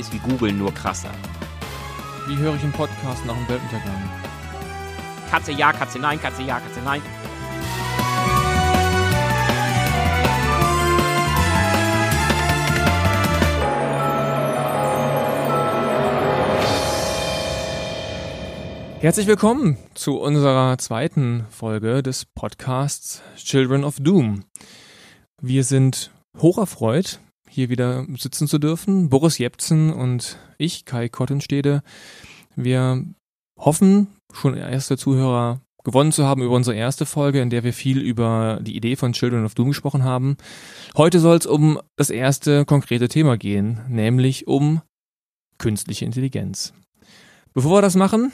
Ist 0.00 0.14
wie 0.14 0.30
Google, 0.30 0.50
nur 0.50 0.72
krasser. 0.72 1.10
Wie 2.26 2.34
höre 2.38 2.54
ich 2.54 2.62
einen 2.62 2.72
Podcast 2.72 3.22
nach 3.26 3.34
dem 3.34 3.46
Weltuntergang? 3.46 4.02
Katze 5.30 5.52
ja, 5.52 5.74
Katze 5.74 5.98
nein, 5.98 6.18
Katze 6.18 6.42
ja, 6.42 6.58
Katze 6.58 6.80
nein. 6.82 7.02
Herzlich 19.00 19.26
willkommen 19.26 19.76
zu 19.92 20.18
unserer 20.18 20.78
zweiten 20.78 21.44
Folge 21.50 22.02
des 22.02 22.24
Podcasts 22.24 23.20
Children 23.36 23.84
of 23.84 23.96
Doom. 24.00 24.44
Wir 25.42 25.62
sind 25.62 26.10
hocherfreut, 26.38 27.20
hier 27.50 27.68
wieder 27.68 28.06
sitzen 28.16 28.46
zu 28.46 28.58
dürfen. 28.58 29.08
Boris 29.08 29.38
Jepsen 29.38 29.92
und 29.92 30.38
ich, 30.56 30.84
Kai 30.84 31.08
Kottenstede. 31.08 31.82
Wir 32.54 33.04
hoffen, 33.58 34.06
schon 34.32 34.56
erste 34.56 34.96
Zuhörer 34.96 35.60
gewonnen 35.82 36.12
zu 36.12 36.26
haben 36.26 36.42
über 36.42 36.54
unsere 36.54 36.76
erste 36.76 37.06
Folge, 37.06 37.40
in 37.40 37.50
der 37.50 37.64
wir 37.64 37.72
viel 37.72 38.00
über 38.00 38.60
die 38.62 38.76
Idee 38.76 38.96
von 38.96 39.12
Children 39.12 39.44
of 39.44 39.54
Doom 39.54 39.68
gesprochen 39.68 40.04
haben. 40.04 40.36
Heute 40.96 41.18
soll 41.20 41.38
es 41.38 41.46
um 41.46 41.80
das 41.96 42.10
erste 42.10 42.64
konkrete 42.64 43.08
Thema 43.08 43.36
gehen, 43.36 43.80
nämlich 43.88 44.46
um 44.46 44.82
künstliche 45.58 46.04
Intelligenz. 46.04 46.72
Bevor 47.52 47.78
wir 47.78 47.82
das 47.82 47.96
machen, 47.96 48.30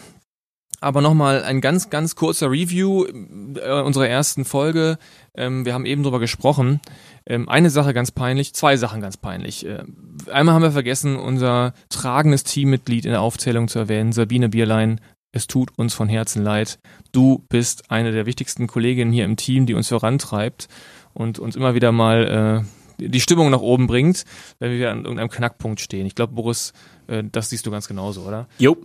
aber 0.81 1.01
nochmal 1.01 1.43
ein 1.43 1.61
ganz, 1.61 1.89
ganz 1.89 2.17
kurzer 2.17 2.51
Review 2.51 3.07
äh, 3.07 3.83
unserer 3.83 4.09
ersten 4.09 4.45
Folge. 4.45 4.99
Ähm, 5.35 5.65
wir 5.65 5.73
haben 5.73 5.87
eben 5.87 6.03
drüber 6.03 6.21
gesprochen. 6.21 6.81
Ähm, 7.27 7.49
eine 7.49 7.71
Sache 7.71 7.93
ganz 7.93 8.11
peinlich, 8.13 8.55
zwei 8.55 8.77
Sachen 8.77 9.01
ganz 9.01 9.17
peinlich. 9.17 9.67
Äh, 9.67 9.85
einmal 10.31 10.55
haben 10.55 10.63
wir 10.63 10.73
vergessen, 10.73 11.17
unser 11.17 11.75
tragendes 11.89 12.45
Teammitglied 12.45 13.05
in 13.05 13.11
der 13.11 13.21
Aufzählung 13.21 13.69
zu 13.69 13.79
erwähnen, 13.79 14.13
Sabine 14.13 14.49
Bierlein. 14.49 15.01
Es 15.33 15.47
tut 15.47 15.77
uns 15.77 15.93
von 15.93 16.09
Herzen 16.09 16.43
leid. 16.43 16.79
Du 17.13 17.45
bist 17.49 17.91
eine 17.91 18.13
der 18.13 18.27
wichtigsten 18.27 18.67
Kolleginnen 18.67 19.13
hier 19.13 19.25
im 19.25 19.37
Team, 19.37 19.67
die 19.67 19.75
uns 19.75 19.89
vorantreibt 19.89 20.69
und 21.13 21.39
uns 21.39 21.57
immer 21.57 21.75
wieder 21.75 21.93
mal 21.93 22.65
äh, 22.65 23.07
die 23.09 23.21
Stimmung 23.21 23.51
nach 23.51 23.61
oben 23.61 23.87
bringt, 23.87 24.25
wenn 24.59 24.73
wir 24.73 24.91
an 24.91 24.99
irgendeinem 24.99 25.29
Knackpunkt 25.29 25.81
stehen. 25.81 26.07
Ich 26.07 26.15
glaube, 26.15 26.35
Boris, 26.35 26.73
äh, 27.09 27.25
das 27.31 27.51
siehst 27.51 27.67
du 27.67 27.71
ganz 27.71 27.89
genauso, 27.89 28.23
oder? 28.23 28.49
Jo. 28.59 28.77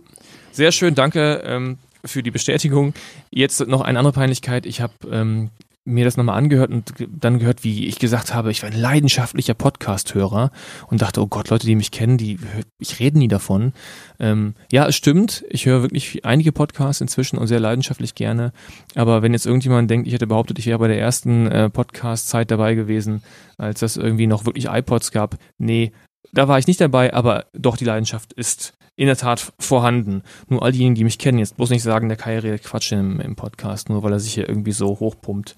Sehr 0.50 0.72
schön, 0.72 0.94
danke 0.94 1.42
ähm, 1.46 1.78
für 2.04 2.22
die 2.22 2.30
Bestätigung. 2.30 2.92
Jetzt 3.30 3.66
noch 3.66 3.80
eine 3.80 3.98
andere 3.98 4.12
Peinlichkeit. 4.12 4.66
Ich 4.66 4.80
habe 4.80 4.92
ähm, 5.10 5.50
mir 5.84 6.04
das 6.04 6.16
nochmal 6.16 6.38
angehört 6.38 6.70
und 6.70 6.92
dann 7.08 7.38
gehört, 7.38 7.64
wie 7.64 7.86
ich 7.86 7.98
gesagt 7.98 8.34
habe, 8.34 8.50
ich 8.50 8.62
war 8.62 8.70
ein 8.70 8.78
leidenschaftlicher 8.78 9.54
Podcast-Hörer 9.54 10.52
und 10.88 11.02
dachte, 11.02 11.20
oh 11.20 11.26
Gott, 11.26 11.50
Leute, 11.50 11.66
die 11.66 11.74
mich 11.74 11.90
kennen, 11.90 12.18
die 12.18 12.38
ich 12.78 13.00
rede 13.00 13.18
nie 13.18 13.28
davon. 13.28 13.72
Ähm, 14.20 14.54
ja, 14.70 14.86
es 14.86 14.94
stimmt. 14.94 15.44
Ich 15.48 15.66
höre 15.66 15.82
wirklich 15.82 16.24
einige 16.24 16.52
Podcasts 16.52 17.00
inzwischen 17.00 17.36
und 17.36 17.48
sehr 17.48 17.60
leidenschaftlich 17.60 18.14
gerne. 18.14 18.52
Aber 18.94 19.22
wenn 19.22 19.32
jetzt 19.32 19.46
irgendjemand 19.46 19.90
denkt, 19.90 20.06
ich 20.06 20.14
hätte 20.14 20.28
behauptet, 20.28 20.58
ich 20.58 20.66
wäre 20.66 20.78
bei 20.78 20.88
der 20.88 21.00
ersten 21.00 21.46
äh, 21.46 21.68
Podcast-Zeit 21.68 22.50
dabei 22.50 22.74
gewesen, 22.74 23.22
als 23.58 23.80
das 23.80 23.96
irgendwie 23.96 24.28
noch 24.28 24.46
wirklich 24.46 24.66
iPods 24.66 25.10
gab, 25.10 25.36
nee, 25.58 25.92
da 26.32 26.46
war 26.46 26.58
ich 26.58 26.68
nicht 26.68 26.80
dabei, 26.80 27.12
aber 27.12 27.46
doch 27.52 27.76
die 27.76 27.84
Leidenschaft 27.84 28.32
ist 28.32 28.74
in 28.96 29.06
der 29.06 29.16
Tat 29.16 29.52
vorhanden. 29.58 30.22
Nur 30.48 30.62
all 30.62 30.72
diejenigen, 30.72 30.94
die 30.94 31.04
mich 31.04 31.18
kennen, 31.18 31.38
jetzt 31.38 31.56
bloß 31.56 31.70
nicht 31.70 31.82
sagen, 31.82 32.08
der 32.08 32.18
Kai 32.18 32.38
redet 32.38 32.62
Quatsch 32.62 32.92
im, 32.92 33.20
im 33.20 33.36
Podcast, 33.36 33.88
nur 33.88 34.02
weil 34.02 34.12
er 34.12 34.20
sich 34.20 34.34
hier 34.34 34.48
irgendwie 34.48 34.72
so 34.72 35.00
hochpumpt. 35.00 35.56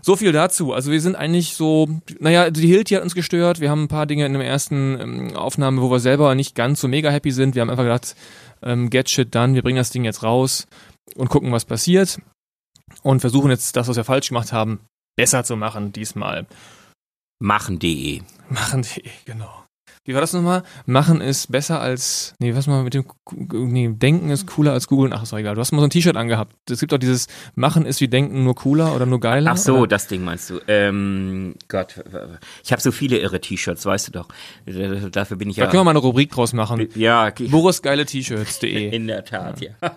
So 0.00 0.16
viel 0.16 0.32
dazu. 0.32 0.72
Also 0.72 0.90
wir 0.90 1.00
sind 1.00 1.14
eigentlich 1.14 1.54
so, 1.54 1.88
naja, 2.18 2.50
die 2.50 2.66
Hilti 2.66 2.94
hat 2.94 3.02
uns 3.02 3.14
gestört. 3.14 3.60
Wir 3.60 3.70
haben 3.70 3.84
ein 3.84 3.88
paar 3.88 4.06
Dinge 4.06 4.24
in 4.24 4.32
der 4.32 4.44
ersten 4.44 4.98
ähm, 5.00 5.36
Aufnahme, 5.36 5.82
wo 5.82 5.90
wir 5.90 6.00
selber 6.00 6.34
nicht 6.34 6.54
ganz 6.54 6.80
so 6.80 6.88
mega 6.88 7.10
happy 7.10 7.30
sind. 7.30 7.54
Wir 7.54 7.62
haben 7.62 7.70
einfach 7.70 7.84
gedacht, 7.84 8.16
ähm, 8.62 8.88
get 8.88 9.10
shit 9.10 9.34
done, 9.34 9.54
wir 9.54 9.62
bringen 9.62 9.76
das 9.76 9.90
Ding 9.90 10.04
jetzt 10.04 10.22
raus 10.22 10.66
und 11.14 11.28
gucken, 11.28 11.52
was 11.52 11.64
passiert. 11.64 12.20
Und 13.02 13.20
versuchen 13.20 13.50
jetzt 13.50 13.76
das, 13.76 13.88
was 13.88 13.96
wir 13.96 14.04
falsch 14.04 14.28
gemacht 14.28 14.52
haben, 14.52 14.80
besser 15.16 15.44
zu 15.44 15.56
machen 15.56 15.92
diesmal. 15.92 16.46
Machen.de. 17.40 18.22
Machen.de, 18.48 19.02
genau. 19.24 19.61
Wie 20.04 20.14
war 20.14 20.20
das 20.20 20.32
nochmal? 20.32 20.64
Machen 20.84 21.20
ist 21.20 21.52
besser 21.52 21.80
als, 21.80 22.34
nee, 22.40 22.56
was 22.56 22.66
mal 22.66 22.82
mit 22.82 22.92
dem, 22.92 23.04
nee, 23.52 23.88
Denken 23.88 24.30
ist 24.30 24.48
cooler 24.48 24.72
als 24.72 24.88
Googeln. 24.88 25.12
Ach, 25.12 25.22
ist 25.22 25.32
doch 25.32 25.38
egal. 25.38 25.54
Du 25.54 25.60
hast 25.60 25.70
mal 25.70 25.78
so 25.78 25.84
ein 25.84 25.90
T-Shirt 25.90 26.16
angehabt. 26.16 26.56
Es 26.68 26.80
gibt 26.80 26.92
auch 26.92 26.98
dieses 26.98 27.28
Machen 27.54 27.86
ist 27.86 28.00
wie 28.00 28.08
Denken 28.08 28.42
nur 28.42 28.56
cooler 28.56 28.96
oder 28.96 29.06
nur 29.06 29.20
geiler. 29.20 29.52
Ach 29.52 29.56
so, 29.56 29.76
oder? 29.76 29.86
das 29.86 30.08
Ding 30.08 30.24
meinst 30.24 30.50
du. 30.50 30.58
Ähm, 30.66 31.54
Gott, 31.68 32.02
ich 32.64 32.72
habe 32.72 32.82
so 32.82 32.90
viele 32.90 33.18
irre 33.18 33.40
T-Shirts, 33.40 33.86
weißt 33.86 34.08
du 34.08 34.12
doch. 34.12 34.28
Dafür 35.12 35.36
bin 35.36 35.50
ich 35.50 35.56
ja. 35.56 35.66
Da 35.66 35.70
können 35.70 35.80
wir 35.80 35.84
mal 35.84 35.90
eine 35.90 36.00
Rubrik 36.00 36.32
draus 36.32 36.52
machen. 36.52 36.88
Ja. 36.96 37.30
Boris 37.30 37.80
geile 37.80 38.04
T-Shirts.de. 38.04 38.88
In 38.92 39.06
der 39.06 39.24
Tat, 39.24 39.60
ja. 39.60 39.70
ja. 39.80 39.96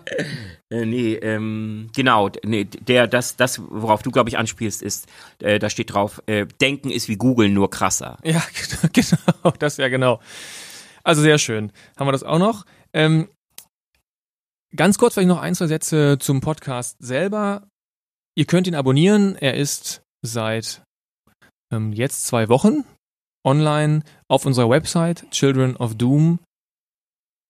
Äh, 0.68 0.84
nee, 0.84 1.14
ähm, 1.14 1.90
genau. 1.94 2.30
Nee, 2.44 2.64
der, 2.64 3.06
das, 3.06 3.36
das, 3.36 3.60
worauf 3.68 4.02
du, 4.02 4.10
glaube 4.10 4.28
ich, 4.30 4.36
anspielst, 4.36 4.82
ist, 4.82 5.06
äh, 5.40 5.60
da 5.60 5.70
steht 5.70 5.92
drauf, 5.92 6.20
äh, 6.26 6.46
Denken 6.60 6.90
ist 6.90 7.08
wie 7.08 7.16
Google, 7.16 7.48
nur 7.48 7.70
krasser. 7.70 8.18
Ja, 8.24 8.42
genau, 8.92 9.54
das 9.58 9.76
ja 9.76 9.88
genau. 9.96 10.20
Also 11.02 11.22
sehr 11.22 11.38
schön. 11.38 11.72
Haben 11.96 12.08
wir 12.08 12.12
das 12.12 12.22
auch 12.22 12.38
noch? 12.38 12.64
Ähm, 12.92 13.28
ganz 14.74 14.98
kurz 14.98 15.14
vielleicht 15.14 15.28
noch 15.28 15.40
ein, 15.40 15.54
zwei 15.54 15.66
Sätze 15.66 16.18
zum 16.18 16.40
Podcast 16.40 16.96
selber. 16.98 17.66
Ihr 18.36 18.44
könnt 18.44 18.66
ihn 18.66 18.74
abonnieren. 18.74 19.36
Er 19.36 19.54
ist 19.54 20.02
seit 20.22 20.82
ähm, 21.72 21.92
jetzt 21.92 22.26
zwei 22.26 22.48
Wochen 22.48 22.84
online 23.44 24.02
auf 24.28 24.44
unserer 24.44 24.68
Website 24.68 25.30
Children 25.30 25.76
of 25.76 25.94
Doom 25.94 26.40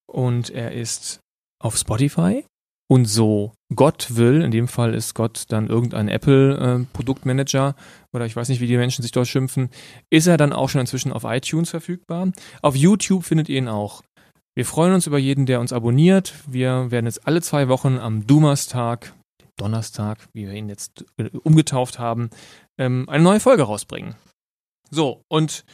und 0.06 0.50
er 0.50 0.72
ist 0.72 1.20
auf 1.58 1.76
Spotify 1.76 2.44
und 2.88 3.06
so 3.06 3.52
Gott 3.74 4.16
will, 4.16 4.42
in 4.42 4.50
dem 4.50 4.69
Fall 4.69 4.94
ist 4.94 5.14
Gott 5.14 5.44
dann 5.48 5.69
irgendein 5.69 6.08
Apple-Produktmanager 6.08 7.74
äh, 7.76 8.16
oder 8.16 8.26
ich 8.26 8.36
weiß 8.36 8.48
nicht, 8.48 8.60
wie 8.60 8.69
die 8.69 8.76
Menschen 8.76 9.02
sich 9.02 9.12
dort 9.12 9.26
schimpfen, 9.26 9.70
ist 10.08 10.26
er 10.26 10.36
dann 10.36 10.52
auch 10.52 10.69
schon 10.69 10.80
inzwischen 10.80 11.12
auf 11.12 11.25
iTunes 11.25 11.70
verfügbar. 11.70 12.30
Auf 12.62 12.76
YouTube 12.76 13.25
findet 13.25 13.48
ihr 13.48 13.58
ihn 13.58 13.69
auch. 13.69 14.02
Wir 14.54 14.64
freuen 14.64 14.94
uns 14.94 15.06
über 15.06 15.19
jeden, 15.19 15.46
der 15.46 15.60
uns 15.60 15.72
abonniert. 15.72 16.32
Wir 16.46 16.91
werden 16.91 17.06
jetzt 17.06 17.26
alle 17.26 17.42
zwei 17.42 17.69
Wochen 17.69 17.98
am 17.98 18.26
Dumerstag, 18.26 19.12
Donnerstag, 19.56 20.19
wie 20.32 20.46
wir 20.46 20.54
ihn 20.54 20.69
jetzt 20.69 21.04
äh, 21.16 21.28
umgetauft 21.42 21.98
haben, 21.98 22.30
ähm, 22.78 23.08
eine 23.08 23.25
neue 23.25 23.41
Folge 23.41 23.64
rausbringen. 23.64 24.14
So, 24.91 25.22
und 25.28 25.64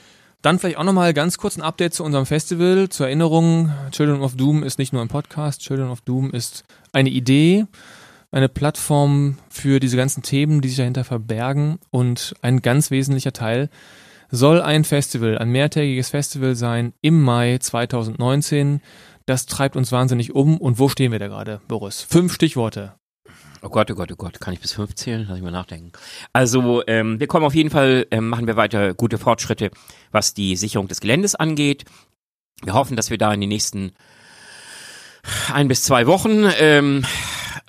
dann 0.43 0.59
vielleicht 0.59 0.77
auch 0.77 0.85
nochmal 0.85 1.15
ganz 1.15 1.39
kurz 1.39 1.57
ein 1.57 1.63
Update 1.63 1.95
zu 1.95 2.05
unserem 2.05 2.27
Festival. 2.27 2.89
Zur 2.89 3.07
Erinnerung, 3.07 3.73
Children 3.93 4.23
of 4.23 4.37
Doom 4.37 4.63
ist 4.63 4.79
nicht 4.79 4.93
nur 4.93 5.01
ein 5.01 5.09
Podcast, 5.09 5.61
Children 5.63 5.89
of 5.89 6.01
Doom 6.03 6.33
ist 6.33 6.65
eine 6.93 7.11
Idee, 7.11 7.67
eine 8.33 8.49
Plattform 8.49 9.39
für 9.49 9.81
diese 9.81 9.97
ganzen 9.97 10.23
Themen, 10.23 10.61
die 10.61 10.69
sich 10.69 10.79
dahinter 10.79 11.05
verbergen 11.05 11.79
und 11.91 12.35
ein 12.43 12.61
ganz 12.61 12.91
wesentlicher 12.91 13.33
Teil 13.33 13.71
soll 14.33 14.63
ein 14.63 14.85
Festival, 14.85 15.39
ein 15.39 15.51
mehrtägiges 15.51 16.09
Festival 16.09 16.57
sein 16.57 16.95
im 17.03 17.23
Mai 17.23 17.59
2019. 17.59 18.81
Das 19.27 19.47
treibt 19.47 19.77
uns 19.77 19.93
wahnsinnig 19.93 20.35
um. 20.35 20.57
Und 20.59 20.79
wo 20.79 20.89
stehen 20.89 21.13
wir 21.13 21.19
da 21.19 21.29
gerade, 21.29 21.61
Boris? 21.69 22.03
Fünf 22.03 22.33
Stichworte. 22.33 22.95
Oh 23.65 23.69
Gott, 23.69 23.89
oh 23.93 23.95
Gott, 23.95 24.11
oh 24.11 24.17
Gott, 24.17 24.41
kann 24.41 24.53
ich 24.53 24.61
bis 24.61 24.73
fünf 24.73 24.97
zählen? 24.97 25.25
Lass 25.29 25.39
ich 25.39 25.43
mal 25.45 25.53
nachdenken. 25.53 25.93
Also, 26.33 26.83
ähm, 26.89 27.21
wir 27.21 27.29
kommen 27.29 27.47
auf 27.47 27.55
jeden 27.55 27.71
Fall, 27.71 28.09
ähm, 28.11 28.29
machen 28.29 28.49
wir 28.49 28.57
weiter 28.57 28.93
gute 28.93 29.19
Fortschritte, 29.19 29.71
was 30.11 30.35
die 30.35 30.57
Sicherung 30.57 30.89
des 30.89 31.01
Geländes 31.01 31.37
angeht. 31.37 31.85
Wir 32.65 32.75
hoffen, 32.75 32.97
dass 32.97 33.11
wir 33.11 33.19
da 33.19 33.33
in 33.33 33.41
den 33.41 33.49
nächsten 33.49 33.93
ein 35.53 35.69
bis 35.69 35.85
zwei 35.85 36.09
Wochen 36.09 36.45
ähm, 36.59 37.05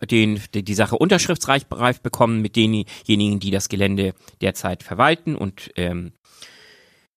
den, 0.10 0.42
die, 0.56 0.64
die 0.64 0.74
Sache 0.74 0.98
unterschriftsreif 0.98 2.02
bekommen 2.02 2.42
mit 2.42 2.56
denjenigen, 2.56 3.40
die 3.40 3.52
das 3.52 3.70
Gelände 3.70 4.16
derzeit 4.42 4.82
verwalten 4.82 5.36
und 5.36 5.70
ähm, 5.76 6.14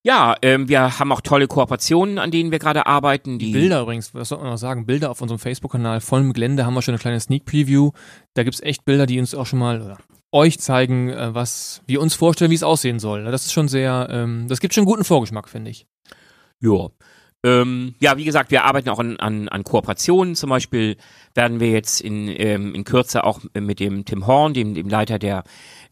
ja, 0.07 0.37
ähm, 0.41 0.69
wir 0.69 1.01
haben 1.01 1.11
auch 1.11 1.21
tolle 1.21 1.49
Kooperationen, 1.49 2.21
an 2.21 2.31
denen 2.31 2.53
wir 2.53 2.61
gerade 2.61 2.87
arbeiten. 2.87 3.41
Die 3.41 3.51
Bilder 3.51 3.83
übrigens, 3.83 4.15
was 4.15 4.29
soll 4.29 4.39
man 4.39 4.51
noch 4.51 4.57
sagen? 4.57 4.87
Bilder 4.87 5.11
auf 5.11 5.21
unserem 5.21 5.41
Facebook-Kanal 5.41 6.01
vollem 6.01 6.33
Gelände 6.33 6.65
haben 6.65 6.75
wir 6.75 6.83
schon 6.83 6.95
eine 6.95 7.01
kleine 7.01 7.19
Sneak 7.19 7.45
Preview. 7.45 7.91
Da 8.35 8.45
gibt's 8.45 8.61
echt 8.61 8.85
Bilder, 8.85 9.07
die 9.07 9.19
uns 9.19 9.35
auch 9.35 9.47
schon 9.47 9.59
mal 9.59 9.83
oder 9.83 9.99
euch 10.31 10.61
zeigen, 10.61 11.09
äh, 11.09 11.35
was 11.35 11.83
wir 11.89 12.01
uns 12.01 12.15
vorstellen, 12.15 12.53
wie 12.53 12.55
es 12.55 12.63
aussehen 12.63 13.01
soll. 13.01 13.25
Das 13.25 13.47
ist 13.47 13.53
schon 13.53 13.67
sehr, 13.67 14.07
ähm, 14.09 14.47
das 14.47 14.61
gibt 14.61 14.75
schon 14.75 14.83
einen 14.83 14.93
guten 14.93 15.03
Vorgeschmack, 15.03 15.49
finde 15.49 15.73
ich. 15.73 15.89
Ja. 16.61 16.87
Ähm, 17.45 17.97
ja, 17.99 18.17
wie 18.17 18.25
gesagt, 18.25 18.53
wir 18.53 18.63
arbeiten 18.63 18.89
auch 18.89 19.01
an, 19.01 19.17
an, 19.17 19.49
an 19.49 19.65
Kooperationen. 19.65 20.37
Zum 20.37 20.51
Beispiel 20.51 20.99
werden 21.35 21.59
wir 21.59 21.71
jetzt 21.71 22.01
in, 22.01 22.29
ähm, 22.29 22.77
in 22.77 22.85
Kürze 22.85 23.25
auch 23.25 23.41
mit 23.59 23.81
dem 23.81 24.05
Tim 24.05 24.29
Horn, 24.29 24.55
dem, 24.55 24.75
dem 24.75 24.89
Leiter 24.89 25.19
der 25.19 25.43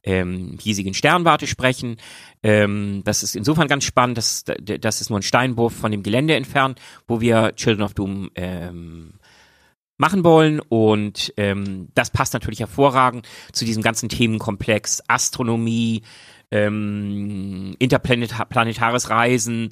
ähm, 0.05 0.59
hiesigen 0.61 0.95
Sternwarte 0.95 1.47
sprechen. 1.47 1.97
Ähm, 2.43 3.03
das 3.05 3.23
ist 3.23 3.35
insofern 3.35 3.69
ganz 3.69 3.85
spannend, 3.85 4.19
dass 4.19 4.45
das 4.45 5.01
ist 5.01 5.11
nur 5.11 5.19
ein 5.19 5.23
Steinwurf 5.23 5.75
von 5.75 5.91
dem 5.91 6.03
Gelände 6.03 6.37
entfernt, 6.37 6.81
wo 7.09 7.21
wir 7.21 7.55
Children 7.57 7.85
of 7.85 7.95
Doom 7.95 8.31
ähm, 8.35 9.15
machen 9.97 10.25
wollen 10.25 10.61
und 10.61 11.33
ähm, 11.37 11.89
das 11.95 12.11
passt 12.11 12.35
natürlich 12.35 12.61
hervorragend 12.61 13.27
zu 13.53 13.65
diesem 13.65 13.83
ganzen 13.83 14.09
Themenkomplex 14.09 15.03
Astronomie, 15.07 16.03
ähm, 16.51 17.75
interplanetares 17.79 19.09
Reisen, 19.09 19.71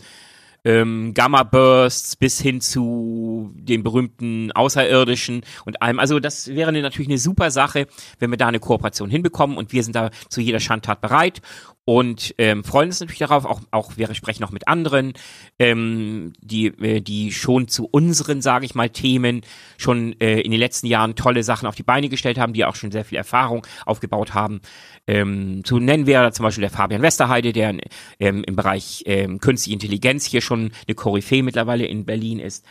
ähm, 0.65 1.13
Gamma-Bursts 1.15 2.17
bis 2.17 2.41
hin 2.41 2.61
zu 2.61 3.53
den 3.55 3.83
berühmten 3.83 4.53
Außerirdischen 4.53 5.43
und 5.65 5.83
allem. 5.83 5.99
Also 5.99 6.21
das 6.21 6.49
wäre 6.49 6.73
natürlich 6.73 7.09
eine 7.09 7.19
super 7.19 7.51
Sache, 7.51 7.87
wenn 8.19 8.31
wir 8.31 8.39
da 8.39 8.49
eine 8.49 8.61
Kooperation 8.61 9.11
hinbekommen 9.11 9.57
und 9.57 9.73
wir 9.73 9.83
sind 9.83 9.97
da 9.97 10.11
zu 10.29 10.41
jeder 10.41 10.61
Schandtat 10.61 11.01
bereit 11.01 11.43
und 11.85 12.35
ähm, 12.39 12.63
freuen 12.63 12.89
uns 12.89 13.01
natürlich 13.01 13.19
darauf. 13.19 13.45
Auch, 13.45 13.61
auch 13.73 13.97
wir 13.97 14.15
sprechen 14.15 14.43
noch 14.43 14.53
mit 14.53 14.69
anderen, 14.69 15.15
ähm, 15.59 16.33
die, 16.41 16.67
äh, 16.67 17.01
die 17.01 17.33
schon 17.33 17.67
zu 17.67 17.89
unseren, 17.91 18.41
sage 18.41 18.65
ich 18.65 18.75
mal, 18.77 18.91
Themen 18.91 19.43
schon 19.79 20.19
äh, 20.21 20.41
in 20.41 20.53
den 20.53 20.61
letzten 20.61 20.87
Jahren 20.87 21.17
tolle 21.17 21.43
Sachen 21.43 21.67
auf 21.67 21.75
die 21.75 21.83
Beine 21.83 22.09
gestellt 22.09 22.39
haben, 22.39 22.53
die 22.53 22.65
auch 22.65 22.77
schon 22.77 22.93
sehr 22.93 23.05
viel 23.05 23.19
Erfahrung 23.19 23.67
aufgebaut 23.85 24.33
haben. 24.33 24.61
Ähm, 25.09 25.65
zu 25.65 25.81
nennen 25.81 26.07
wäre 26.07 26.31
zum 26.31 26.45
Beispiel 26.45 26.63
der 26.63 26.71
Fabian 26.71 27.03
Westerheide, 27.03 27.53
der 27.53 27.77
ähm, 28.21 28.45
im 28.45 28.55
Bereich 28.55 29.03
ähm, 29.07 29.41
künstliche 29.41 29.75
Intelligenz 29.75 30.25
hier 30.25 30.41
schon 30.41 30.52
eine 30.55 30.95
Koryphäe 30.95 31.43
mittlerweile 31.43 31.87
in 31.87 32.05
Berlin 32.05 32.39
ist. 32.39 32.65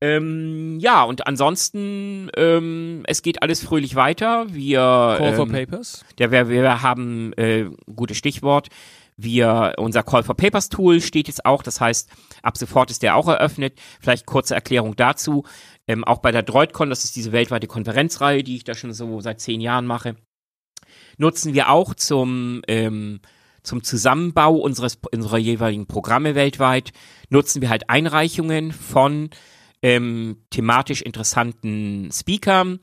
Ähm, 0.00 0.80
ja, 0.80 1.04
und 1.04 1.28
ansonsten, 1.28 2.28
ähm, 2.36 3.04
es 3.06 3.22
geht 3.22 3.40
alles 3.40 3.62
fröhlich 3.62 3.94
weiter. 3.94 4.46
Wir, 4.48 4.80
Call 5.16 5.34
for 5.34 5.46
ähm, 5.46 5.52
Papers? 5.52 6.04
der, 6.18 6.32
wir, 6.32 6.48
wir 6.48 6.82
haben, 6.82 7.32
äh, 7.34 7.66
gutes 7.94 8.16
Stichwort, 8.16 8.68
wir, 9.16 9.74
unser 9.76 10.02
Call 10.02 10.24
for 10.24 10.36
Papers 10.36 10.68
Tool 10.68 11.00
steht 11.00 11.28
jetzt 11.28 11.46
auch, 11.46 11.62
das 11.62 11.80
heißt, 11.80 12.10
ab 12.42 12.56
sofort 12.56 12.90
ist 12.90 13.04
der 13.04 13.14
auch 13.14 13.28
eröffnet. 13.28 13.78
Vielleicht 14.00 14.26
kurze 14.26 14.56
Erklärung 14.56 14.96
dazu. 14.96 15.44
Ähm, 15.86 16.02
auch 16.02 16.18
bei 16.18 16.32
der 16.32 16.42
DroidCon, 16.42 16.90
das 16.90 17.04
ist 17.04 17.14
diese 17.14 17.30
weltweite 17.30 17.68
Konferenzreihe, 17.68 18.42
die 18.42 18.56
ich 18.56 18.64
da 18.64 18.74
schon 18.74 18.92
so 18.92 19.20
seit 19.20 19.40
zehn 19.40 19.60
Jahren 19.60 19.86
mache, 19.86 20.16
nutzen 21.16 21.54
wir 21.54 21.70
auch 21.70 21.94
zum, 21.94 22.62
ähm, 22.66 23.20
zum 23.62 23.82
Zusammenbau 23.82 24.54
unseres, 24.56 24.98
unserer 25.12 25.38
jeweiligen 25.38 25.86
Programme 25.86 26.34
weltweit, 26.34 26.92
nutzen 27.28 27.62
wir 27.62 27.70
halt 27.70 27.88
Einreichungen 27.88 28.72
von 28.72 29.30
ähm, 29.82 30.38
thematisch 30.50 31.02
interessanten 31.02 32.10
Speakern 32.12 32.78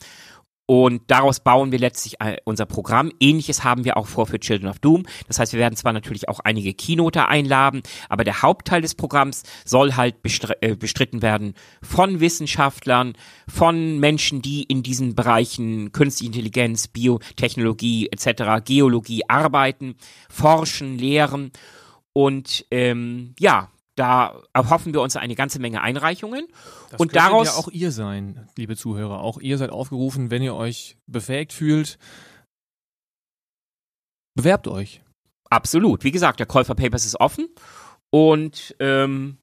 und 0.70 1.02
daraus 1.08 1.40
bauen 1.40 1.72
wir 1.72 1.80
letztlich 1.80 2.22
äh, 2.22 2.38
unser 2.44 2.68
Programm. 2.68 3.12
Ähnliches 3.20 3.64
haben 3.64 3.86
wir 3.86 3.98
auch 3.98 4.06
vor 4.06 4.28
für 4.28 4.40
Children 4.40 4.70
of 4.70 4.78
Doom. 4.78 5.04
Das 5.28 5.40
heißt, 5.40 5.52
wir 5.52 5.60
werden 5.60 5.76
zwar 5.76 5.94
natürlich 5.94 6.30
auch 6.30 6.42
einige 6.42 6.76
Keynoter 6.76 7.28
einladen, 7.28 7.82
aber 8.08 8.24
der 8.24 8.44
Hauptteil 8.44 8.80
des 8.84 8.94
Programms 8.94 9.42
soll 9.66 9.96
halt 9.96 10.18
äh, 10.62 10.76
bestritten 10.76 11.24
werden 11.24 11.56
von 11.82 12.20
Wissenschaftlern, 12.20 13.14
von 13.48 13.98
Menschen, 13.98 14.44
die 14.44 14.62
in 14.62 14.84
diesen 14.84 15.16
Bereichen 15.16 15.92
Künstliche 15.92 16.34
Intelligenz, 16.34 16.88
Biotechnologie 16.88 18.10
etc., 18.12 18.64
Geologie 18.64 19.24
arbeiten, 19.28 19.96
forschen, 20.30 21.00
lehren. 21.00 21.52
Und 22.14 22.68
ähm, 22.70 23.34
ja, 23.40 23.72
da 24.00 24.42
erhoffen 24.54 24.94
wir 24.94 25.02
uns 25.02 25.18
eine 25.18 25.36
ganze 25.36 25.60
Menge 25.60 25.82
Einreichungen. 25.82 26.48
Das 26.90 27.00
und 27.00 27.16
daraus 27.16 27.48
ja 27.48 27.54
auch 27.54 27.68
ihr 27.68 27.92
sein, 27.92 28.48
liebe 28.58 28.78
Zuhörer. 28.78 29.20
Auch 29.22 29.40
ihr 29.40 29.58
seid 29.58 29.72
aufgerufen, 29.72 30.32
wenn 30.32 30.42
ihr 30.42 30.56
euch 30.56 30.98
befähigt 31.06 31.52
fühlt. 31.52 31.98
Bewerbt 34.36 34.68
euch. 34.68 35.02
Absolut. 35.50 36.04
Wie 36.04 36.12
gesagt, 36.12 36.40
der 36.40 36.46
Call 36.46 36.64
for 36.64 36.76
Papers 36.76 37.06
ist 37.06 37.20
offen 37.20 37.50
und 38.10 38.76
ähm, 38.80 39.38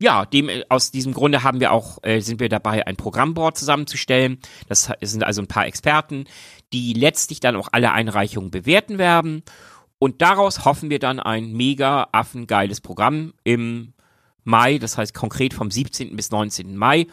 ja, 0.00 0.24
dem, 0.24 0.50
aus 0.68 0.90
diesem 0.90 1.12
Grunde 1.12 1.42
haben 1.42 1.60
wir 1.60 1.72
auch, 1.72 1.98
äh, 2.02 2.20
sind 2.20 2.40
wir 2.40 2.48
dabei, 2.48 2.86
ein 2.86 2.96
Programmboard 2.96 3.56
zusammenzustellen. 3.56 4.38
Das 4.68 4.90
sind 5.00 5.24
also 5.24 5.42
ein 5.42 5.46
paar 5.46 5.66
Experten, 5.66 6.24
die 6.72 6.94
letztlich 6.94 7.40
dann 7.40 7.56
auch 7.56 7.68
alle 7.72 7.92
Einreichungen 7.92 8.50
bewerten 8.50 8.98
werden. 8.98 9.42
Und 10.04 10.20
daraus 10.20 10.66
hoffen 10.66 10.90
wir 10.90 10.98
dann 10.98 11.18
ein 11.18 11.54
mega 11.54 12.08
affengeiles 12.12 12.82
Programm 12.82 13.32
im 13.42 13.94
Mai, 14.42 14.76
das 14.76 14.98
heißt 14.98 15.14
konkret 15.14 15.54
vom 15.54 15.70
17. 15.70 16.14
bis 16.14 16.30
19. 16.30 16.76
Mai 16.76 17.06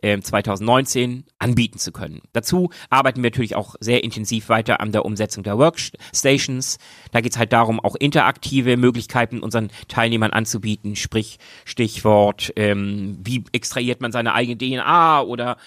äh, 0.00 0.18
2019 0.18 1.24
anbieten 1.38 1.78
zu 1.78 1.92
können. 1.92 2.22
Dazu 2.32 2.70
arbeiten 2.88 3.22
wir 3.22 3.28
natürlich 3.28 3.54
auch 3.54 3.74
sehr 3.80 4.02
intensiv 4.02 4.48
weiter 4.48 4.80
an 4.80 4.92
der 4.92 5.04
Umsetzung 5.04 5.44
der 5.44 5.58
Workstations. 5.58 6.78
Da 7.12 7.20
geht 7.20 7.32
es 7.32 7.38
halt 7.38 7.52
darum, 7.52 7.80
auch 7.80 7.96
interaktive 7.96 8.78
Möglichkeiten 8.78 9.40
unseren 9.40 9.68
Teilnehmern 9.88 10.30
anzubieten, 10.30 10.96
sprich 10.96 11.38
Stichwort, 11.66 12.50
ähm, 12.56 13.18
wie 13.22 13.44
extrahiert 13.52 14.00
man 14.00 14.10
seine 14.10 14.32
eigene 14.32 14.56
DNA 14.56 15.20
oder 15.20 15.58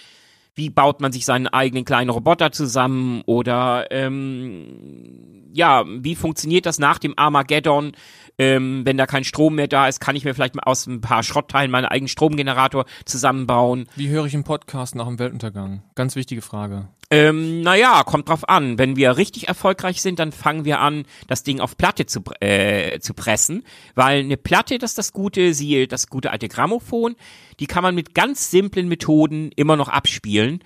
wie 0.56 0.69
baut 0.69 1.01
man 1.01 1.12
sich 1.12 1.25
seinen 1.25 1.48
eigenen 1.48 1.86
kleinen 1.86 2.09
Roboter 2.09 2.51
zusammen 2.51 3.21
oder 3.25 3.88
ähm, 3.92 5.50
ja, 5.53 5.83
wie 5.88 6.15
funktioniert 6.15 6.65
das 6.65 6.80
nach 6.80 7.00
dem 7.00 7.13
Armageddon? 7.18 7.94
Ähm, 8.38 8.81
wenn 8.86 8.98
da 8.98 9.06
kein 9.06 9.24
Strom 9.24 9.56
mehr 9.56 9.68
da 9.68 9.88
ist, 9.88 10.00
kann 10.00 10.15
ich 10.15 10.25
mir 10.25 10.33
vielleicht 10.33 10.56
aus 10.65 10.88
ein 10.88 11.01
paar 11.01 11.24
Schrottteilen 11.24 11.71
meinen 11.71 11.86
eigenen 11.86 12.07
Stromgenerator 12.07 12.86
zusammenbauen. 13.06 13.88
Wie 13.95 14.09
höre 14.09 14.25
ich 14.25 14.33
einen 14.33 14.44
Podcast 14.44 14.95
nach 14.95 15.07
dem 15.07 15.19
Weltuntergang? 15.19 15.83
Ganz 15.95 16.15
wichtige 16.15 16.42
Frage. 16.42 16.88
Ähm, 17.12 17.62
naja, 17.62 18.04
kommt 18.06 18.30
drauf 18.30 18.48
an. 18.48 18.78
Wenn 18.78 18.96
wir 18.96 19.18
richtig 19.18 19.50
erfolgreich 19.50 20.02
sind, 20.02 20.18
dann 20.18 20.31
fangen 20.31 20.63
wir 20.63 20.80
an, 20.80 21.06
das 21.28 21.44
Ding 21.44 21.60
auf 21.60 21.75
Platte 21.75 22.06
zu, 22.06 22.24
äh, 22.40 23.00
zu 23.00 23.13
pressen, 23.13 23.66
weil 23.96 24.22
eine 24.22 24.38
Platte, 24.38 24.78
das 24.78 24.92
ist 24.92 24.98
das 24.98 25.12
gute, 25.12 25.54
siehe 25.54 25.88
das 25.88 26.08
gute 26.08 26.31
alte 26.31 26.48
Grammophon, 26.48 27.18
die 27.60 27.68
kann 27.68 27.84
man 27.84 27.96
mit 27.96 28.16
ganz 28.16 28.50
simplen 28.50 28.88
Methoden 28.88 29.52
immer 29.58 29.75
noch 29.75 29.90
abspielen. 29.90 30.63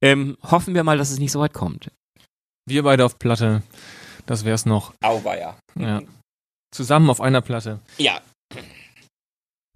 Ähm, 0.00 0.36
hoffen 0.42 0.74
wir 0.74 0.84
mal, 0.84 0.96
dass 0.96 1.10
es 1.10 1.18
nicht 1.18 1.32
so 1.32 1.40
weit 1.40 1.52
kommt. 1.52 1.90
Wir 2.66 2.84
beide 2.84 3.04
auf 3.04 3.18
Platte. 3.18 3.62
Das 4.26 4.44
wär's 4.44 4.66
noch. 4.66 4.94
Auweia. 5.02 5.58
Ja. 5.74 6.02
Zusammen 6.70 7.10
auf 7.10 7.20
einer 7.20 7.40
Platte. 7.40 7.80
Ja. 7.98 8.20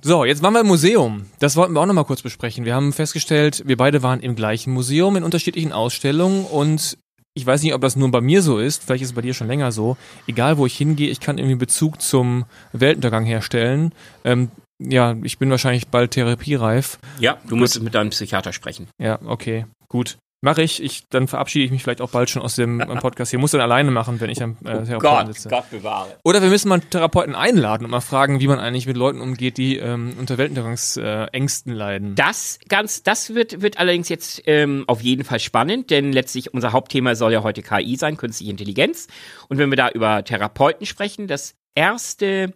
So, 0.07 0.27
jetzt 0.27 0.43
waren 0.43 0.53
wir 0.53 0.61
im 0.61 0.67
Museum. 0.67 1.25
Das 1.39 1.57
wollten 1.57 1.73
wir 1.73 1.81
auch 1.81 1.87
nochmal 1.87 2.05
kurz 2.05 2.21
besprechen. 2.21 2.67
Wir 2.67 2.75
haben 2.75 2.93
festgestellt, 2.93 3.63
wir 3.65 3.79
beide 3.79 4.03
waren 4.03 4.21
im 4.21 4.37
gleichen 4.37 4.71
Museum 4.71 5.17
in 5.17 5.25
unterschiedlichen 5.25 5.73
Ausstellungen 5.73 6.45
und 6.45 6.99
ich 7.33 7.47
weiß 7.47 7.63
nicht, 7.63 7.73
ob 7.73 7.81
das 7.81 7.97
nur 7.97 8.11
bei 8.11 8.21
mir 8.21 8.43
so 8.43 8.59
ist, 8.59 8.85
vielleicht 8.85 9.03
ist 9.03 9.09
es 9.09 9.15
bei 9.15 9.23
dir 9.23 9.33
schon 9.33 9.47
länger 9.47 9.73
so. 9.73 9.97
Egal, 10.27 10.59
wo 10.59 10.67
ich 10.67 10.77
hingehe, 10.77 11.09
ich 11.09 11.21
kann 11.21 11.39
irgendwie 11.39 11.57
Bezug 11.57 12.03
zum 12.03 12.45
Weltuntergang 12.75 13.25
herstellen. 13.25 13.95
Ähm, 14.25 14.51
ja, 14.79 15.17
ich 15.23 15.39
bin 15.39 15.49
wahrscheinlich 15.49 15.89
bald 15.89 16.11
therapiereif. 16.11 16.99
Ja, 17.19 17.39
du 17.49 17.57
musst 17.57 17.83
mit 17.83 17.95
deinem 17.95 18.11
Psychiater 18.11 18.53
sprechen. 18.53 18.89
Ja, 18.99 19.19
okay, 19.25 19.65
gut. 19.89 20.19
Mache 20.45 20.61
ich. 20.61 20.83
ich. 20.83 21.09
Dann 21.09 21.27
verabschiede 21.27 21.65
ich 21.65 21.71
mich 21.71 21.83
vielleicht 21.83 22.03
auch 22.03 22.11
bald 22.11 22.29
schon 22.29 22.43
aus 22.43 22.55
dem 22.55 22.79
äh, 22.79 22.85
Podcast 23.01 23.31
hier. 23.31 23.39
Muss 23.39 23.53
dann 23.53 23.63
alleine 23.63 23.91
machen, 23.91 24.21
wenn 24.21 24.29
ich 24.29 24.43
am 24.43 24.59
äh, 24.63 24.85
Therapeuten 24.85 24.99
Gott, 24.99 25.27
sitze. 25.29 25.49
Gott 25.49 25.71
bewahre. 25.71 26.17
Oder 26.23 26.43
wir 26.43 26.51
müssen 26.51 26.69
mal 26.69 26.81
einen 26.81 26.91
Therapeuten 26.91 27.35
einladen 27.35 27.87
und 27.87 27.91
mal 27.91 28.03
fragen, 28.03 28.41
wie 28.41 28.47
man 28.47 28.59
eigentlich 28.59 28.87
mit 28.87 28.99
Leuten 28.99 29.23
umgeht, 29.23 29.57
die 29.57 29.79
ähm, 29.79 30.13
unter 30.19 30.37
Weltuntergangsängsten 30.37 31.73
leiden. 31.73 32.15
Das 32.15 32.59
ganz, 32.69 33.03
das 33.03 33.35
wird, 33.35 33.63
wird 33.63 33.79
allerdings 33.79 34.11
jetzt 34.11 34.43
ähm, 34.45 34.85
auf 34.87 35.01
jeden 35.01 35.25
Fall 35.25 35.41
spannend, 35.41 35.89
denn 35.89 36.13
letztlich 36.13 36.53
unser 36.53 36.73
Hauptthema 36.73 37.15
soll 37.15 37.33
ja 37.33 37.43
heute 37.43 37.63
KI 37.63 37.97
sein, 37.97 38.19
künstliche 38.19 38.51
Intelligenz. 38.51 39.09
Und 39.49 39.57
wenn 39.57 39.71
wir 39.71 39.77
da 39.77 39.89
über 39.89 40.25
Therapeuten 40.25 40.85
sprechen, 40.85 41.27
das 41.27 41.55
erste, 41.75 42.53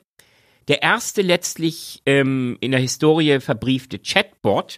der 0.69 0.83
erste 0.83 1.23
letztlich 1.23 2.03
ähm, 2.05 2.59
in 2.61 2.71
der 2.71 2.81
Historie 2.81 3.41
verbriefte 3.41 3.99
Chatbot, 3.99 4.77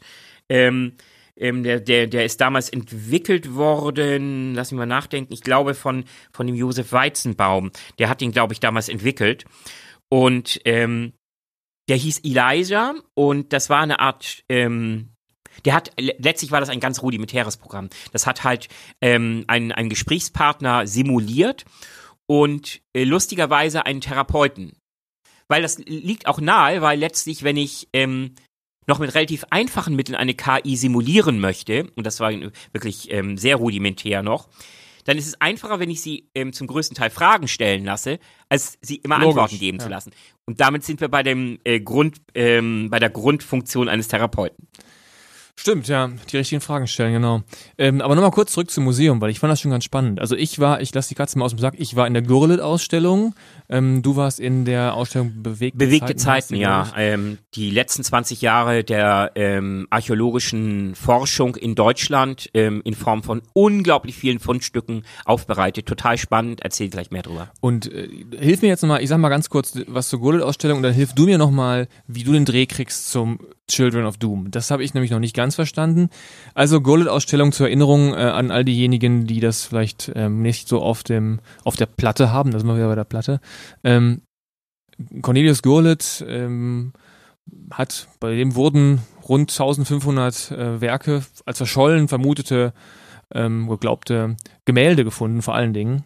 ähm, 0.48 0.92
ähm, 1.40 1.62
der, 1.62 1.80
der, 1.80 2.06
der 2.06 2.24
ist 2.24 2.40
damals 2.40 2.68
entwickelt 2.68 3.54
worden, 3.54 4.54
lass 4.54 4.70
mich 4.70 4.78
mal 4.78 4.86
nachdenken, 4.86 5.32
ich 5.32 5.40
glaube 5.40 5.74
von, 5.74 6.04
von 6.32 6.46
dem 6.46 6.54
Josef 6.54 6.92
Weizenbaum. 6.92 7.72
Der 7.98 8.08
hat 8.08 8.22
ihn, 8.22 8.32
glaube 8.32 8.52
ich, 8.52 8.60
damals 8.60 8.88
entwickelt. 8.88 9.44
Und 10.08 10.60
ähm, 10.64 11.14
der 11.88 11.96
hieß 11.96 12.20
Elijah 12.24 12.94
und 13.14 13.52
das 13.52 13.70
war 13.70 13.80
eine 13.80 14.00
Art, 14.00 14.44
ähm, 14.48 15.10
der 15.64 15.74
hat, 15.74 15.92
letztlich 15.98 16.50
war 16.52 16.60
das 16.60 16.68
ein 16.68 16.80
ganz 16.80 17.02
rudimentäres 17.02 17.56
Programm. 17.56 17.88
Das 18.12 18.26
hat 18.26 18.44
halt 18.44 18.68
ähm, 19.00 19.44
einen, 19.48 19.72
einen 19.72 19.88
Gesprächspartner 19.88 20.86
simuliert 20.86 21.64
und 22.28 22.80
äh, 22.94 23.04
lustigerweise 23.04 23.86
einen 23.86 24.00
Therapeuten. 24.00 24.76
Weil 25.48 25.62
das 25.62 25.78
liegt 25.78 26.28
auch 26.28 26.40
nahe, 26.40 26.80
weil 26.80 26.98
letztlich, 26.98 27.42
wenn 27.42 27.56
ich 27.56 27.88
ähm, 27.92 28.36
noch 28.86 28.98
mit 28.98 29.14
relativ 29.14 29.44
einfachen 29.50 29.94
Mitteln 29.94 30.16
eine 30.16 30.34
KI 30.34 30.76
simulieren 30.76 31.40
möchte, 31.40 31.90
und 31.96 32.06
das 32.06 32.20
war 32.20 32.32
wirklich 32.72 33.10
ähm, 33.12 33.36
sehr 33.36 33.56
rudimentär 33.56 34.22
noch, 34.22 34.48
dann 35.04 35.16
ist 35.18 35.26
es 35.26 35.40
einfacher, 35.40 35.80
wenn 35.80 35.90
ich 35.90 36.02
sie 36.02 36.28
ähm, 36.34 36.52
zum 36.52 36.66
größten 36.66 36.94
Teil 36.94 37.10
Fragen 37.10 37.48
stellen 37.48 37.84
lasse, 37.84 38.18
als 38.48 38.78
sie 38.82 38.96
immer 38.96 39.16
Logisch, 39.16 39.28
Antworten 39.28 39.58
geben 39.58 39.78
ja. 39.78 39.84
zu 39.84 39.90
lassen. 39.90 40.12
Und 40.46 40.60
damit 40.60 40.84
sind 40.84 41.00
wir 41.00 41.08
bei 41.08 41.22
dem 41.22 41.58
äh, 41.64 41.80
Grund, 41.80 42.18
ähm, 42.34 42.88
bei 42.90 42.98
der 42.98 43.10
Grundfunktion 43.10 43.88
eines 43.88 44.08
Therapeuten. 44.08 44.68
Stimmt, 45.60 45.88
ja, 45.88 46.08
die 46.32 46.38
richtigen 46.38 46.62
Fragen 46.62 46.86
stellen, 46.86 47.12
genau. 47.12 47.42
Ähm, 47.76 48.00
aber 48.00 48.14
nochmal 48.14 48.30
kurz 48.30 48.52
zurück 48.52 48.70
zum 48.70 48.84
Museum, 48.84 49.20
weil 49.20 49.28
ich 49.28 49.40
fand 49.40 49.50
das 49.50 49.60
schon 49.60 49.70
ganz 49.70 49.84
spannend. 49.84 50.18
Also 50.18 50.34
ich 50.34 50.58
war, 50.58 50.80
ich 50.80 50.94
lasse 50.94 51.10
die 51.10 51.14
Katze 51.14 51.38
mal 51.38 51.44
aus 51.44 51.50
dem 51.50 51.58
Sack, 51.58 51.74
ich 51.76 51.96
war 51.96 52.06
in 52.06 52.14
der 52.14 52.22
Gurlit-Ausstellung, 52.22 53.34
ähm, 53.68 54.00
du 54.00 54.16
warst 54.16 54.40
in 54.40 54.64
der 54.64 54.94
Ausstellung 54.94 55.42
Bewegte, 55.42 55.76
Bewegte 55.76 56.16
Zeiten. 56.16 56.48
Zeiten, 56.48 56.54
ja. 56.54 56.90
Ähm, 56.96 57.36
die 57.56 57.70
letzten 57.70 58.02
20 58.02 58.40
Jahre 58.40 58.84
der 58.84 59.32
ähm, 59.34 59.86
archäologischen 59.90 60.94
Forschung 60.94 61.56
in 61.56 61.74
Deutschland 61.74 62.48
ähm, 62.54 62.80
in 62.86 62.94
Form 62.94 63.22
von 63.22 63.42
unglaublich 63.52 64.16
vielen 64.16 64.38
Fundstücken 64.38 65.04
aufbereitet. 65.26 65.84
Total 65.84 66.16
spannend, 66.16 66.62
erzähl 66.62 66.88
gleich 66.88 67.10
mehr 67.10 67.20
drüber. 67.20 67.50
Und 67.60 67.92
äh, 67.92 68.08
hilf 68.38 68.62
mir 68.62 68.68
jetzt 68.68 68.80
nochmal, 68.80 69.02
ich 69.02 69.10
sag 69.10 69.18
mal 69.18 69.28
ganz 69.28 69.50
kurz 69.50 69.78
was 69.88 70.08
zur 70.08 70.20
Gurlit-Ausstellung 70.20 70.78
und 70.78 70.84
dann 70.84 70.94
hilf 70.94 71.12
du 71.12 71.26
mir 71.26 71.36
nochmal, 71.36 71.86
wie 72.06 72.24
du 72.24 72.32
den 72.32 72.46
Dreh 72.46 72.64
kriegst 72.64 73.10
zum 73.10 73.40
Children 73.70 74.04
of 74.04 74.18
Doom. 74.18 74.50
Das 74.50 74.70
habe 74.70 74.82
ich 74.82 74.94
nämlich 74.94 75.10
noch 75.10 75.20
nicht 75.20 75.34
ganz 75.34 75.49
verstanden. 75.54 76.10
Also 76.54 76.80
Gullet-Ausstellung 76.80 77.52
zur 77.52 77.66
Erinnerung 77.66 78.12
äh, 78.12 78.16
an 78.16 78.50
all 78.50 78.64
diejenigen, 78.64 79.26
die 79.26 79.40
das 79.40 79.64
vielleicht 79.64 80.12
ähm, 80.14 80.42
nicht 80.42 80.68
so 80.68 80.80
auf 80.80 81.02
dem 81.02 81.40
auf 81.64 81.76
der 81.76 81.86
Platte 81.86 82.32
haben. 82.32 82.50
Da 82.50 82.58
sind 82.58 82.68
wir 82.68 82.76
wieder 82.76 82.88
bei 82.88 82.94
der 82.94 83.04
Platte. 83.04 83.40
Ähm, 83.84 84.22
Cornelius 85.22 85.62
Gurlitt 85.62 86.24
ähm, 86.28 86.92
hat, 87.70 88.08
bei 88.20 88.34
dem 88.34 88.54
wurden 88.54 89.00
rund 89.28 89.50
1500 89.50 90.50
äh, 90.50 90.80
Werke 90.80 91.22
als 91.46 91.58
verschollen 91.58 92.08
vermutete, 92.08 92.72
ähm, 93.32 93.68
geglaubte 93.68 94.36
Gemälde 94.64 95.04
gefunden, 95.04 95.42
vor 95.42 95.54
allen 95.54 95.72
Dingen, 95.72 96.04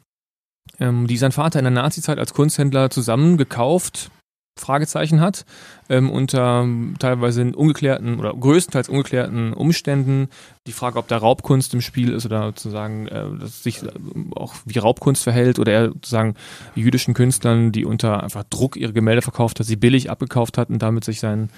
ähm, 0.78 1.06
die 1.06 1.16
sein 1.16 1.32
Vater 1.32 1.58
in 1.58 1.64
der 1.64 1.72
Nazizeit 1.72 2.18
als 2.18 2.34
Kunsthändler 2.34 2.90
zusammengekauft, 2.90 4.10
Fragezeichen 4.56 5.20
hat, 5.20 5.44
ähm, 5.88 6.10
unter 6.10 6.66
teilweise 7.00 7.52
ungeklärten 7.54 8.20
oder 8.20 8.32
größtenteils 8.32 8.88
ungeklärten 8.88 9.52
Umständen. 9.52 10.28
Die 10.66 10.72
Frage, 10.72 10.98
ob 10.98 11.08
da 11.08 11.16
Raubkunst 11.16 11.74
im 11.74 11.80
Spiel 11.80 12.12
ist 12.12 12.24
oder 12.24 12.46
sozusagen 12.46 13.08
äh, 13.08 13.24
dass 13.40 13.62
sich 13.64 13.82
äh, 13.82 13.88
auch 14.36 14.54
wie 14.64 14.78
Raubkunst 14.78 15.24
verhält 15.24 15.58
oder 15.58 15.72
er 15.72 15.86
sozusagen 15.88 16.34
jüdischen 16.76 17.14
Künstlern, 17.14 17.72
die 17.72 17.84
unter 17.84 18.22
einfach 18.22 18.44
Druck 18.44 18.76
ihre 18.76 18.92
Gemälde 18.92 19.22
verkauft 19.22 19.58
hat, 19.58 19.66
sie 19.66 19.76
billig 19.76 20.08
abgekauft 20.08 20.56
hat 20.56 20.70
und 20.70 20.80
damit 20.80 21.04
sich 21.04 21.18
seinen 21.18 21.44
äh, 21.44 21.50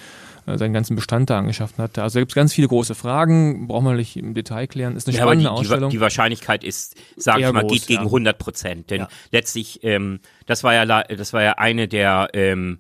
seinen 0.55 0.73
ganzen 0.73 0.95
Bestand 0.95 1.31
da 1.31 1.39
angeschafft 1.39 1.79
hat. 1.79 1.99
Also 1.99 2.17
da 2.17 2.21
gibt 2.21 2.33
es 2.33 2.37
ganz 2.37 2.53
viele 2.53 2.69
große 2.69 2.95
Fragen, 2.95 3.67
braucht 3.67 3.83
man 3.83 3.97
nicht 3.97 4.17
im 4.17 4.35
Detail 4.35 4.67
klären. 4.67 4.97
Ist 4.97 5.09
eine 5.09 5.17
Ja, 5.17 5.25
spannende 5.25 5.51
aber 5.51 5.61
die, 5.61 5.67
Ausstellung. 5.67 5.91
Die, 5.91 5.97
die 5.97 6.01
Wahrscheinlichkeit 6.01 6.63
ist, 6.63 6.95
sag 7.17 7.41
ich 7.41 7.53
mal, 7.53 7.63
groß, 7.63 7.73
geht 7.73 7.87
gegen 7.89 8.03
ja. 8.03 8.07
100 8.07 8.39
Prozent. 8.39 8.91
Denn 8.91 9.03
Ja. 9.03 9.09
letztlich, 9.33 9.81
ähm, 9.83 10.21
das 10.47 10.63
war 10.63 10.75
ja, 10.75 10.85
das 10.87 11.33
war 11.33 11.43
ja 11.43 11.53
eine 11.55 11.89
der 11.89 12.29
ähm, 12.33 12.79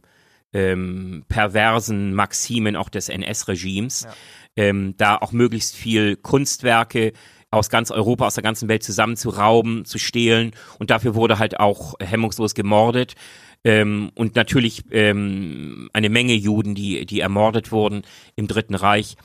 ähm, 0.52 1.24
perversen 1.28 2.14
Maximen 2.14 2.76
auch 2.76 2.88
des 2.88 3.08
NS-Regimes, 3.08 4.06
ähm, 4.56 4.94
da 4.96 5.16
auch 5.16 5.32
möglichst 5.32 5.74
viel 5.74 6.16
Kunstwerke 6.16 7.12
aus 7.50 7.68
ganz 7.68 7.90
Europa, 7.90 8.26
aus 8.26 8.34
der 8.34 8.42
ganzen 8.42 8.68
Welt 8.68 8.82
zusammenzurauben, 8.82 9.84
zu 9.84 9.98
stehlen 9.98 10.52
und 10.78 10.90
dafür 10.90 11.14
wurde 11.14 11.38
halt 11.38 11.60
auch 11.60 11.94
hemmungslos 12.00 12.54
gemordet. 12.54 13.14
Ähm, 13.66 14.12
und 14.14 14.36
natürlich 14.36 14.84
ähm, 14.92 15.90
eine 15.92 16.08
Menge 16.08 16.34
Juden, 16.34 16.76
die, 16.76 17.04
die 17.04 17.18
ermordet 17.18 17.72
wurden 17.72 18.02
im 18.36 18.46
Dritten 18.46 18.76
Reich. 18.76 19.16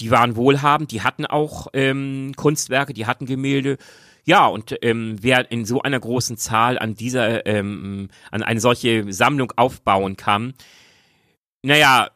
Die 0.00 0.10
waren 0.10 0.34
wohlhabend, 0.34 0.90
die 0.90 1.02
hatten 1.02 1.24
auch 1.24 1.68
ähm, 1.72 2.32
Kunstwerke, 2.34 2.94
die 2.94 3.06
hatten 3.06 3.26
Gemälde. 3.26 3.78
Ja, 4.24 4.48
und 4.48 4.74
ähm, 4.82 5.18
wer 5.20 5.52
in 5.52 5.64
so 5.66 5.80
einer 5.82 6.00
großen 6.00 6.36
Zahl 6.36 6.80
an 6.80 6.96
dieser, 6.96 7.46
ähm, 7.46 8.08
an 8.32 8.42
eine 8.42 8.58
solche 8.58 9.12
Sammlung 9.12 9.52
aufbauen 9.54 10.16
kann, 10.16 10.54
naja, 11.62 12.10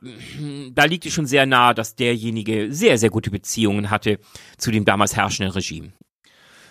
da 0.72 0.84
liegt 0.86 1.06
es 1.06 1.12
schon 1.12 1.26
sehr 1.26 1.46
nahe, 1.46 1.72
dass 1.72 1.94
derjenige 1.94 2.72
sehr, 2.74 2.98
sehr 2.98 3.10
gute 3.10 3.30
Beziehungen 3.30 3.90
hatte 3.90 4.18
zu 4.56 4.72
dem 4.72 4.84
damals 4.84 5.14
herrschenden 5.14 5.52
Regime. 5.52 5.92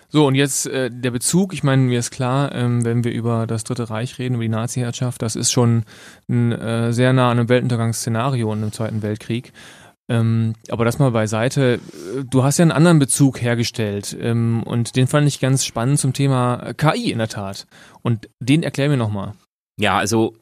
So, 0.10 0.26
und 0.26 0.36
jetzt 0.36 0.68
äh, 0.68 0.90
der 0.90 1.12
Bezug, 1.12 1.54
ich 1.54 1.64
meine, 1.64 1.82
mir 1.82 2.00
ist 2.00 2.12
klar, 2.12 2.54
ähm, 2.54 2.86
wenn 2.86 3.04
wir 3.04 3.12
über 3.12 3.46
das 3.46 3.66
Dritte 3.66 3.90
Reich 3.90 4.20
reden, 4.20 4.36
über 4.36 4.44
die 4.44 4.50
Nazi-Herrschaft, 4.50 5.22
das 5.22 5.36
ist 5.36 5.52
schon 5.52 5.84
ein, 6.30 6.54
äh, 6.54 6.94
sehr 6.94 7.12
nah 7.12 7.30
an 7.30 7.40
einem 7.40 7.50
Weltuntergangsszenario 7.50 8.52
in 8.54 8.62
dem 8.62 8.72
Zweiten 8.72 9.02
Weltkrieg. 9.02 9.52
Ähm, 10.10 10.54
aber 10.70 10.86
das 10.86 11.00
mal 11.00 11.12
beiseite. 11.12 11.76
Äh, 12.16 12.24
Du 12.24 12.44
hast 12.44 12.58
ja 12.58 12.64
einen 12.64 12.72
anderen 12.72 13.00
Bezug 13.00 13.42
hergestellt 13.42 14.16
ähm, 14.20 14.64
und 14.64 14.96
den 14.96 15.08
fand 15.08 15.28
ich 15.28 15.42
ganz 15.42 15.66
spannend 15.66 16.00
zum 16.00 16.14
Thema 16.14 16.74
KI 16.78 17.12
in 17.12 17.18
der 17.18 17.28
Tat. 17.28 17.68
Und 18.02 18.30
den 18.40 18.64
erklär 18.64 18.88
mir 18.88 18.98
nochmal. 18.98 19.34
Ja, 19.78 19.98
also 19.98 20.36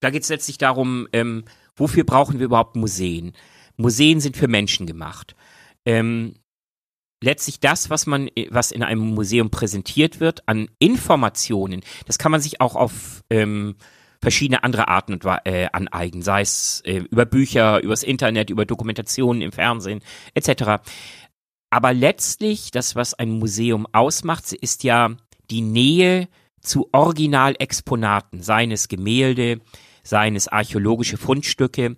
da 0.00 0.10
geht 0.10 0.24
es 0.24 0.28
letztlich 0.28 0.58
darum, 0.58 1.06
ähm, 1.12 1.44
wofür 1.76 2.04
brauchen 2.04 2.38
wir 2.38 2.46
überhaupt 2.46 2.76
Museen? 2.76 3.32
Museen 3.76 4.20
sind 4.20 4.36
für 4.36 4.48
Menschen 4.48 4.86
gemacht. 4.86 5.36
Ähm, 5.84 6.34
letztlich 7.22 7.60
das, 7.60 7.90
was 7.90 8.06
man, 8.06 8.28
was 8.50 8.72
in 8.72 8.82
einem 8.82 9.00
Museum 9.14 9.50
präsentiert 9.50 10.20
wird 10.20 10.48
an 10.48 10.68
Informationen, 10.78 11.82
das 12.06 12.18
kann 12.18 12.32
man 12.32 12.40
sich 12.40 12.60
auch 12.60 12.76
auf 12.76 13.22
ähm, 13.30 13.76
verschiedene 14.20 14.64
andere 14.64 14.88
Arten 14.88 15.14
und, 15.14 15.24
äh, 15.44 15.68
aneignen, 15.72 16.22
sei 16.22 16.40
es 16.40 16.82
äh, 16.84 16.98
über 17.10 17.26
Bücher, 17.26 17.82
übers 17.82 18.02
Internet, 18.02 18.50
über 18.50 18.64
Dokumentationen 18.64 19.42
im 19.42 19.52
Fernsehen 19.52 20.00
etc. 20.34 20.82
Aber 21.70 21.92
letztlich, 21.92 22.70
das, 22.70 22.96
was 22.96 23.14
ein 23.14 23.30
Museum 23.30 23.86
ausmacht, 23.92 24.52
ist 24.52 24.84
ja 24.84 25.10
die 25.50 25.60
Nähe 25.60 26.28
zu 26.60 26.88
Originalexponaten, 26.92 28.42
seien 28.42 28.72
es 28.72 28.88
Gemälde, 28.88 29.60
seien 30.02 30.36
es 30.36 30.48
archäologische 30.48 31.16
Fundstücke. 31.16 31.96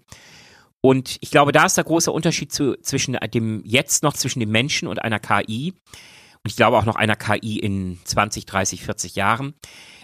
Und 0.81 1.19
ich 1.21 1.31
glaube, 1.31 1.53
da 1.53 1.67
ist 1.67 1.77
der 1.77 1.85
große 1.85 2.13
Unterschied 2.13 2.53
zu, 2.53 2.77
zwischen 2.81 3.17
dem, 3.35 3.63
jetzt 3.65 4.03
noch 4.03 4.15
zwischen 4.15 4.41
dem 4.41 4.51
Menschen 4.51 4.89
und 4.89 5.03
einer 5.03 5.19
KI. 5.19 5.73
Und 5.73 6.51
ich 6.51 6.57
glaube 6.57 6.79
auch 6.79 6.85
noch 6.85 6.97
einer 6.97 7.17
KI 7.17 7.59
in 7.59 7.99
20, 8.05 8.47
30, 8.47 8.83
40 8.85 9.17
Jahren. 9.17 9.55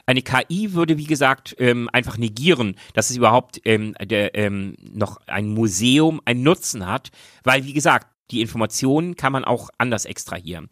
Eine 0.06 0.22
KI 0.22 0.74
würde, 0.74 0.98
wie 0.98 1.06
gesagt, 1.06 1.54
ähm, 1.58 1.88
einfach 1.92 2.18
negieren, 2.18 2.76
dass 2.92 3.10
es 3.10 3.16
überhaupt 3.16 3.60
ähm, 3.64 3.94
der, 4.02 4.34
ähm, 4.34 4.76
noch 4.80 5.20
ein 5.26 5.48
Museum 5.48 6.20
einen 6.24 6.42
Nutzen 6.42 6.86
hat, 6.86 7.10
weil, 7.42 7.64
wie 7.64 7.72
gesagt, 7.72 8.08
die 8.30 8.40
Informationen 8.40 9.16
kann 9.16 9.32
man 9.32 9.44
auch 9.44 9.70
anders 9.78 10.04
extrahieren. 10.04 10.68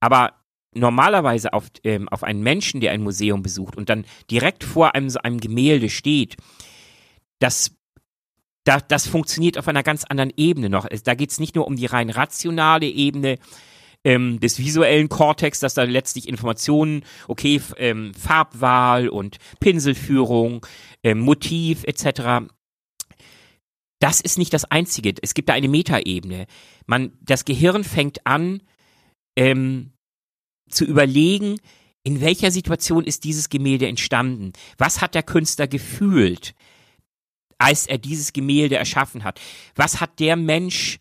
Aber 0.00 0.34
normalerweise 0.74 1.52
auf, 1.52 1.70
ähm, 1.84 2.08
auf 2.08 2.24
einen 2.24 2.42
Menschen, 2.42 2.80
der 2.80 2.92
ein 2.92 3.02
Museum 3.02 3.42
besucht 3.42 3.76
und 3.76 3.88
dann 3.88 4.04
direkt 4.30 4.64
vor 4.64 4.94
einem, 4.94 5.08
so 5.08 5.20
einem 5.20 5.40
Gemälde 5.40 5.88
steht, 5.88 6.36
das, 7.38 7.70
da, 8.64 8.80
das 8.80 9.06
funktioniert 9.06 9.58
auf 9.58 9.68
einer 9.68 9.82
ganz 9.82 10.04
anderen 10.04 10.32
Ebene 10.36 10.70
noch. 10.70 10.86
Da 11.04 11.14
geht 11.14 11.30
es 11.30 11.40
nicht 11.40 11.54
nur 11.54 11.66
um 11.66 11.76
die 11.76 11.86
rein 11.86 12.10
rationale 12.10 12.86
Ebene 12.86 13.38
ähm, 14.04 14.40
des 14.40 14.58
visuellen 14.58 15.08
Kortex, 15.08 15.60
dass 15.60 15.74
da 15.74 15.82
letztlich 15.84 16.28
Informationen, 16.28 17.04
okay, 17.28 17.60
ähm, 17.76 18.12
Farbwahl 18.14 19.08
und 19.08 19.38
Pinselführung, 19.60 20.66
ähm, 21.02 21.20
Motiv 21.20 21.84
etc. 21.84 22.46
Das 24.00 24.20
ist 24.20 24.38
nicht 24.38 24.52
das 24.52 24.64
Einzige. 24.66 25.14
Es 25.22 25.34
gibt 25.34 25.48
da 25.48 25.54
eine 25.54 25.68
Metaebene. 25.68 26.46
Man, 26.86 27.12
das 27.20 27.44
Gehirn 27.44 27.84
fängt 27.84 28.26
an, 28.26 28.62
ähm, 29.36 29.92
zu 30.68 30.84
überlegen, 30.84 31.58
in 32.02 32.20
welcher 32.20 32.50
Situation 32.50 33.04
ist 33.04 33.24
dieses 33.24 33.48
Gemälde 33.48 33.86
entstanden? 33.86 34.52
Was 34.76 35.00
hat 35.00 35.14
der 35.14 35.22
Künstler 35.22 35.66
gefühlt, 35.66 36.54
als 37.64 37.86
er 37.86 37.96
dieses 37.96 38.32
Gemälde 38.34 38.76
erschaffen 38.76 39.24
hat? 39.24 39.40
Was 39.74 40.00
hat 40.00 40.20
der 40.20 40.36
Mensch 40.36 40.98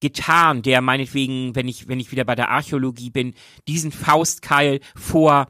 getan, 0.00 0.62
der 0.62 0.82
meinetwegen, 0.82 1.54
wenn 1.54 1.68
ich, 1.68 1.88
wenn 1.88 2.00
ich 2.00 2.12
wieder 2.12 2.24
bei 2.24 2.34
der 2.34 2.50
Archäologie 2.50 3.08
bin, 3.08 3.34
diesen 3.66 3.92
Faustkeil 3.92 4.80
vor 4.94 5.46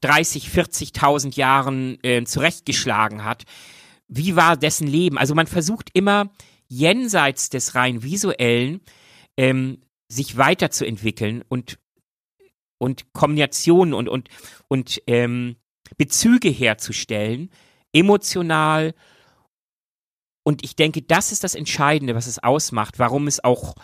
30, 0.00 0.48
40.000 0.48 1.36
Jahren 1.36 1.98
äh, 2.02 2.24
zurechtgeschlagen 2.24 3.24
hat? 3.24 3.44
Wie 4.08 4.36
war 4.36 4.56
dessen 4.56 4.86
Leben? 4.86 5.18
Also 5.18 5.34
man 5.34 5.46
versucht 5.46 5.90
immer 5.92 6.30
jenseits 6.68 7.50
des 7.50 7.74
rein 7.74 8.02
visuellen 8.02 8.80
ähm, 9.36 9.82
sich 10.08 10.36
weiterzuentwickeln 10.36 11.44
und 11.48 11.78
und 12.78 13.12
Kombinationen 13.12 13.92
und 13.92 14.08
und 14.08 14.30
und 14.68 15.02
ähm, 15.06 15.56
Bezüge 15.98 16.48
herzustellen, 16.48 17.50
emotional. 17.92 18.94
Und 20.42 20.64
ich 20.64 20.76
denke, 20.76 21.02
das 21.02 21.32
ist 21.32 21.44
das 21.44 21.54
Entscheidende, 21.54 22.14
was 22.14 22.26
es 22.26 22.42
ausmacht, 22.42 22.98
warum 22.98 23.26
es 23.26 23.42
auch 23.42 23.74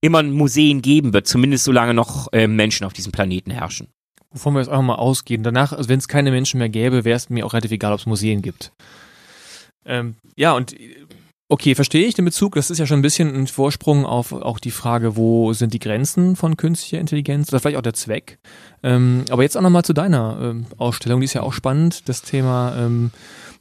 immer 0.00 0.22
Museen 0.22 0.82
geben 0.82 1.12
wird, 1.12 1.26
zumindest 1.26 1.64
solange 1.64 1.94
noch 1.94 2.32
äh, 2.32 2.46
Menschen 2.46 2.86
auf 2.86 2.92
diesem 2.92 3.12
Planeten 3.12 3.50
herrschen. 3.50 3.88
Wovon 4.30 4.54
wir 4.54 4.60
jetzt 4.60 4.68
einfach 4.68 4.82
mal 4.84 4.94
ausgehen. 4.94 5.42
Danach, 5.42 5.72
also 5.72 5.88
wenn 5.88 5.98
es 5.98 6.08
keine 6.08 6.30
Menschen 6.30 6.58
mehr 6.58 6.68
gäbe, 6.68 7.04
wäre 7.04 7.16
es 7.16 7.28
mir 7.28 7.44
auch 7.44 7.52
relativ 7.52 7.72
egal, 7.72 7.92
ob 7.92 7.98
es 7.98 8.06
Museen 8.06 8.42
gibt. 8.42 8.72
Ähm, 9.84 10.14
ja, 10.36 10.52
und 10.52 10.74
okay, 11.48 11.74
verstehe 11.74 12.06
ich 12.06 12.14
den 12.14 12.24
Bezug. 12.24 12.54
Das 12.54 12.70
ist 12.70 12.78
ja 12.78 12.86
schon 12.86 13.00
ein 13.00 13.02
bisschen 13.02 13.34
ein 13.34 13.46
Vorsprung 13.48 14.06
auf 14.06 14.32
auch 14.32 14.60
die 14.60 14.70
Frage, 14.70 15.16
wo 15.16 15.52
sind 15.52 15.74
die 15.74 15.80
Grenzen 15.80 16.36
von 16.36 16.56
künstlicher 16.56 17.00
Intelligenz 17.00 17.48
oder 17.48 17.60
vielleicht 17.60 17.76
auch 17.76 17.82
der 17.82 17.94
Zweck. 17.94 18.38
Ähm, 18.82 19.24
aber 19.30 19.42
jetzt 19.42 19.56
auch 19.56 19.62
nochmal 19.62 19.84
zu 19.84 19.92
deiner 19.92 20.38
ähm, 20.40 20.66
Ausstellung, 20.78 21.20
die 21.20 21.24
ist 21.24 21.34
ja 21.34 21.42
auch 21.42 21.52
spannend, 21.52 22.08
das 22.08 22.22
Thema, 22.22 22.76
ähm, 22.78 23.10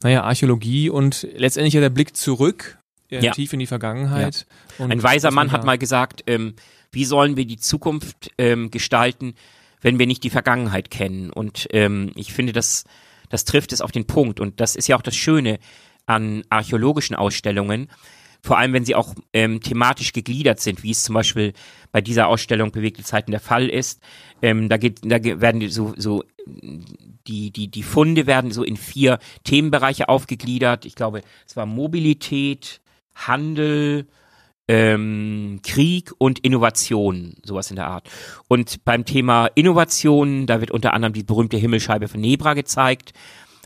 naja, 0.03 0.23
Archäologie 0.23 0.89
und 0.89 1.27
letztendlich 1.35 1.73
ja 1.73 1.81
der 1.81 1.89
Blick 1.89 2.15
zurück 2.15 2.77
äh, 3.09 3.23
Ja. 3.23 3.31
tief 3.31 3.53
in 3.53 3.59
die 3.59 3.67
Vergangenheit. 3.67 4.45
Und 4.77 4.91
Ein 4.91 5.03
weiser 5.03 5.31
Mann 5.31 5.51
hat 5.51 5.65
mal 5.65 5.77
gesagt, 5.77 6.23
ähm, 6.27 6.55
wie 6.91 7.05
sollen 7.05 7.37
wir 7.37 7.45
die 7.45 7.57
Zukunft 7.57 8.31
ähm, 8.37 8.71
gestalten, 8.71 9.35
wenn 9.81 9.99
wir 9.99 10.07
nicht 10.07 10.23
die 10.23 10.29
Vergangenheit 10.29 10.89
kennen? 10.89 11.29
Und 11.31 11.67
ähm, 11.71 12.11
ich 12.15 12.33
finde, 12.33 12.53
das, 12.53 12.85
das 13.29 13.45
trifft 13.45 13.73
es 13.73 13.81
auf 13.81 13.91
den 13.91 14.05
Punkt. 14.05 14.39
Und 14.39 14.59
das 14.59 14.75
ist 14.75 14.87
ja 14.87 14.95
auch 14.95 15.01
das 15.01 15.15
Schöne 15.15 15.59
an 16.05 16.43
archäologischen 16.49 17.15
Ausstellungen, 17.15 17.89
vor 18.41 18.57
allem 18.57 18.73
wenn 18.73 18.85
sie 18.85 18.95
auch 18.95 19.13
ähm, 19.33 19.61
thematisch 19.61 20.13
gegliedert 20.13 20.59
sind, 20.59 20.83
wie 20.83 20.91
es 20.91 21.03
zum 21.03 21.15
Beispiel 21.15 21.53
bei 21.91 22.01
dieser 22.01 22.27
Ausstellung 22.27 22.71
Bewegte 22.71 23.03
Zeiten 23.03 23.31
der 23.31 23.39
Fall 23.39 23.67
ist. 23.67 24.01
Ähm, 24.41 24.69
da, 24.69 24.77
geht, 24.77 24.99
da 25.03 25.23
werden 25.23 25.69
so, 25.69 25.93
so 25.97 26.23
die, 26.45 27.51
die, 27.51 27.67
die 27.67 27.83
Funde 27.83 28.27
werden 28.27 28.51
so 28.51 28.63
in 28.63 28.77
vier 28.77 29.19
Themenbereiche 29.43 30.09
aufgegliedert. 30.09 30.85
Ich 30.85 30.95
glaube, 30.95 31.21
es 31.45 31.55
war 31.55 31.65
Mobilität, 31.65 32.81
Handel, 33.15 34.07
ähm, 34.67 35.59
Krieg 35.63 36.11
und 36.17 36.39
Innovation, 36.39 37.35
sowas 37.43 37.69
in 37.71 37.75
der 37.75 37.87
Art. 37.87 38.09
Und 38.47 38.85
beim 38.85 39.03
Thema 39.03 39.47
Innovation, 39.55 40.45
da 40.45 40.61
wird 40.61 40.71
unter 40.71 40.93
anderem 40.93 41.13
die 41.13 41.23
berühmte 41.23 41.57
Himmelscheibe 41.57 42.07
von 42.07 42.21
Nebra 42.21 42.53
gezeigt. 42.53 43.13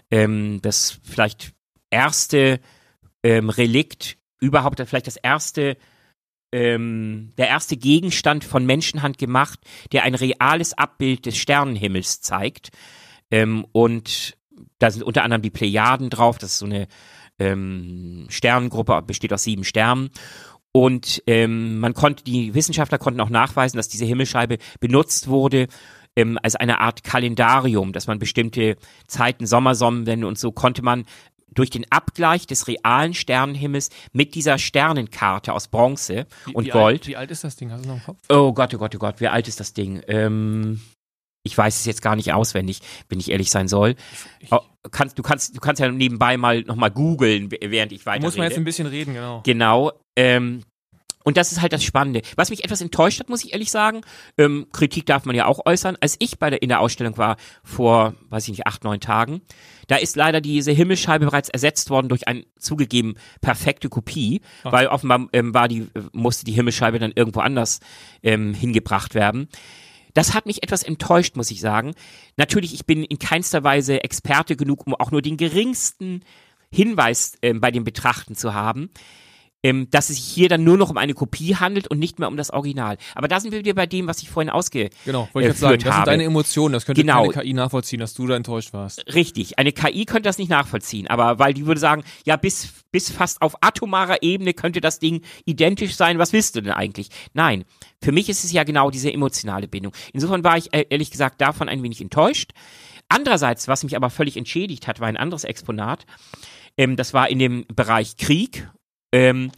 Ähm, 0.09 0.59
das 0.61 0.99
vielleicht 1.03 1.51
erste 1.89 2.59
ähm, 3.21 3.49
Relikt, 3.49 4.17
überhaupt 4.43 4.81
vielleicht 4.85 5.07
das 5.07 5.15
erste, 5.15 5.77
ähm, 6.51 7.31
der 7.37 7.47
erste 7.47 7.77
Gegenstand 7.77 8.43
von 8.43 8.65
Menschenhand 8.65 9.17
gemacht, 9.17 9.59
der 9.91 10.03
ein 10.03 10.15
reales 10.15 10.77
Abbild 10.77 11.25
des 11.25 11.37
Sternenhimmels 11.37 12.21
zeigt. 12.21 12.69
Ähm, 13.31 13.65
und 13.71 14.37
da 14.79 14.91
sind 14.91 15.03
unter 15.03 15.23
anderem 15.23 15.41
die 15.41 15.49
Plejaden 15.49 16.09
drauf, 16.09 16.37
das 16.37 16.51
ist 16.51 16.59
so 16.59 16.65
eine 16.65 16.87
ähm, 17.39 18.27
Sternengruppe, 18.29 19.01
besteht 19.01 19.33
aus 19.33 19.43
sieben 19.43 19.63
Sternen. 19.63 20.09
Und 20.73 21.23
ähm, 21.27 21.79
man 21.79 21.93
konnte, 21.93 22.23
die 22.23 22.53
Wissenschaftler 22.53 22.97
konnten 22.97 23.21
auch 23.21 23.29
nachweisen, 23.29 23.77
dass 23.77 23.89
diese 23.89 24.05
Himmelscheibe 24.05 24.57
benutzt 24.79 25.27
wurde 25.27 25.67
ähm, 26.15 26.37
als 26.41 26.55
eine 26.55 26.81
Art 26.81 27.03
Kalendarium, 27.03 27.93
dass 27.93 28.07
man 28.07 28.19
bestimmte 28.19 28.77
Zeiten, 29.07 29.45
Sommersonnenwende 29.45 30.27
und 30.27 30.37
so 30.37 30.51
konnte 30.51 30.81
man 30.81 31.05
durch 31.53 31.69
den 31.69 31.85
Abgleich 31.91 32.47
des 32.47 32.67
realen 32.67 33.13
Sternenhimmels 33.13 33.89
mit 34.11 34.35
dieser 34.35 34.57
Sternenkarte 34.57 35.53
aus 35.53 35.67
Bronze 35.67 36.25
Wie- 36.45 36.53
und 36.53 36.65
wie 36.65 36.69
Gold. 36.69 37.01
Alt, 37.01 37.07
wie 37.07 37.15
alt 37.17 37.31
ist 37.31 37.43
das 37.43 37.55
Ding? 37.55 37.71
Hast 37.71 37.85
du 37.85 37.89
noch 37.89 37.95
im 37.97 38.03
Kopf? 38.03 38.19
Oh 38.29 38.53
Gott, 38.53 38.73
oh 38.73 38.77
Gott, 38.77 38.95
oh 38.95 38.99
Gott, 38.99 39.19
wie 39.21 39.27
alt 39.27 39.47
ist 39.47 39.59
das 39.59 39.73
Ding? 39.73 40.01
Ähm, 40.07 40.81
ich 41.45 41.57
weiß 41.57 41.77
es 41.79 41.85
jetzt 41.85 42.01
gar 42.01 42.15
nicht 42.15 42.31
auswendig, 42.33 42.79
wenn 43.09 43.19
ich 43.19 43.29
ehrlich 43.31 43.51
sein 43.51 43.67
soll. 43.67 43.95
Ich- 44.39 44.51
Oh, 44.51 44.59
kannst, 44.91 45.17
du, 45.17 45.23
kannst, 45.23 45.55
du 45.55 45.59
kannst 45.59 45.79
ja 45.81 45.89
nebenbei 45.91 46.37
mal 46.37 46.61
nochmal 46.61 46.91
googeln, 46.91 47.49
während 47.51 47.91
ich 47.91 48.05
weiter 48.05 48.23
Muss 48.23 48.37
man 48.37 48.47
jetzt 48.47 48.57
ein 48.57 48.63
bisschen 48.63 48.87
reden, 48.87 49.13
genau. 49.13 49.41
Genau. 49.45 49.91
Ähm, 50.15 50.63
und 51.23 51.37
das 51.37 51.51
ist 51.51 51.61
halt 51.61 51.73
das 51.73 51.83
Spannende. 51.83 52.21
Was 52.35 52.49
mich 52.49 52.63
etwas 52.63 52.81
enttäuscht 52.81 53.19
hat, 53.19 53.29
muss 53.29 53.43
ich 53.43 53.53
ehrlich 53.53 53.71
sagen, 53.71 54.01
ähm, 54.37 54.67
Kritik 54.71 55.05
darf 55.05 55.25
man 55.25 55.35
ja 55.35 55.45
auch 55.45 55.65
äußern. 55.65 55.97
Als 56.01 56.15
ich 56.19 56.39
bei 56.39 56.49
der, 56.49 56.61
in 56.61 56.69
der 56.69 56.79
Ausstellung 56.79 57.17
war, 57.17 57.37
vor, 57.63 58.15
weiß 58.29 58.43
ich 58.43 58.49
nicht, 58.49 58.67
acht, 58.67 58.83
neun 58.83 58.99
Tagen, 58.99 59.41
da 59.87 59.95
ist 59.97 60.15
leider 60.15 60.41
diese 60.41 60.71
Himmelscheibe 60.71 61.25
bereits 61.25 61.49
ersetzt 61.49 61.89
worden 61.89 62.09
durch 62.09 62.27
eine 62.27 62.45
zugegeben 62.57 63.15
perfekte 63.41 63.89
Kopie, 63.89 64.41
Ah. 64.63 64.71
weil 64.71 64.87
offenbar 64.87 65.27
ähm, 65.33 65.53
war 65.53 65.67
die, 65.67 65.87
musste 66.11 66.45
die 66.45 66.53
Himmelscheibe 66.53 66.99
dann 66.99 67.11
irgendwo 67.15 67.39
anders 67.41 67.79
ähm, 68.21 68.53
hingebracht 68.53 69.13
werden. 69.15 69.47
Das 70.13 70.33
hat 70.35 70.45
mich 70.45 70.61
etwas 70.61 70.83
enttäuscht, 70.83 71.35
muss 71.35 71.49
ich 71.49 71.59
sagen. 71.59 71.93
Natürlich, 72.37 72.73
ich 72.73 72.85
bin 72.85 73.03
in 73.03 73.17
keinster 73.17 73.63
Weise 73.63 74.03
Experte 74.03 74.55
genug, 74.55 74.85
um 74.85 74.93
auch 74.93 75.09
nur 75.11 75.21
den 75.23 75.37
geringsten 75.37 76.23
Hinweis 76.71 77.37
ähm, 77.41 77.61
bei 77.61 77.71
dem 77.71 77.83
Betrachten 77.83 78.35
zu 78.35 78.53
haben, 78.53 78.89
ähm, 79.63 79.87
dass 79.89 80.09
es 80.09 80.17
sich 80.17 80.25
hier 80.25 80.49
dann 80.49 80.63
nur 80.63 80.77
noch 80.77 80.89
um 80.89 80.97
eine 80.97 81.13
Kopie 81.13 81.55
handelt 81.55 81.87
und 81.87 81.97
nicht 81.99 82.19
mehr 82.19 82.27
um 82.27 82.37
das 82.37 82.51
Original. 82.51 82.97
Aber 83.15 83.27
da 83.27 83.39
sind 83.39 83.51
wir 83.51 83.59
wieder 83.59 83.73
bei 83.73 83.85
dem, 83.85 84.07
was 84.07 84.21
ich 84.21 84.29
vorhin 84.29 84.49
ausge... 84.49 84.89
Genau, 85.05 85.29
wollte 85.33 85.47
äh, 85.47 85.51
ich 85.51 85.53
jetzt 85.53 85.59
sagen. 85.61 85.71
führt 85.71 85.85
Das 85.87 85.95
sind 85.95 86.07
deine 86.07 86.23
Emotionen. 86.23 86.73
Das 86.73 86.85
könnte 86.85 87.01
Genau. 87.01 87.29
keine 87.29 87.45
KI 87.45 87.53
nachvollziehen, 87.53 87.99
dass 87.99 88.13
du 88.13 88.27
da 88.27 88.35
enttäuscht 88.35 88.73
warst. 88.73 89.05
Richtig, 89.13 89.57
eine 89.57 89.71
KI 89.71 90.05
könnte 90.05 90.27
das 90.27 90.37
nicht 90.37 90.49
nachvollziehen, 90.49 91.07
aber 91.07 91.39
weil 91.39 91.53
die 91.53 91.65
würde 91.65 91.79
sagen, 91.79 92.03
ja, 92.25 92.35
bis, 92.35 92.73
bis 92.91 93.09
fast 93.09 93.41
auf 93.41 93.55
atomarer 93.61 94.21
Ebene 94.21 94.53
könnte 94.53 94.81
das 94.81 94.99
Ding 94.99 95.21
identisch 95.45 95.95
sein, 95.95 96.19
was 96.19 96.33
willst 96.33 96.55
du 96.55 96.61
denn 96.61 96.73
eigentlich? 96.73 97.07
Nein, 97.33 97.63
für 98.01 98.11
mich 98.11 98.29
ist 98.29 98.43
es 98.43 98.51
ja 98.51 98.63
genau 98.63 98.91
diese 98.91 99.11
emotionale 99.11 99.67
Bindung. 99.67 99.93
Insofern 100.11 100.43
war 100.43 100.57
ich 100.57 100.73
äh, 100.73 100.85
ehrlich 100.89 101.09
gesagt 101.09 101.39
davon 101.41 101.69
ein 101.69 101.81
wenig 101.83 102.01
enttäuscht. 102.01 102.51
Andererseits, 103.09 103.67
was 103.67 103.83
mich 103.83 103.95
aber 103.95 104.09
völlig 104.09 104.37
entschädigt 104.37 104.87
hat, 104.87 104.99
war 104.99 105.07
ein 105.07 105.17
anderes 105.17 105.43
Exponat. 105.43 106.05
Ähm, 106.77 106.95
das 106.95 107.13
war 107.13 107.29
in 107.29 107.39
dem 107.39 107.65
Bereich 107.73 108.17
Krieg. 108.17 108.67
Ähm, 109.13 109.51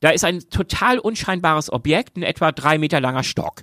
da 0.00 0.10
ist 0.10 0.24
ein 0.24 0.40
total 0.50 0.98
unscheinbares 0.98 1.72
Objekt, 1.72 2.16
ein 2.16 2.22
etwa 2.24 2.50
drei 2.50 2.78
Meter 2.78 3.00
langer 3.00 3.22
Stock. 3.22 3.62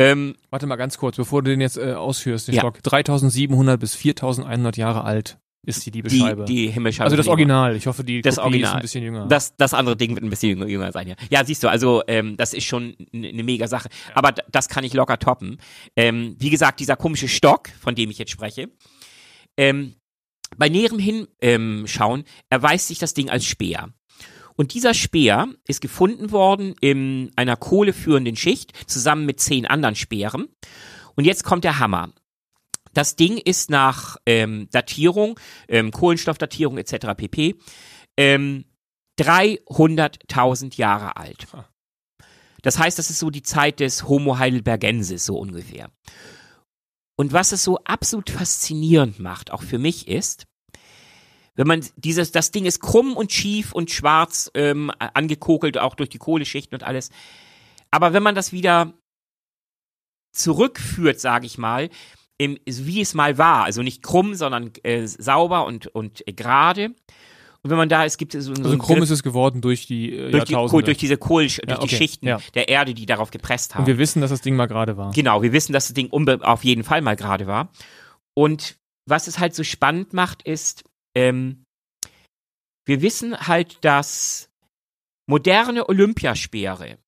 Ähm, 0.00 0.36
Warte 0.50 0.66
mal 0.66 0.76
ganz 0.76 0.96
kurz, 0.98 1.16
bevor 1.16 1.42
du 1.42 1.50
den 1.50 1.60
jetzt 1.60 1.76
äh, 1.76 1.92
ausführst, 1.94 2.48
den 2.48 2.54
Ja. 2.54 2.60
Stock. 2.60 2.82
3700 2.82 3.80
bis 3.80 3.94
4100 3.96 4.76
Jahre 4.76 5.02
alt 5.04 5.38
ist 5.66 5.84
die 5.84 5.90
die, 5.90 5.98
Liebesscheibe. 6.02 6.44
die 6.44 6.68
Himmelscheibe. 6.68 7.04
also 7.06 7.16
das. 7.16 7.26
Original. 7.26 7.74
Ich 7.76 7.86
hoffe, 7.88 8.04
die 8.04 8.22
Das 8.22 8.36
Kopie 8.36 8.46
Original. 8.46 8.70
ist 8.70 8.76
ein 8.76 8.82
bisschen 8.82 9.02
jünger. 9.04 9.26
Das, 9.26 9.56
das 9.56 9.74
andere 9.74 9.96
Ding 9.96 10.14
wird 10.14 10.22
ein 10.24 10.30
bisschen 10.30 10.66
jünger, 10.68 10.92
sein, 10.92 11.08
ja. 11.08 11.14
Ja, 11.30 11.44
siehst 11.44 11.62
du, 11.64 11.68
also 11.68 12.02
ähm, 12.06 12.36
das 12.36 12.54
ist 12.54 12.64
schon 12.64 12.94
eine 13.12 13.32
ne 13.32 13.42
mega 13.42 13.66
Sache. 13.66 13.88
Aber 14.14 14.30
d- 14.32 14.42
das 14.50 14.68
kann 14.68 14.84
ich 14.84 14.94
locker 14.94 15.18
toppen. 15.18 15.58
Ähm, 15.96 16.36
wie 16.38 16.50
gesagt, 16.50 16.78
dieser 16.80 16.96
komische 16.96 17.28
Stock, 17.28 17.68
von 17.80 17.94
dem 17.96 18.08
ich 18.10 18.18
jetzt 18.18 18.30
spreche, 18.30 18.70
ähm, 19.56 19.94
bei 20.56 20.68
näherem 20.68 20.98
Hinschauen 21.00 22.20
ähm, 22.20 22.24
erweist 22.48 22.86
sich 22.88 22.98
das 23.00 23.12
Ding 23.14 23.28
als 23.28 23.44
Speer. 23.44 23.90
Und 24.58 24.74
dieser 24.74 24.92
Speer 24.92 25.46
ist 25.68 25.80
gefunden 25.80 26.32
worden 26.32 26.74
in 26.80 27.30
einer 27.36 27.54
kohleführenden 27.54 28.34
Schicht 28.34 28.72
zusammen 28.90 29.24
mit 29.24 29.38
zehn 29.38 29.66
anderen 29.66 29.94
Speeren. 29.94 30.48
Und 31.14 31.24
jetzt 31.26 31.44
kommt 31.44 31.62
der 31.62 31.78
Hammer. 31.78 32.12
Das 32.92 33.14
Ding 33.14 33.38
ist 33.38 33.70
nach 33.70 34.16
ähm, 34.26 34.68
Datierung, 34.72 35.38
ähm, 35.68 35.92
Kohlenstoffdatierung 35.92 36.76
etc. 36.76 37.14
pp. 37.16 37.54
Ähm, 38.16 38.64
300.000 39.20 40.76
Jahre 40.76 41.16
alt. 41.16 41.46
Das 42.62 42.80
heißt, 42.80 42.98
das 42.98 43.10
ist 43.10 43.20
so 43.20 43.30
die 43.30 43.44
Zeit 43.44 43.78
des 43.78 44.08
Homo 44.08 44.38
heidelbergensis, 44.38 45.24
so 45.24 45.38
ungefähr. 45.38 45.92
Und 47.16 47.32
was 47.32 47.52
es 47.52 47.62
so 47.62 47.78
absolut 47.84 48.30
faszinierend 48.30 49.20
macht, 49.20 49.52
auch 49.52 49.62
für 49.62 49.78
mich, 49.78 50.08
ist, 50.08 50.47
wenn 51.58 51.66
man 51.66 51.84
dieses, 51.96 52.30
das 52.30 52.52
Ding 52.52 52.66
ist 52.66 52.80
krumm 52.80 53.16
und 53.16 53.32
schief 53.32 53.72
und 53.72 53.90
schwarz 53.90 54.48
ähm, 54.54 54.92
angekokelt, 54.98 55.76
auch 55.76 55.96
durch 55.96 56.08
die 56.08 56.18
Kohleschichten 56.18 56.76
und 56.76 56.84
alles. 56.84 57.10
Aber 57.90 58.12
wenn 58.12 58.22
man 58.22 58.36
das 58.36 58.52
wieder 58.52 58.94
zurückführt, 60.32 61.18
sage 61.18 61.46
ich 61.46 61.58
mal, 61.58 61.90
im, 62.38 62.58
wie 62.64 63.00
es 63.00 63.12
mal 63.12 63.38
war, 63.38 63.64
also 63.64 63.82
nicht 63.82 64.04
krumm, 64.04 64.36
sondern 64.36 64.70
äh, 64.84 65.04
sauber 65.04 65.66
und, 65.66 65.88
und 65.88 66.26
äh, 66.28 66.32
gerade. 66.32 66.94
Und 67.62 67.70
wenn 67.70 67.76
man 67.76 67.88
da, 67.88 68.04
es 68.04 68.18
gibt 68.18 68.34
so, 68.34 68.40
so 68.40 68.52
also 68.52 68.78
krumm 68.78 68.98
Griff- 68.98 69.02
ist 69.02 69.10
es 69.10 69.24
geworden 69.24 69.60
durch 69.60 69.88
die 69.88 70.14
äh, 70.14 70.30
durch, 70.30 70.44
die, 70.44 70.54
durch 70.54 70.96
diese 70.96 71.16
Kohl, 71.16 71.42
durch 71.42 71.58
Ja, 71.58 71.74
die 71.74 71.82
okay, 71.82 71.96
Schichten 71.96 72.28
ja. 72.28 72.38
der 72.54 72.68
Erde, 72.68 72.94
die 72.94 73.04
darauf 73.04 73.32
gepresst 73.32 73.74
haben. 73.74 73.82
Und 73.82 73.88
wir 73.88 73.98
wissen, 73.98 74.20
dass 74.20 74.30
das 74.30 74.42
Ding 74.42 74.54
mal 74.54 74.66
gerade 74.66 74.96
war. 74.96 75.10
Genau, 75.12 75.42
wir 75.42 75.52
wissen, 75.52 75.72
dass 75.72 75.88
das 75.88 75.94
Ding 75.94 76.12
auf 76.12 76.62
jeden 76.62 76.84
Fall 76.84 77.02
mal 77.02 77.16
gerade 77.16 77.48
war. 77.48 77.72
Und 78.34 78.76
was 79.06 79.26
es 79.26 79.40
halt 79.40 79.56
so 79.56 79.64
spannend 79.64 80.12
macht, 80.12 80.42
ist, 80.44 80.84
ähm, 81.18 81.64
wir 82.86 83.02
wissen 83.02 83.36
halt, 83.38 83.84
dass 83.84 84.50
moderne 85.28 85.88
Olympiaspeere 85.88 86.98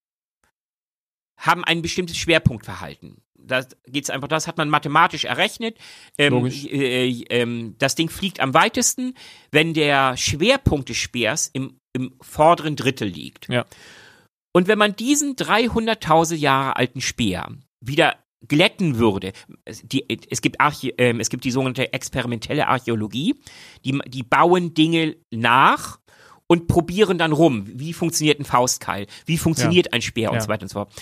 haben 1.38 1.64
ein 1.64 1.80
bestimmtes 1.80 2.18
Schwerpunktverhalten. 2.18 3.22
Da 3.38 3.64
geht's 3.86 4.10
einfach, 4.10 4.28
das 4.28 4.46
hat 4.46 4.58
man 4.58 4.68
mathematisch 4.68 5.24
errechnet. 5.24 5.78
Ähm, 6.18 6.44
äh, 6.46 7.08
äh, 7.08 7.72
das 7.78 7.94
Ding 7.94 8.10
fliegt 8.10 8.40
am 8.40 8.52
weitesten, 8.52 9.14
wenn 9.50 9.72
der 9.72 10.16
Schwerpunkt 10.18 10.90
des 10.90 10.98
Speers 10.98 11.48
im, 11.52 11.78
im 11.94 12.14
vorderen 12.20 12.76
Drittel 12.76 13.08
liegt. 13.08 13.48
Ja. 13.48 13.64
Und 14.52 14.68
wenn 14.68 14.78
man 14.78 14.96
diesen 14.96 15.36
300.000 15.36 16.34
Jahre 16.34 16.76
alten 16.76 17.00
Speer 17.00 17.56
wieder 17.80 18.18
glätten 18.46 18.98
würde, 18.98 19.32
es, 19.64 19.82
die, 19.82 20.04
es, 20.30 20.40
gibt 20.40 20.60
Archä 20.60 20.92
ähm, 20.98 21.20
es 21.20 21.28
gibt 21.28 21.44
die 21.44 21.50
sogenannte 21.50 21.92
experimentelle 21.92 22.68
Archäologie, 22.68 23.40
die, 23.84 23.98
die 24.06 24.22
bauen 24.22 24.74
Dinge 24.74 25.16
nach 25.30 26.00
und 26.46 26.66
probieren 26.66 27.18
dann 27.18 27.32
rum, 27.32 27.64
wie 27.66 27.92
funktioniert 27.92 28.40
ein 28.40 28.44
Faustkeil, 28.44 29.06
wie 29.26 29.38
funktioniert 29.38 29.92
ein 29.92 30.02
Speer 30.02 30.30
und 30.30 30.36
Ja. 30.36 30.42
so 30.42 30.48
weiter 30.48 30.62
und 30.62 30.68
so 30.68 30.80
fort. 30.80 30.92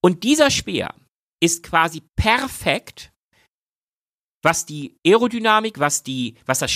Und 0.00 0.24
dieser 0.24 0.50
Speer 0.50 0.94
ist 1.40 1.62
quasi 1.62 2.02
perfekt, 2.16 3.12
was 4.42 4.66
die 4.66 4.96
Aerodynamik, 5.06 5.78
was 5.78 6.02
die, 6.02 6.36
was 6.46 6.60
das 6.60 6.70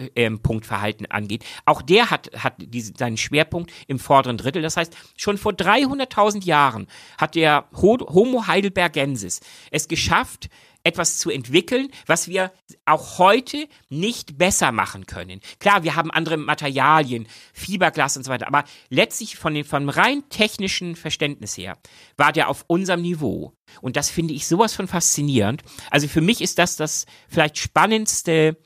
Schwerpunktverhalten 0.00 1.10
angeht. 1.10 1.44
Auch 1.64 1.82
der 1.82 2.10
hat, 2.10 2.30
hat 2.36 2.54
diese, 2.58 2.92
seinen 2.96 3.16
Schwerpunkt 3.16 3.72
im 3.86 3.98
vorderen 3.98 4.36
Drittel. 4.36 4.62
Das 4.62 4.76
heißt, 4.76 4.96
schon 5.16 5.38
vor 5.38 5.52
300.000 5.52 6.44
Jahren 6.44 6.86
hat 7.18 7.34
der 7.34 7.66
Ho- 7.74 8.06
Homo 8.08 8.46
heidelbergensis 8.46 9.40
es 9.70 9.88
geschafft, 9.88 10.48
etwas 10.84 11.18
zu 11.18 11.30
entwickeln, 11.30 11.88
was 12.06 12.28
wir 12.28 12.52
auch 12.84 13.18
heute 13.18 13.66
nicht 13.88 14.38
besser 14.38 14.70
machen 14.70 15.06
können. 15.06 15.40
Klar, 15.58 15.82
wir 15.82 15.96
haben 15.96 16.12
andere 16.12 16.36
Materialien, 16.36 17.26
Fiberglas 17.52 18.16
und 18.16 18.22
so 18.22 18.30
weiter, 18.30 18.46
aber 18.46 18.62
letztlich 18.88 19.36
von 19.36 19.52
den, 19.54 19.64
vom 19.64 19.88
rein 19.88 20.22
technischen 20.28 20.94
Verständnis 20.94 21.56
her 21.58 21.76
war 22.16 22.30
der 22.30 22.48
auf 22.48 22.64
unserem 22.68 23.02
Niveau. 23.02 23.52
Und 23.80 23.96
das 23.96 24.10
finde 24.10 24.34
ich 24.34 24.46
sowas 24.46 24.74
von 24.74 24.86
faszinierend. 24.86 25.64
Also 25.90 26.06
für 26.06 26.20
mich 26.20 26.40
ist 26.40 26.60
das 26.60 26.76
das 26.76 27.06
vielleicht 27.28 27.58
spannendste 27.58 28.56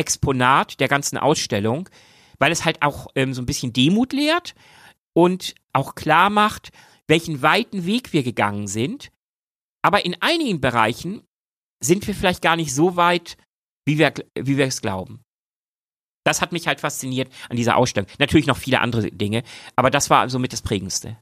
Exponat 0.00 0.80
der 0.80 0.88
ganzen 0.88 1.18
Ausstellung, 1.18 1.88
weil 2.38 2.50
es 2.50 2.64
halt 2.64 2.82
auch 2.82 3.08
ähm, 3.14 3.34
so 3.34 3.42
ein 3.42 3.46
bisschen 3.46 3.72
Demut 3.72 4.12
lehrt 4.12 4.54
und 5.12 5.54
auch 5.74 5.94
klar 5.94 6.30
macht, 6.30 6.70
welchen 7.06 7.42
weiten 7.42 7.84
Weg 7.84 8.14
wir 8.14 8.22
gegangen 8.22 8.66
sind. 8.66 9.10
Aber 9.82 10.04
in 10.04 10.16
einigen 10.20 10.60
Bereichen 10.60 11.22
sind 11.82 12.06
wir 12.06 12.14
vielleicht 12.14 12.42
gar 12.42 12.56
nicht 12.56 12.74
so 12.74 12.96
weit, 12.96 13.36
wie 13.84 13.98
wir, 13.98 14.12
wie 14.38 14.56
wir 14.56 14.66
es 14.66 14.80
glauben. 14.80 15.20
Das 16.24 16.40
hat 16.40 16.52
mich 16.52 16.66
halt 16.66 16.80
fasziniert 16.80 17.32
an 17.48 17.56
dieser 17.56 17.76
Ausstellung. 17.76 18.08
Natürlich 18.18 18.46
noch 18.46 18.56
viele 18.56 18.80
andere 18.80 19.10
Dinge, 19.10 19.42
aber 19.76 19.90
das 19.90 20.10
war 20.10 20.28
somit 20.28 20.52
das 20.52 20.62
Prägendste. 20.62 21.18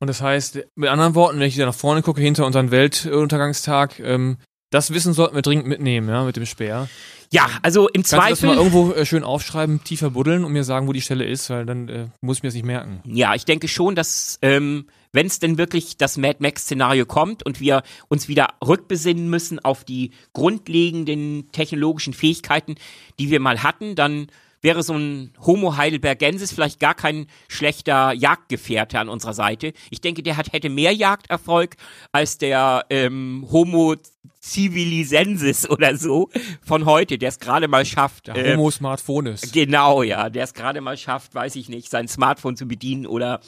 Und 0.00 0.06
das 0.06 0.20
heißt, 0.20 0.60
mit 0.76 0.90
anderen 0.90 1.14
Worten, 1.16 1.40
wenn 1.40 1.48
ich 1.48 1.56
da 1.56 1.66
nach 1.66 1.74
vorne 1.74 2.02
gucke, 2.02 2.20
hinter 2.20 2.46
unseren 2.46 2.70
Weltuntergangstag, 2.70 3.98
ähm, 3.98 4.38
das 4.70 4.92
Wissen 4.92 5.12
sollten 5.12 5.34
wir 5.34 5.42
dringend 5.42 5.66
mitnehmen, 5.66 6.08
ja, 6.08 6.24
mit 6.24 6.36
dem 6.36 6.46
Speer. 6.46 6.88
Ja, 7.30 7.48
also 7.62 7.88
im 7.88 8.02
Kannst 8.02 8.10
Zweifel. 8.10 8.28
du 8.28 8.34
das 8.34 8.42
mal 8.42 8.56
irgendwo 8.56 8.92
äh, 8.92 9.04
schön 9.04 9.24
aufschreiben, 9.24 9.84
tiefer 9.84 10.10
buddeln 10.10 10.44
und 10.44 10.52
mir 10.52 10.64
sagen, 10.64 10.88
wo 10.88 10.92
die 10.92 11.00
Stelle 11.00 11.24
ist, 11.24 11.50
weil 11.50 11.66
dann 11.66 11.88
äh, 11.88 12.06
muss 12.20 12.38
ich 12.38 12.42
mir 12.42 12.48
das 12.48 12.54
nicht 12.54 12.66
merken. 12.66 13.02
Ja, 13.04 13.34
ich 13.34 13.44
denke 13.44 13.68
schon, 13.68 13.94
dass 13.94 14.38
ähm, 14.42 14.86
wenn 15.12 15.26
es 15.26 15.38
denn 15.38 15.58
wirklich 15.58 15.96
das 15.96 16.16
Mad 16.16 16.36
Max-Szenario 16.40 17.06
kommt 17.06 17.44
und 17.44 17.60
wir 17.60 17.82
uns 18.08 18.28
wieder 18.28 18.48
rückbesinnen 18.66 19.28
müssen 19.28 19.58
auf 19.58 19.84
die 19.84 20.12
grundlegenden 20.32 21.50
technologischen 21.52 22.14
Fähigkeiten, 22.14 22.76
die 23.18 23.30
wir 23.30 23.40
mal 23.40 23.62
hatten, 23.62 23.94
dann 23.94 24.28
wäre 24.60 24.82
so 24.82 24.94
ein 24.94 25.32
Homo 25.40 25.76
heidelbergensis 25.76 26.52
vielleicht 26.52 26.80
gar 26.80 26.94
kein 26.94 27.26
schlechter 27.48 28.12
Jagdgefährte 28.12 28.98
an 28.98 29.08
unserer 29.08 29.34
Seite. 29.34 29.72
Ich 29.90 30.00
denke, 30.00 30.22
der 30.22 30.36
hat, 30.36 30.52
hätte 30.52 30.68
mehr 30.68 30.92
Jagderfolg 30.92 31.76
als 32.12 32.38
der 32.38 32.84
ähm, 32.90 33.46
Homo 33.50 33.94
civilisensis 34.42 35.68
oder 35.68 35.96
so 35.96 36.30
von 36.62 36.84
heute, 36.84 37.18
der 37.18 37.30
es 37.30 37.38
gerade 37.38 37.68
mal 37.68 37.84
schafft. 37.84 38.28
Der 38.28 38.36
äh, 38.36 38.56
Homo 38.56 38.70
Smartphones. 38.70 39.52
Genau, 39.52 40.02
ja, 40.02 40.30
der 40.30 40.44
es 40.44 40.54
gerade 40.54 40.80
mal 40.80 40.96
schafft, 40.96 41.34
weiß 41.34 41.56
ich 41.56 41.68
nicht, 41.68 41.90
sein 41.90 42.08
Smartphone 42.08 42.56
zu 42.56 42.66
bedienen 42.66 43.06
oder 43.06 43.40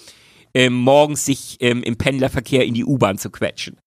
ähm, 0.54 0.74
morgens 0.74 1.24
sich 1.24 1.56
ähm, 1.60 1.82
im 1.82 1.96
Pendlerverkehr 1.96 2.64
in 2.64 2.74
die 2.74 2.84
U-Bahn 2.84 3.18
zu 3.18 3.30
quetschen. 3.30 3.78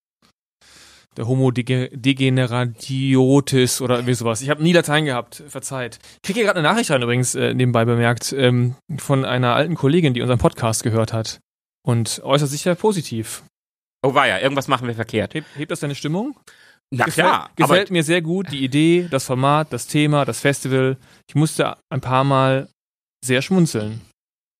Der 1.16 1.28
Homo 1.28 1.52
Dege 1.52 1.90
Degeneratiotis 1.92 3.80
oder 3.80 3.96
irgendwie 3.96 4.14
sowas. 4.14 4.42
Ich 4.42 4.50
habe 4.50 4.62
nie 4.62 4.72
Latein 4.72 5.04
gehabt, 5.04 5.44
verzeiht. 5.46 6.00
Ich 6.16 6.22
kriege 6.22 6.40
hier 6.40 6.44
gerade 6.44 6.58
eine 6.58 6.68
Nachricht 6.68 6.90
rein 6.90 7.02
übrigens, 7.02 7.36
äh, 7.36 7.54
nebenbei 7.54 7.84
bemerkt, 7.84 8.32
ähm, 8.36 8.74
von 8.98 9.24
einer 9.24 9.54
alten 9.54 9.76
Kollegin, 9.76 10.14
die 10.14 10.22
unseren 10.22 10.40
Podcast 10.40 10.82
gehört 10.82 11.12
hat. 11.12 11.38
Und 11.86 12.20
äußert 12.24 12.48
sich 12.48 12.64
ja 12.64 12.74
positiv. 12.74 13.44
Oh 14.02 14.14
war 14.14 14.26
ja, 14.26 14.40
irgendwas 14.40 14.68
machen 14.68 14.88
wir 14.88 14.94
verkehrt. 14.94 15.34
Hebt, 15.34 15.46
hebt 15.54 15.70
das 15.70 15.80
deine 15.80 15.94
Stimmung? 15.94 16.34
Na 16.90 17.06
gefällt, 17.06 17.26
klar, 17.26 17.50
gefällt 17.56 17.90
mir 17.90 18.02
sehr 18.04 18.22
gut 18.22 18.52
die 18.52 18.62
Idee, 18.64 19.08
das 19.10 19.24
Format, 19.24 19.72
das 19.72 19.86
Thema, 19.86 20.24
das 20.24 20.40
Festival. 20.40 20.96
Ich 21.28 21.34
musste 21.34 21.76
ein 21.90 22.00
paar 22.00 22.24
Mal 22.24 22.68
sehr 23.24 23.42
schmunzeln. 23.42 24.00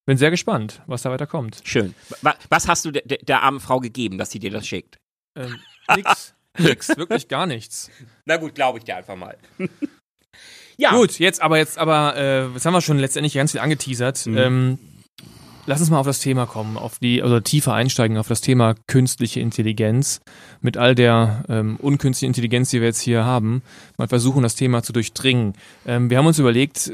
Bin 0.07 0.17
sehr 0.17 0.31
gespannt, 0.31 0.81
was 0.85 1.01
da 1.01 1.09
weiter 1.11 1.27
kommt. 1.27 1.61
schön. 1.63 1.95
Wa- 2.21 2.35
Was 2.49 2.67
hast 2.67 2.85
du 2.85 2.91
der, 2.91 3.03
der, 3.05 3.17
der 3.19 3.41
armen 3.43 3.59
Frau 3.59 3.79
gegeben, 3.79 4.17
dass 4.17 4.31
sie 4.31 4.39
dir 4.39 4.51
das 4.51 4.67
schickt? 4.67 4.97
Ähm, 5.37 5.59
nix, 5.95 6.33
nix, 6.59 6.89
wirklich 6.97 7.27
gar 7.27 7.45
nichts. 7.47 7.89
Na 8.25 8.37
gut, 8.37 8.53
glaube 8.55 8.77
ich 8.79 8.83
dir 8.83 8.97
einfach 8.97 9.15
mal. 9.15 9.37
ja, 10.77 10.91
Gut, 10.91 11.17
jetzt 11.19 11.41
aber 11.41 11.57
jetzt 11.57 11.77
aber 11.77 12.15
äh, 12.17 12.47
jetzt 12.49 12.65
haben 12.65 12.73
wir 12.73 12.81
schon 12.81 12.99
letztendlich 12.99 13.33
ganz 13.33 13.51
viel 13.51 13.61
angeteasert. 13.61 14.25
Mhm. 14.25 14.37
Ähm, 14.37 14.79
lass 15.65 15.79
uns 15.79 15.89
mal 15.89 15.99
auf 15.99 16.05
das 16.05 16.19
Thema 16.19 16.45
kommen, 16.45 16.77
auf 16.77 16.99
die 16.99 17.21
also 17.21 17.39
tiefer 17.39 17.73
einsteigen 17.73 18.17
auf 18.17 18.27
das 18.27 18.41
Thema 18.41 18.75
künstliche 18.87 19.39
Intelligenz 19.39 20.21
mit 20.61 20.77
all 20.77 20.95
der 20.95 21.43
ähm, 21.49 21.77
unkünstlichen 21.77 22.31
Intelligenz, 22.31 22.69
die 22.69 22.79
wir 22.79 22.87
jetzt 22.87 23.01
hier 23.01 23.25
haben, 23.25 23.61
mal 23.97 24.07
versuchen 24.07 24.43
das 24.43 24.55
Thema 24.55 24.83
zu 24.83 24.93
durchdringen. 24.93 25.53
Ähm, 25.85 26.09
wir 26.09 26.17
haben 26.17 26.27
uns 26.27 26.39
überlegt 26.39 26.91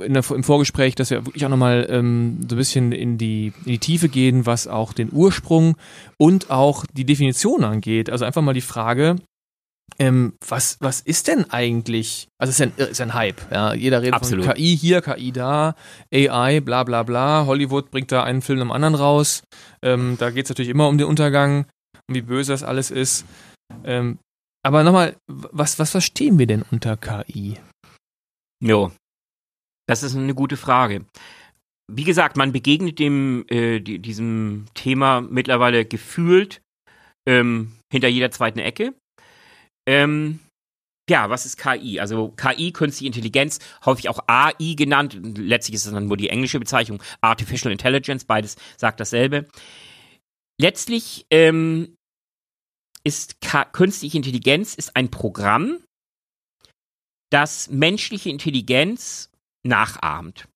äh, 0.00 0.08
der, 0.08 0.24
im 0.30 0.44
Vorgespräch, 0.44 0.94
dass 0.94 1.10
wir 1.10 1.26
wirklich 1.26 1.44
auch 1.44 1.50
nochmal 1.50 1.86
ähm, 1.90 2.40
so 2.48 2.54
ein 2.54 2.58
bisschen 2.58 2.92
in 2.92 3.18
die 3.18 3.52
in 3.64 3.72
die 3.72 3.78
Tiefe 3.78 4.08
gehen, 4.08 4.46
was 4.46 4.66
auch 4.66 4.92
den 4.92 5.10
Ursprung 5.12 5.76
und 6.16 6.50
auch 6.50 6.84
die 6.92 7.04
Definition 7.04 7.64
angeht. 7.64 8.10
Also 8.10 8.24
einfach 8.24 8.42
mal 8.42 8.54
die 8.54 8.60
Frage, 8.60 9.16
ähm, 9.98 10.34
was, 10.46 10.76
was 10.80 11.00
ist 11.00 11.28
denn 11.28 11.50
eigentlich? 11.50 12.28
Also 12.38 12.50
es 12.50 12.60
ist 12.60 12.78
ein, 12.78 12.90
ist 12.90 13.00
ein 13.00 13.14
Hype. 13.14 13.40
Ja? 13.50 13.74
Jeder 13.74 14.00
redet 14.00 14.14
Absolut. 14.14 14.44
von 14.44 14.54
KI 14.54 14.76
hier, 14.76 15.02
KI 15.02 15.32
da, 15.32 15.74
AI, 16.12 16.60
bla 16.60 16.84
bla 16.84 17.02
bla. 17.02 17.46
Hollywood 17.46 17.90
bringt 17.90 18.12
da 18.12 18.22
einen 18.22 18.42
Film 18.42 18.60
am 18.60 18.70
anderen 18.70 18.94
raus. 18.94 19.42
Ähm, 19.82 20.16
da 20.18 20.30
geht 20.30 20.44
es 20.44 20.50
natürlich 20.50 20.70
immer 20.70 20.88
um 20.88 20.98
den 20.98 21.06
Untergang 21.06 21.66
und 22.06 22.14
wie 22.14 22.22
böse 22.22 22.52
das 22.52 22.62
alles 22.62 22.90
ist. 22.90 23.24
Ähm, 23.84 24.18
aber 24.64 24.84
nochmal, 24.84 25.16
was, 25.26 25.78
was 25.78 25.90
verstehen 25.90 26.38
wir 26.38 26.46
denn 26.46 26.64
unter 26.70 26.96
KI? 26.96 27.58
Jo. 28.62 28.92
Das 29.88 30.02
ist 30.02 30.14
eine 30.14 30.34
gute 30.34 30.56
Frage. 30.56 31.06
Wie 31.90 32.04
gesagt, 32.04 32.36
man 32.36 32.52
begegnet 32.52 32.98
dem, 32.98 33.46
äh, 33.48 33.80
die, 33.80 33.98
diesem 33.98 34.66
Thema 34.74 35.22
mittlerweile 35.22 35.86
gefühlt 35.86 36.60
ähm, 37.26 37.72
hinter 37.90 38.08
jeder 38.08 38.30
zweiten 38.30 38.58
Ecke. 38.58 38.94
Ähm, 39.88 40.40
ja, 41.08 41.30
was 41.30 41.46
ist 41.46 41.56
KI? 41.56 41.98
Also 41.98 42.28
KI, 42.36 42.72
künstliche 42.72 43.06
Intelligenz, 43.06 43.58
häufig 43.86 44.10
auch 44.10 44.20
AI 44.26 44.74
genannt. 44.74 45.18
Letztlich 45.38 45.76
ist 45.76 45.86
es 45.86 45.92
dann 45.92 46.06
nur 46.06 46.18
die 46.18 46.28
englische 46.28 46.60
Bezeichnung, 46.60 47.02
Artificial 47.22 47.72
Intelligence, 47.72 48.26
beides 48.26 48.56
sagt 48.76 49.00
dasselbe. 49.00 49.48
Letztlich 50.60 51.24
ähm, 51.30 51.96
ist 53.02 53.40
K 53.40 53.64
künstliche 53.64 54.18
Intelligenz 54.18 54.74
ist 54.74 54.94
ein 54.94 55.10
Programm, 55.10 55.82
das 57.30 57.70
menschliche 57.70 58.28
Intelligenz 58.28 59.30
nachahmt. 59.66 60.48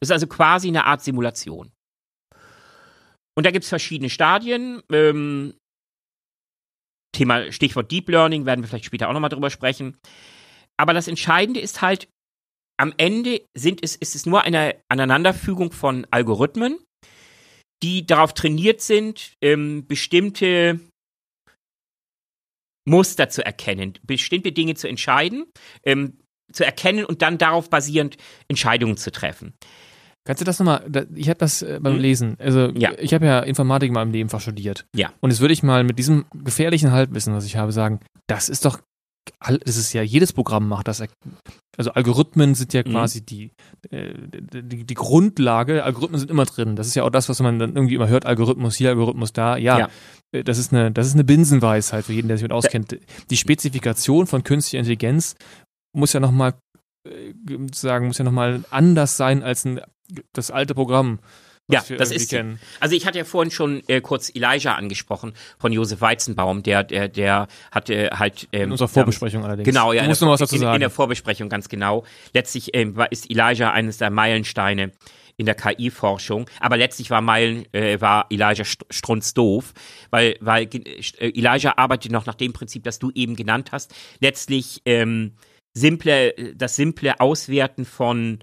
Ist 0.00 0.10
also 0.10 0.26
quasi 0.26 0.66
eine 0.66 0.84
Art 0.84 1.02
Simulation. 1.02 1.70
Und 3.36 3.46
da 3.46 3.52
gibt 3.52 3.62
es 3.62 3.68
verschiedene 3.68 4.10
Stadien. 4.10 4.82
Ähm, 4.90 5.54
Thema 7.12 7.50
Stichwort 7.52 7.90
Deep 7.90 8.08
Learning 8.08 8.46
werden 8.46 8.62
wir 8.62 8.68
vielleicht 8.68 8.84
später 8.84 9.08
auch 9.08 9.12
nochmal 9.12 9.30
drüber 9.30 9.50
sprechen. 9.50 9.96
Aber 10.76 10.92
das 10.94 11.08
Entscheidende 11.08 11.60
ist 11.60 11.82
halt, 11.82 12.08
am 12.78 12.94
Ende 12.96 13.42
sind 13.56 13.82
es, 13.82 13.96
ist 13.96 14.14
es 14.14 14.26
nur 14.26 14.42
eine 14.42 14.76
Aneinanderfügung 14.88 15.72
von 15.72 16.06
Algorithmen, 16.10 16.78
die 17.82 18.06
darauf 18.06 18.34
trainiert 18.34 18.80
sind, 18.80 19.32
ähm, 19.42 19.86
bestimmte 19.86 20.80
Muster 22.88 23.28
zu 23.28 23.44
erkennen, 23.44 23.98
bestimmte 24.02 24.52
Dinge 24.52 24.74
zu 24.74 24.88
entscheiden, 24.88 25.46
ähm, 25.84 26.18
zu 26.52 26.64
erkennen 26.64 27.04
und 27.04 27.22
dann 27.22 27.38
darauf 27.38 27.68
basierend 27.68 28.16
Entscheidungen 28.48 28.96
zu 28.96 29.12
treffen. 29.12 29.54
Kannst 30.28 30.42
du 30.42 30.44
das 30.44 30.58
nochmal, 30.58 30.84
ich 31.14 31.30
habe 31.30 31.38
das 31.38 31.62
äh, 31.62 31.80
beim 31.82 31.94
Hm? 31.94 32.00
Lesen, 32.02 32.36
also 32.38 32.68
Ja. 32.76 32.92
ich 32.98 33.14
habe 33.14 33.24
ja 33.24 33.40
Informatik 33.40 33.90
mal 33.92 34.02
im 34.02 34.10
Nebenfach 34.10 34.42
studiert. 34.42 34.84
Ja. 34.94 35.10
Und 35.20 35.30
jetzt 35.30 35.40
würde 35.40 35.54
ich 35.54 35.62
mal 35.62 35.84
mit 35.84 35.98
diesem 35.98 36.26
gefährlichen 36.44 36.92
Halbwissen, 36.92 37.32
was 37.34 37.46
ich 37.46 37.56
habe, 37.56 37.72
sagen, 37.72 38.00
das 38.26 38.50
ist 38.50 38.66
doch, 38.66 38.78
das 39.40 39.78
ist 39.78 39.94
ja, 39.94 40.02
jedes 40.02 40.34
Programm 40.34 40.68
macht 40.68 40.86
das. 40.86 41.02
Also 41.78 41.92
Algorithmen 41.92 42.54
sind 42.54 42.74
ja 42.74 42.82
Mhm. 42.84 42.90
quasi 42.90 43.24
die, 43.24 43.52
äh, 43.88 44.12
die, 44.28 44.84
die 44.84 44.94
Grundlage, 44.94 45.82
Algorithmen 45.82 46.18
sind 46.18 46.30
immer 46.30 46.44
drin. 46.44 46.76
Das 46.76 46.86
ist 46.88 46.94
ja 46.94 47.04
auch 47.04 47.10
das, 47.10 47.30
was 47.30 47.40
man 47.40 47.58
dann 47.58 47.74
irgendwie 47.74 47.94
immer 47.94 48.08
hört, 48.08 48.26
Algorithmus 48.26 48.76
hier, 48.76 48.90
Algorithmus 48.90 49.32
da. 49.32 49.56
Ja, 49.56 49.78
Ja. 49.78 49.88
äh, 50.32 50.44
das 50.44 50.58
ist 50.58 50.74
eine, 50.74 50.92
das 50.92 51.06
ist 51.06 51.14
eine 51.14 51.24
Binsenweisheit 51.24 52.04
für 52.04 52.12
jeden, 52.12 52.28
der 52.28 52.36
sich 52.36 52.42
mit 52.42 52.52
auskennt. 52.52 52.98
Die 53.30 53.36
Spezifikation 53.38 54.26
von 54.26 54.44
künstlicher 54.44 54.78
Intelligenz 54.80 55.36
muss 55.96 56.12
ja 56.12 56.20
nochmal 56.20 56.52
sagen, 57.72 58.08
muss 58.08 58.18
ja 58.18 58.24
nochmal 58.24 58.64
anders 58.70 59.16
sein 59.16 59.42
als 59.42 59.64
ein, 59.64 59.80
das 60.32 60.50
alte 60.50 60.74
Programm. 60.74 61.18
Ja, 61.70 61.84
das 61.98 62.10
ist- 62.12 62.30
kennen. 62.30 62.58
Also 62.80 62.96
ich 62.96 63.06
hatte 63.06 63.18
ja 63.18 63.24
vorhin 63.24 63.50
schon 63.50 63.82
äh, 63.88 64.00
kurz 64.00 64.30
Elijah 64.34 64.74
angesprochen 64.74 65.34
von 65.58 65.70
Josef 65.70 66.00
Weizenbaum, 66.00 66.62
der 66.62 66.82
der 66.82 67.08
der 67.08 67.46
hatte 67.70 68.08
halt 68.14 68.48
ähm, 68.52 68.62
In 68.62 68.70
unserer 68.72 68.88
Vorbesprechung 68.88 69.44
allerdings. 69.44 69.66
Genau, 69.66 69.92
ja. 69.92 69.98
Du 70.00 70.04
in 70.04 70.08
musst 70.08 70.22
der, 70.22 70.26
noch 70.28 70.32
was 70.32 70.40
dazu 70.40 70.54
in, 70.54 70.62
sagen. 70.62 70.76
in 70.76 70.80
der 70.80 70.88
Vorbesprechung 70.90 71.50
ganz 71.50 71.68
genau. 71.68 72.04
Letztlich 72.32 72.70
ähm, 72.74 72.96
war, 72.96 73.12
ist 73.12 73.30
Elijah 73.30 73.70
eines 73.70 73.98
der 73.98 74.08
Meilensteine 74.08 74.92
in 75.36 75.44
der 75.44 75.54
KI-Forschung, 75.54 76.48
aber 76.58 76.78
letztlich 76.78 77.10
war 77.10 77.20
Meilen 77.20 77.66
äh, 77.74 78.00
war 78.00 78.26
Elijah 78.30 78.64
st 78.64 78.86
strunzdoof, 78.88 79.74
weil 80.08 80.36
weil 80.40 80.64
äh, 80.72 81.02
Elijah 81.18 81.74
arbeitet 81.76 82.12
noch 82.12 82.24
nach 82.24 82.34
dem 82.34 82.54
Prinzip, 82.54 82.82
das 82.82 82.98
du 82.98 83.10
eben 83.14 83.36
genannt 83.36 83.72
hast. 83.72 83.94
Letztlich 84.20 84.80
ähm, 84.86 85.34
simple 85.74 86.32
das 86.56 86.76
simple 86.76 87.20
Auswerten 87.20 87.84
von 87.84 88.38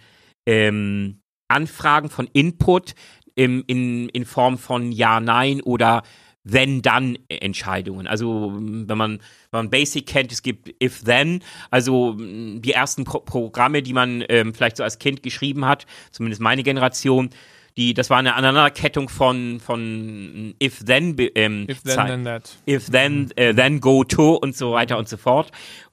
ähm, 0.45 1.21
Anfragen 1.47 2.09
von 2.09 2.27
Input 2.33 2.95
im, 3.35 3.63
in, 3.67 4.09
in 4.09 4.25
Form 4.25 4.57
von 4.57 4.91
Ja, 4.91 5.19
Nein 5.19 5.61
oder 5.61 6.03
wenn-dann-Entscheidungen. 6.45 8.07
Also 8.07 8.53
wenn 8.55 8.97
man, 8.97 9.19
wenn 9.51 9.59
man 9.59 9.69
Basic 9.69 10.05
kennt, 10.05 10.31
es 10.31 10.43
gibt 10.43 10.71
if-then, 10.81 11.41
also 11.71 12.15
die 12.17 12.71
ersten 12.71 13.03
Pro 13.03 13.19
Programme, 13.19 13.81
die 13.81 13.93
man 13.93 14.23
ähm, 14.29 14.53
vielleicht 14.53 14.77
so 14.77 14.83
als 14.83 14.99
Kind 14.99 15.23
geschrieben 15.23 15.65
hat, 15.65 15.85
zumindest 16.11 16.41
meine 16.41 16.61
Generation, 16.63 17.31
die, 17.77 17.93
das 17.93 18.09
war 18.09 18.19
eine 18.19 18.35
Aneinanderkettung 18.35 19.09
von, 19.09 19.59
von 19.59 20.55
if-then, 20.63 21.15
ähm, 21.35 21.67
If 21.69 21.81
then, 21.81 22.07
then 22.07 22.23
that. 22.23 22.57
if 22.67 22.89
then, 22.89 23.31
äh, 23.35 23.53
then 23.53 23.81
go 23.81 24.03
to 24.03 24.35
und 24.35 24.55
so 24.55 24.71
weiter 24.71 24.97
und 24.97 25.09
so 25.09 25.17
fort. 25.17 25.51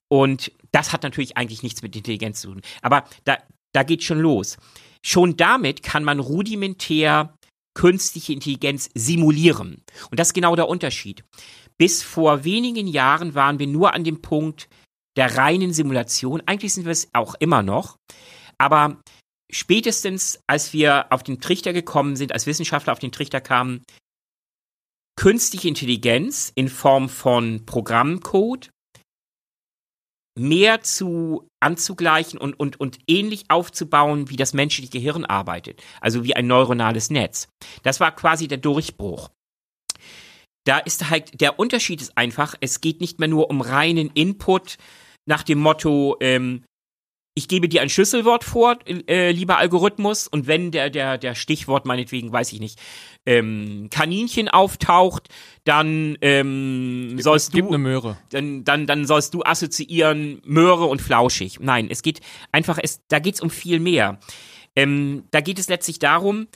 Und 0.09 0.53
das 0.71 0.93
hat 0.93 1.03
natürlich 1.03 1.37
eigentlich 1.37 1.63
nichts 1.63 1.83
mit 1.83 1.97
Intelligenz 1.97 2.43
zu 2.43 2.49
tun. 2.53 2.61
Aber 2.83 3.05
da, 3.25 3.39
da 3.73 3.83
geht 3.83 4.05
schon 4.05 4.21
los. 4.21 4.59
Schon 5.05 5.37
damit 5.37 5.83
kann 5.83 6.05
man 6.05 6.21
rudimentär 6.21 7.37
künstliche 7.75 8.33
Intelligenz 8.33 8.91
simulieren. 8.95 9.83
Und 10.11 10.21
das 10.21 10.29
ist 10.29 10.35
genau 10.35 10.57
der 10.57 10.69
Unterschied. 10.69 11.25
Bis 11.79 12.03
vor 12.03 12.45
wenigen 12.45 12.87
Jahren 12.87 13.35
waren 13.35 13.59
wir 13.59 13.67
nur 13.67 13.95
an 13.95 14.05
dem 14.05 14.21
Punkt 14.23 14.69
der 15.17 15.37
reinen 15.37 15.73
Simulation. 15.73 16.43
Eigentlich 16.47 16.75
sind 16.75 16.85
wir 16.85 16.93
es 16.93 17.09
auch 17.13 17.35
immer 17.35 17.63
noch. 17.63 17.97
Aber 18.59 19.03
spätestens, 19.51 20.39
als 20.47 20.73
wir 20.73 21.11
auf 21.11 21.23
den 21.23 21.41
Trichter 21.41 21.73
gekommen 21.73 22.17
sind, 22.17 22.33
als 22.33 22.47
Wissenschaftler 22.47 22.93
auf 22.93 22.99
den 22.99 23.13
Trichter 23.13 23.41
kamen, 23.41 23.83
künstliche 25.17 25.69
Intelligenz 25.69 26.53
in 26.55 26.69
Form 26.69 27.09
von 27.09 27.67
Programmcode 27.67 28.71
mehr 30.39 30.81
zu 30.81 31.49
anzugleichen 31.61 32.39
und, 32.39 32.59
und, 32.59 32.81
und 32.81 32.99
ähnlich 33.07 33.45
aufzubauen, 33.49 34.31
wie 34.31 34.37
das 34.37 34.55
menschliche 34.55 34.91
Gehirn 34.91 35.25
arbeitet. 35.25 35.83
Also 36.01 36.25
wie 36.25 36.35
ein 36.35 36.47
neuronales 36.47 37.11
Netz. 37.11 37.49
Das 37.83 38.01
war 38.01 38.15
quasi 38.15 38.49
der 38.49 38.59
Durchbruch. 38.59 39.31
Da 40.65 40.79
ist 40.79 41.11
halt, 41.11 41.41
der 41.41 41.59
Unterschied 41.59 42.01
ist 42.01 42.17
einfach, 42.17 42.55
es 42.61 42.81
geht 42.81 43.01
nicht 43.01 43.19
mehr 43.19 43.29
nur 43.29 43.51
um 43.51 43.61
reinen 43.61 44.11
Input 44.15 44.79
nach 45.27 45.43
dem 45.43 45.59
Motto, 45.59 46.17
ähm, 46.21 46.65
ich 47.35 47.49
gebe 47.49 47.69
dir 47.69 47.81
ein 47.81 47.89
Schlüsselwort 47.89 48.45
vor, 48.45 48.79
äh, 48.87 49.31
lieber 49.33 49.57
Algorithmus, 49.57 50.29
und 50.29 50.47
wenn 50.47 50.71
der, 50.71 50.91
der, 50.91 51.17
der 51.17 51.35
Stichwort 51.35 51.87
meinetwegen, 51.87 52.31
weiß 52.31 52.53
ich 52.53 52.61
nicht, 52.61 52.79
ähm, 53.25 53.89
Kaninchen 53.91 54.49
auftaucht, 54.49 55.29
dann 55.65 56.19
ähm, 56.21 57.13
Gib- 57.13 57.23
sollst 57.23 57.53
Gib 57.53 57.65
du 57.65 57.69
eine 57.69 57.79
Möhre. 57.79 58.19
dann, 58.31 58.65
dann, 58.65 58.87
dann 58.87 59.07
sollst 59.07 59.33
du 59.33 59.43
assoziieren 59.45 60.43
Möhre 60.45 60.85
und 60.85 61.01
Flauschig. 61.01 61.59
Nein, 61.61 61.89
es 61.91 62.03
geht 62.03 62.21
einfach, 62.51 62.79
es, 62.83 63.01
da 63.09 63.19
geht 63.19 63.37
es 63.37 63.41
um 63.41 63.49
viel 63.49 63.81
mehr. 63.81 64.21
Ähm, 64.77 65.25
da 65.31 65.41
geht 65.41 65.59
es 65.59 65.69
letztlich 65.69 65.99
darum, 65.99 66.49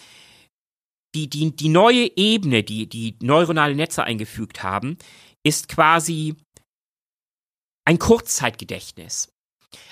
die, 1.14 1.30
die, 1.30 1.56
die 1.56 1.68
neue 1.70 2.10
Ebene, 2.16 2.62
die 2.62 2.86
die 2.86 3.14
neuronale 3.22 3.74
Netze 3.74 4.04
eingefügt 4.04 4.62
haben, 4.62 4.98
ist 5.42 5.68
quasi 5.68 6.34
ein 7.86 7.98
Kurzzeitgedächtnis. 7.98 9.32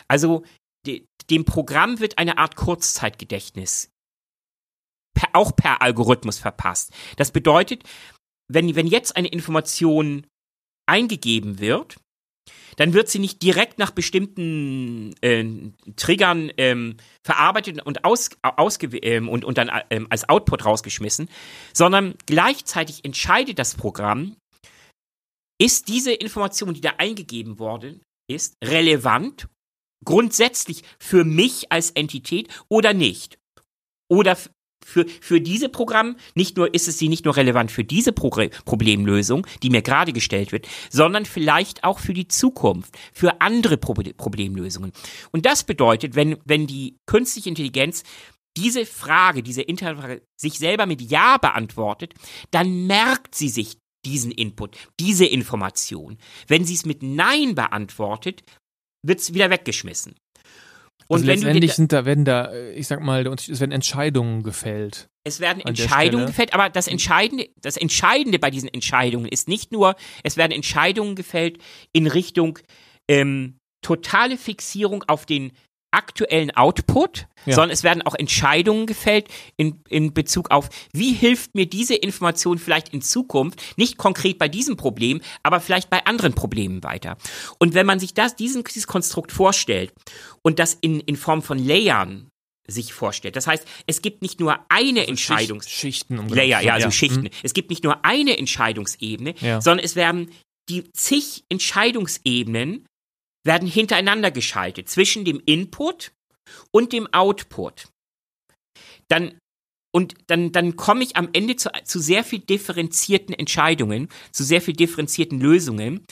Also 0.09 0.43
de, 0.87 1.07
dem 1.31 1.45
Programm 1.45 2.01
wird 2.01 2.19
eine 2.19 2.39
Art 2.39 2.57
Kurzzeitgedächtnis 2.57 3.91
per, 5.15 5.31
auch 5.33 5.55
per 5.57 5.83
Algorithmus 5.83 6.39
verpasst. 6.39 6.93
Das 7.17 7.31
bedeutet, 7.31 7.85
wenn, 8.49 8.75
wenn 8.75 8.87
jetzt 8.87 9.17
eine 9.17 9.29
Information 9.29 10.27
eingegeben 10.87 11.61
wird, 11.61 11.97
dann 12.77 12.93
wird 12.93 13.09
sie 13.09 13.21
nicht 13.21 13.41
direkt 13.43 13.79
nach 13.79 13.93
bestimmten 13.93 15.15
äh, 15.21 15.45
Triggern 15.97 16.51
ähm, 16.57 16.97
verarbeitet 17.25 17.81
und, 17.85 18.05
aus, 18.05 18.31
ähm, 19.03 19.29
und, 19.29 19.45
und 19.45 19.59
dann 19.59 19.71
ähm, 19.91 20.07
als 20.11 20.29
Output 20.29 20.65
rausgeschmissen, 20.65 21.29
sondern 21.73 22.15
gleichzeitig 22.27 23.05
entscheidet 23.05 23.59
das 23.59 23.77
Programm, 23.77 24.37
ist 25.61 25.89
diese 25.89 26.13
Information, 26.13 26.75
die 26.75 26.81
da 26.81 26.95
eingegeben 26.99 27.59
worden 27.59 28.03
ist, 28.29 28.55
relevant, 28.63 29.47
grundsätzlich 30.05 30.83
für 30.99 31.25
mich 31.25 31.71
als 31.73 31.91
Entität 31.91 32.49
oder 32.69 32.93
nicht. 32.95 33.39
Oder 34.09 34.37
für, 34.85 35.07
für 35.09 35.41
diese 35.41 35.69
Programm, 35.69 36.17
nicht 36.35 36.57
nur 36.57 36.75
ist 36.75 36.89
es 36.89 36.99
sie 36.99 37.09
nicht 37.09 37.25
nur 37.25 37.37
relevant 37.37 37.73
für 37.73 37.85
diese 37.85 38.13
Progr 38.13 38.51
Problemlösung, 38.65 39.47
die 39.63 39.71
mir 39.71 39.83
gerade 39.83 40.13
gestellt 40.13 40.53
wird, 40.53 40.69
sondern 40.91 41.25
vielleicht 41.25 41.85
auch 41.85 41.99
für 41.99 42.13
die 42.13 42.29
Zukunft, 42.29 42.95
für 43.13 43.41
andere 43.41 43.79
Pro 43.79 43.95
Problemlösungen. 43.95 44.93
Und 45.33 45.47
das 45.47 45.65
bedeutet, 45.65 46.15
wenn, 46.15 46.37
wenn 46.45 46.67
die 46.67 46.99
künstliche 47.07 47.49
Intelligenz 47.49 48.03
diese 48.57 48.87
Frage, 48.87 49.43
diese 49.43 49.63
Interfrage 49.63 50.23
sich 50.37 50.59
selber 50.59 50.87
mit 50.87 51.01
Ja 51.01 51.39
beantwortet, 51.39 52.15
dann 52.51 52.87
merkt 52.87 53.35
sie 53.35 53.49
sich 53.49 53.79
diesen 54.05 54.31
Input, 54.31 54.77
diese 55.01 55.25
Information. 55.25 56.19
Wenn 56.47 56.65
sie 56.65 56.75
es 56.75 56.85
mit 56.85 57.03
Nein 57.03 57.55
beantwortet, 57.55 58.43
wird 59.07 59.21
es 59.21 59.35
wieder 59.35 59.51
weggeschmissen. 59.51 60.15
Und 61.07 61.17
also 61.17 61.25
du 61.25 61.33
dir 61.33 61.37
letztendlich 61.37 61.73
sind 61.75 61.93
da, 61.93 62.05
werden 62.05 62.25
da, 62.25 62.53
äh, 62.53 62.73
ich 62.73 62.87
sag 62.87 63.01
mal, 63.01 63.27
es 63.27 63.61
werden 63.61 63.73
Entscheidungen 63.73 64.43
gefällt. 64.43 65.09
Es 65.25 65.41
werden 65.41 65.63
Entscheidungen 65.63 66.27
gefällt, 66.27 66.55
aber 66.55 66.71
das 66.71 66.87
Entscheidende, 66.87 67.49
das 67.61 67.77
Entscheidende 67.77 68.39
bei 68.39 68.51
diesen 68.51 68.69
Entscheidungen 68.69 69.27
ist 69.27 69.49
nicht 69.49 69.73
nur, 69.73 69.97
es 70.23 70.37
werden 70.37 70.53
Entscheidungen 70.53 71.15
gefällt 71.15 71.59
in 71.93 72.07
Richtung 72.07 72.59
ähm, 73.09 73.59
totale 73.83 74.37
Fixierung 74.37 75.03
auf 75.07 75.27
den 75.27 75.53
aktuellen 75.95 76.51
Output, 76.57 77.27
Ja. 77.47 77.55
sondern 77.55 77.71
es 77.71 77.83
werden 77.85 78.03
auch 78.03 78.15
Entscheidungen 78.15 78.87
gefällt 78.87 79.29
in, 79.57 79.81
in 79.89 80.13
Bezug 80.13 80.51
auf, 80.51 80.69
wie 80.93 81.13
hilft 81.13 81.55
mir 81.55 81.67
diese 81.67 81.95
Information 81.95 82.59
vielleicht 82.59 82.91
in 82.91 83.01
Zukunft, 83.03 83.61
nicht 83.79 83.97
konkret 83.99 84.39
bei 84.39 84.49
diesem 84.49 84.77
Problem, 84.77 85.21
aber 85.43 85.61
vielleicht 85.61 85.89
bei 85.91 86.05
anderen 86.07 86.35
Problemen 86.35 86.83
weiter. 86.83 87.17
Und 87.59 87.75
wenn 87.75 87.87
man 87.87 87.99
sich 88.01 88.15
das, 88.15 88.37
diesen, 88.37 88.65
dieses 88.65 88.87
Konstrukt 88.87 89.33
vorstellt 89.33 89.93
und 90.43 90.59
das 90.59 90.77
in, 90.81 91.01
in 91.01 91.17
Form 91.17 91.43
von 91.43 91.59
Layern 91.59 92.29
sich 92.67 92.93
vorstellt, 92.95 93.37
das 93.37 93.47
heißt, 93.47 93.67
es 93.87 94.01
gibt 94.01 94.23
nicht 94.23 94.41
nur 94.41 94.59
eine 94.71 95.07
Entscheidungs 95.07 95.69
Schicht, 95.69 95.81
Schichten. 95.81 96.19
Um 96.19 96.29
Layer, 96.29 96.61
ja, 96.63 96.73
also 96.75 96.87
Mhm. 96.87 96.93
Schichten. 96.93 97.29
Es 97.43 97.53
gibt 97.53 97.69
nicht 97.71 97.85
nur 97.85 98.05
eine 98.07 98.39
Entscheidungsebene, 98.39 99.35
Ja. 99.41 99.61
sondern 99.61 99.85
es 99.85 99.97
werden 99.97 100.31
die 100.71 100.91
zig 100.93 101.45
Entscheidungsebenen 101.51 102.87
werden 103.45 103.69
hintereinander 103.69 104.31
geschaltet 104.31 104.89
zwischen 104.89 105.25
dem 105.25 105.41
Input 105.45 106.13
und 106.71 106.93
dem 106.93 107.13
Output. 107.13 107.89
Dann 109.09 109.39
und 109.95 110.15
dann, 110.27 110.51
dann 110.51 110.75
komme 110.75 111.05
ich 111.05 111.17
am 111.17 111.29
Ende 111.33 111.55
zu, 111.55 111.71
zu 111.85 112.01
sehr 112.01 112.25
viel 112.25 112.41
differenzierten 112.41 113.33
Entscheidungen, 113.33 114.09
zu 114.33 114.43
sehr 114.43 114.61
viel 114.61 114.75
differenzierten 114.75 115.41
Lösungen. 115.41 116.05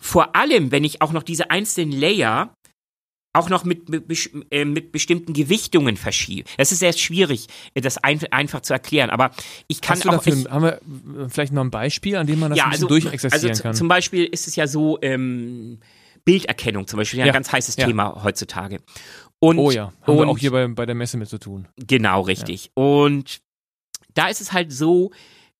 Vor 0.00 0.36
allem, 0.36 0.70
wenn 0.70 0.84
ich 0.84 1.02
auch 1.02 1.12
noch 1.12 1.24
diese 1.24 1.50
einzelnen 1.50 1.90
Layer 1.90 2.54
auch 3.34 3.48
noch 3.50 3.64
mit, 3.64 3.88
mit, 3.88 4.30
äh, 4.50 4.64
mit 4.64 4.92
bestimmten 4.92 5.32
Gewichtungen 5.34 5.96
verschiebe. 5.96 6.48
Das 6.56 6.72
ist 6.72 6.78
sehr 6.78 6.92
schwierig, 6.92 7.48
äh, 7.74 7.80
das 7.80 7.98
ein, 7.98 8.22
einfach 8.30 8.60
zu 8.60 8.72
erklären. 8.72 9.10
Aber 9.10 9.30
ich 9.68 9.80
kann 9.80 9.96
Hast 9.96 10.04
du 10.04 10.08
auch. 10.10 10.14
dafür, 10.14 10.36
ich, 10.36 10.48
haben 10.48 10.62
wir 10.62 10.74
äh, 11.24 11.28
vielleicht 11.28 11.52
noch 11.52 11.62
ein 11.62 11.70
Beispiel, 11.70 12.16
an 12.16 12.26
dem 12.26 12.38
man 12.38 12.50
das 12.50 12.60
ein 12.60 12.70
bisschen 12.70 12.84
also 12.84 12.88
durchexerzieren 12.88 13.54
z- 13.54 13.62
kann? 13.62 13.74
Zum 13.74 13.88
Beispiel 13.88 14.24
ist 14.24 14.46
es 14.48 14.56
ja 14.56 14.66
so, 14.66 14.98
ähm, 15.02 15.80
Bilderkennung 16.26 16.86
zum 16.86 16.98
Beispiel, 16.98 17.20
ja, 17.20 17.24
ein 17.24 17.32
ganz 17.32 17.50
heißes. 17.50 17.76
Thema 17.76 18.22
heutzutage. 18.22 18.82
Und, 19.38 19.58
oh 19.58 19.70
ja, 19.70 19.92
haben 20.02 20.16
wir 20.16 20.22
und- 20.22 20.28
auch 20.28 20.38
hier 20.38 20.50
bei, 20.50 20.66
bei 20.66 20.84
der 20.84 20.94
Messe 20.94 21.16
mit 21.16 21.28
zu 21.30 21.38
tun. 21.38 21.68
Genau, 21.76 22.20
richtig. 22.20 22.70
Und 22.74 23.40
da 24.12 24.28
ist 24.28 24.40
es 24.42 24.52
halt 24.52 24.72
so, 24.72 25.12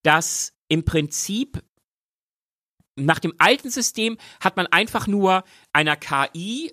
dass 0.02 0.52
im 0.68 0.84
Prinzip 0.84 1.62
nach 2.96 3.18
dem 3.20 3.32
alten 3.38 3.70
System 3.70 4.16
hat 4.40 4.56
man 4.56 4.66
einfach 4.66 5.06
nur 5.06 5.44
einer 5.72 5.96
KI 5.96 6.72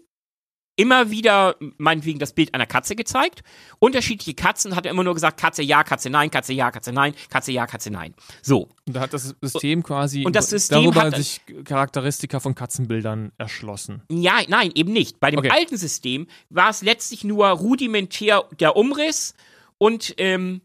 immer 0.76 1.12
wieder, 1.12 1.56
meinetwegen, 1.78 2.18
das 2.20 2.34
Bild 2.34 2.54
einer 2.54 2.66
Katze 2.66 2.96
gezeigt. 2.96 3.42
Unterschiedliche 3.80 4.34
Katzen 4.34 4.76
hat 4.76 4.86
er 4.86 4.92
immer 4.92 5.04
nur 5.04 5.14
gesagt, 5.14 5.40
Katze 5.40 5.62
ja, 5.62 5.84
Katze 5.84 6.10
nein, 6.10 6.32
Katze 6.32 6.54
ja, 6.54 6.72
Katze 6.72 6.92
nein, 6.94 7.14
Katze 7.30 7.52
ja, 7.52 7.68
Katze 7.68 7.92
nein. 7.92 8.16
So. 8.42 8.70
Und 8.88 8.96
da 8.96 9.02
hat 9.02 9.14
das 9.14 9.36
System 9.42 9.84
quasi 9.84 10.26
und 10.26 10.36
das 10.36 10.50
System 10.50 10.84
darüber 10.84 11.04
hat- 11.04 11.16
sich 11.16 11.42
Charakteristika 11.66 12.40
von 12.40 12.56
Katzenbildern 12.56 13.32
erschlossen. 13.38 14.02
Ja, 14.10 14.40
nein, 14.48 14.72
eben 14.74 14.92
nicht. 14.94 15.20
Bei 15.20 15.30
dem 15.32 15.40
Okay. 15.40 15.52
alten 15.52 15.78
System 15.78 16.28
war 16.50 16.70
es 16.70 16.82
letztlich 16.82 17.24
nur 17.24 17.48
rudimentär 17.50 18.44
der 18.60 18.76
Umriss 18.76 19.34
und 19.78 20.16
ähm, 20.18 20.62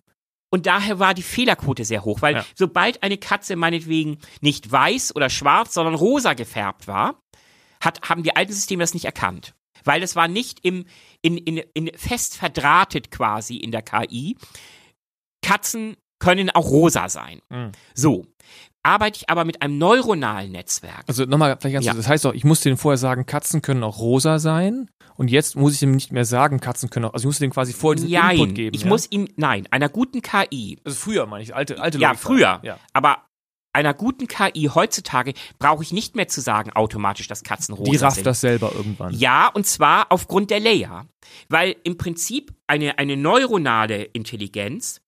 und 0.50 0.64
daher 0.64 0.98
war 0.98 1.12
die 1.12 1.22
Fehlerquote 1.22 1.84
sehr 1.84 2.06
hoch, 2.06 2.22
weil 2.22 2.36
Ja. 2.36 2.44
sobald 2.54 3.02
eine 3.02 3.18
Katze 3.18 3.54
meinetwegen 3.56 4.16
nicht 4.40 4.72
weiß 4.72 5.14
oder 5.14 5.28
schwarz, 5.28 5.74
sondern 5.74 5.94
rosa 5.94 6.32
gefärbt 6.32 6.86
war, 6.88 7.20
hat, 7.80 8.08
haben 8.08 8.22
die 8.22 8.34
alten 8.34 8.54
Systeme 8.54 8.82
das 8.82 8.94
nicht 8.94 9.04
erkannt. 9.04 9.54
Weil 9.84 10.02
es 10.02 10.16
war 10.16 10.28
nicht 10.28 10.60
im, 10.64 10.84
in, 11.22 11.36
in, 11.38 11.58
in 11.74 11.90
fest 11.96 12.36
verdrahtet 12.36 13.10
quasi 13.10 13.56
in 13.56 13.70
der 13.70 13.82
KI. 13.82 14.36
Katzen 15.44 15.96
können 16.18 16.50
auch 16.50 16.66
rosa 16.70 17.08
sein. 17.08 17.40
Mhm. 17.48 17.72
So. 17.94 18.26
Arbeite 18.82 19.18
ich 19.18 19.30
aber 19.30 19.44
mit 19.44 19.60
einem 19.60 19.76
neuronalen 19.78 20.52
Netzwerk. 20.52 21.04
Also 21.06 21.24
nochmal, 21.24 21.56
vielleicht 21.60 21.74
ganz 21.74 21.86
Ja. 21.86 21.92
kurz, 21.92 22.04
das 22.04 22.08
heißt 22.10 22.24
doch, 22.24 22.32
ich 22.34 22.44
musste 22.44 22.68
denen 22.68 22.78
vorher 22.78 22.96
sagen, 22.96 23.26
Katzen 23.26 23.60
können 23.60 23.82
auch 23.82 23.98
rosa 23.98 24.38
sein 24.38 24.88
und 25.16 25.30
jetzt 25.30 25.56
muss 25.56 25.74
ich 25.74 25.82
ihm 25.82 25.92
nicht 25.92 26.12
mehr 26.12 26.24
sagen, 26.24 26.60
Katzen 26.60 26.88
können 26.88 27.06
auch, 27.06 27.12
also 27.12 27.24
ich 27.24 27.26
musste 27.26 27.40
denen 27.40 27.52
quasi 27.52 27.72
vorher 27.72 27.96
diesen 27.96 28.10
Nein, 28.12 28.36
Input 28.38 28.54
geben. 28.54 28.74
ich 28.74 28.82
ja? 28.82 28.88
muss 28.88 29.10
ihm, 29.10 29.28
nein, 29.36 29.66
einer 29.70 29.88
guten 29.88 30.22
KI. 30.22 30.78
also 30.84 30.96
früher 30.96 31.26
meine 31.26 31.42
ich, 31.42 31.54
alte, 31.54 31.80
alte 31.80 31.98
Ja, 31.98 32.10
Logik. 32.10 32.22
früher. 32.22 32.60
Ja. 32.62 32.78
Aber 32.92 33.18
einer 33.72 33.94
guten 33.94 34.26
KI 34.26 34.70
heutzutage 34.74 35.34
brauche 35.58 35.82
ich 35.82 35.92
nicht 35.92 36.16
mehr 36.16 36.28
zu 36.28 36.40
sagen 36.40 36.72
automatisch, 36.72 37.28
dass 37.28 37.42
Katzen 37.44 37.74
rosa 37.74 37.90
Die 37.90 37.96
rafft 37.98 38.14
sind. 38.16 38.26
das 38.26 38.40
selber 38.40 38.72
irgendwann. 38.74 39.14
Ja, 39.14 39.48
und 39.48 39.66
zwar 39.66 40.10
aufgrund 40.10 40.50
der 40.50 40.60
Layer. 40.60 41.06
Weil 41.48 41.76
im 41.84 41.96
Prinzip 41.96 42.54
eine, 42.66 42.98
eine 42.98 43.16
neuronale 43.16 44.04
Intelligenz 44.04 45.00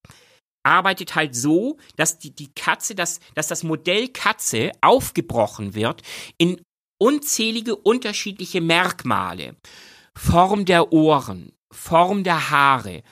arbeitet 0.63 1.15
halt 1.15 1.35
so, 1.35 1.79
dass 1.97 2.19
die, 2.19 2.35
die 2.35 2.53
Katze, 2.53 2.95
dass, 2.95 3.21
dass 3.35 3.49
das 3.49 3.63
Modell 3.63 4.09
Katze 4.09 4.73
aufgebrochen 4.81 5.75
wird 5.75 6.03
in 6.37 6.61
unzählige 6.99 7.77
unterschiedliche 7.77 8.61
Merkmale. 8.61 9.57
Form 10.15 10.65
der 10.67 10.93
Ohren, 10.93 11.53
Form 11.73 12.25
der 12.25 12.51
Haare, 12.51 13.03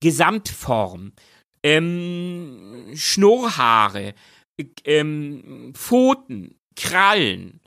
Gesamtform, 0.00 1.12
ähm, 1.62 2.90
Schnurrhaare, 2.94 4.14
ähm, 4.84 5.72
Pfoten, 5.74 6.56
Krallen, 6.76 7.60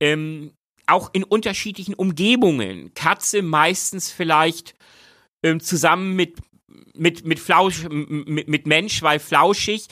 ähm, 0.00 0.52
auch 0.86 1.10
in 1.12 1.24
unterschiedlichen 1.24 1.94
Umgebungen. 1.94 2.92
Katze 2.94 3.42
meistens 3.42 4.10
vielleicht 4.10 4.74
ähm, 5.44 5.60
zusammen 5.60 6.16
mit 6.16 6.38
mit 6.94 7.24
mit 7.24 7.38
Flausch 7.40 7.88
mit, 7.88 8.48
mit 8.48 8.66
Mensch, 8.66 9.02
weil 9.02 9.18
flauschig 9.18 9.86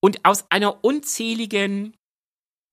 und 0.00 0.24
aus 0.24 0.44
einer 0.50 0.84
unzähligen 0.84 1.94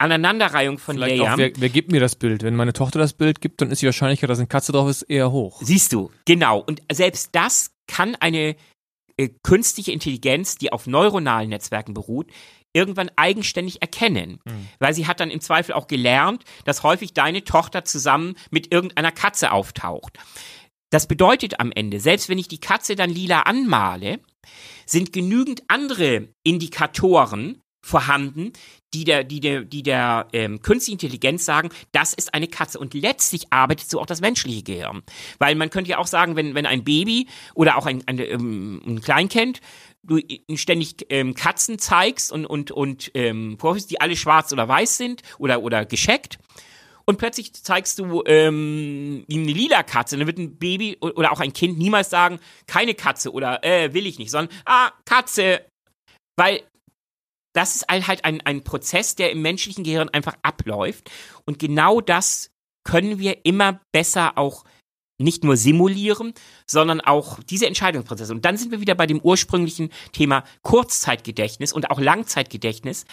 Aneinanderreihung 0.01 0.77
von 0.77 0.95
Vielleicht 0.95 1.17
Layern. 1.17 1.33
auch, 1.33 1.37
wer, 1.37 1.51
wer 1.57 1.69
gibt 1.69 1.91
mir 1.91 1.99
das 1.99 2.15
Bild? 2.15 2.41
Wenn 2.41 2.55
meine 2.55 2.73
Tochter 2.73 2.99
das 2.99 3.13
Bild 3.13 3.41
gibt, 3.41 3.61
dann 3.61 3.69
ist 3.69 3.81
die 3.81 3.85
Wahrscheinlichkeit, 3.85 4.29
dass 4.29 4.39
eine 4.39 4.47
Katze 4.47 4.71
drauf 4.71 4.89
ist, 4.89 5.01
eher 5.03 5.31
hoch. 5.31 5.61
Siehst 5.61 5.91
du, 5.91 6.09
genau. 6.25 6.59
Und 6.59 6.81
selbst 6.91 7.29
das 7.33 7.71
kann 7.87 8.15
eine 8.15 8.55
äh, 9.17 9.29
künstliche 9.43 9.91
Intelligenz, 9.91 10.57
die 10.57 10.71
auf 10.71 10.87
neuronalen 10.87 11.49
Netzwerken 11.49 11.93
beruht, 11.93 12.31
irgendwann 12.73 13.11
eigenständig 13.15 13.81
erkennen. 13.81 14.39
Weil 14.79 14.93
sie 14.93 15.07
hat 15.07 15.19
dann 15.19 15.31
im 15.31 15.41
Zweifel 15.41 15.73
auch 15.73 15.87
gelernt, 15.87 16.43
dass 16.65 16.83
häufig 16.83 17.13
deine 17.13 17.43
Tochter 17.43 17.83
zusammen 17.83 18.35
mit 18.51 18.71
irgendeiner 18.71 19.11
Katze 19.11 19.51
auftaucht. 19.51 20.17
Das 20.89 21.07
bedeutet 21.07 21.59
am 21.59 21.71
Ende, 21.71 21.99
selbst 21.99 22.29
wenn 22.29 22.39
ich 22.39 22.47
die 22.47 22.59
Katze 22.59 22.95
dann 22.95 23.09
lila 23.09 23.41
anmale, 23.41 24.19
sind 24.85 25.13
genügend 25.13 25.63
andere 25.67 26.29
Indikatoren 26.43 27.61
vorhanden, 27.81 28.53
die 28.93 29.03
der, 29.03 29.23
die 29.23 29.39
der, 29.39 29.63
die 29.63 29.83
der 29.83 30.27
ähm, 30.33 30.61
künstliche 30.61 30.95
Intelligenz 30.95 31.45
sagen, 31.45 31.69
das 31.91 32.13
ist 32.13 32.33
eine 32.33 32.47
Katze. 32.47 32.79
Und 32.79 32.93
letztlich 32.93 33.53
arbeitet 33.53 33.89
so 33.89 34.01
auch 34.01 34.05
das 34.05 34.21
menschliche 34.21 34.63
Gehirn. 34.63 35.03
Weil 35.37 35.55
man 35.55 35.69
könnte 35.69 35.91
ja 35.91 35.97
auch 35.99 36.07
sagen, 36.07 36.35
wenn, 36.35 36.55
wenn 36.55 36.65
ein 36.65 36.83
Baby 36.83 37.27
oder 37.53 37.77
auch 37.77 37.85
ein, 37.85 38.03
ein, 38.07 38.19
ähm, 38.19 38.81
ein 38.85 39.01
Kleinkind 39.01 39.61
du 40.03 40.19
ständig 40.55 41.05
ähm, 41.09 41.33
Katzen 41.33 41.79
zeigst 41.79 42.31
und, 42.31 42.45
und, 42.45 42.71
und 42.71 43.11
ähm, 43.13 43.57
Profis, 43.57 43.87
die 43.87 44.01
alle 44.01 44.15
schwarz 44.15 44.51
oder 44.53 44.67
weiß 44.67 44.97
sind 44.97 45.23
oder, 45.37 45.61
oder 45.61 45.85
gescheckt. 45.85 46.39
Und 47.05 47.17
plötzlich 47.17 47.53
zeigst 47.53 47.97
du 47.97 48.23
ähm, 48.27 49.25
ihm 49.27 49.41
eine 49.41 49.51
lila 49.51 49.81
Katze, 49.81 50.15
dann 50.15 50.27
wird 50.27 50.37
ein 50.37 50.59
Baby 50.59 50.97
oder 50.99 51.31
auch 51.31 51.39
ein 51.39 51.53
Kind 51.53 51.79
niemals 51.79 52.11
sagen, 52.11 52.39
keine 52.67 52.93
Katze 52.93 53.31
oder 53.33 53.63
äh, 53.63 53.93
will 53.93 54.05
ich 54.05 54.19
nicht, 54.19 54.29
sondern 54.29 54.55
ah, 54.65 54.91
Katze. 55.05 55.65
Weil 56.37 56.61
das 57.53 57.75
ist 57.75 57.87
halt 57.89 58.25
ein, 58.25 58.41
ein 58.41 58.63
Prozess, 58.63 59.15
der 59.15 59.31
im 59.31 59.41
menschlichen 59.41 59.83
Gehirn 59.83 60.09
einfach 60.09 60.35
abläuft. 60.43 61.09
Und 61.45 61.57
genau 61.57 61.99
das 61.99 62.51
können 62.83 63.17
wir 63.17 63.43
immer 63.43 63.81
besser 63.91 64.37
auch 64.37 64.63
nicht 65.19 65.43
nur 65.43 65.57
simulieren, 65.57 66.33
sondern 66.65 67.01
auch 67.01 67.43
diese 67.43 67.67
Entscheidungsprozesse. 67.67 68.33
Und 68.33 68.45
dann 68.45 68.57
sind 68.57 68.71
wir 68.71 68.81
wieder 68.81 68.95
bei 68.95 69.05
dem 69.05 69.19
ursprünglichen 69.19 69.89
Thema 70.11 70.43
Kurzzeitgedächtnis 70.63 71.73
und 71.73 71.91
auch 71.91 71.99
Langzeitgedächtnis. 71.99 73.05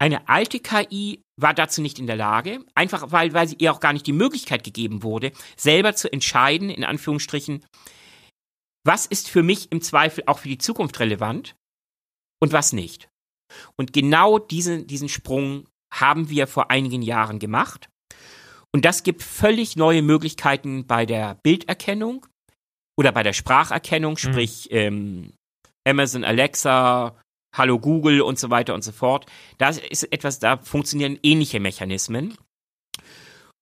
Eine 0.00 0.28
alte 0.28 0.60
KI 0.60 1.22
war 1.36 1.54
dazu 1.54 1.82
nicht 1.82 1.98
in 1.98 2.06
der 2.06 2.16
Lage, 2.16 2.64
einfach 2.74 3.10
weil, 3.10 3.34
weil 3.34 3.48
sie 3.48 3.56
ihr 3.58 3.72
auch 3.72 3.80
gar 3.80 3.92
nicht 3.92 4.06
die 4.06 4.12
Möglichkeit 4.12 4.62
gegeben 4.62 5.02
wurde, 5.02 5.32
selber 5.56 5.94
zu 5.94 6.12
entscheiden, 6.12 6.70
in 6.70 6.84
Anführungsstrichen, 6.84 7.64
was 8.84 9.06
ist 9.06 9.28
für 9.28 9.42
mich 9.42 9.72
im 9.72 9.82
Zweifel 9.82 10.24
auch 10.26 10.38
für 10.38 10.48
die 10.48 10.58
Zukunft 10.58 11.00
relevant 11.00 11.56
und 12.40 12.52
was 12.52 12.72
nicht. 12.72 13.08
Und 13.76 13.92
genau 13.92 14.38
diesen, 14.38 14.86
diesen 14.86 15.08
Sprung 15.08 15.66
haben 15.92 16.28
wir 16.28 16.46
vor 16.46 16.70
einigen 16.70 17.02
Jahren 17.02 17.38
gemacht. 17.38 17.88
Und 18.72 18.84
das 18.84 19.02
gibt 19.02 19.22
völlig 19.22 19.76
neue 19.76 20.02
Möglichkeiten 20.02 20.86
bei 20.86 21.06
der 21.06 21.36
Bilderkennung 21.42 22.26
oder 22.96 23.12
bei 23.12 23.22
der 23.22 23.32
Spracherkennung, 23.32 24.16
sprich 24.16 24.68
ähm, 24.70 25.32
Amazon 25.86 26.24
Alexa, 26.24 27.16
Hallo 27.54 27.78
Google 27.78 28.20
und 28.20 28.38
so 28.38 28.50
weiter 28.50 28.74
und 28.74 28.84
so 28.84 28.92
fort. 28.92 29.26
Das 29.56 29.78
ist 29.78 30.04
etwas, 30.12 30.38
da 30.38 30.58
funktionieren 30.58 31.18
ähnliche 31.22 31.60
Mechanismen. 31.60 32.36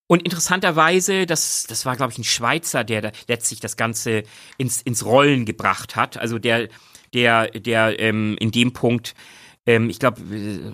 Und 0.08 0.22
interessanterweise, 0.22 1.26
das, 1.26 1.66
das 1.68 1.84
war, 1.84 1.96
glaube 1.96 2.12
ich, 2.12 2.18
ein 2.18 2.24
Schweizer, 2.24 2.84
der 2.84 3.02
da 3.02 3.12
letztlich 3.28 3.60
das 3.60 3.76
Ganze 3.76 4.22
ins, 4.56 4.82
ins 4.82 5.04
Rollen 5.04 5.44
gebracht 5.44 5.96
hat. 5.96 6.16
Also 6.16 6.38
der, 6.38 6.68
der, 7.12 7.50
der 7.50 7.98
ähm, 7.98 8.36
in 8.38 8.52
dem 8.52 8.72
Punkt, 8.72 9.14
ähm, 9.66 9.90
ich 9.90 9.98
glaube, 9.98 10.20
äh, 10.22 10.72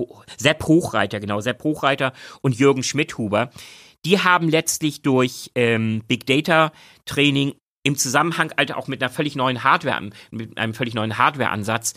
Ho 0.00 0.22
Sepp 0.36 0.64
Hochreiter, 0.64 1.20
genau, 1.20 1.40
Sepp 1.40 1.62
Hochreiter 1.62 2.12
und 2.40 2.58
Jürgen 2.58 2.82
Schmidhuber, 2.82 3.50
die 4.04 4.20
haben 4.20 4.48
letztlich 4.48 5.02
durch 5.02 5.50
ähm, 5.54 6.02
Big 6.08 6.26
Data 6.26 6.72
Training 7.04 7.54
im 7.82 7.96
Zusammenhang 7.96 8.52
halt 8.56 8.72
auch 8.72 8.88
mit 8.88 9.02
einer 9.02 9.10
völlig 9.10 9.36
neuen 9.36 9.64
Hardware, 9.64 10.10
mit 10.30 10.58
einem 10.58 10.74
völlig 10.74 10.94
neuen 10.94 11.18
Hardware-Ansatz 11.18 11.94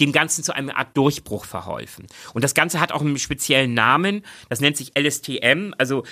dem 0.00 0.12
Ganzen 0.12 0.42
zu 0.42 0.54
einer 0.54 0.76
Art 0.76 0.96
Durchbruch 0.96 1.44
verholfen. 1.44 2.06
Und 2.32 2.42
das 2.42 2.54
Ganze 2.54 2.80
hat 2.80 2.92
auch 2.92 3.00
einen 3.00 3.18
speziellen 3.18 3.74
Namen, 3.74 4.24
das 4.48 4.60
nennt 4.60 4.76
sich 4.76 4.98
LSTM, 4.98 5.72
also 5.78 6.04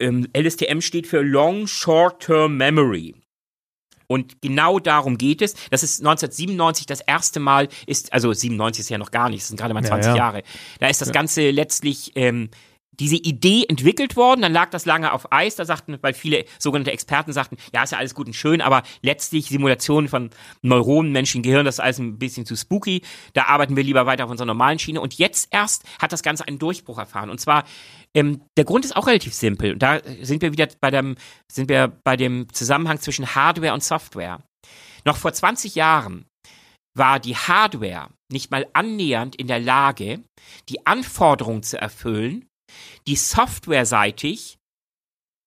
ähm, 0.00 0.28
LSTM 0.36 0.80
steht 0.80 1.08
für 1.08 1.20
Long 1.20 1.66
Short 1.66 2.22
Term 2.22 2.56
Memory. 2.56 3.16
Und 4.08 4.40
genau 4.42 4.80
darum 4.80 5.18
geht 5.18 5.42
es. 5.42 5.54
Das 5.70 5.82
ist 5.82 6.00
1997 6.00 6.86
das 6.86 7.00
erste 7.00 7.38
Mal 7.40 7.68
ist, 7.86 8.12
also 8.12 8.32
97 8.32 8.80
ist 8.80 8.88
ja 8.88 8.98
noch 8.98 9.10
gar 9.10 9.28
nicht, 9.28 9.42
das 9.42 9.48
sind 9.48 9.60
gerade 9.60 9.74
mal 9.74 9.82
Ja, 9.82 9.88
20 9.90 10.10
ja. 10.10 10.16
Jahre. 10.16 10.42
Da 10.80 10.88
ist 10.88 11.00
das 11.00 11.12
Ganze 11.12 11.50
letztlich 11.50 12.12
ähm, 12.16 12.48
diese 13.00 13.16
Idee 13.16 13.64
entwickelt 13.68 14.16
worden, 14.16 14.42
dann 14.42 14.52
lag 14.52 14.70
das 14.70 14.86
lange 14.86 15.12
auf 15.12 15.32
Eis, 15.32 15.56
da 15.56 15.64
sagten, 15.64 15.98
weil 16.00 16.14
viele 16.14 16.44
sogenannte 16.58 16.92
Experten 16.92 17.32
sagten, 17.32 17.56
ja, 17.72 17.82
ist 17.82 17.92
ja 17.92 17.98
alles 17.98 18.14
gut 18.14 18.26
und 18.26 18.34
schön, 18.34 18.60
aber 18.60 18.82
letztlich 19.02 19.46
Simulationen 19.46 20.08
von 20.08 20.30
Neuronen, 20.62 21.12
menschlichen 21.12 21.42
Gehirn, 21.42 21.64
das 21.64 21.76
ist 21.76 21.80
alles 21.80 21.98
ein 21.98 22.18
bisschen 22.18 22.46
zu 22.46 22.56
spooky, 22.56 23.02
da 23.34 23.44
arbeiten 23.44 23.76
wir 23.76 23.84
lieber 23.84 24.06
weiter 24.06 24.24
auf 24.24 24.30
unserer 24.30 24.46
normalen 24.46 24.78
Schiene. 24.78 25.00
Und 25.00 25.14
jetzt 25.14 25.48
erst 25.50 25.84
hat 26.00 26.12
das 26.12 26.22
Ganze 26.22 26.46
einen 26.46 26.58
Durchbruch 26.58 26.98
erfahren. 26.98 27.30
Und 27.30 27.40
zwar, 27.40 27.64
ähm, 28.14 28.42
der 28.56 28.64
Grund 28.64 28.84
ist 28.84 28.96
auch 28.96 29.06
relativ 29.06 29.34
simpel. 29.34 29.72
Und 29.72 29.82
da 29.82 30.00
sind 30.22 30.42
wir 30.42 30.52
wieder 30.52 30.68
bei 30.80 30.90
dem, 30.90 31.16
sind 31.50 31.68
wir 31.68 31.88
bei 32.04 32.16
dem 32.16 32.52
Zusammenhang 32.52 33.00
zwischen 33.00 33.34
Hardware 33.34 33.74
und 33.74 33.82
Software. 33.82 34.40
Noch 35.04 35.16
vor 35.16 35.32
20 35.32 35.74
Jahren 35.74 36.26
war 36.94 37.20
die 37.20 37.36
Hardware 37.36 38.08
nicht 38.30 38.50
mal 38.50 38.66
annähernd 38.72 39.36
in 39.36 39.46
der 39.46 39.60
Lage, 39.60 40.22
die 40.68 40.86
Anforderungen 40.86 41.62
zu 41.62 41.80
erfüllen, 41.80 42.44
die 43.06 43.16
softwareseitig 43.16 44.58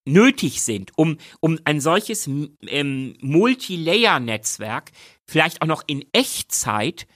nötig 0.06 0.62
sind, 0.62 0.92
um, 0.98 1.18
um 1.40 1.60
ein 1.64 1.80
solches 1.80 2.28
ähm, 2.28 3.16
Multilayer-Netzwerk 3.22 4.92
vielleicht 5.26 5.62
auch 5.62 5.68
noch 5.68 5.84
in 5.86 6.06
Echtzeit 6.12 7.08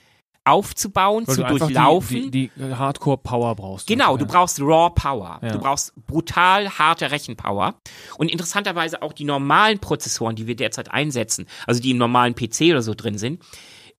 aufzubauen, 0.46 1.26
Weil 1.26 1.34
zu 1.34 1.42
du 1.42 1.58
durchlaufen. 1.58 2.30
Die, 2.30 2.48
die, 2.48 2.50
die 2.56 2.74
Hardcore-Power 2.74 3.56
brauchst. 3.56 3.88
Genau, 3.88 4.12
einfach, 4.12 4.26
du 4.26 4.32
brauchst 4.32 4.60
Raw 4.60 4.90
Power. 4.94 5.40
Ja. 5.42 5.50
Du 5.50 5.58
brauchst 5.58 5.92
brutal 6.06 6.70
harte 6.70 7.10
Rechenpower. 7.10 7.74
Und 8.16 8.30
interessanterweise 8.30 9.02
auch 9.02 9.12
die 9.12 9.24
normalen 9.24 9.80
Prozessoren, 9.80 10.36
die 10.36 10.46
wir 10.46 10.54
derzeit 10.54 10.90
einsetzen, 10.90 11.46
also 11.66 11.82
die 11.82 11.90
im 11.90 11.98
normalen 11.98 12.34
PC 12.36 12.70
oder 12.70 12.82
so 12.82 12.94
drin 12.94 13.18
sind, 13.18 13.42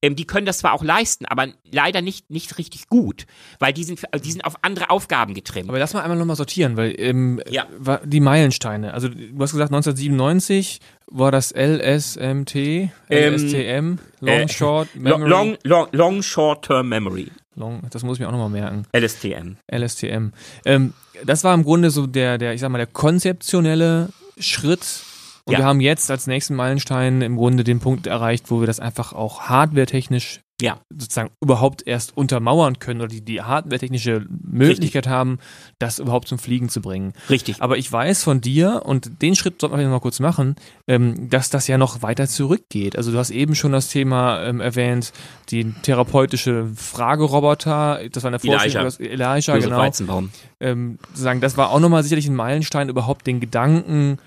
ähm, 0.02 0.16
die 0.16 0.26
können 0.26 0.46
das 0.46 0.60
zwar 0.60 0.74
auch 0.74 0.84
leisten, 0.84 1.26
aber 1.26 1.48
leider 1.72 2.02
nicht, 2.02 2.30
nicht 2.30 2.58
richtig 2.58 2.88
gut, 2.88 3.26
weil 3.60 3.74
die 3.74 3.84
sind, 3.84 4.00
die 4.24 4.32
sind 4.32 4.46
auf 4.46 4.56
andere 4.64 4.90
Aufgaben 4.90 5.34
getrimmt. 5.34 5.70
Aber 5.70 5.80
lass 5.80 5.94
mal 5.94 6.02
einmal 6.02 6.18
nochmal 6.18 6.36
sortieren, 6.36 6.78
weil 6.78 6.94
ähm, 7.00 7.42
Ja. 7.50 7.66
die 8.06 8.20
Meilensteine, 8.20 8.94
also 8.94 9.10
du 9.10 9.16
hast 9.40 9.52
gesagt 9.54 9.72
1997 9.74 10.80
war 11.08 11.32
das 11.32 11.52
LSMT, 11.56 12.90
LSTM, 13.10 13.96
Long 14.20 14.30
äh, 14.40 14.48
Short 14.50 14.90
Memory. 14.96 15.30
long, 15.30 15.58
long, 15.64 15.88
long 15.92 16.22
Short-Term 16.22 16.90
Memory. 16.90 17.32
Long, 17.56 17.82
das 17.90 18.04
muss 18.04 18.18
ich 18.18 18.20
mir 18.22 18.28
auch 18.28 18.32
nochmal 18.32 18.50
merken. 18.50 18.84
LSTM. 18.96 19.56
LSTM. 19.72 20.28
Ähm, 20.66 20.94
das 21.26 21.44
war 21.44 21.54
im 21.56 21.64
Grunde 21.64 21.90
so 21.90 22.06
der, 22.06 22.38
der, 22.38 22.54
ich 22.54 22.62
sag 22.62 22.70
mal, 22.70 22.78
der 22.78 22.86
konzeptionelle 22.88 24.10
Schritt. 24.38 25.02
Und 25.48 25.54
Ja. 25.54 25.60
wir 25.60 25.66
haben 25.66 25.80
jetzt 25.80 26.12
als 26.12 26.28
nächsten 26.28 26.56
Meilenstein 26.56 27.22
im 27.22 27.38
Grunde 27.38 27.64
den 27.64 27.80
Punkt 27.80 28.06
erreicht, 28.06 28.52
wo 28.52 28.60
wir 28.60 28.68
das 28.68 28.82
einfach 28.82 29.14
auch 29.14 29.44
hardwaretechnisch 29.44 30.42
Ja. 30.62 30.80
sozusagen 30.90 31.30
überhaupt 31.42 31.88
erst 31.88 32.18
untermauern 32.18 32.80
können 32.80 33.00
oder 33.00 33.08
die, 33.08 33.22
die 33.24 33.42
hardware-technische 33.44 34.26
Möglichkeit 34.30 35.08
haben, 35.08 35.38
das 35.80 36.00
überhaupt 36.00 36.28
zum 36.28 36.38
Fliegen 36.38 36.68
zu 36.68 36.82
bringen. 36.82 37.14
Richtig. 37.30 37.62
Aber 37.62 37.78
ich 37.78 37.90
weiß 37.90 38.24
von 38.26 38.42
dir, 38.42 38.82
und 38.84 39.22
den 39.22 39.36
Schritt 39.36 39.62
sollten 39.62 39.78
wir 39.78 39.84
noch 39.86 39.92
mal 39.92 40.00
kurz 40.02 40.20
machen, 40.20 40.56
ähm, 40.88 41.30
dass 41.30 41.50
das 41.50 41.68
ja 41.68 41.78
noch 41.78 42.02
weiter 42.02 42.28
zurückgeht. 42.28 42.98
Also 42.98 43.12
du 43.14 43.18
hast 43.18 43.30
eben 43.30 43.56
schon 43.56 43.72
das 43.72 43.88
Thema 43.88 44.44
ähm, 44.44 44.60
erwähnt, 44.60 45.14
die 45.50 45.72
therapeutische 45.84 46.68
Frageroboter, 46.76 48.02
das 48.12 48.24
war 48.24 48.30
eine 48.32 48.40
Vorstellung, 48.40 48.92
Elijah. 49.00 49.14
Elijah 49.14 49.56
Josef 49.56 49.98
genau. 50.00 50.24
Ähm, 50.60 50.98
sagen, 51.14 51.40
das 51.40 51.56
war 51.56 51.70
auch 51.70 51.80
nochmal 51.80 52.04
sicherlich 52.04 52.28
ein 52.28 52.36
Meilenstein, 52.36 52.90
überhaupt 52.90 53.28
den 53.28 53.40
Gedanken, 53.40 54.18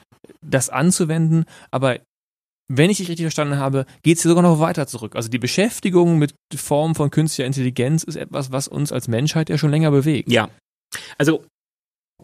das 0.42 0.68
anzuwenden. 0.68 1.44
Aber 1.70 2.00
wenn 2.68 2.90
ich 2.90 2.98
dich 2.98 3.08
richtig 3.08 3.24
verstanden 3.24 3.56
habe, 3.56 3.84
geht 4.02 4.16
es 4.16 4.22
hier 4.22 4.30
sogar 4.30 4.42
noch 4.42 4.60
weiter 4.60 4.86
zurück. 4.86 5.16
Also 5.16 5.28
die 5.28 5.38
Beschäftigung 5.38 6.18
mit 6.18 6.34
Formen 6.54 6.94
von 6.94 7.10
künstlicher 7.10 7.46
Intelligenz 7.46 8.04
ist 8.04 8.16
etwas, 8.16 8.52
was 8.52 8.68
uns 8.68 8.92
als 8.92 9.08
Menschheit 9.08 9.50
ja 9.50 9.58
schon 9.58 9.70
länger 9.70 9.90
bewegt. 9.90 10.30
Ja. 10.30 10.48
Also, 11.18 11.44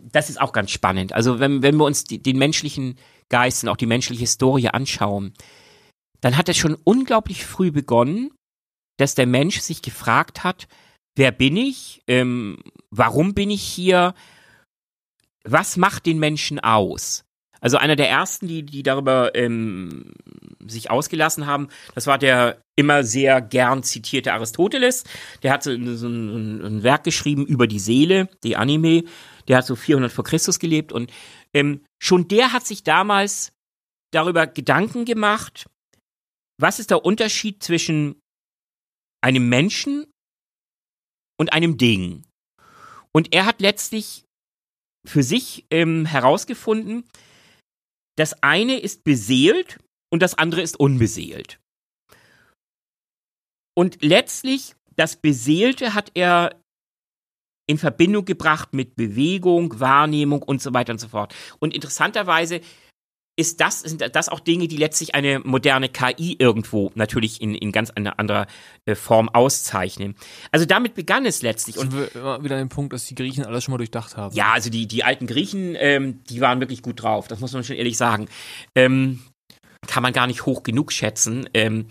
das 0.01 0.31
ist 0.31 0.41
auch 0.41 0.53
ganz 0.53 0.71
spannend. 0.71 1.13
Also, 1.13 1.41
wenn, 1.41 1.63
wenn 1.63 1.77
wir 1.77 1.85
uns 1.85 2.05
den 2.05 2.39
menschlichen 2.39 2.97
Geist 3.29 3.65
und 3.65 3.71
auch 3.71 3.77
die 3.77 3.87
menschliche 3.87 4.21
Historie 4.21 4.69
anschauen, 4.69 5.33
dann 6.21 6.37
hat 6.37 6.49
es 6.49 6.57
schon 6.57 6.75
unglaublich 6.85 7.45
früh 7.45 7.71
begonnen, 7.71 8.31
dass 8.99 9.15
der 9.15 9.27
Mensch 9.27 9.61
sich 9.61 9.83
gefragt 9.83 10.45
hat, 10.45 10.69
wer 11.17 11.33
bin 11.33 11.57
ich? 11.57 12.03
Ähm, 12.07 12.63
warum 12.91 13.35
bin 13.35 13.51
ich 13.51 13.63
hier? 13.63 14.15
Was 15.45 15.77
macht 15.77 16.07
den 16.07 16.19
Menschen 16.19 16.61
aus? 16.61 17.25
Also 17.67 17.79
einer 17.79 17.97
der 17.97 18.09
ersten, 18.09 18.47
die, 18.47 18.63
die 18.63 18.85
darüber 18.85 19.35
ähm, 19.35 20.13
sich 20.65 20.89
ausgelassen 20.89 21.47
haben, 21.47 21.67
das 21.97 22.07
war 22.07 22.17
der 22.17 22.63
immer 22.77 23.03
sehr 23.03 23.41
gern 23.41 23.83
zitierte 23.83 24.33
Aristoteles. 24.35 25.03
Der 25.43 25.53
hat 25.53 25.65
so, 25.65 25.73
ein, 25.73 26.65
ein 26.65 26.83
Werk 26.85 27.03
geschrieben 27.03 27.45
über 27.45 27.67
die 27.67 27.81
Seele, 27.81 28.29
die 28.45 28.55
Anime. 28.55 29.03
Der 29.49 29.57
hat 29.57 29.67
so 29.67 29.75
400 29.75 30.13
vor 30.13 30.23
Christus 30.23 30.61
gelebt 30.61 30.93
und 30.93 31.13
ähm, 31.55 31.85
schon 32.01 32.29
der 32.29 32.53
hat 32.53 32.65
sich 32.65 32.85
damals 32.85 33.51
darüber 34.13 34.47
Gedanken 34.47 35.05
gemacht, 35.05 35.67
was 36.61 36.79
ist 36.79 36.93
der 36.93 37.05
Unterschied 37.05 37.65
zwischen 37.65 38.21
einem 39.25 39.49
Menschen 39.49 40.07
und 41.37 41.53
einem 41.53 41.79
Ding. 41.79 42.23
Und 43.11 43.35
er 43.35 43.45
hat 43.45 43.61
letztlich 43.61 44.23
für 45.05 45.25
sich 45.25 45.67
ähm, 45.73 46.07
herausgefunden, 46.07 47.03
das 48.17 48.43
eine 48.43 48.79
ist 48.79 49.05
beseelt 49.05 49.79
und 50.11 50.23
das 50.23 50.37
andere 50.37 50.63
ist 50.63 50.79
unbeseelt. 50.79 51.61
Und 53.77 54.03
letztlich, 54.03 54.75
das 54.97 55.17
Beseelte 55.17 55.95
hat 55.95 56.11
er 56.15 56.61
in 57.69 57.79
Verbindung 57.79 58.25
gebracht 58.25 58.73
mit 58.73 58.97
Bewegung, 58.97 59.81
Wahrnehmung 59.81 60.43
und 60.43 60.63
so 60.63 60.73
weiter 60.73 60.93
und 60.93 60.99
so 60.99 61.09
fort. 61.09 61.35
Und 61.59 61.75
interessanterweise 61.75 62.61
ist 63.39 63.61
das, 63.61 63.81
sind 63.81 64.03
das 64.15 64.29
auch 64.31 64.41
Dinge, 64.41 64.67
die 64.67 64.79
letztlich 64.79 65.15
eine 65.15 65.41
moderne 65.41 65.91
KI 65.91 66.37
irgendwo 66.39 66.91
natürlich 66.95 67.43
in, 67.43 67.55
in 67.55 67.71
ganz 67.71 67.91
einer 67.91 68.19
anderer 68.19 68.47
äh, 68.87 68.95
Form 68.95 69.29
auszeichnen. 69.29 70.17
Also 70.53 70.65
damit 70.65 70.95
begann 70.95 71.27
es 71.27 71.43
letztlich. 71.43 71.77
Und 71.77 71.93
wieder 71.93 72.57
den 72.57 72.71
Punkt, 72.71 72.95
dass 72.95 73.05
die 73.05 73.15
Griechen 73.15 73.45
alles 73.45 73.65
schon 73.65 73.73
mal 73.73 73.79
durchdacht 73.79 74.17
haben. 74.17 74.35
ja, 74.35 74.53
also 74.53 74.71
die, 74.71 74.87
die 74.87 75.05
alten 75.05 75.27
Griechen, 75.27 75.77
ähm, 75.79 76.25
die 76.25 76.41
waren 76.41 76.61
wirklich 76.61 76.83
gut 76.83 77.03
drauf, 77.03 77.29
das 77.29 77.41
muss 77.41 77.53
man 77.53 77.63
schon 77.63 77.77
ehrlich 77.77 77.99
sagen. 77.99 78.29
Ähm, 78.75 79.23
kann 79.87 80.03
man 80.03 80.15
gar 80.15 80.27
nicht 80.27 80.47
hoch 80.47 80.63
genug 80.63 80.91
schätzen, 80.93 81.49
ähm, 81.53 81.87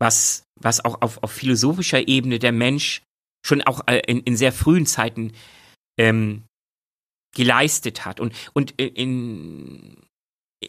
was, 0.00 0.42
was 0.60 0.84
auch 0.84 1.00
auf, 1.00 1.22
auf 1.22 1.30
philosophischer 1.30 2.08
Ebene 2.08 2.38
der 2.38 2.52
Mensch 2.52 3.02
schon 3.46 3.62
auch 3.62 3.82
äh, 3.86 4.00
in, 4.06 4.20
in 4.20 4.36
sehr 4.36 4.52
frühen 4.52 4.84
Zeiten 4.84 5.32
ähm, 5.98 6.44
geleistet 7.34 8.04
hat 8.04 8.20
und, 8.20 8.34
und 8.52 8.72
in, 8.72 9.96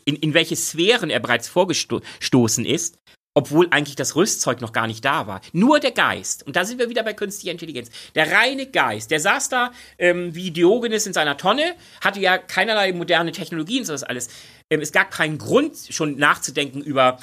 in, 0.06 0.16
in 0.16 0.34
welche 0.34 0.56
Sphären 0.56 1.10
er 1.10 1.20
bereits 1.20 1.48
vorgestoßen 1.48 2.66
ist, 2.66 2.98
obwohl 3.34 3.68
eigentlich 3.72 3.96
das 3.96 4.16
Rüstzeug 4.16 4.60
noch 4.60 4.74
gar 4.74 4.88
nicht 4.88 5.06
da 5.06 5.28
war. 5.28 5.42
Nur 5.54 5.80
der 5.80 5.92
Geist. 5.92 6.46
Und 6.46 6.56
da 6.56 6.66
sind 6.66 6.80
wir 6.80 6.90
wieder 6.90 7.04
bei 7.04 7.14
künstlicher 7.14 7.52
Intelligenz. 7.52 7.90
Der 8.16 8.32
reine 8.32 8.66
Geist, 8.68 9.12
der 9.12 9.20
saß 9.20 9.50
da 9.50 9.72
ähm, 9.98 10.36
wie 10.36 10.52
Diogenes 10.52 11.06
in 11.06 11.14
seiner 11.14 11.38
Tonne, 11.38 11.76
hatte 12.02 12.20
ja 12.20 12.38
keinerlei 12.38 12.92
moderne 12.92 13.32
Technologien, 13.32 13.86
so 13.86 13.94
das 13.94 14.04
alles. 14.04 14.30
Ähm, 14.70 14.82
es 14.82 14.92
gab 14.92 15.12
keinen 15.12 15.38
Grund, 15.38 15.78
schon 15.90 16.18
nachzudenken 16.18 16.82
über 16.82 17.18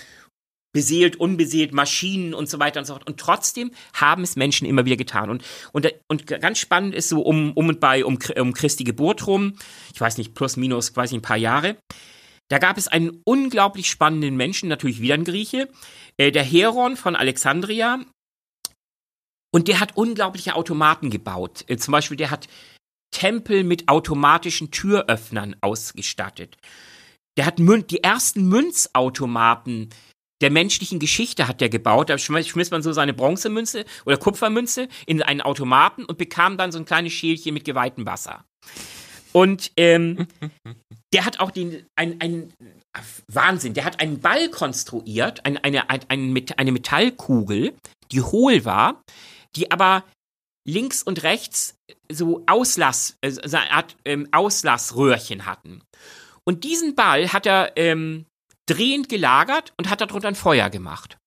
beseelt, 0.72 1.16
unbeseelt, 1.16 1.72
Maschinen 1.72 2.34
und 2.34 2.50
so 2.50 2.58
weiter 2.58 2.80
und 2.80 2.86
so 2.86 2.92
fort. 2.92 3.06
Und 3.06 3.18
trotzdem 3.18 3.70
haben 3.94 4.22
es 4.22 4.36
Menschen 4.36 4.66
immer 4.66 4.84
wieder 4.84 4.96
getan. 4.96 5.30
Und, 5.30 5.42
und, 5.72 5.90
und 6.06 6.26
ganz 6.26 6.58
spannend 6.58 6.94
ist 6.94 7.08
so 7.08 7.22
um, 7.22 7.52
um 7.54 7.68
und 7.68 7.80
bei, 7.80 8.04
um, 8.04 8.18
um 8.38 8.52
Christi 8.52 8.84
Geburt 8.84 9.26
rum, 9.26 9.56
ich 9.94 10.00
weiß 10.00 10.18
nicht, 10.18 10.34
plus, 10.34 10.58
minus, 10.58 10.94
weiß 10.94 11.12
nicht, 11.12 11.20
ein 11.20 11.22
paar 11.22 11.38
Jahre, 11.38 11.78
da 12.49 12.59
gab 12.59 12.78
es 12.78 12.88
einen 12.88 13.22
unglaublich 13.24 13.90
spannenden 13.90 14.36
Menschen, 14.36 14.68
natürlich 14.68 15.01
wieder 15.01 15.14
ein 15.14 15.24
Grieche, 15.24 15.68
äh, 16.16 16.30
der 16.30 16.44
Heron 16.44 16.97
von 16.97 17.16
Alexandria. 17.16 18.01
Und 19.53 19.68
der 19.68 19.80
hat 19.80 19.97
unglaubliche 19.97 20.55
Automaten 20.55 21.11
gebaut. 21.11 21.64
Äh, 21.68 21.76
zum 21.76 21.92
Beispiel, 21.92 22.16
der 22.16 22.30
hat 22.30 22.49
Tempel 23.11 23.64
mit 23.64 23.88
automatischen 23.88 24.70
Türöffnern 24.70 25.57
ausgestattet. 25.61 26.57
Der 27.36 27.47
hat 27.47 27.59
Mün 27.59 27.86
die 27.86 28.03
ersten 28.03 28.49
Münzautomaten 28.49 29.90
der 30.42 30.51
menschlichen 30.51 30.99
Geschichte 30.99 31.49
hat 31.49 31.61
der 31.61 31.68
gebaut. 31.68 32.11
Da 32.11 32.18
schmiss 32.18 32.70
man 32.70 32.82
so 32.82 32.92
seine 32.92 33.14
Bronzemünze 33.14 33.84
oder 34.05 34.18
Kupfermünze 34.18 34.88
in 35.07 35.22
einen 35.22 35.40
Automaten 35.40 36.05
und 36.05 36.18
bekam 36.18 36.59
dann 36.59 36.72
so 36.72 36.78
ein 36.78 36.84
kleines 36.84 37.14
Schälchen 37.14 37.55
mit 37.55 37.64
geweihtem 37.64 38.05
Wasser. 38.05 38.44
Und 39.32 39.72
ähm, 39.76 40.26
der 41.12 41.24
hat 41.24 41.40
auch 41.40 41.50
den, 41.50 41.86
ein, 41.94 42.20
ein 42.20 42.52
Wahnsinn, 43.28 43.74
der 43.74 43.84
hat 43.84 44.00
einen 44.00 44.20
Ball 44.20 44.48
konstruiert, 44.50 45.44
ein, 45.46 45.57
eine, 45.59 45.88
ein, 45.88 46.48
eine 46.57 46.72
Metallkugel, 46.72 47.74
die 48.11 48.22
hohl 48.22 48.64
war, 48.64 49.02
die 49.54 49.70
aber 49.70 50.04
links 50.66 51.02
und 51.02 51.22
rechts 51.22 51.76
so 52.11 52.42
Auslass, 52.46 53.16
äh, 53.20 53.30
so 53.30 53.59
ähm, 54.04 54.28
Auslassröhrchen 54.32 55.46
hatten. 55.46 55.82
Und 56.44 56.64
diesen 56.64 56.94
Ball 56.94 57.32
hat 57.32 57.46
er 57.46 57.76
ähm, 57.76 58.26
drehend 58.66 59.09
gelagert 59.09 59.72
und 59.76 59.90
hat 59.90 60.00
darunter 60.00 60.28
ein 60.28 60.34
Feuer 60.34 60.70
gemacht. 60.70 61.18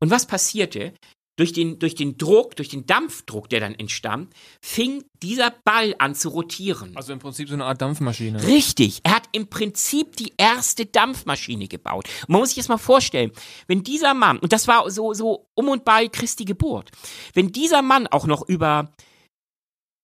Und 0.00 0.10
was 0.10 0.26
passierte? 0.26 0.94
Durch 1.38 1.52
den, 1.52 1.78
durch 1.78 1.94
den 1.94 2.18
Druck, 2.18 2.56
durch 2.56 2.68
den 2.68 2.84
Dampfdruck, 2.84 3.48
der 3.48 3.60
dann 3.60 3.76
entstammt, 3.76 4.34
fing 4.60 5.04
dieser 5.22 5.52
Ball 5.64 5.94
an 6.00 6.16
zu 6.16 6.30
rotieren. 6.30 6.96
Also 6.96 7.12
im 7.12 7.20
Prinzip 7.20 7.48
so 7.48 7.54
eine 7.54 7.64
Art 7.64 7.80
Dampfmaschine. 7.80 8.44
Richtig. 8.44 9.00
Er 9.04 9.14
hat 9.14 9.28
im 9.30 9.46
Prinzip 9.46 10.16
die 10.16 10.32
erste 10.36 10.84
Dampfmaschine 10.84 11.68
gebaut. 11.68 12.08
Und 12.22 12.30
man 12.30 12.40
muss 12.40 12.50
sich 12.50 12.58
das 12.58 12.68
mal 12.68 12.76
vorstellen, 12.76 13.30
wenn 13.68 13.84
dieser 13.84 14.14
Mann, 14.14 14.40
und 14.40 14.52
das 14.52 14.66
war 14.66 14.90
so, 14.90 15.14
so 15.14 15.46
um 15.54 15.68
und 15.68 15.84
bei 15.84 16.08
Christi 16.08 16.44
Geburt, 16.44 16.90
wenn 17.34 17.52
dieser 17.52 17.82
Mann 17.82 18.08
auch 18.08 18.26
noch 18.26 18.48
über, 18.48 18.92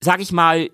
sag 0.01 0.20
ich 0.20 0.30
mal, 0.30 0.70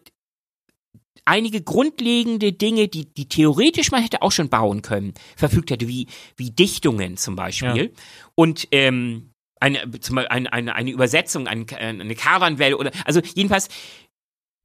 einige 1.24 1.62
grundlegende 1.62 2.52
Dinge, 2.52 2.88
die, 2.88 3.06
die 3.12 3.28
theoretisch 3.28 3.92
man 3.92 4.02
hätte 4.02 4.20
auch 4.20 4.32
schon 4.32 4.50
bauen 4.50 4.82
können, 4.82 5.14
verfügt 5.36 5.70
hätte, 5.70 5.88
wie, 5.88 6.06
wie 6.36 6.50
Dichtungen 6.50 7.16
zum 7.16 7.36
Beispiel. 7.36 7.94
Und 8.34 8.68
ähm, 8.72 9.29
eine, 9.60 9.90
zum 10.00 10.16
Beispiel 10.16 10.30
eine, 10.30 10.52
eine, 10.52 10.74
eine 10.74 10.90
Übersetzung, 10.90 11.46
ein, 11.46 11.66
eine 11.70 12.14
Caravanwelle 12.14 12.76
oder 12.76 12.90
also 13.04 13.20
jedenfalls, 13.34 13.68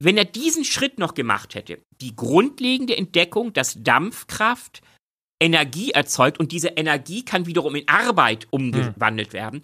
wenn 0.02 0.16
er 0.16 0.24
diesen 0.24 0.64
Schritt 0.64 0.98
noch 0.98 1.14
gemacht 1.14 1.54
hätte, 1.54 1.78
die 2.00 2.16
grundlegende 2.16 2.96
Entdeckung, 2.96 3.52
dass 3.52 3.82
Dampfkraft 3.82 4.82
Energie 5.40 5.90
erzeugt 5.90 6.40
und 6.40 6.52
diese 6.52 6.68
Energie 6.68 7.24
kann 7.24 7.46
wiederum 7.46 7.74
in 7.74 7.88
Arbeit 7.88 8.46
umgewandelt 8.50 9.32
werden, 9.32 9.60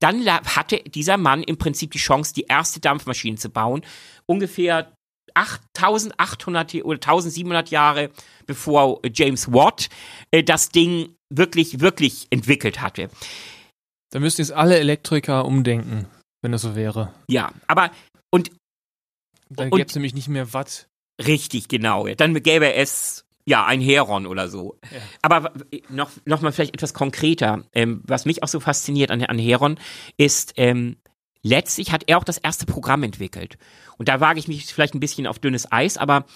dann 0.00 0.26
hatte 0.26 0.78
dieser 0.78 1.16
Mann 1.16 1.42
im 1.42 1.58
Prinzip 1.58 1.92
die 1.92 1.98
Chance, 1.98 2.34
die 2.34 2.46
erste 2.48 2.80
Dampfmaschine 2.80 3.36
zu 3.36 3.50
bauen, 3.50 3.82
ungefähr 4.26 4.92
8800 5.34 6.84
oder 6.84 6.96
1700 6.96 7.70
Jahre 7.70 8.10
bevor 8.46 9.00
James 9.12 9.52
Watt 9.52 9.88
äh, 10.30 10.42
das 10.42 10.70
Ding 10.70 11.14
wirklich, 11.30 11.80
wirklich 11.80 12.26
entwickelt 12.30 12.80
hatte. 12.80 13.08
Da 14.12 14.20
müssten 14.20 14.42
jetzt 14.42 14.52
alle 14.52 14.78
Elektriker 14.78 15.46
umdenken, 15.46 16.06
wenn 16.42 16.52
das 16.52 16.62
so 16.62 16.76
wäre. 16.76 17.12
Ja, 17.28 17.50
aber 17.66 17.90
und 18.30 18.50
Dann 19.48 19.70
gäbe 19.70 19.86
es 19.88 19.94
nämlich 19.94 20.14
nicht 20.14 20.28
mehr 20.28 20.52
Watt. 20.52 20.88
richtig, 21.26 21.68
genau. 21.68 22.06
Dann 22.06 22.34
gäbe 22.42 22.74
es 22.74 23.24
ja 23.46 23.64
ein 23.64 23.80
Heron 23.80 24.26
oder 24.26 24.48
so. 24.48 24.78
Ja. 24.92 24.98
Aber 25.22 25.52
noch, 25.88 26.10
noch 26.26 26.42
mal 26.42 26.52
vielleicht 26.52 26.74
etwas 26.74 26.92
konkreter. 26.92 27.64
Ähm, 27.72 28.02
was 28.04 28.26
mich 28.26 28.42
auch 28.42 28.48
so 28.48 28.60
fasziniert 28.60 29.10
an, 29.10 29.24
an 29.24 29.38
Heron 29.38 29.78
ist, 30.18 30.52
ähm, 30.56 30.98
letztlich 31.42 31.90
hat 31.90 32.04
er 32.06 32.18
auch 32.18 32.24
das 32.24 32.38
erste 32.38 32.66
Programm 32.66 33.02
entwickelt. 33.02 33.56
Und 33.96 34.08
da 34.08 34.20
wage 34.20 34.38
ich 34.38 34.46
mich 34.46 34.66
vielleicht 34.66 34.94
ein 34.94 35.00
bisschen 35.00 35.26
auf 35.26 35.38
dünnes 35.38 35.72
Eis, 35.72 35.96
aber 35.96 36.26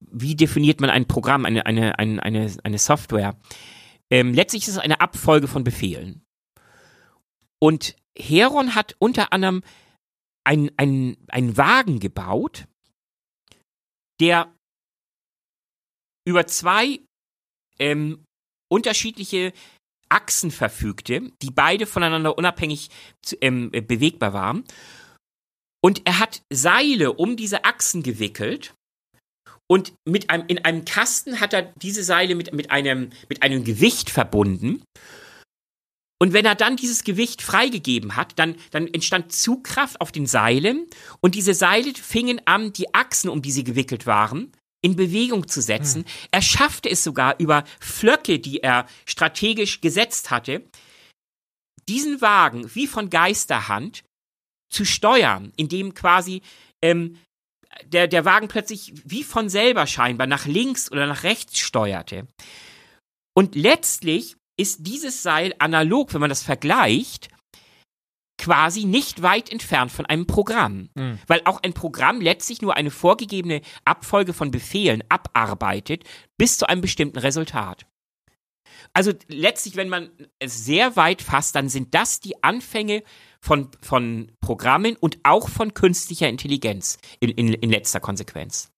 wie 0.00 0.36
definiert 0.36 0.82
man 0.82 0.90
ein 0.90 1.06
Programm, 1.06 1.46
eine, 1.46 1.64
eine, 1.64 1.98
eine, 1.98 2.22
eine, 2.22 2.52
eine 2.62 2.78
Software? 2.78 3.36
Ähm, 4.10 4.34
letztlich 4.34 4.64
ist 4.64 4.74
es 4.74 4.78
eine 4.78 5.00
Abfolge 5.00 5.48
von 5.48 5.64
Befehlen. 5.64 6.21
Und 7.62 7.94
Heron 8.18 8.74
hat 8.74 8.96
unter 8.98 9.32
anderem 9.32 9.62
einen 10.44 10.76
ein 11.28 11.56
Wagen 11.56 12.00
gebaut, 12.00 12.66
der 14.20 14.52
über 16.26 16.48
zwei 16.48 17.00
ähm, 17.78 18.24
unterschiedliche 18.68 19.52
Achsen 20.08 20.50
verfügte, 20.50 21.30
die 21.40 21.52
beide 21.52 21.86
voneinander 21.86 22.36
unabhängig 22.36 22.90
ähm, 23.40 23.70
bewegbar 23.70 24.32
waren. 24.32 24.64
Und 25.84 26.02
er 26.04 26.18
hat 26.18 26.42
Seile 26.52 27.12
um 27.12 27.36
diese 27.36 27.64
Achsen 27.64 28.02
gewickelt 28.02 28.74
und 29.70 29.94
mit 30.04 30.30
einem, 30.30 30.46
in 30.48 30.64
einem 30.64 30.84
Kasten 30.84 31.38
hat 31.38 31.54
er 31.54 31.62
diese 31.76 32.02
Seile 32.02 32.34
mit, 32.34 32.52
mit, 32.52 32.72
einem, 32.72 33.10
mit 33.28 33.42
einem 33.42 33.62
Gewicht 33.62 34.10
verbunden. 34.10 34.82
Und 36.22 36.32
wenn 36.32 36.44
er 36.44 36.54
dann 36.54 36.76
dieses 36.76 37.02
Gewicht 37.02 37.42
freigegeben 37.42 38.14
hat, 38.14 38.38
dann, 38.38 38.54
dann 38.70 38.86
entstand 38.86 39.32
Zugkraft 39.32 40.00
auf 40.00 40.12
den 40.12 40.26
Seilen 40.26 40.86
und 41.18 41.34
diese 41.34 41.52
Seile 41.52 41.92
fingen 41.94 42.40
an, 42.44 42.72
die 42.72 42.94
Achsen, 42.94 43.28
um 43.28 43.42
die 43.42 43.50
sie 43.50 43.64
gewickelt 43.64 44.06
waren, 44.06 44.52
in 44.84 44.94
Bewegung 44.94 45.48
zu 45.48 45.60
setzen. 45.60 46.04
Hm. 46.04 46.10
Er 46.30 46.40
schaffte 46.40 46.88
es 46.88 47.02
sogar 47.02 47.40
über 47.40 47.64
Flöcke, 47.80 48.38
die 48.38 48.62
er 48.62 48.86
strategisch 49.04 49.80
gesetzt 49.80 50.30
hatte, 50.30 50.64
diesen 51.88 52.20
Wagen 52.20 52.72
wie 52.72 52.86
von 52.86 53.10
Geisterhand 53.10 54.04
zu 54.72 54.84
steuern, 54.84 55.52
indem 55.56 55.92
quasi 55.92 56.42
ähm, 56.84 57.18
der, 57.86 58.06
der 58.06 58.24
Wagen 58.24 58.46
plötzlich 58.46 58.92
wie 59.04 59.24
von 59.24 59.48
selber 59.48 59.88
scheinbar 59.88 60.28
nach 60.28 60.46
links 60.46 60.88
oder 60.88 61.08
nach 61.08 61.24
rechts 61.24 61.58
steuerte. 61.58 62.28
Und 63.34 63.56
letztlich 63.56 64.36
ist 64.62 64.86
dieses 64.86 65.22
Seil 65.22 65.54
analog, 65.58 66.14
wenn 66.14 66.20
man 66.20 66.30
das 66.30 66.42
vergleicht, 66.42 67.28
quasi 68.38 68.84
nicht 68.84 69.22
weit 69.22 69.52
entfernt 69.52 69.92
von 69.92 70.06
einem 70.06 70.26
Programm. 70.26 70.88
Mhm. 70.94 71.18
Weil 71.26 71.42
auch 71.44 71.62
ein 71.62 71.74
Programm 71.74 72.20
letztlich 72.20 72.62
nur 72.62 72.76
eine 72.76 72.90
vorgegebene 72.90 73.60
Abfolge 73.84 74.32
von 74.32 74.50
Befehlen 74.50 75.04
abarbeitet 75.08 76.04
bis 76.38 76.58
zu 76.58 76.68
einem 76.68 76.80
bestimmten 76.80 77.18
Resultat. 77.18 77.86
Also 78.94 79.12
letztlich, 79.28 79.76
wenn 79.76 79.88
man 79.88 80.10
es 80.38 80.64
sehr 80.64 80.96
weit 80.96 81.22
fasst, 81.22 81.54
dann 81.54 81.68
sind 81.68 81.94
das 81.94 82.20
die 82.20 82.42
Anfänge 82.42 83.02
von, 83.40 83.68
von 83.80 84.32
Programmen 84.40 84.96
und 84.96 85.18
auch 85.22 85.48
von 85.48 85.74
künstlicher 85.74 86.28
Intelligenz 86.28 86.98
in, 87.20 87.30
in, 87.30 87.52
in 87.52 87.70
letzter 87.70 88.00
Konsequenz. 88.00 88.70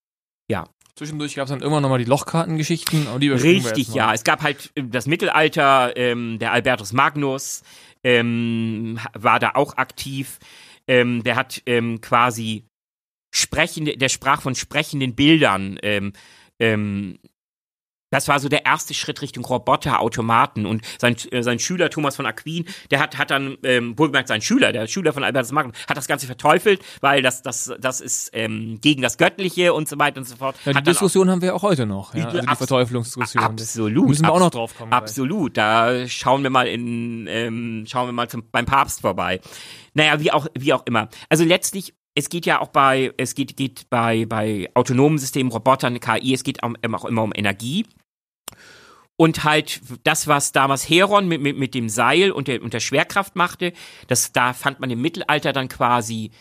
Ja. 0.50 0.68
Zwischendurch 0.96 1.34
gab 1.34 1.44
es 1.44 1.50
dann 1.50 1.60
immer 1.60 1.80
noch 1.80 1.88
mal 1.88 1.98
die 1.98 2.04
Lochkartengeschichten. 2.04 3.06
Die 3.18 3.28
Richtig, 3.28 3.92
ja. 3.94 4.14
Es 4.14 4.22
gab 4.22 4.42
halt 4.42 4.70
äh, 4.76 4.84
das 4.84 5.06
Mittelalter, 5.06 5.96
ähm, 5.96 6.38
der 6.38 6.52
Albertus 6.52 6.92
Magnus 6.92 7.62
ähm, 8.04 9.00
war 9.12 9.40
da 9.40 9.52
auch 9.54 9.76
aktiv. 9.76 10.38
Ähm, 10.86 11.24
der 11.24 11.36
hat 11.36 11.62
ähm, 11.66 12.00
quasi 12.00 12.64
sprechende, 13.32 13.96
der 13.96 14.08
sprach 14.08 14.42
von 14.42 14.54
sprechenden 14.54 15.16
Bildern. 15.16 15.78
Ähm, 15.82 16.12
ähm, 16.60 17.18
das 18.14 18.28
war 18.28 18.38
so 18.38 18.48
der 18.48 18.64
erste 18.64 18.94
Schritt 18.94 19.20
Richtung 19.22 19.44
Roboter, 19.44 20.00
Automaten 20.00 20.66
und 20.66 20.82
sein, 20.98 21.16
äh, 21.32 21.42
sein 21.42 21.58
Schüler 21.58 21.90
Thomas 21.90 22.14
von 22.14 22.26
Aquin, 22.26 22.64
der 22.92 23.00
hat, 23.00 23.18
hat 23.18 23.30
dann, 23.30 23.58
ähm, 23.64 23.98
wohlgemerkt 23.98 24.28
sein 24.28 24.40
Schüler, 24.40 24.72
der 24.72 24.86
Schüler 24.86 25.12
von 25.12 25.24
Albertus 25.24 25.50
Magnus, 25.50 25.76
hat 25.88 25.96
das 25.96 26.06
Ganze 26.06 26.26
verteufelt, 26.26 26.80
weil 27.00 27.22
das, 27.22 27.42
das, 27.42 27.72
das 27.80 28.00
ist 28.00 28.30
ähm, 28.32 28.78
gegen 28.80 29.02
das 29.02 29.18
Göttliche 29.18 29.74
und 29.74 29.88
so 29.88 29.98
weiter 29.98 30.18
und 30.18 30.28
so 30.28 30.36
fort. 30.36 30.54
Ja, 30.64 30.72
die 30.72 30.78
hat 30.78 30.86
Diskussion 30.86 31.28
haben 31.28 31.42
wir 31.42 31.56
auch 31.56 31.62
heute 31.62 31.86
noch, 31.86 32.14
ja, 32.14 32.26
also 32.26 32.40
die 32.40 32.56
Verteuflungsdiskussion. 32.56 33.42
Absolut. 33.42 34.08
Müssen 34.08 34.26
wir 34.26 34.32
auch 34.32 34.38
noch 34.38 34.50
drauf 34.50 34.76
kommen. 34.78 34.92
Absolut, 34.92 35.56
da 35.56 36.06
schauen 36.06 36.44
wir 36.44 36.50
mal 36.50 36.68
in, 36.68 37.26
ähm, 37.26 37.84
schauen 37.88 38.06
wir 38.06 38.12
mal 38.12 38.28
zum, 38.28 38.44
beim 38.52 38.64
Papst 38.64 39.00
vorbei. 39.00 39.40
Naja, 39.94 40.20
wie 40.20 40.30
auch, 40.30 40.46
wie 40.56 40.72
auch 40.72 40.86
immer. 40.86 41.08
Also 41.28 41.44
letztlich 41.44 41.94
es 42.14 42.28
geht 42.28 42.46
ja 42.46 42.60
auch 42.60 42.68
bei, 42.68 43.12
es 43.16 43.34
geht, 43.34 43.56
geht 43.56 43.90
bei, 43.90 44.24
bei 44.26 44.70
autonomen 44.74 45.18
Systemen, 45.18 45.50
Robotern, 45.50 45.98
KI, 45.98 46.32
es 46.32 46.44
geht 46.44 46.62
auch, 46.62 46.72
auch 46.92 47.04
immer 47.04 47.22
um 47.22 47.32
Energie. 47.34 47.86
Und 49.16 49.44
halt 49.44 49.80
das, 50.02 50.26
was 50.26 50.52
damals 50.52 50.88
Heron 50.88 51.28
mit, 51.28 51.40
mit, 51.40 51.56
mit 51.56 51.74
dem 51.74 51.88
Seil 51.88 52.32
und 52.32 52.48
der, 52.48 52.62
und 52.62 52.74
der 52.74 52.80
Schwerkraft 52.80 53.36
machte, 53.36 53.72
das, 54.08 54.32
da 54.32 54.52
fand 54.52 54.80
man 54.80 54.90
im 54.90 55.00
Mittelalter 55.00 55.52
dann 55.52 55.68
quasi 55.68 56.32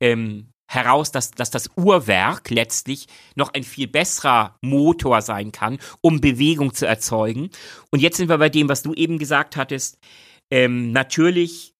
ähm, 0.00 0.48
heraus, 0.70 1.10
dass, 1.10 1.32
dass 1.32 1.50
das 1.50 1.68
Uhrwerk 1.76 2.50
letztlich 2.50 3.06
noch 3.34 3.52
ein 3.52 3.64
viel 3.64 3.88
besserer 3.88 4.56
Motor 4.62 5.20
sein 5.20 5.52
kann, 5.52 5.78
um 6.00 6.20
Bewegung 6.20 6.74
zu 6.74 6.86
erzeugen. 6.86 7.50
Und 7.90 8.00
jetzt 8.00 8.16
sind 8.16 8.28
wir 8.28 8.38
bei 8.38 8.48
dem, 8.48 8.68
was 8.68 8.82
du 8.82 8.94
eben 8.94 9.18
gesagt 9.18 9.56
hattest. 9.56 9.98
Ähm, 10.50 10.92
natürlich 10.92 11.74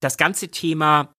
das 0.00 0.16
ganze 0.16 0.50
Thema 0.50 1.14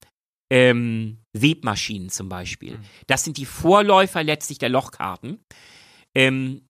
ähm, 0.51 1.19
Webmaschinen 1.33 2.09
zum 2.09 2.29
Beispiel. 2.29 2.77
Mhm. 2.77 2.85
Das 3.07 3.23
sind 3.23 3.37
die 3.37 3.45
Vorläufer 3.45 4.23
letztlich 4.23 4.57
der 4.57 4.69
Lochkarten. 4.69 5.39
Ähm, 6.15 6.65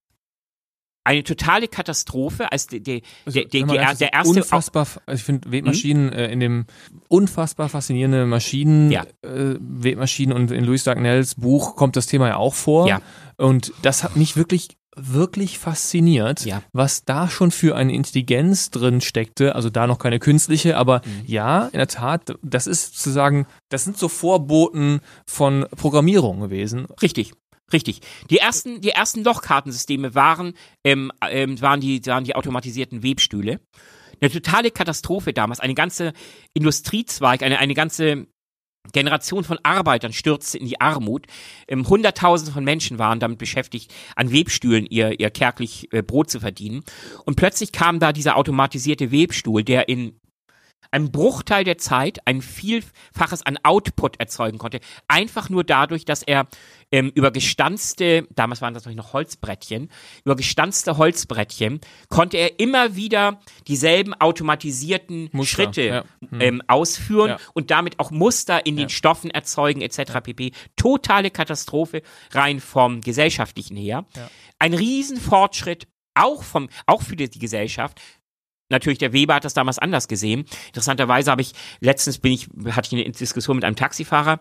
eine 1.04 1.24
totale 1.24 1.68
Katastrophe, 1.68 2.52
als 2.52 2.66
der, 2.66 2.80
der, 2.80 3.00
also, 3.24 3.40
der, 3.40 3.48
der, 3.48 3.66
der, 3.66 3.94
der 3.94 4.12
erste. 4.12 4.40
Unfassbar, 4.40 4.86
also 5.06 5.18
ich 5.18 5.24
finde 5.24 5.50
Webmaschinen 5.50 6.10
hm? 6.10 6.18
äh, 6.18 6.26
in 6.32 6.40
dem 6.40 6.66
unfassbar 7.08 7.68
faszinierende 7.68 8.26
Maschinen, 8.26 8.90
ja. 8.90 9.04
äh, 9.22 9.56
Webmaschinen 9.60 10.36
und 10.36 10.50
in 10.50 10.64
Louis 10.64 10.84
Dagnells 10.84 11.36
Buch 11.36 11.76
kommt 11.76 11.96
das 11.96 12.06
Thema 12.06 12.28
ja 12.28 12.36
auch 12.36 12.54
vor. 12.54 12.88
Ja. 12.88 13.00
Und 13.36 13.72
das 13.82 14.04
hat 14.04 14.16
mich 14.16 14.36
wirklich 14.36 14.68
wirklich 14.96 15.58
fasziniert, 15.58 16.44
ja. 16.44 16.62
was 16.72 17.04
da 17.04 17.28
schon 17.28 17.50
für 17.50 17.76
eine 17.76 17.94
Intelligenz 17.94 18.70
drin 18.70 19.00
steckte. 19.00 19.54
Also 19.54 19.70
da 19.70 19.86
noch 19.86 19.98
keine 19.98 20.18
künstliche, 20.18 20.76
aber 20.76 21.00
mhm. 21.04 21.24
ja, 21.26 21.66
in 21.66 21.78
der 21.78 21.86
Tat, 21.86 22.34
das 22.42 22.66
ist 22.66 23.00
zu 23.00 23.10
sagen, 23.10 23.46
das 23.68 23.84
sind 23.84 23.96
so 23.96 24.08
Vorboten 24.08 25.00
von 25.26 25.66
Programmierung 25.76 26.40
gewesen. 26.40 26.86
Richtig. 27.02 27.32
Richtig. 27.72 28.00
Die 28.30 28.38
ersten, 28.38 28.80
die 28.80 28.90
ersten 28.90 29.24
Lochkartensysteme 29.24 30.14
waren, 30.14 30.54
ähm, 30.84 31.12
ähm, 31.22 31.60
waren, 31.60 31.80
die, 31.80 32.04
waren 32.06 32.24
die 32.24 32.34
automatisierten 32.34 33.02
Webstühle. 33.02 33.60
Eine 34.20 34.30
totale 34.30 34.70
Katastrophe 34.70 35.32
damals. 35.32 35.60
Eine 35.60 35.74
ganze 35.74 36.12
Industriezweig, 36.52 37.42
eine, 37.42 37.58
eine 37.58 37.74
ganze 37.74 38.26
Generation 38.92 39.44
von 39.44 39.58
Arbeitern 39.62 40.12
stürzte 40.12 40.58
in 40.58 40.66
die 40.66 40.80
Armut. 40.80 41.26
Ähm, 41.68 41.88
Hunderttausende 41.88 42.52
von 42.52 42.64
Menschen 42.64 42.98
waren 42.98 43.20
damit 43.20 43.38
beschäftigt, 43.38 43.92
an 44.16 44.32
Webstühlen 44.32 44.86
ihr, 44.86 45.20
ihr 45.20 45.30
kärglich 45.30 45.92
äh, 45.92 46.02
Brot 46.02 46.30
zu 46.30 46.40
verdienen. 46.40 46.82
Und 47.24 47.36
plötzlich 47.36 47.72
kam 47.72 48.00
da 48.00 48.12
dieser 48.12 48.36
automatisierte 48.36 49.12
Webstuhl, 49.12 49.62
der 49.62 49.88
in 49.88 50.18
einem 50.90 51.10
Bruchteil 51.10 51.64
der 51.64 51.78
Zeit 51.78 52.18
ein 52.26 52.42
Vielfaches 52.42 53.44
an 53.44 53.58
Output 53.62 54.18
erzeugen 54.18 54.58
konnte. 54.58 54.80
Einfach 55.08 55.48
nur 55.48 55.64
dadurch, 55.64 56.04
dass 56.04 56.22
er 56.22 56.46
ähm, 56.92 57.12
über 57.14 57.30
gestanzte, 57.30 58.26
damals 58.34 58.60
waren 58.60 58.74
das 58.74 58.86
noch 58.86 59.12
Holzbrettchen, 59.12 59.90
über 60.24 60.36
gestanzte 60.36 60.96
Holzbrettchen 60.96 61.80
konnte 62.08 62.36
er 62.36 62.58
immer 62.58 62.96
wieder 62.96 63.40
dieselben 63.68 64.14
automatisierten 64.14 65.28
Muster, 65.32 65.50
Schritte 65.50 65.82
ja. 65.82 66.04
hm. 66.28 66.40
ähm, 66.40 66.62
ausführen 66.66 67.30
ja. 67.30 67.38
und 67.54 67.70
damit 67.70 67.98
auch 67.98 68.10
Muster 68.10 68.66
in 68.66 68.76
den 68.76 68.88
Stoffen 68.88 69.30
erzeugen 69.30 69.80
etc. 69.80 70.20
pp. 70.22 70.52
Totale 70.76 71.30
Katastrophe 71.30 72.02
rein 72.32 72.60
vom 72.60 73.00
gesellschaftlichen 73.00 73.76
her. 73.76 74.06
Ein 74.58 74.74
Riesenfortschritt 74.74 75.86
auch 76.14 76.42
vom, 76.42 76.68
auch 76.86 77.02
für 77.02 77.16
die 77.16 77.28
Gesellschaft, 77.30 78.00
natürlich 78.70 78.98
der 78.98 79.12
Weber 79.12 79.34
hat 79.34 79.44
das 79.44 79.54
damals 79.54 79.78
anders 79.78 80.08
gesehen. 80.08 80.44
Interessanterweise 80.68 81.30
habe 81.30 81.42
ich 81.42 81.52
letztens 81.80 82.18
bin 82.18 82.32
ich 82.32 82.48
hatte 82.70 82.94
ich 82.94 83.04
eine 83.04 83.12
Diskussion 83.12 83.56
mit 83.56 83.64
einem 83.64 83.76
Taxifahrer. 83.76 84.40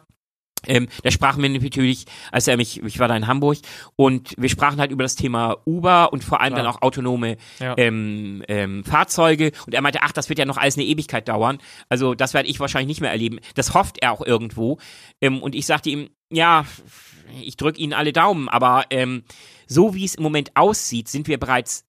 Ähm, 0.67 0.87
da 1.03 1.11
sprachen 1.11 1.41
wir 1.41 1.49
natürlich, 1.49 2.05
als 2.31 2.47
er 2.47 2.57
mich, 2.57 2.83
ich 2.83 2.99
war 2.99 3.07
da 3.07 3.15
in 3.15 3.27
Hamburg 3.27 3.59
und 3.95 4.33
wir 4.37 4.49
sprachen 4.49 4.79
halt 4.79 4.91
über 4.91 5.03
das 5.03 5.15
Thema 5.15 5.57
Uber 5.65 6.11
und 6.11 6.23
vor 6.23 6.41
allem 6.41 6.53
Klar. 6.53 6.65
dann 6.65 6.73
auch 6.73 6.81
autonome 6.81 7.37
ja. 7.59 7.75
ähm, 7.77 8.43
ähm, 8.49 8.83
Fahrzeuge 8.83 9.51
und 9.65 9.73
er 9.73 9.81
meinte, 9.81 9.99
ach, 10.01 10.11
das 10.11 10.27
wird 10.27 10.37
ja 10.37 10.45
noch 10.45 10.57
alles 10.57 10.75
eine 10.75 10.85
Ewigkeit 10.85 11.29
dauern. 11.29 11.59
Also 11.87 12.13
das 12.13 12.33
werde 12.33 12.49
ich 12.49 12.59
wahrscheinlich 12.59 12.89
nicht 12.89 13.01
mehr 13.01 13.11
erleben. 13.11 13.39
Das 13.55 13.73
hofft 13.73 13.99
er 14.01 14.11
auch 14.11 14.21
irgendwo. 14.21 14.79
Ähm, 15.21 15.41
und 15.41 15.55
ich 15.55 15.65
sagte 15.65 15.89
ihm, 15.89 16.09
ja, 16.29 16.65
ich 17.41 17.55
drücke 17.55 17.79
Ihnen 17.79 17.93
alle 17.93 18.11
Daumen, 18.11 18.49
aber 18.49 18.85
ähm, 18.89 19.23
so 19.65 19.93
wie 19.93 20.03
es 20.03 20.15
im 20.15 20.23
Moment 20.23 20.51
aussieht, 20.55 21.07
sind 21.07 21.27
wir 21.27 21.39
bereits 21.39 21.85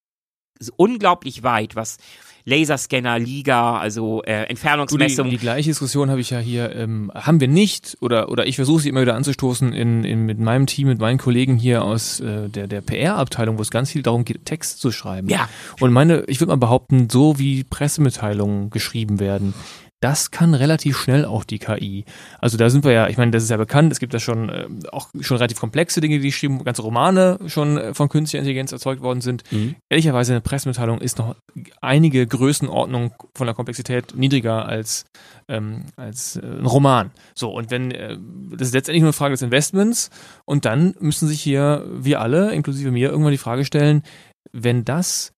unglaublich 0.76 1.42
weit, 1.42 1.74
was 1.74 1.96
Laserscanner, 2.44 3.18
Liga, 3.18 3.78
also 3.78 4.22
äh, 4.22 4.44
Entfernungsmessung. 4.44 5.26
Die, 5.26 5.36
die, 5.36 5.38
gleiche 5.38 5.70
Diskussion 5.70 6.10
habe 6.10 6.20
ich 6.20 6.30
ja 6.30 6.38
hier, 6.38 6.74
ähm, 6.74 7.10
haben 7.14 7.40
wir 7.40 7.48
nicht, 7.48 7.96
oder, 8.00 8.30
oder 8.30 8.46
ich 8.46 8.56
versuche 8.56 8.82
sie 8.82 8.88
immer 8.88 9.02
wieder 9.02 9.14
anzustoßen 9.14 9.72
in, 9.72 10.04
in, 10.04 10.26
mit 10.26 10.38
meinem 10.38 10.66
Team, 10.66 10.88
mit 10.88 10.98
meinen 10.98 11.18
Kollegen 11.18 11.56
hier 11.56 11.84
aus 11.84 12.20
äh, 12.20 12.48
der, 12.48 12.66
der 12.66 12.80
PR-Abteilung, 12.80 13.58
wo 13.58 13.62
es 13.62 13.70
ganz 13.70 13.90
viel 13.90 14.02
darum 14.02 14.24
geht, 14.24 14.44
Text 14.44 14.80
zu 14.80 14.90
schreiben. 14.90 15.28
Ja. 15.28 15.48
Und 15.80 15.92
meine, 15.92 16.24
ich 16.26 16.40
würde 16.40 16.50
mal 16.50 16.56
behaupten, 16.56 17.08
so 17.10 17.38
wie 17.38 17.64
Pressemitteilungen 17.64 18.70
geschrieben 18.70 19.20
werden, 19.20 19.54
das 20.00 20.30
kann 20.30 20.54
relativ 20.54 20.96
schnell 20.96 21.26
auch 21.26 21.44
die 21.44 21.58
KI. 21.58 22.04
Also 22.38 22.56
da 22.56 22.70
sind 22.70 22.84
wir 22.84 22.92
ja, 22.92 23.08
ich 23.08 23.18
meine, 23.18 23.30
das 23.30 23.42
ist 23.42 23.50
ja 23.50 23.58
bekannt, 23.58 23.92
es 23.92 24.00
gibt 24.00 24.14
da 24.14 24.18
schon 24.18 24.48
äh, 24.48 24.66
auch 24.92 25.08
schon 25.20 25.36
relativ 25.36 25.60
komplexe 25.60 26.00
Dinge, 26.00 26.18
die 26.18 26.28
geschrieben, 26.28 26.64
ganze 26.64 26.82
Romane 26.82 27.38
schon 27.46 27.76
äh, 27.76 27.94
von 27.94 28.08
künstlicher 28.08 28.40
Intelligenz 28.40 28.72
erzeugt 28.72 29.02
worden 29.02 29.20
sind. 29.20 29.42
Mhm. 29.50 29.76
Ehrlicherweise 29.90 30.32
eine 30.32 30.40
Pressemitteilung 30.40 31.00
ist 31.00 31.18
noch 31.18 31.36
einige 31.82 32.26
Größenordnung 32.26 33.12
von 33.36 33.46
der 33.46 33.54
Komplexität 33.54 34.14
niedriger 34.16 34.66
als, 34.66 35.04
ähm, 35.48 35.84
als 35.96 36.36
äh, 36.36 36.46
ein 36.46 36.66
Roman. 36.66 37.10
So, 37.34 37.50
und 37.50 37.70
wenn, 37.70 37.90
äh, 37.90 38.16
das 38.52 38.68
ist 38.68 38.74
letztendlich 38.74 39.02
nur 39.02 39.08
eine 39.08 39.12
Frage 39.12 39.34
des 39.34 39.42
Investments 39.42 40.08
und 40.46 40.64
dann 40.64 40.94
müssen 41.00 41.28
sich 41.28 41.42
hier 41.42 41.86
wir 41.92 42.22
alle, 42.22 42.52
inklusive 42.54 42.90
mir, 42.90 43.10
irgendwann 43.10 43.32
die 43.32 43.38
Frage 43.38 43.66
stellen, 43.66 44.02
wenn 44.50 44.86
das 44.86 45.32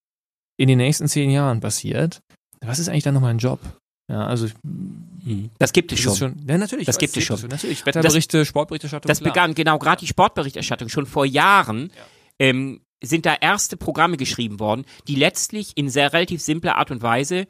in 0.55 0.69
den 0.69 0.77
nächsten 0.77 1.09
zehn 1.09 1.29
Jahren 1.29 1.59
passiert, 1.59 2.21
was 2.61 2.79
ist 2.79 2.87
eigentlich 2.87 3.03
dann 3.03 3.15
noch 3.15 3.21
mein 3.21 3.39
Job? 3.39 3.59
Ja, 4.13 4.27
also 4.27 4.47
hm. 5.25 5.49
das 5.57 5.73
gibt 5.73 5.91
es 5.91 5.99
schon. 5.99 6.15
schon. 6.15 6.35
Ja, 6.47 6.59
natürlich. 6.59 6.85
Das 6.85 6.99
gibt 6.99 7.17
es 7.17 7.23
schon. 7.23 7.41
Natürlich. 7.49 7.83
Wetterberichte, 7.83 8.37
das, 8.37 8.47
Sportberichterstattung. 8.47 9.07
Das 9.07 9.19
klar. 9.19 9.33
begann 9.33 9.55
genau 9.55 9.79
gerade 9.79 10.01
die 10.01 10.07
Sportberichterstattung 10.07 10.87
schon 10.87 11.07
vor 11.07 11.25
Jahren. 11.25 11.91
Ja. 11.95 12.03
Ähm, 12.39 12.81
sind 13.05 13.25
da 13.25 13.35
erste 13.35 13.75
Programme 13.75 14.15
geschrieben 14.15 14.61
worden, 14.61 14.85
die 15.09 15.15
letztlich 15.15 15.73
in 15.75 15.89
sehr 15.89 16.13
relativ 16.13 16.41
simpler 16.41 16.77
Art 16.77 16.89
und 16.89 17.01
Weise 17.01 17.47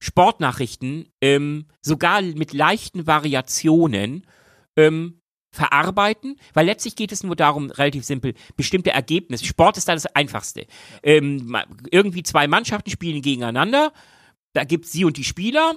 Sportnachrichten 0.00 1.08
ähm, 1.20 1.66
sogar 1.80 2.22
mit 2.22 2.52
leichten 2.52 3.06
Variationen 3.06 4.26
ähm, 4.74 5.20
verarbeiten, 5.52 6.40
weil 6.54 6.66
letztlich 6.66 6.96
geht 6.96 7.12
es 7.12 7.22
nur 7.22 7.36
darum, 7.36 7.70
relativ 7.70 8.04
simpel, 8.04 8.34
bestimmte 8.56 8.90
Ergebnisse. 8.90 9.44
Sport 9.44 9.76
ist 9.76 9.88
da 9.88 9.94
das 9.94 10.06
Einfachste. 10.06 10.66
Ähm, 11.04 11.56
irgendwie 11.92 12.24
zwei 12.24 12.48
Mannschaften 12.48 12.90
spielen 12.90 13.22
gegeneinander, 13.22 13.92
da 14.54 14.64
gibt 14.64 14.86
es 14.86 14.92
sie 14.92 15.04
und 15.04 15.18
die 15.18 15.24
Spieler 15.24 15.74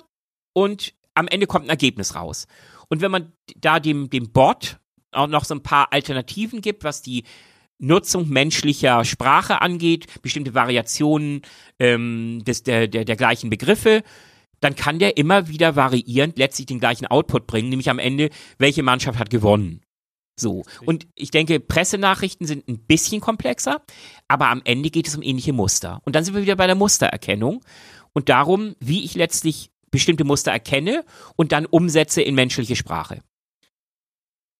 und 0.54 0.94
am 1.14 1.28
Ende 1.28 1.48
kommt 1.48 1.66
ein 1.66 1.70
Ergebnis 1.70 2.16
raus. 2.16 2.48
Und 2.88 3.02
wenn 3.02 3.12
man 3.12 3.34
da 3.56 3.80
dem, 3.80 4.10
dem 4.10 4.32
Bot 4.32 4.78
auch 5.12 5.28
noch 5.28 5.46
so 5.46 5.56
ein 5.56 5.64
paar 5.64 5.92
Alternativen 5.92 6.62
gibt, 6.62 6.84
was 6.84 7.02
die 7.02 7.24
Nutzung 7.80 8.28
menschlicher 8.30 9.06
Sprache 9.06 9.62
angeht, 9.62 10.22
bestimmte 10.22 10.54
Variationen 10.54 11.42
ähm, 11.80 12.44
des, 12.46 12.64
der, 12.64 12.88
der, 12.88 13.06
der 13.06 13.16
gleichen 13.16 13.50
Begriffe, 13.50 14.04
dann 14.60 14.76
kann 14.76 15.00
der 15.00 15.18
immer 15.18 15.48
wieder 15.48 15.76
variierend 15.76 16.38
letztlich 16.38 16.68
den 16.68 16.80
gleichen 16.80 17.08
Output 17.08 17.48
bringen, 17.48 17.70
nämlich 17.70 17.90
am 17.90 18.00
Ende, 18.00 18.30
welche 18.58 18.84
Mannschaft 18.84 19.18
hat 19.18 19.30
gewonnen. 19.30 19.82
So. 20.38 20.64
Und 20.86 21.08
ich 21.16 21.32
denke, 21.32 21.60
Pressenachrichten 21.60 22.48
sind 22.48 22.68
ein 22.68 22.80
bisschen 22.80 23.22
komplexer, 23.22 23.82
aber 24.28 24.48
am 24.50 24.62
Ende 24.64 24.90
geht 24.90 25.08
es 25.08 25.16
um 25.16 25.24
ähnliche 25.24 25.54
Muster. 25.54 26.02
Und 26.06 26.16
dann 26.16 26.24
sind 26.24 26.34
wir 26.34 26.42
wieder 26.42 26.56
bei 26.56 26.68
der 26.68 26.76
Mustererkennung 26.76 27.62
und 28.14 28.30
darum, 28.30 28.76
wie 28.80 29.04
ich 29.04 29.16
letztlich 29.16 29.72
bestimmte 29.92 30.24
Muster 30.24 30.52
erkenne 30.52 31.04
und 31.36 31.52
dann 31.52 31.66
umsetze 31.66 32.22
in 32.22 32.36
menschliche 32.36 32.76
Sprache. 32.76 33.22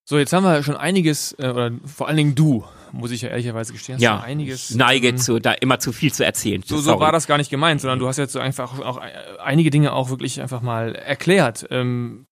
So, 0.10 0.18
jetzt 0.18 0.34
haben 0.34 0.44
wir 0.44 0.64
schon 0.64 0.76
einiges, 0.76 1.34
äh, 1.38 1.50
oder 1.50 1.72
vor 1.86 2.08
allen 2.08 2.18
Dingen 2.18 2.34
du, 2.34 2.66
muss 2.92 3.12
ich 3.12 3.22
ja 3.22 3.30
ehrlicherweise 3.30 3.74
gestehen, 3.74 3.98
hast 3.98 4.02
ja, 4.02 4.20
einiges. 4.20 4.72
Ich 4.72 4.76
neige 4.76 5.10
ähm, 5.10 5.18
zu, 5.18 5.40
da 5.40 5.54
immer 5.54 5.78
zu 5.78 5.92
viel 5.92 6.12
zu 6.12 6.26
erzählen. 6.26 6.64
So, 6.66 6.78
so 6.80 7.00
war 7.00 7.12
das 7.12 7.28
gar 7.28 7.38
nicht 7.38 7.52
gemeint, 7.52 7.80
sondern 7.80 8.00
du 8.00 8.08
hast 8.08 8.18
jetzt 8.18 8.34
so 8.34 8.40
einfach 8.40 8.80
auch 8.80 9.00
einige 9.38 9.70
Dinge 9.70 9.94
auch 9.94 10.10
wirklich 10.10 10.42
einfach 10.42 10.62
mal 10.62 10.96
erklärt. 10.96 11.68
Ähm, 11.70 12.26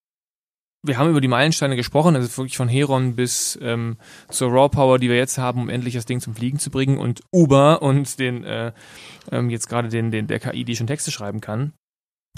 wir 0.84 0.98
haben 0.98 1.10
über 1.10 1.22
die 1.22 1.28
Meilensteine 1.28 1.76
gesprochen, 1.76 2.16
also 2.16 2.36
wirklich 2.38 2.58
von 2.58 2.68
Heron 2.68 3.16
bis 3.16 3.60
ähm, 3.62 3.98
zur 4.30 4.50
Raw 4.50 4.70
Power, 4.70 4.98
die 4.98 5.10
wir 5.10 5.18
jetzt 5.18 5.38
haben, 5.38 5.62
um 5.62 5.70
endlich 5.70 5.94
das 5.94 6.06
Ding 6.06 6.20
zum 6.20 6.34
Fliegen 6.34 6.60
zu 6.60 6.72
bringen 6.72 6.98
und 6.98 7.22
Uber 7.32 7.82
und 7.82 8.20
den 8.20 8.44
äh, 8.44 8.72
ähm, 9.32 9.50
jetzt 9.50 9.70
gerade 9.70 9.90
den, 9.90 10.12
den 10.12 10.28
der 10.28 10.40
KI, 10.40 10.64
die 10.64 10.76
schon 10.76 10.88
Texte 10.88 11.12
schreiben 11.12 11.42
kann. 11.42 11.74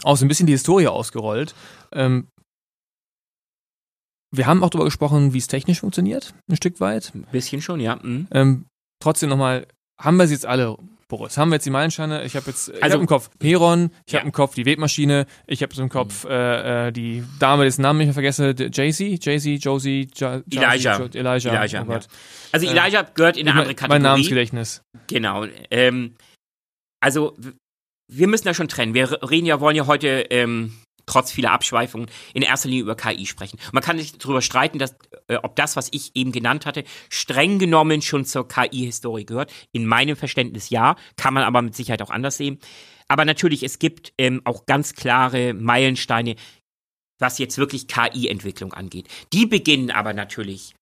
Auch 0.04 0.18
so 0.18 0.26
ein 0.26 0.28
bisschen 0.28 0.47
die 0.47 0.54
Historie 0.54 0.88
ausgerollt. 0.88 1.54
Ähm, 1.93 2.28
wir 4.32 4.45
haben 4.45 4.64
auch 4.64 4.70
darüber 4.70 4.86
gesprochen, 4.86 5.34
wie 5.34 5.39
es 5.39 5.47
technisch 5.47 5.80
funktioniert, 5.80 6.34
ein 6.50 6.56
Stück 6.56 6.80
weit. 6.80 7.12
Ein 7.16 7.26
bisschen 7.32 7.62
schon, 7.62 7.80
ja. 7.80 8.00
Mhm. 8.02 8.28
Ähm, 8.32 8.66
trotzdem 9.02 9.30
nochmal, 9.30 9.68
haben 10.00 10.18
wir 10.18 10.28
sie 10.28 10.36
jetzt 10.36 10.45
alle, 10.45 10.78
Boris? 11.08 11.38
Haben 11.38 11.50
wir 11.50 11.56
jetzt 11.56 11.66
die 11.66 11.72
Meilensteine? 11.72 12.24
Ich 12.24 12.36
habe 12.36 12.45
jetzt 12.45 12.70
ich 12.70 12.84
also, 12.84 12.93
hab 12.93 13.02
im 13.02 13.08
Kopf 13.08 13.32
Heron, 13.41 13.89
ich 14.06 14.14
ja. 14.14 14.20
habe 14.20 14.28
im 14.28 14.32
Kopf 14.32 14.54
die 14.54 14.66
Webmaschine, 14.66 15.26
ich 15.47 15.64
habe 15.64 15.74
im 15.76 15.89
Kopf 15.89 16.26
mhm. 16.26 16.32
äh, 16.32 16.88
äh, 16.88 16.91
die 16.91 17.24
Dame, 17.39 17.64
dessen 17.64 17.82
Namen 17.82 18.02
ich 18.02 18.14
vergesse, 18.14 18.54
Jay-Z, 18.56 19.26
Jay-Z, 19.26 19.64
Josie, 19.64 20.08
ja, 20.16 20.41
Elijah. 20.52 21.00
Jo 21.00 21.06
Elijah. 21.06 21.52
Elijah 21.52 21.86
oh 21.88 21.91
ja. 21.91 22.00
Also 22.52 22.68
äh, 22.68 22.70
Elijah 22.70 23.02
gehört 23.02 23.38
in 23.38 23.47
eine 23.47 23.60
andere 23.60 23.74
Kategorie. 23.74 23.95
Mein 23.95 24.02
Namensgedächtnis. 24.04 24.84
Genau. 25.08 25.45
Ähm, 25.72 26.14
also 27.02 27.36
wir 28.10 28.28
müssen 28.28 28.45
da 28.45 28.53
schon 28.53 28.68
trennen. 28.68 28.93
Wir 28.93 29.22
reden 29.30 29.45
ja, 29.45 29.60
wollen 29.60 29.76
ja 29.76 29.88
heute 29.88 30.26
ähm, 30.30 30.74
trotz 31.05 31.32
vieler 31.32 31.51
Abschweifungen 31.51 32.10
in 32.34 32.41
erster 32.41 32.70
Linie 32.70 32.84
über 32.84 32.95
KI 32.95 33.26
sprechen. 33.26 33.60
Man 33.72 33.84
kann 33.84 33.97
sich 33.97 34.18
darüber 34.18 34.41
streiten, 34.41 34.80
dass, 34.80 34.95
äh, 35.28 35.36
ob 35.36 35.55
das, 35.55 35.76
was 35.76 35.89
ich 35.91 36.16
eben 36.16 36.32
genannt 36.32 36.66
hatte, 36.66 36.84
streng 37.10 37.60
genommen 37.60 38.01
schon 38.01 38.26
zur 38.26 38.47
KI-Historie 38.47 39.26
gehört. 39.26 39.51
In 39.72 39.86
meinem 39.86 40.16
Verständnis 40.16 40.70
ja, 40.70 40.95
kann 41.18 41.34
man 41.34 41.43
aber 41.43 41.62
mit 41.62 41.76
Sicherheit 41.76 42.01
auch 42.01 42.10
anders 42.10 42.38
sehen. 42.38 42.60
Aber 43.07 43.26
natürlich, 43.26 43.64
es 43.64 43.80
gibt 43.80 44.14
ähm, 44.18 44.41
auch 44.43 44.66
ganz 44.66 44.93
klare 44.93 45.53
Meilensteine, 45.53 46.36
was 47.20 47.38
jetzt 47.38 47.57
wirklich 47.57 47.88
KI-Entwicklung 47.88 48.74
angeht. 48.74 49.07
Die 49.34 49.45
beginnen 49.45 49.91
aber 49.91 50.14
natürlich 50.14 50.76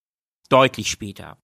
deutlich 0.49 0.89
später. 0.91 1.38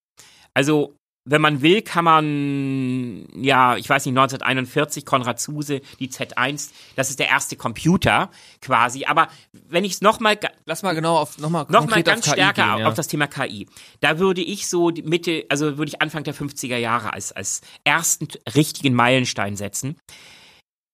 Also 0.53 0.95
wenn 1.25 1.41
man 1.41 1.61
will, 1.61 1.81
kann 1.81 2.03
man, 2.03 3.27
ja, 3.33 3.77
ich 3.77 3.89
weiß 3.89 4.05
nicht, 4.05 4.17
1941, 4.17 5.05
Konrad 5.05 5.39
Zuse, 5.39 5.81
die 5.99 6.09
Z1, 6.09 6.71
das 6.95 7.09
ist 7.09 7.19
der 7.19 7.29
erste 7.29 7.55
Computer 7.55 8.29
quasi. 8.61 9.05
Aber 9.05 9.29
wenn 9.53 9.85
ich 9.85 9.93
es 9.93 10.01
nochmal. 10.01 10.37
Lass 10.65 10.83
mal 10.83 10.93
genau 10.93 11.17
auf, 11.17 11.37
nochmal 11.37 11.65
noch 11.69 11.87
mal 11.87 12.03
ganz 12.03 12.27
stärker 12.29 12.73
gehen, 12.73 12.79
ja. 12.79 12.87
auf 12.87 12.93
das 12.93 13.07
Thema 13.07 13.27
KI. 13.27 13.67
Da 14.01 14.19
würde 14.19 14.41
ich 14.41 14.67
so 14.67 14.91
Mitte, 15.03 15.45
also 15.49 15.77
würde 15.77 15.89
ich 15.89 16.01
Anfang 16.01 16.23
der 16.23 16.35
50er 16.35 16.77
Jahre 16.77 17.13
als, 17.13 17.31
als 17.31 17.61
ersten 17.85 18.27
richtigen 18.53 18.93
Meilenstein 18.93 19.55
setzen. 19.55 19.97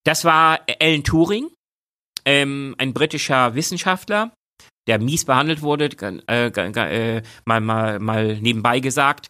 Das 0.04 0.26
war 0.26 0.60
Alan 0.80 1.04
Turing, 1.04 1.50
ähm, 2.26 2.76
ein 2.78 2.94
britischer 2.94 3.56
Wissenschaftler, 3.56 4.32
der 4.88 5.00
mies 5.00 5.26
behandelt 5.26 5.62
wurde, 5.62 5.90
äh, 6.28 6.48
äh, 6.48 7.22
mal, 7.46 7.62
mal, 7.62 8.00
mal 8.00 8.38
nebenbei 8.40 8.80
gesagt 8.80 9.30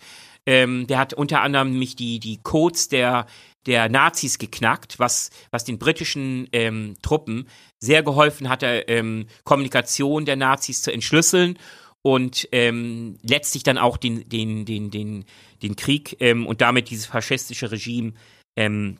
ähm, 0.49 0.87
der 0.87 0.97
hat 0.97 1.13
unter 1.13 1.41
anderem 1.41 1.69
nämlich 1.69 1.95
die, 1.95 2.19
die 2.19 2.39
Codes 2.41 2.89
der, 2.89 3.27
der 3.67 3.87
Nazis 3.87 4.39
geknackt, 4.39 4.97
was, 4.97 5.29
was 5.51 5.63
den 5.63 5.77
britischen 5.77 6.49
ähm, 6.53 6.95
Truppen 7.03 7.47
sehr 7.77 8.01
geholfen 8.01 8.49
hatte, 8.49 8.85
ähm, 8.87 9.27
Kommunikation 9.43 10.25
der 10.25 10.37
Nazis 10.37 10.81
zu 10.81 10.91
entschlüsseln 10.91 11.59
und 12.01 12.49
ähm, 12.51 13.19
letztlich 13.21 13.61
dann 13.61 13.77
auch 13.77 13.97
den, 13.97 14.27
den, 14.27 14.65
den, 14.65 14.89
den, 14.89 15.25
den 15.61 15.75
Krieg 15.75 16.17
ähm, 16.19 16.47
und 16.47 16.61
damit 16.61 16.89
dieses 16.89 17.05
faschistische 17.05 17.71
Regime 17.71 18.13
ähm, 18.57 18.97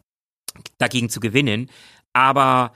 dagegen 0.78 1.10
zu 1.10 1.20
gewinnen. 1.20 1.72
Aber 2.14 2.74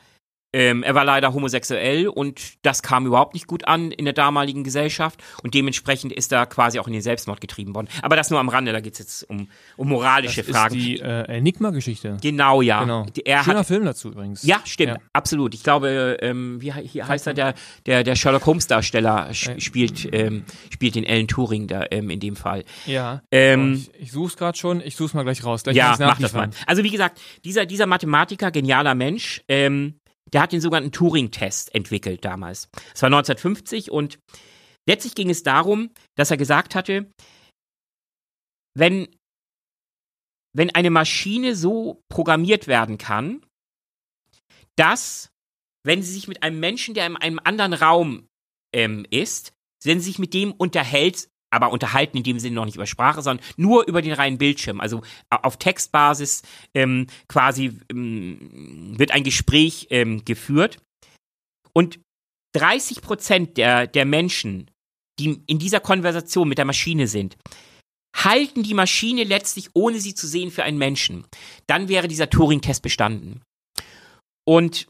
ähm, 0.53 0.83
er 0.83 0.95
war 0.95 1.03
leider 1.03 1.33
homosexuell 1.33 2.07
und 2.07 2.39
das 2.61 2.83
kam 2.83 3.05
überhaupt 3.07 3.33
nicht 3.33 3.47
gut 3.47 3.67
an 3.67 3.91
in 3.91 4.05
der 4.05 4.13
damaligen 4.13 4.63
Gesellschaft 4.63 5.21
und 5.41 5.53
dementsprechend 5.53 6.13
ist 6.13 6.31
er 6.31 6.45
quasi 6.45 6.79
auch 6.79 6.87
in 6.87 6.93
den 6.93 7.01
Selbstmord 7.01 7.41
getrieben 7.41 7.73
worden. 7.75 7.87
Aber 8.01 8.15
das 8.15 8.29
nur 8.29 8.39
am 8.39 8.49
Rande, 8.49 8.71
da 8.71 8.79
geht 8.79 8.93
es 8.93 8.99
jetzt 8.99 9.29
um, 9.29 9.47
um 9.77 9.89
moralische 9.89 10.43
das 10.43 10.55
Fragen. 10.55 10.75
Ist 10.75 10.83
die 10.83 10.99
äh, 10.99 11.37
Enigma-Geschichte. 11.37 12.17
Genau, 12.21 12.61
ja. 12.61 12.81
Genau. 12.81 13.05
Er 13.25 13.43
Schöner 13.43 13.59
hat, 13.59 13.67
Film 13.67 13.85
dazu 13.85 14.09
übrigens. 14.09 14.43
Ja, 14.43 14.61
stimmt, 14.63 14.93
ja. 14.93 14.97
absolut. 15.11 15.53
Ich 15.55 15.63
glaube, 15.63 16.17
ähm, 16.21 16.61
wie 16.61 16.71
hier 16.71 17.07
heißt 17.07 17.27
er, 17.27 17.33
der, 17.33 17.53
der, 17.85 18.03
der 18.03 18.15
Sherlock 18.15 18.45
Holmes-Darsteller 18.45 19.29
äh, 19.29 19.59
spielt, 19.59 20.07
ähm, 20.13 20.45
spielt 20.71 20.95
den 20.95 21.05
Alan 21.05 21.27
Turing 21.27 21.67
da 21.67 21.85
ähm, 21.89 22.09
in 22.09 22.19
dem 22.19 22.35
Fall. 22.35 22.63
Ja. 22.85 23.21
Ähm, 23.31 23.73
ich, 23.73 24.01
ich 24.01 24.11
suche 24.11 24.27
es 24.27 24.37
gerade 24.37 24.57
schon, 24.57 24.81
ich 24.81 24.95
suche 24.95 25.07
es 25.07 25.13
mal 25.13 25.23
gleich 25.23 25.43
raus. 25.43 25.63
Gleich 25.63 25.75
ja, 25.75 25.95
mach 25.99 26.19
das 26.19 26.33
mal. 26.33 26.49
Also 26.67 26.83
wie 26.83 26.91
gesagt, 26.91 27.19
dieser, 27.43 27.65
dieser 27.65 27.87
Mathematiker, 27.87 28.51
genialer 28.51 28.95
Mensch, 28.95 29.41
ähm, 29.47 29.95
der 30.33 30.41
hat 30.41 30.51
den 30.51 30.61
sogenannten 30.61 30.91
Turing-Test 30.91 31.73
entwickelt 31.73 32.25
damals. 32.25 32.69
Es 32.93 33.01
war 33.01 33.07
1950 33.07 33.91
und 33.91 34.19
letztlich 34.87 35.15
ging 35.15 35.29
es 35.29 35.43
darum, 35.43 35.91
dass 36.15 36.31
er 36.31 36.37
gesagt 36.37 36.75
hatte, 36.75 37.11
wenn, 38.75 39.07
wenn 40.55 40.73
eine 40.73 40.89
Maschine 40.89 41.55
so 41.55 42.01
programmiert 42.09 42.67
werden 42.67 42.97
kann, 42.97 43.45
dass, 44.75 45.29
wenn 45.85 46.01
sie 46.01 46.11
sich 46.11 46.27
mit 46.27 46.41
einem 46.41 46.59
Menschen, 46.59 46.95
der 46.95 47.05
in 47.05 47.15
einem 47.17 47.39
anderen 47.43 47.73
Raum 47.73 48.27
ähm, 48.73 49.05
ist, 49.11 49.53
wenn 49.83 49.99
sie 49.99 50.05
sich 50.05 50.19
mit 50.19 50.33
dem 50.33 50.51
unterhält, 50.51 51.29
aber 51.53 51.71
unterhalten 51.71 52.17
in 52.17 52.23
dem 52.23 52.39
Sinne 52.39 52.55
noch 52.55 52.65
nicht 52.65 52.75
über 52.75 52.87
Sprache, 52.87 53.21
sondern 53.21 53.45
nur 53.55 53.87
über 53.87 54.01
den 54.01 54.13
reinen 54.13 54.37
Bildschirm. 54.37 54.81
Also 54.81 55.01
auf 55.29 55.57
Textbasis 55.57 56.41
ähm, 56.73 57.07
quasi 57.27 57.79
ähm, 57.91 58.95
wird 58.97 59.11
ein 59.11 59.23
Gespräch 59.23 59.87
ähm, 59.91 60.25
geführt. 60.25 60.79
Und 61.71 61.99
30 62.55 63.01
Prozent 63.01 63.57
der, 63.57 63.87
der 63.87 64.05
Menschen, 64.05 64.69
die 65.19 65.43
in 65.47 65.59
dieser 65.59 65.79
Konversation 65.79 66.49
mit 66.49 66.57
der 66.57 66.65
Maschine 66.65 67.07
sind, 67.07 67.37
halten 68.15 68.63
die 68.63 68.73
Maschine 68.73 69.23
letztlich, 69.23 69.69
ohne 69.73 69.99
sie 69.99 70.15
zu 70.15 70.27
sehen, 70.27 70.51
für 70.51 70.63
einen 70.63 70.77
Menschen. 70.77 71.25
Dann 71.67 71.87
wäre 71.87 72.07
dieser 72.07 72.29
Turing-Test 72.29 72.81
bestanden. 72.81 73.41
Und 74.45 74.87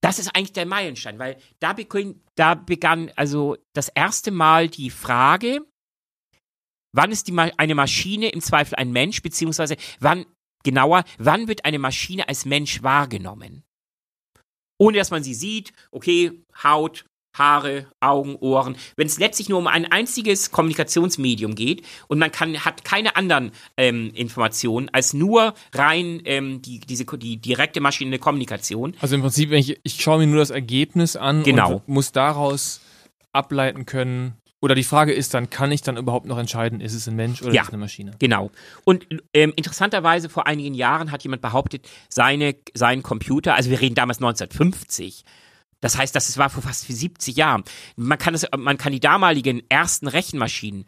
das 0.00 0.18
ist 0.18 0.34
eigentlich 0.34 0.52
der 0.52 0.66
Meilenstein, 0.66 1.18
weil 1.18 1.36
da 1.58 1.72
begann, 1.72 2.20
da 2.34 2.54
begann 2.54 3.10
also 3.16 3.56
das 3.74 3.88
erste 3.88 4.30
Mal 4.30 4.68
die 4.68 4.90
Frage, 4.90 5.60
wann 6.92 7.12
ist 7.12 7.28
die, 7.28 7.36
eine 7.38 7.74
Maschine 7.74 8.30
im 8.30 8.40
Zweifel 8.40 8.76
ein 8.76 8.92
Mensch, 8.92 9.22
beziehungsweise 9.22 9.76
wann, 9.98 10.26
genauer, 10.64 11.04
wann 11.18 11.48
wird 11.48 11.64
eine 11.64 11.78
Maschine 11.78 12.28
als 12.28 12.44
Mensch 12.44 12.82
wahrgenommen? 12.82 13.64
Ohne 14.78 14.96
dass 14.96 15.10
man 15.10 15.22
sie 15.22 15.34
sieht, 15.34 15.72
okay, 15.90 16.42
Haut, 16.62 17.04
Haare, 17.40 17.86
Augen, 17.98 18.36
Ohren, 18.36 18.76
wenn 18.96 19.06
es 19.08 19.18
letztlich 19.18 19.48
nur 19.48 19.58
um 19.58 19.66
ein 19.66 19.90
einziges 19.90 20.52
Kommunikationsmedium 20.52 21.54
geht 21.56 21.84
und 22.06 22.18
man 22.18 22.30
kann, 22.30 22.64
hat 22.64 22.84
keine 22.84 23.16
anderen 23.16 23.50
ähm, 23.76 24.12
Informationen 24.14 24.88
als 24.92 25.14
nur 25.14 25.54
rein 25.74 26.20
ähm, 26.26 26.62
die, 26.62 26.78
diese, 26.80 27.04
die 27.04 27.38
direkte 27.38 27.80
maschinelle 27.80 28.18
Kommunikation. 28.20 28.94
Also 29.00 29.14
im 29.16 29.22
Prinzip, 29.22 29.50
wenn 29.50 29.58
ich, 29.58 29.80
ich 29.82 30.00
schaue 30.00 30.18
mir 30.18 30.26
nur 30.26 30.38
das 30.38 30.50
Ergebnis 30.50 31.16
an 31.16 31.42
Genau. 31.42 31.76
und 31.76 31.88
muss 31.88 32.12
daraus 32.12 32.80
ableiten 33.32 33.86
können, 33.86 34.34
oder 34.62 34.74
die 34.74 34.84
Frage 34.84 35.14
ist 35.14 35.32
dann, 35.32 35.48
kann 35.48 35.72
ich 35.72 35.80
dann 35.80 35.96
überhaupt 35.96 36.26
noch 36.26 36.36
entscheiden, 36.36 36.82
ist 36.82 36.92
es 36.92 37.08
ein 37.08 37.16
Mensch 37.16 37.40
oder 37.40 37.52
Ja. 37.54 37.62
ist 37.62 37.68
es 37.68 37.72
eine 37.72 37.80
Maschine? 37.80 38.10
Genau. 38.18 38.50
Und 38.84 39.06
ähm, 39.32 39.54
interessanterweise 39.56 40.28
vor 40.28 40.46
einigen 40.46 40.74
Jahren 40.74 41.10
hat 41.12 41.22
jemand 41.22 41.40
behauptet, 41.40 41.88
seine, 42.10 42.54
sein 42.74 43.02
Computer, 43.02 43.54
also 43.54 43.70
wir 43.70 43.80
reden 43.80 43.94
damals 43.94 44.18
1950, 44.18 45.24
das 45.80 45.96
heißt, 45.96 46.14
das 46.14 46.36
war 46.38 46.50
vor 46.50 46.62
fast 46.62 46.86
70 46.86 47.36
Jahren. 47.36 47.64
Man 47.96 48.18
kann, 48.18 48.34
es, 48.34 48.46
man 48.56 48.78
kann 48.78 48.92
die 48.92 49.00
damaligen 49.00 49.62
ersten 49.68 50.06
Rechenmaschinen 50.08 50.84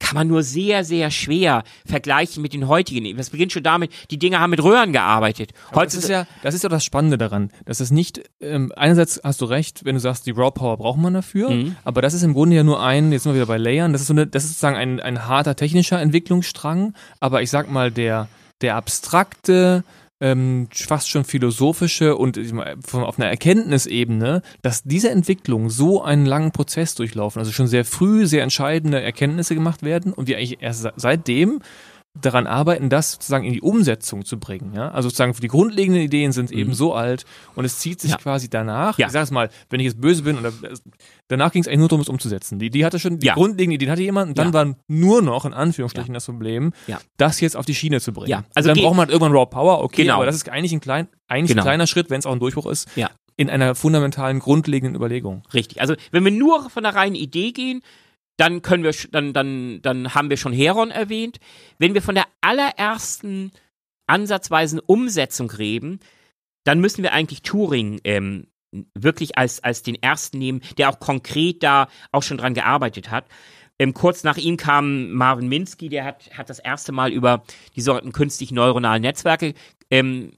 kann 0.00 0.16
man 0.16 0.26
nur 0.28 0.42
sehr, 0.42 0.84
sehr 0.84 1.10
schwer 1.10 1.62
vergleichen 1.86 2.42
mit 2.42 2.52
den 2.52 2.68
heutigen. 2.68 3.16
Das 3.16 3.30
beginnt 3.30 3.52
schon 3.52 3.62
damit, 3.62 3.90
die 4.10 4.18
Dinger 4.18 4.40
haben 4.40 4.50
mit 4.50 4.62
Röhren 4.62 4.92
gearbeitet. 4.92 5.52
Aber 5.70 5.84
das 5.84 5.94
ist 5.94 6.08
ja, 6.08 6.26
das 6.42 6.54
ist 6.54 6.62
ja 6.62 6.68
das 6.68 6.84
Spannende 6.84 7.16
daran, 7.16 7.50
dass 7.64 7.80
es 7.80 7.90
nicht, 7.90 8.20
ähm, 8.40 8.70
einerseits 8.76 9.20
hast 9.24 9.40
du 9.40 9.46
recht, 9.46 9.84
wenn 9.84 9.94
du 9.94 10.00
sagst, 10.00 10.26
die 10.26 10.32
Raw 10.32 10.50
Power 10.50 10.76
braucht 10.76 10.98
man 10.98 11.14
dafür, 11.14 11.48
Mhm. 11.50 11.76
aber 11.84 12.02
das 12.02 12.12
ist 12.12 12.22
im 12.22 12.34
Grunde 12.34 12.56
ja 12.56 12.64
nur 12.64 12.82
ein, 12.82 13.12
jetzt 13.12 13.22
sind 13.22 13.32
wir 13.32 13.36
wieder 13.36 13.46
bei 13.46 13.56
Layern, 13.56 13.92
das 13.92 14.02
ist 14.02 14.08
so 14.08 14.14
eine, 14.14 14.26
das 14.26 14.44
ist 14.44 14.50
sozusagen 14.50 14.76
ein, 14.76 15.00
ein 15.00 15.26
harter 15.26 15.54
technischer 15.56 16.00
Entwicklungsstrang, 16.00 16.94
aber 17.20 17.40
ich 17.40 17.50
sag 17.50 17.70
mal, 17.70 17.90
der, 17.90 18.28
der 18.60 18.76
abstrakte, 18.76 19.84
ähm, 20.24 20.68
fast 20.72 21.10
schon 21.10 21.24
philosophische 21.24 22.16
und 22.16 22.40
von, 22.86 23.04
auf 23.04 23.18
einer 23.18 23.28
Erkenntnisebene, 23.28 24.40
dass 24.62 24.82
diese 24.82 25.10
Entwicklungen 25.10 25.68
so 25.68 26.02
einen 26.02 26.24
langen 26.24 26.50
Prozess 26.50 26.94
durchlaufen, 26.94 27.40
also 27.40 27.52
schon 27.52 27.66
sehr 27.66 27.84
früh 27.84 28.26
sehr 28.26 28.42
entscheidende 28.42 29.02
Erkenntnisse 29.02 29.54
gemacht 29.54 29.82
werden 29.82 30.14
und 30.14 30.26
wir 30.26 30.38
eigentlich 30.38 30.62
erst 30.62 30.80
se- 30.82 30.92
seitdem 30.96 31.60
daran 32.20 32.46
arbeiten, 32.46 32.90
das 32.90 33.12
sozusagen 33.12 33.44
in 33.44 33.52
die 33.52 33.60
Umsetzung 33.60 34.24
zu 34.24 34.38
bringen. 34.38 34.72
Ja? 34.74 34.90
Also 34.92 35.08
sozusagen 35.08 35.32
die 35.32 35.48
grundlegenden 35.48 36.00
Ideen 36.02 36.30
sind 36.30 36.52
eben 36.52 36.72
so 36.72 36.94
alt 36.94 37.24
und 37.56 37.64
es 37.64 37.78
zieht 37.78 38.00
sich 38.00 38.12
Ja. 38.12 38.16
quasi 38.18 38.48
danach. 38.48 38.98
Ja. 38.98 39.06
Ich 39.08 39.12
sage 39.12 39.24
es 39.24 39.30
mal, 39.32 39.50
wenn 39.68 39.80
ich 39.80 39.86
jetzt 39.86 40.00
böse 40.00 40.22
bin, 40.22 40.38
oder 40.38 40.52
danach 41.28 41.50
ging 41.52 41.62
es 41.62 41.66
eigentlich 41.68 41.80
nur 41.80 41.88
darum, 41.88 42.02
es 42.02 42.08
umzusetzen. 42.08 42.60
Die 42.60 42.66
Idee 42.66 42.84
hatte 42.84 43.00
schon, 43.00 43.18
die 43.18 43.26
Ja. 43.26 43.34
grundlegenden 43.34 43.74
Ideen 43.74 43.90
hatte 43.90 44.02
jemand 44.02 44.28
und 44.28 44.38
dann 44.38 44.52
war 44.52 44.76
nur 44.86 45.22
noch, 45.22 45.44
in 45.44 45.52
Anführungsstrichen, 45.52 46.14
das 46.14 46.26
Problem, 46.26 46.72
das 47.16 47.40
jetzt 47.40 47.56
auf 47.56 47.66
die 47.66 47.74
Schiene 47.74 48.00
zu 48.00 48.12
bringen. 48.12 48.30
Ja. 48.30 48.44
Also 48.54 48.70
Also 48.70 48.74
dann 48.74 48.78
braucht 48.84 48.96
man 48.96 49.06
halt 49.06 49.10
irgendwann 49.10 49.32
Raw 49.32 49.46
Power, 49.46 49.82
okay, 49.82 50.02
Genau. 50.02 50.14
aber 50.16 50.26
das 50.26 50.36
ist 50.36 50.48
eigentlich 50.48 50.72
ein, 50.72 50.80
klein, 50.80 51.08
eigentlich 51.26 51.50
Genau. 51.50 51.62
ein 51.62 51.66
kleiner 51.66 51.86
Schritt, 51.88 52.10
wenn 52.10 52.20
es 52.20 52.26
auch 52.26 52.32
ein 52.32 52.40
Durchbruch 52.40 52.66
ist, 52.66 52.88
Ja. 52.96 53.10
in 53.36 53.50
einer 53.50 53.74
fundamentalen, 53.74 54.38
grundlegenden 54.38 54.94
Überlegung. 54.94 55.42
Richtig. 55.52 55.80
Also 55.80 55.94
wenn 56.12 56.24
wir 56.24 56.30
nur 56.30 56.70
von 56.70 56.84
der 56.84 56.94
reinen 56.94 57.16
Idee 57.16 57.50
gehen, 57.50 57.82
dann 58.36 58.62
können 58.62 58.84
wir, 58.84 58.94
dann, 59.10 59.32
dann, 59.32 59.80
dann 59.82 60.14
haben 60.14 60.30
wir 60.30 60.36
schon 60.36 60.52
Heron 60.52 60.90
erwähnt. 60.90 61.38
Wenn 61.78 61.94
wir 61.94 62.02
von 62.02 62.14
der 62.14 62.26
allerersten 62.40 63.52
ansatzweisen 64.06 64.80
Umsetzung 64.80 65.50
reden, 65.50 66.00
dann 66.64 66.80
müssen 66.80 67.02
wir 67.02 67.12
eigentlich 67.12 67.42
Turing 67.42 68.00
ähm, 68.04 68.46
wirklich 68.94 69.38
als, 69.38 69.62
als 69.62 69.82
den 69.82 70.00
ersten 70.02 70.38
nehmen, 70.38 70.60
der 70.78 70.88
auch 70.88 70.98
konkret 70.98 71.62
da 71.62 71.88
auch 72.10 72.22
schon 72.22 72.38
dran 72.38 72.54
gearbeitet 72.54 73.10
hat. 73.10 73.26
Ähm, 73.78 73.92
kurz 73.94 74.24
nach 74.24 74.36
ihm 74.36 74.56
kam 74.56 75.12
Marvin 75.12 75.48
Minsky, 75.48 75.88
der 75.88 76.04
hat, 76.04 76.30
hat 76.36 76.48
das 76.48 76.58
erste 76.58 76.92
Mal 76.92 77.12
über 77.12 77.42
die 77.76 77.80
sogenannten 77.80 78.12
künstlichen 78.12 78.54
neuronalen 78.54 79.02
Netzwerke 79.02 79.54
ähm, 79.90 80.32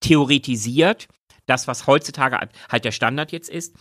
theoretisiert. 0.00 1.08
Das, 1.46 1.68
was 1.68 1.86
heutzutage 1.86 2.38
halt 2.70 2.84
der 2.84 2.92
Standard 2.92 3.32
jetzt 3.32 3.50
ist. 3.50 3.74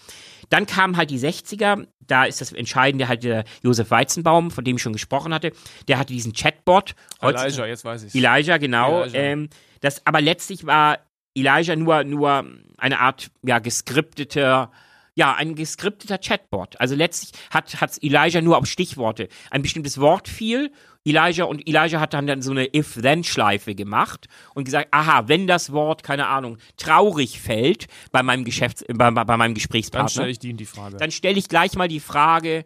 Dann 0.49 0.65
kamen 0.65 0.97
halt 0.97 1.09
die 1.09 1.19
60er, 1.19 1.87
da 1.99 2.25
ist 2.25 2.41
das 2.41 2.51
Entscheidende 2.51 3.07
halt 3.07 3.23
der 3.23 3.43
Josef 3.61 3.89
Weizenbaum, 3.91 4.51
von 4.51 4.63
dem 4.63 4.75
ich 4.75 4.81
schon 4.81 4.93
gesprochen 4.93 5.33
hatte. 5.33 5.51
Der 5.87 5.97
hatte 5.97 6.13
diesen 6.13 6.33
Chatbot. 6.33 6.95
Elijah, 7.21 7.65
jetzt 7.65 7.85
weiß 7.85 8.03
ich 8.03 8.15
Elijah, 8.15 8.57
genau. 8.57 9.03
Elijah. 9.03 9.17
Ähm, 9.17 9.49
das, 9.81 10.05
aber 10.05 10.21
letztlich 10.21 10.65
war 10.65 10.99
Elijah 11.35 11.75
nur, 11.75 12.03
nur 12.03 12.45
eine 12.77 12.99
Art, 12.99 13.31
ja, 13.43 13.59
geskripteter, 13.59 14.71
ja, 15.15 15.35
ein 15.35 15.55
geskripteter 15.55 16.17
Chatbot. 16.17 16.79
Also 16.79 16.95
letztlich 16.95 17.31
hat, 17.51 17.79
hat 17.79 18.01
Elijah 18.01 18.41
nur 18.41 18.57
auf 18.57 18.65
Stichworte. 18.65 19.27
Ein 19.51 19.61
bestimmtes 19.61 19.99
Wort 19.99 20.27
fiel, 20.27 20.71
Elijah 21.05 21.45
und 21.45 21.67
Elijah 21.67 21.99
hat 21.99 22.13
dann, 22.13 22.27
dann 22.27 22.41
so 22.41 22.51
eine 22.51 22.73
If-Then-Schleife 22.73 23.75
gemacht 23.75 24.27
und 24.55 24.63
gesagt, 24.63 24.87
aha, 24.91 25.27
wenn 25.27 25.47
das 25.47 25.71
Wort, 25.71 26.03
keine 26.03 26.27
Ahnung, 26.27 26.57
traurig 26.77 27.39
fällt 27.41 27.87
bei 28.11 28.23
meinem 28.23 28.45
Geschäfts-, 28.45 28.85
bei, 28.87 29.11
bei, 29.11 29.23
bei 29.23 29.37
meinem 29.37 29.49
Dann 29.49 29.53
Gesprächspartner 29.55 30.09
stelle 30.09 30.29
ich 30.29 30.39
die 30.39 30.53
die 30.53 30.65
Frage. 30.65 30.97
dann 30.97 31.11
stelle 31.11 31.37
ich 31.37 31.49
gleich 31.49 31.75
mal 31.75 31.87
die 31.87 31.99
Frage, 31.99 32.65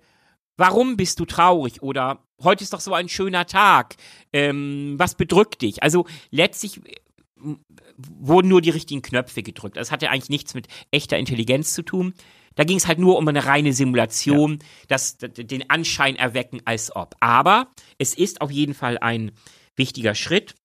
warum 0.55 0.97
bist 0.97 1.19
du 1.19 1.25
traurig? 1.25 1.81
Oder 1.81 2.19
heute 2.43 2.63
ist 2.63 2.73
doch 2.73 2.79
so 2.79 2.93
ein 2.93 3.09
schöner 3.09 3.45
Tag. 3.45 3.95
Ähm, 4.31 4.95
was 4.97 5.15
bedrückt 5.15 5.61
dich? 5.61 5.81
Also 5.81 6.05
letztlich 6.29 6.77
äh, 6.85 6.95
wurden 7.97 8.47
nur 8.47 8.61
die 8.61 8.69
richtigen 8.69 9.01
Knöpfe 9.01 9.43
gedrückt. 9.43 9.77
Das 9.77 9.91
hatte 9.91 10.09
eigentlich 10.09 10.29
nichts 10.29 10.53
mit 10.53 10.67
echter 10.91 11.17
Intelligenz 11.17 11.73
zu 11.73 11.81
tun. 11.83 12.13
Da 12.55 12.63
ging 12.63 12.77
es 12.77 12.87
halt 12.87 12.97
nur 12.99 13.17
um 13.17 13.27
eine 13.27 13.45
reine 13.45 13.73
Simulation, 13.73 14.59
das, 14.87 15.17
d- 15.17 15.27
den 15.29 15.69
Anschein 15.69 16.15
erwecken, 16.15 16.61
als 16.65 16.95
ob. 16.95 17.15
Aber 17.19 17.71
es 17.99 18.15
ist 18.15 18.41
auf 18.41 18.49
jeden 18.51 18.73
Fall 18.73 18.97
ein 18.97 19.31
wichtiger 19.75 20.15
Schritt. 20.15 20.55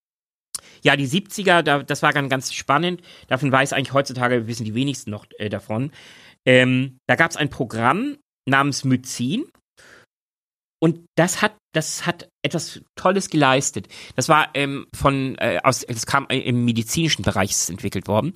Ja, 0.82 0.96
die 0.96 1.06
70er, 1.06 1.62
da, 1.62 1.82
das 1.82 2.02
war 2.02 2.12
ganz, 2.12 2.30
ganz 2.30 2.52
spannend. 2.52 3.02
Davon 3.28 3.52
weiß 3.52 3.72
eigentlich 3.72 3.92
heutzutage, 3.92 4.46
wissen 4.46 4.64
die 4.64 4.74
wenigsten 4.74 5.10
noch 5.10 5.26
äh, 5.38 5.48
davon. 5.48 5.92
Ähm, 6.46 6.98
da 7.06 7.14
gab 7.14 7.30
es 7.30 7.36
ein 7.36 7.50
Programm 7.50 8.16
namens 8.48 8.84
Myzin. 8.84 9.44
Und 10.82 11.06
das 11.14 11.42
hat, 11.42 11.56
das 11.72 12.06
hat 12.06 12.28
etwas 12.44 12.80
Tolles 12.96 13.30
geleistet. 13.30 13.86
Das 14.16 14.28
war 14.28 14.50
ähm, 14.54 14.88
von, 14.92 15.36
äh, 15.38 15.60
aus, 15.62 15.84
es 15.84 16.06
kam 16.06 16.26
äh, 16.28 16.40
im 16.40 16.64
medizinischen 16.64 17.22
Bereich 17.22 17.68
entwickelt 17.68 18.08
worden. 18.08 18.34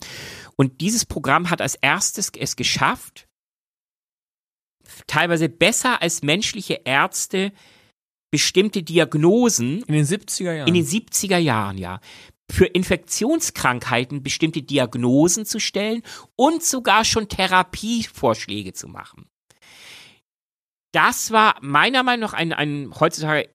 Und 0.54 0.80
dieses 0.80 1.04
Programm 1.04 1.50
hat 1.50 1.60
als 1.60 1.74
erstes 1.74 2.30
es 2.38 2.54
geschafft, 2.54 3.26
teilweise 5.08 5.48
besser 5.48 6.00
als 6.02 6.22
menschliche 6.22 6.82
Ärzte 6.84 7.52
bestimmte 8.30 8.84
Diagnosen 8.84 9.82
in 9.82 9.94
den 9.94 10.06
70er 10.06 10.52
Jahren. 10.52 10.68
in 10.68 10.74
den 10.74 10.86
70er 10.86 11.38
Jahren, 11.38 11.78
ja, 11.78 11.98
für 12.48 12.66
Infektionskrankheiten 12.66 14.22
bestimmte 14.22 14.62
Diagnosen 14.62 15.46
zu 15.46 15.58
stellen 15.58 16.02
und 16.36 16.62
sogar 16.62 17.04
schon 17.04 17.28
Therapievorschläge 17.28 18.72
zu 18.72 18.86
machen. 18.86 19.26
Das 20.92 21.30
war 21.30 21.56
meiner 21.60 22.02
Meinung 22.02 22.22
nach 22.22 22.32
ein, 22.32 22.52
ein 22.52 22.92
heutzutage 22.98 23.50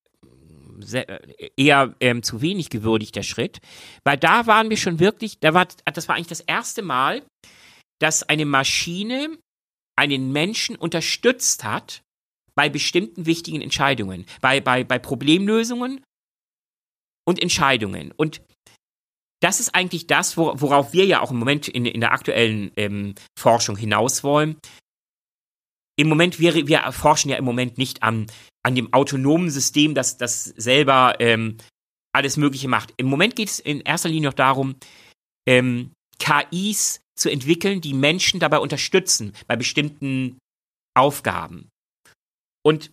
sehr, 0.80 1.22
eher 1.58 1.96
ähm, 2.00 2.24
zu 2.24 2.42
wenig 2.42 2.70
gewürdigter 2.70 3.24
Schritt, 3.24 3.60
weil 4.04 4.18
da 4.18 4.48
waren 4.48 4.70
wir 4.70 4.78
schon 4.78 5.00
wirklich, 5.00 5.40
da 5.40 5.54
war, 5.54 5.68
das 5.86 6.08
war 6.08 6.16
eigentlich 6.16 6.28
das 6.28 6.42
erste 6.42 6.82
Mal, 6.82 7.24
dass 8.00 8.24
eine 8.24 8.46
Maschine 8.46 9.38
einen 9.96 10.32
Menschen 10.32 10.76
unterstützt 10.76 11.64
hat 11.64 12.02
bei 12.56 12.68
bestimmten 12.70 13.28
wichtigen 13.28 13.62
Entscheidungen, 13.62 14.26
bei, 14.42 14.60
bei, 14.60 14.84
bei 14.84 14.98
Problemlösungen 14.98 16.04
und 17.28 17.42
Entscheidungen. 17.42 18.12
Und 18.12 18.42
das 19.40 19.60
ist 19.60 19.76
eigentlich 19.76 20.08
das, 20.08 20.38
wor- 20.38 20.60
worauf 20.62 20.94
wir 20.94 21.06
ja 21.06 21.22
auch 21.22 21.32
im 21.32 21.38
Moment 21.38 21.68
in, 21.68 21.86
in 21.86 22.02
der 22.02 22.12
aktuellen 22.12 22.72
ähm, 22.76 23.14
Forschung 23.38 23.78
hinaus 23.78 24.24
wollen. 24.24 24.58
Im 25.98 26.10
Moment, 26.10 26.40
wir, 26.40 26.68
wir 26.68 26.92
forschen 26.92 27.30
ja 27.30 27.38
im 27.38 27.46
Moment 27.46 27.78
nicht 27.78 28.04
an, 28.04 28.28
an 28.64 28.76
dem 28.76 28.94
autonomen 28.94 29.50
System, 29.50 29.94
das, 29.94 30.18
das 30.18 30.46
selber 30.46 31.16
ähm, 31.20 31.58
alles 32.14 32.38
Mögliche 32.38 32.68
macht. 32.68 32.94
Im 32.98 33.08
Moment 33.08 33.36
geht 33.36 33.50
es 33.50 33.60
in 33.60 33.82
erster 33.82 34.10
Linie 34.10 34.30
noch 34.30 34.36
darum, 34.36 34.76
ähm, 35.48 35.92
KIs 36.20 37.02
zu 37.16 37.30
entwickeln, 37.30 37.82
die 37.82 37.94
Menschen 37.94 38.40
dabei 38.40 38.60
unterstützen 38.60 39.34
bei 39.48 39.56
bestimmten 39.56 40.38
Aufgaben. 40.96 41.70
Und 42.64 42.92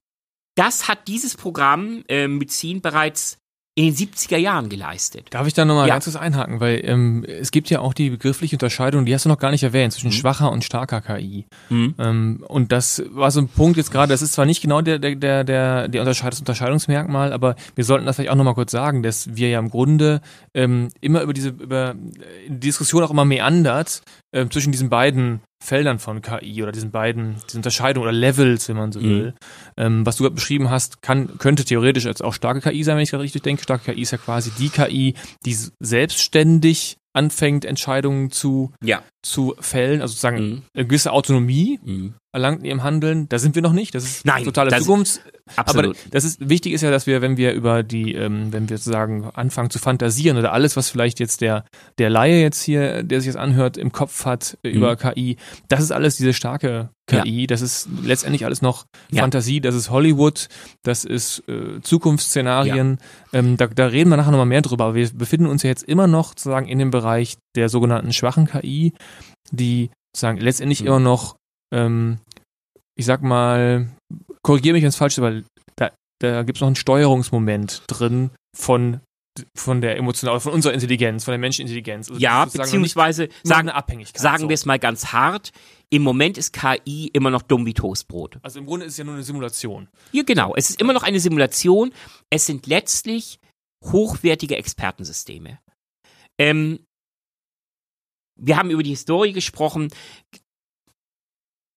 das 0.57 0.89
hat 0.89 1.09
dieses 1.09 1.37
Programm 1.37 2.05
äh, 2.09 2.27
Myzin 2.27 2.81
bereits 2.81 3.39
in 3.79 3.85
den 3.85 3.95
70er 3.95 4.39
Jahren 4.39 4.69
geleistet. 4.69 5.29
Darf 5.31 5.47
ich 5.47 5.55
da 5.55 5.65
nochmal 5.65 5.87
Ja. 5.87 5.95
ganz 5.95 6.07
kurz 6.07 6.17
einhaken, 6.17 6.59
weil 6.59 6.81
ähm, 6.83 7.25
es 7.25 7.53
gibt 7.53 7.71
ja 7.71 7.79
auch 7.79 7.95
die 7.95 8.11
begriffliche 8.11 8.57
Unterscheidung, 8.57 9.07
die 9.07 9.15
hast 9.15 9.25
du 9.25 9.29
noch 9.29 9.39
gar 9.39 9.53
nicht 9.53 9.63
erwähnt, 9.63 9.93
zwischen 9.93 10.11
schwacher 10.11 10.51
und 10.51 10.65
starker 10.65 11.01
KI. 11.01 11.47
Mhm. 11.69 11.95
Ähm, 11.97 12.45
und 12.49 12.73
das 12.73 13.05
war 13.11 13.31
so 13.31 13.41
ein 13.41 13.47
Punkt 13.47 13.77
jetzt 13.77 13.93
gerade, 13.93 14.13
das 14.13 14.21
ist 14.21 14.33
zwar 14.33 14.47
nicht 14.47 14.63
genau 14.63 14.81
der, 14.81 14.99
der, 14.99 15.15
der, 15.15 15.45
der, 15.45 15.87
der 15.87 16.01
Unterscheid 16.01 16.33
das 16.33 16.41
Unterscheidungsmerkmal, 16.41 17.33
aber 17.33 17.55
wir 17.77 17.85
sollten 17.85 18.05
das 18.05 18.17
vielleicht 18.17 18.33
auch 18.33 18.35
nochmal 18.35 18.55
kurz 18.55 18.73
sagen, 18.73 19.05
dass 19.05 19.37
wir 19.37 19.49
ja 19.49 19.61
im 19.61 19.71
Grunde 19.71 20.23
ähm, 20.55 20.89
immer 21.01 21.23
über 21.23 21.33
diese, 21.33 21.51
über 21.51 21.91
äh, 21.91 22.49
die 22.49 22.59
Diskussion 22.59 23.05
auch 23.05 23.13
immer 23.13 23.25
meandert, 23.25 24.03
äh, 24.33 24.45
zwischen 24.49 24.73
diesen 24.73 24.91
beiden 24.91 25.41
Feldern 25.61 25.99
von 25.99 26.23
KI 26.23 26.63
oder 26.63 26.73
diesen 26.73 26.91
beiden, 26.91 27.37
diese 27.49 27.59
Unterscheidung 27.59 28.03
oder 28.05 28.13
Levels, 28.13 28.69
wenn 28.69 28.77
man 28.77 28.93
so 28.93 29.01
Mhm. 29.01 29.05
will. 29.05 29.35
Ähm, 29.77 30.07
was 30.07 30.17
du 30.17 30.23
gerade 30.25 30.35
beschrieben 30.35 30.71
hast, 30.71 31.03
kann, 31.03 31.37
könnte 31.39 31.65
theoretisch 31.65 32.05
jetzt 32.05 32.23
auch 32.23 32.33
starke 32.35 32.61
KI 32.61 32.85
sein, 32.85 32.97
wenn 32.97 33.03
ich 33.03 33.11
gerade 33.11 33.25
richtig 33.25 33.43
denke. 33.43 33.63
Starke 33.63 33.93
KI 33.93 34.03
ist 34.03 34.13
ja 34.13 34.19
quasi 34.19 34.51
die 34.53 34.71
KI, 34.71 35.15
die 35.45 35.57
selbstständig 35.81 36.99
anfängt, 37.19 37.65
Entscheidungen 37.65 38.31
zu, 38.31 38.73
Ja. 38.83 39.03
zu 39.23 39.55
fällen, 39.61 40.01
also 40.01 40.13
sozusagen 40.13 40.39
Mhm. 40.49 40.63
eine 40.75 40.87
gewisse 40.87 41.13
Autonomie 41.13 41.79
Mhm. 41.85 42.15
erlangt 42.33 42.61
in 42.61 42.65
ihrem 42.67 42.83
Handeln. 42.85 43.29
Da 43.29 43.39
sind 43.39 43.55
wir 43.55 43.63
noch 43.63 43.73
nicht. 43.73 43.95
Das 43.95 44.05
ist 44.05 44.25
Nein, 44.25 44.45
totale 44.45 44.71
das- 44.71 44.85
Zukunfts. 44.85 45.21
Absolut. 45.57 45.97
Aber 45.97 46.09
das 46.11 46.25
ist 46.25 46.47
wichtig 46.49 46.73
ist 46.75 46.83
ja, 46.83 46.91
dass 46.91 47.07
wir, 47.07 47.21
wenn 47.23 47.37
wir 47.37 47.53
über 47.53 47.83
die, 47.83 48.13
ähm, 48.15 48.53
wenn 48.53 48.69
wir 48.69 48.77
sozusagen 48.79 49.25
anfangen 49.35 49.71
zu 49.71 49.79
fantasieren 49.79 50.37
oder 50.37 50.53
alles, 50.53 50.77
was 50.77 50.91
vielleicht 50.91 51.21
jetzt 51.21 51.41
der 51.41 51.65
der 51.99 52.11
Laie 52.11 52.41
jetzt 52.41 52.63
hier, 52.63 53.03
der 53.03 53.21
sich 53.21 53.33
das 53.33 53.41
anhört, 53.41 53.77
im 53.79 53.91
Kopf 53.93 54.25
hat 54.27 54.59
äh, 54.63 54.69
über 54.69 54.93
Mhm. 54.93 54.99
KI, 54.99 55.37
das 55.69 55.81
ist 55.81 55.91
alles 55.91 56.17
diese 56.17 56.33
starke 56.35 56.91
KI. 57.09 57.47
Das 57.47 57.61
ist 57.63 57.89
letztendlich 58.03 58.45
alles 58.45 58.63
noch 58.63 58.85
Ja. 59.11 59.23
Fantasie. 59.23 59.61
Das 59.61 59.75
ist 59.75 59.91
Hollywood. 59.91 60.49
Das 60.85 61.05
ist 61.05 61.43
äh, 61.49 61.81
Zukunftsszenarien. 61.83 62.99
Ähm, 63.33 63.57
da, 63.57 63.67
da 63.67 63.87
reden 63.87 64.11
wir 64.11 64.17
nachher 64.17 64.31
nochmal 64.31 64.47
mehr 64.47 64.63
drüber. 64.63 64.85
Aber 64.85 64.95
wir 64.95 65.11
befinden 65.11 65.47
uns 65.47 65.63
ja 65.63 65.71
jetzt 65.71 65.83
immer 65.85 66.07
noch 66.07 66.29
sozusagen 66.31 66.69
in 66.69 66.79
dem 66.79 66.91
Bereich 66.91 67.37
der 67.57 67.69
sogenannten 67.69 68.13
schwachen 68.13 68.47
KI, 68.47 68.93
die 69.51 69.91
sozusagen 70.15 70.39
letztendlich 70.39 70.81
Mhm. 70.83 70.87
immer 70.87 71.01
noch 71.01 71.37
ähm, 71.75 72.19
ich 72.97 73.05
sag 73.07 73.23
mal, 73.23 73.89
korrigiere 74.43 74.73
mich, 74.73 74.83
wenn 74.83 74.89
es 74.89 74.97
falsch 74.97 75.15
ist, 75.15 75.19
aber 75.19 75.43
da, 75.77 75.91
da 76.21 76.43
gibt 76.43 76.57
es 76.59 76.61
noch 76.61 76.67
einen 76.67 76.75
Steuerungsmoment 76.75 77.83
drin 77.87 78.31
von, 78.57 79.01
von 79.55 79.81
der 79.81 79.97
emotionalen, 79.97 80.41
von 80.41 80.53
unserer 80.53 80.75
Intelligenz, 80.75 81.25
von 81.25 81.33
der 81.33 81.39
Menschenintelligenz. 81.39 82.09
Also 82.09 82.21
ja, 82.21 82.45
beziehungsweise 82.45 83.29
sagen, 83.43 83.71
sagen 84.15 84.43
so. 84.43 84.49
wir 84.49 84.55
es 84.55 84.67
mal 84.67 84.79
ganz 84.79 85.07
hart. 85.07 85.51
Im 85.91 86.03
Moment 86.03 86.37
ist 86.37 86.53
KI 86.53 87.09
immer 87.13 87.31
noch 87.31 87.43
dumm 87.43 87.65
wie 87.65 87.75
Toastbrot. 87.75 88.39
Also 88.43 88.59
im 88.59 88.67
Grunde 88.67 88.87
ist 88.87 88.93
es 88.93 88.99
ja 88.99 89.05
nur 89.05 89.15
eine 89.15 89.23
Simulation. 89.23 89.89
Ja, 90.13 90.23
genau. 90.23 90.55
Es 90.55 90.71
ist 90.71 90.81
immer 90.81 90.93
noch 90.93 91.03
eine 91.03 91.21
Simulation. 91.21 91.93
Es 92.31 92.47
sind 92.47 92.67
letztlich 92.67 93.39
hochwertige 93.85 94.57
Expertensysteme. 94.57 95.59
Ähm, 96.39 96.81
wir 98.39 98.57
haben 98.57 98.71
über 98.71 98.83
die 98.83 98.91
Historie 98.91 99.33
gesprochen. 99.33 99.89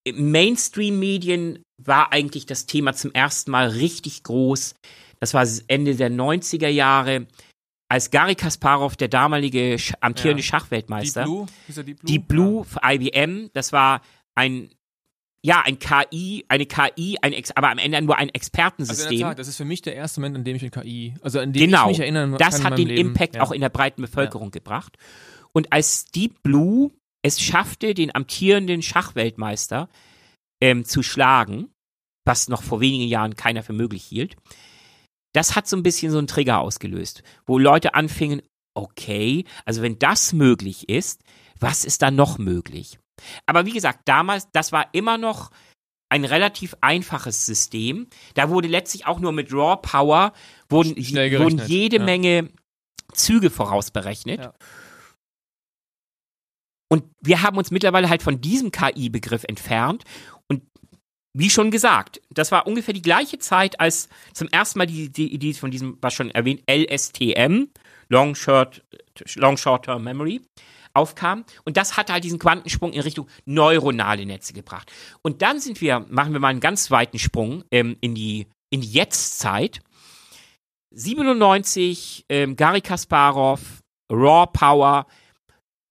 Mainstream-Medien 0.10 1.64
war 1.82 2.12
eigentlich 2.12 2.46
das 2.46 2.66
Thema 2.66 2.94
zum 2.94 3.12
ersten 3.14 3.52
Mal 3.52 3.70
richtig 3.70 4.24
groß. 4.24 4.76
Das 5.20 5.34
war 5.34 5.48
Ende 5.68 5.96
der 5.96 6.10
90er 6.10 6.68
Jahre, 6.68 7.28
als 7.92 8.10
Gary 8.10 8.36
Kasparov, 8.36 8.96
der 8.96 9.10
damalige 9.10 9.78
sch 9.78 9.94
amtierende 10.00 10.42
Ja. 10.42 10.48
Schachweltmeister, 10.48 11.26
Deep 11.26 11.28
Blue? 11.28 11.46
Deep 11.68 11.86
Blue? 11.86 12.06
Deep 12.06 12.28
Blue 12.30 12.64
für 12.64 12.80
IBM, 12.86 13.50
das 13.52 13.74
war 13.74 14.02
ein, 14.34 14.70
ja, 15.44 15.62
ein 15.66 15.78
KI, 15.78 16.46
eine 16.48 16.66
KI, 16.66 17.18
ein 17.22 17.34
Ex 17.34 17.52
aber 17.52 17.70
am 17.70 17.80
Ende 17.80 18.02
nur 18.02 18.16
ein 18.16 18.20
Also 18.20 18.22
in 18.22 18.28
der 18.28 18.36
Expertensystem. 18.36 19.20
Tat, 19.20 19.40
das 19.40 19.50
ist 19.50 19.58
für 19.58 19.66
mich 19.66 19.82
der 19.82 19.96
erste 19.96 20.22
Moment, 20.22 20.38
an 20.38 20.44
dem 20.46 20.56
ich 20.56 20.64
in 20.64 20.72
KI, 20.72 21.16
also 21.22 21.40
an 21.40 21.52
dem 21.52 21.66
Genau. 21.66 21.82
ich 21.84 21.98
mich 21.98 22.00
erinnern 22.00 22.38
das 22.38 22.62
kann 22.62 22.68
in 22.68 22.72
hat 22.72 22.78
den 22.80 22.88
Leben. 22.88 23.10
Impact 23.10 23.36
ja. 23.36 23.42
auch 23.42 23.52
in 23.52 23.60
der 23.60 23.68
breiten 23.68 24.02
Bevölkerung 24.02 24.52
gebracht. 24.52 24.98
Und 25.52 25.74
als 25.74 26.06
Deep 26.06 26.42
Blue 26.44 26.92
es 27.24 27.42
schaffte, 27.42 27.94
den 27.94 28.16
amtierenden 28.16 28.82
Schachweltmeister 28.82 29.90
ähm, 30.62 30.86
zu 30.86 31.04
schlagen, 31.04 31.74
was 32.24 32.48
noch 32.48 32.64
vor 32.64 32.80
wenigen 32.80 33.10
Jahren 33.10 33.36
keiner 33.36 33.64
für 33.64 33.74
möglich 33.74 34.06
hielt, 34.06 34.38
das 35.34 35.56
hat 35.56 35.68
so 35.68 35.78
ein 35.78 35.84
bisschen 35.84 36.12
so 36.12 36.18
einen 36.18 36.28
Trigger 36.28 36.60
ausgelöst, 36.60 37.24
wo 37.46 37.58
Leute 37.58 37.94
anfingen, 37.94 38.42
okay, 38.74 39.46
also 39.66 39.82
wenn 39.82 40.00
das 40.00 40.34
möglich 40.34 40.90
ist, 40.90 41.22
was 41.60 41.86
ist 41.86 42.02
da 42.02 42.12
noch 42.12 42.38
möglich? 42.38 43.00
Aber 43.46 43.66
wie 43.66 43.72
gesagt, 43.74 44.02
damals, 44.06 44.50
das 44.52 44.72
war 44.72 44.94
immer 44.94 45.18
noch 45.18 45.52
ein 46.10 46.26
relativ 46.26 46.76
einfaches 46.82 47.46
System. 47.46 48.08
Da 48.34 48.50
wurde 48.50 48.68
letztlich 48.68 49.06
auch 49.06 49.20
nur 49.20 49.32
mit 49.32 49.54
Raw 49.54 49.78
Power 49.82 50.34
wurden, 50.70 50.96
wurden 50.98 51.62
jede 51.68 51.98
ja. 51.98 52.04
Menge 52.04 52.50
Züge 53.14 53.50
vorausberechnet. 53.50 54.42
Ja. 54.42 54.54
Und 56.90 57.06
wir 57.22 57.42
haben 57.42 57.58
uns 57.58 57.72
mittlerweile 57.72 58.10
halt 58.10 58.22
von 58.22 58.42
diesem 58.42 58.72
KI-Begriff 58.72 59.46
entfernt. 59.46 60.04
Wie 61.34 61.50
schon 61.50 61.72
gesagt, 61.72 62.22
das 62.30 62.52
war 62.52 62.68
ungefähr 62.68 62.94
die 62.94 63.02
gleiche 63.02 63.40
Zeit, 63.40 63.80
als 63.80 64.10
zum 64.34 64.50
ersten 64.50 64.80
Mal 64.80 64.88
die, 64.88 65.10
die 65.10 65.34
Idee 65.34 65.54
von 65.54 65.72
diesem, 65.72 65.98
was 66.02 66.14
schon 66.14 66.30
erwähnt, 66.32 66.62
LSTM, 66.70 67.68
Long 68.10 68.36
Short, 68.36 68.84
Long 69.36 69.56
Short 69.56 69.86
Term 69.86 70.04
Memory, 70.04 70.42
aufkam. 70.94 71.46
Und 71.64 71.78
das 71.78 71.96
hat 71.96 72.12
halt 72.12 72.24
diesen 72.24 72.40
Quantensprung 72.40 72.92
in 72.92 73.02
Richtung 73.02 73.28
neuronale 73.46 74.26
Netze 74.26 74.54
gebracht. 74.54 74.92
Und 75.22 75.42
dann 75.42 75.60
sind 75.60 75.80
wir, 75.80 76.06
machen 76.10 76.34
wir 76.34 76.40
mal 76.40 76.50
einen 76.50 76.60
ganz 76.60 76.92
weiten 76.92 77.20
Sprung 77.20 77.64
ähm, 77.72 77.98
in 78.02 78.14
die, 78.14 78.48
in 78.70 78.82
die 78.82 78.92
Jetztzeit. 78.92 79.80
97, 80.94 82.26
ähm, 82.28 82.58
Gary 82.58 82.82
Kasparov, 82.82 83.82
Raw 84.12 84.48
Power. 84.52 85.08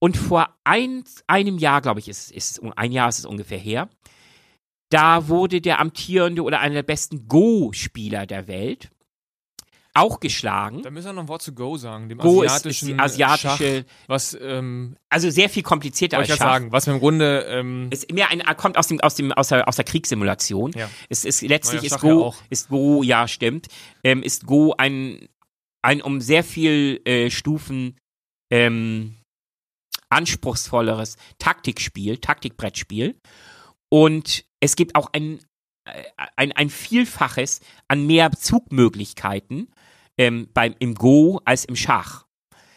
Und 0.03 0.17
vor 0.17 0.55
ein, 0.65 1.05
einem 1.27 1.59
Jahr, 1.59 1.81
glaube 1.81 2.01
ich, 2.01 2.09
ist, 2.09 2.31
ist 2.31 2.61
ein 2.77 2.93
Jahr 2.93 3.09
ist 3.09 3.21
es 3.21 3.27
ungefähr 3.27 3.59
her, 3.59 3.89
da 4.91 5.29
wurde 5.29 5.61
der 5.61 5.81
amtierende 5.81 6.43
oder 6.43 6.61
einer 6.61 6.75
der 6.75 6.83
besten 6.83 7.27
Go-Spieler 7.29 8.27
der 8.27 8.47
Welt 8.47 8.91
auch 9.95 10.21
geschlagen. 10.21 10.83
Da 10.83 10.91
müssen 10.91 11.07
wir 11.07 11.13
noch 11.15 11.23
ein 11.23 11.29
Wort 11.29 11.43
zu 11.43 11.53
Go 11.53 11.77
sagen, 11.77 12.09
dem 12.09 12.19
Go 12.19 12.43
ist, 12.43 12.53
ist 12.53 12.83
asiatischen 12.83 12.87
die 12.87 12.99
asiatische, 12.99 13.85
Schach, 13.85 14.07
was 14.07 14.39
ähm, 14.41 14.97
also 15.09 15.31
sehr 15.31 15.49
viel 15.49 15.63
komplizierter 15.63 16.19
als 16.19 16.29
Schach. 16.29 16.37
sagen, 16.39 16.73
was 16.73 16.87
wir 16.87 16.95
im 16.95 17.01
Grunde 17.01 17.45
ähm, 17.49 17.89
Ist 17.91 18.13
mehr 18.13 18.31
ein, 18.31 18.41
kommt 18.57 18.79
aus 18.79 18.87
dem, 18.87 19.01
aus 19.01 19.17
dem, 19.17 19.33
aus 19.33 19.49
der, 19.49 19.67
aus 19.67 19.77
der 19.77 19.85
Kriegssimulation. 19.85 20.73
Ja. 20.77 20.89
Es 21.09 21.25
ist 21.25 21.43
letztlich 21.43 21.83
Ja, 21.83 21.87
ist 21.87 22.03
ja 22.03 22.11
Go, 22.11 22.25
auch. 22.25 22.37
ist 22.51 22.69
Go, 22.69 23.03
ja, 23.03 23.27
stimmt, 23.27 23.67
ähm, 24.05 24.23
ist 24.23 24.47
Go 24.47 24.75
ein, 24.79 25.29
ein 25.83 26.03
um 26.03 26.21
sehr 26.21 26.45
viel 26.45 27.01
äh, 27.05 27.31
Stufen 27.31 27.97
ähm, 28.51 29.17
anspruchsvolleres 30.09 31.17
Taktikspiel, 31.39 32.19
Taktikbrettspiel. 32.19 33.17
Und 33.89 34.45
es 34.61 34.77
gibt 34.77 34.95
auch 34.95 35.11
ein, 35.13 35.41
äh, 35.85 36.05
ein, 36.37 36.53
ein 36.53 36.71
Vielfaches 36.71 37.61
an 37.89 38.07
mehr 38.07 38.31
Zugmöglichkeiten 38.33 39.69
ähm, 40.19 40.49
beim, 40.53 40.75
im 40.79 40.95
Go 40.95 41.41
als 41.45 41.65
im 41.65 41.77
Schach. 41.77 42.27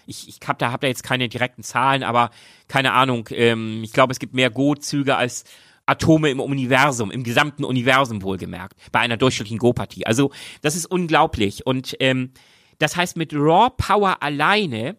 Ich, 0.06 0.28
ich 0.28 0.40
hab 0.48 0.60
da, 0.60 0.72
hab 0.72 0.82
da 0.82 0.88
jetzt 0.88 1.04
keine 1.04 1.30
direkten 1.30 1.64
Zahlen, 1.64 2.04
aber 2.04 2.32
keine 2.68 2.94
Ahnung. 2.94 3.30
Ähm, 3.32 3.84
ich 3.84 3.94
glaube, 3.94 4.12
es 4.12 4.20
gibt 4.20 4.34
mehr 4.34 4.50
Go-Züge 4.50 5.16
als 5.16 5.46
Atome 5.86 6.30
im 6.30 6.40
Universum, 6.40 7.12
im 7.12 7.24
gesamten 7.24 7.64
Universum 7.64 8.22
wohlgemerkt, 8.22 8.80
bei 8.92 9.00
einer 9.00 9.18
durchschnittlichen 9.18 9.60
Go-Partie. 9.60 10.06
Also 10.06 10.32
das 10.62 10.76
ist 10.76 10.86
unglaublich. 10.86 11.66
Und 11.66 11.96
ähm, 12.00 12.32
das 12.80 12.96
heißt, 12.96 13.18
mit 13.18 13.34
Raw 13.34 13.70
Power 13.76 14.24
alleine 14.24 14.98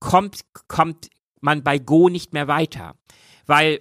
kommt, 0.00 0.40
kommt 0.68 1.08
man 1.40 1.62
bei 1.62 1.78
Go 1.78 2.08
nicht 2.08 2.32
mehr 2.32 2.48
weiter. 2.48 2.96
Weil 3.46 3.80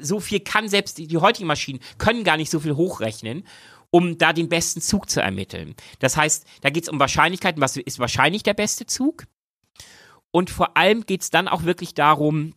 so 0.00 0.20
viel 0.20 0.40
kann 0.40 0.68
selbst 0.68 0.98
die, 0.98 1.06
die 1.06 1.18
heutigen 1.18 1.46
Maschinen 1.46 1.80
können 1.98 2.24
gar 2.24 2.36
nicht 2.36 2.50
so 2.50 2.60
viel 2.60 2.76
hochrechnen, 2.76 3.46
um 3.90 4.18
da 4.18 4.32
den 4.32 4.48
besten 4.48 4.80
Zug 4.80 5.08
zu 5.08 5.20
ermitteln. 5.20 5.74
Das 6.00 6.16
heißt, 6.16 6.46
da 6.62 6.70
geht 6.70 6.84
es 6.84 6.88
um 6.88 6.98
Wahrscheinlichkeiten, 6.98 7.60
was 7.60 7.76
ist 7.76 7.98
wahrscheinlich 7.98 8.42
der 8.42 8.54
beste 8.54 8.86
Zug? 8.86 9.24
Und 10.32 10.50
vor 10.50 10.76
allem 10.76 11.06
geht 11.06 11.22
es 11.22 11.30
dann 11.30 11.46
auch 11.46 11.62
wirklich 11.62 11.94
darum, 11.94 12.54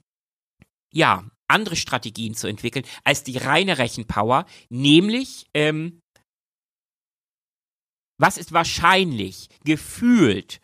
ja, 0.92 1.24
andere 1.48 1.76
Strategien 1.76 2.34
zu 2.34 2.48
entwickeln 2.48 2.86
als 3.04 3.24
die 3.24 3.38
reine 3.38 3.78
Rechenpower, 3.78 4.46
nämlich 4.70 5.46
ähm, 5.54 6.02
was 8.18 8.38
ist 8.38 8.52
wahrscheinlich, 8.52 9.48
gefühlt 9.64 10.60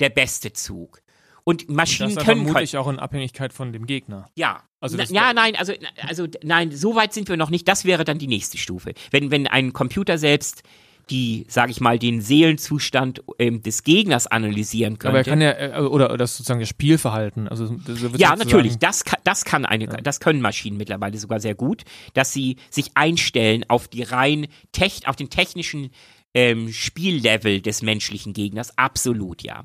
der 0.00 0.10
beste 0.10 0.52
Zug? 0.52 1.02
Und 1.44 1.62
das 1.62 1.74
Maschinen 1.74 2.10
ist 2.10 2.18
können, 2.18 2.44
vermutlich 2.44 2.76
auch 2.76 2.88
in 2.88 2.98
Abhängigkeit 2.98 3.52
von 3.52 3.72
dem 3.72 3.86
Gegner. 3.86 4.28
ja. 4.36 4.62
Also 4.82 4.96
Na, 4.96 5.04
ja, 5.04 5.32
nein, 5.32 5.54
also, 5.56 5.72
also 6.06 6.26
nein, 6.42 6.72
so 6.72 6.94
weit 6.96 7.14
sind 7.14 7.28
wir 7.28 7.36
noch 7.36 7.50
nicht. 7.50 7.68
Das 7.68 7.84
wäre 7.84 8.04
dann 8.04 8.18
die 8.18 8.26
nächste 8.26 8.58
Stufe. 8.58 8.92
Wenn, 9.10 9.30
wenn 9.30 9.46
ein 9.46 9.72
Computer 9.72 10.18
selbst 10.18 10.62
die, 11.10 11.46
sage 11.48 11.72
ich 11.72 11.80
mal, 11.80 11.98
den 11.98 12.20
Seelenzustand 12.20 13.22
ähm, 13.38 13.62
des 13.62 13.82
Gegners 13.82 14.26
analysieren 14.26 14.98
könnte. 14.98 15.08
Aber 15.08 15.18
er 15.18 15.24
kann 15.24 15.40
ja, 15.40 15.52
äh, 15.52 15.80
oder 15.80 16.16
das 16.16 16.36
sozusagen 16.36 16.60
das 16.60 16.68
Spielverhalten. 16.68 17.48
Also 17.48 17.76
das 17.86 18.00
ja, 18.16 18.36
natürlich. 18.36 18.78
Das 18.78 19.04
kann, 19.04 19.20
das 19.24 19.44
kann 19.44 19.64
eine, 19.64 19.86
das 19.86 20.20
können 20.20 20.40
Maschinen 20.40 20.76
mittlerweile 20.76 21.18
sogar 21.18 21.40
sehr 21.40 21.54
gut, 21.54 21.82
dass 22.14 22.32
sie 22.32 22.56
sich 22.70 22.92
einstellen 22.94 23.64
auf 23.68 23.88
die 23.88 24.02
rein 24.02 24.46
tech, 24.72 25.02
auf 25.06 25.16
den 25.16 25.28
technischen 25.28 25.90
ähm, 26.34 26.72
Spiellevel 26.72 27.60
des 27.60 27.82
menschlichen 27.82 28.32
Gegners. 28.32 28.76
Absolut, 28.78 29.42
ja. 29.42 29.64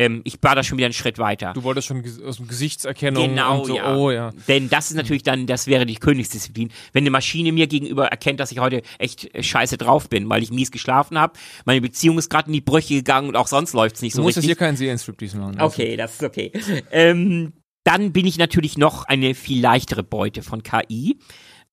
Ähm, 0.00 0.20
ich 0.24 0.38
war 0.42 0.54
da 0.54 0.62
schon 0.62 0.78
wieder 0.78 0.86
einen 0.86 0.94
Schritt 0.94 1.18
weiter. 1.18 1.52
Du 1.54 1.64
wolltest 1.64 1.88
schon 1.88 2.04
aus 2.24 2.36
dem 2.36 2.46
Gesichtserkennung 2.46 3.28
Genau, 3.30 3.58
und 3.60 3.66
so, 3.66 3.76
ja. 3.76 3.96
oh 3.96 4.10
ja. 4.12 4.30
Denn 4.46 4.68
das 4.70 4.90
ist 4.90 4.96
natürlich 4.96 5.24
dann, 5.24 5.46
das 5.46 5.66
wäre 5.66 5.86
die 5.86 5.96
Königsdisziplin. 5.96 6.70
Wenn 6.92 7.02
eine 7.02 7.10
Maschine 7.10 7.50
mir 7.50 7.66
gegenüber 7.66 8.06
erkennt, 8.06 8.38
dass 8.38 8.52
ich 8.52 8.60
heute 8.60 8.82
echt 8.98 9.34
äh, 9.34 9.42
scheiße 9.42 9.76
drauf 9.76 10.08
bin, 10.08 10.28
weil 10.28 10.42
ich 10.42 10.50
mies 10.52 10.70
geschlafen 10.70 11.18
habe, 11.18 11.32
meine 11.64 11.80
Beziehung 11.80 12.16
ist 12.18 12.30
gerade 12.30 12.46
in 12.46 12.52
die 12.52 12.60
Brüche 12.60 12.94
gegangen 12.94 13.28
und 13.28 13.36
auch 13.36 13.48
sonst 13.48 13.72
läuft's 13.72 14.00
nicht 14.00 14.12
Du 14.14 14.18
so 14.18 14.22
musst 14.22 14.36
jetzt 14.36 14.44
richtig. 14.44 14.56
hier 14.58 14.66
keinen 14.66 14.76
Seelenstriptease 14.76 15.36
machen. 15.36 15.58
Also, 15.58 15.74
Okay, 15.74 15.96
das 15.96 16.14
ist 16.14 16.22
okay. 16.22 16.52
Ähm, 16.92 17.52
dann 17.84 18.12
bin 18.12 18.24
ich 18.26 18.38
natürlich 18.38 18.78
noch 18.78 19.04
eine 19.04 19.34
viel 19.34 19.60
leichtere 19.60 20.04
Beute 20.04 20.42
von 20.42 20.62
KI. 20.62 21.18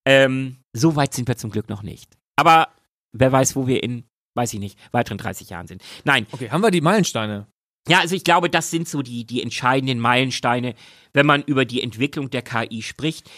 Ähm, 0.06 0.58
so 0.74 0.96
weit 0.96 1.14
sind 1.14 1.28
wir 1.28 1.38
zum 1.38 1.52
Glück 1.52 1.70
noch 1.70 1.84
nicht. 1.84 2.14
Aber 2.36 2.70
wer 3.12 3.32
weiß, 3.32 3.56
wo 3.56 3.68
wir 3.68 3.84
in, 3.84 4.06
weiß 4.36 4.54
ich 4.54 4.60
nicht, 4.60 4.80
weiteren 4.92 5.18
30 5.18 5.50
Jahren 5.50 5.68
sind. 5.68 5.84
Nein. 6.06 6.26
Okay, 6.32 6.50
haben 6.50 6.62
wir 6.62 6.72
die 6.72 6.82
Meilensteine? 6.82 7.48
Ja, 7.88 8.00
also 8.00 8.16
ich 8.16 8.24
glaube, 8.24 8.50
das 8.50 8.72
sind 8.72 8.88
so 8.88 9.02
die, 9.02 9.26
die 9.26 9.42
entscheidenden 9.42 10.00
Meilensteine, 10.00 10.74
wenn 11.14 11.26
man 11.26 11.44
über 11.44 11.66
die 11.66 11.84
Entwicklung 11.84 12.30
der 12.30 12.42
KI 12.42 12.82
spricht. 12.82 13.30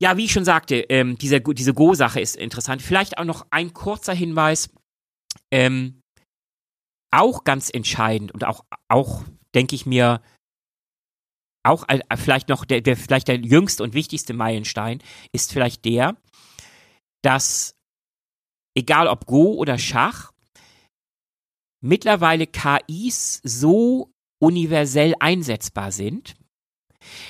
Ja, 0.00 0.16
wie 0.16 0.26
ich 0.26 0.32
schon 0.32 0.44
sagte, 0.44 0.76
ähm, 0.88 1.16
diese, 1.18 1.40
diese 1.40 1.72
Go-Sache 1.72 2.20
ist 2.20 2.36
interessant. 2.36 2.82
Vielleicht 2.82 3.16
auch 3.18 3.24
noch 3.24 3.46
ein 3.50 3.72
kurzer 3.72 4.12
Hinweis. 4.12 4.70
Ähm, 5.50 6.00
auch 7.10 7.44
ganz 7.44 7.70
entscheidend 7.72 8.32
und 8.32 8.44
auch, 8.44 8.64
auch 8.88 9.24
denke 9.54 9.74
ich 9.74 9.86
mir, 9.86 10.20
auch 11.64 11.88
äh, 11.88 12.00
vielleicht 12.16 12.48
noch 12.48 12.64
der, 12.64 12.80
der, 12.80 12.96
vielleicht 12.96 13.28
der 13.28 13.36
jüngste 13.36 13.82
und 13.82 13.94
wichtigste 13.94 14.34
Meilenstein 14.34 15.00
ist 15.32 15.52
vielleicht 15.52 15.84
der, 15.84 16.16
dass 17.22 17.74
egal 18.76 19.08
ob 19.08 19.26
Go 19.26 19.54
oder 19.54 19.78
Schach, 19.78 20.32
mittlerweile 21.80 22.46
KIs 22.46 23.40
so 23.44 24.10
universell 24.40 25.14
einsetzbar 25.20 25.92
sind, 25.92 26.34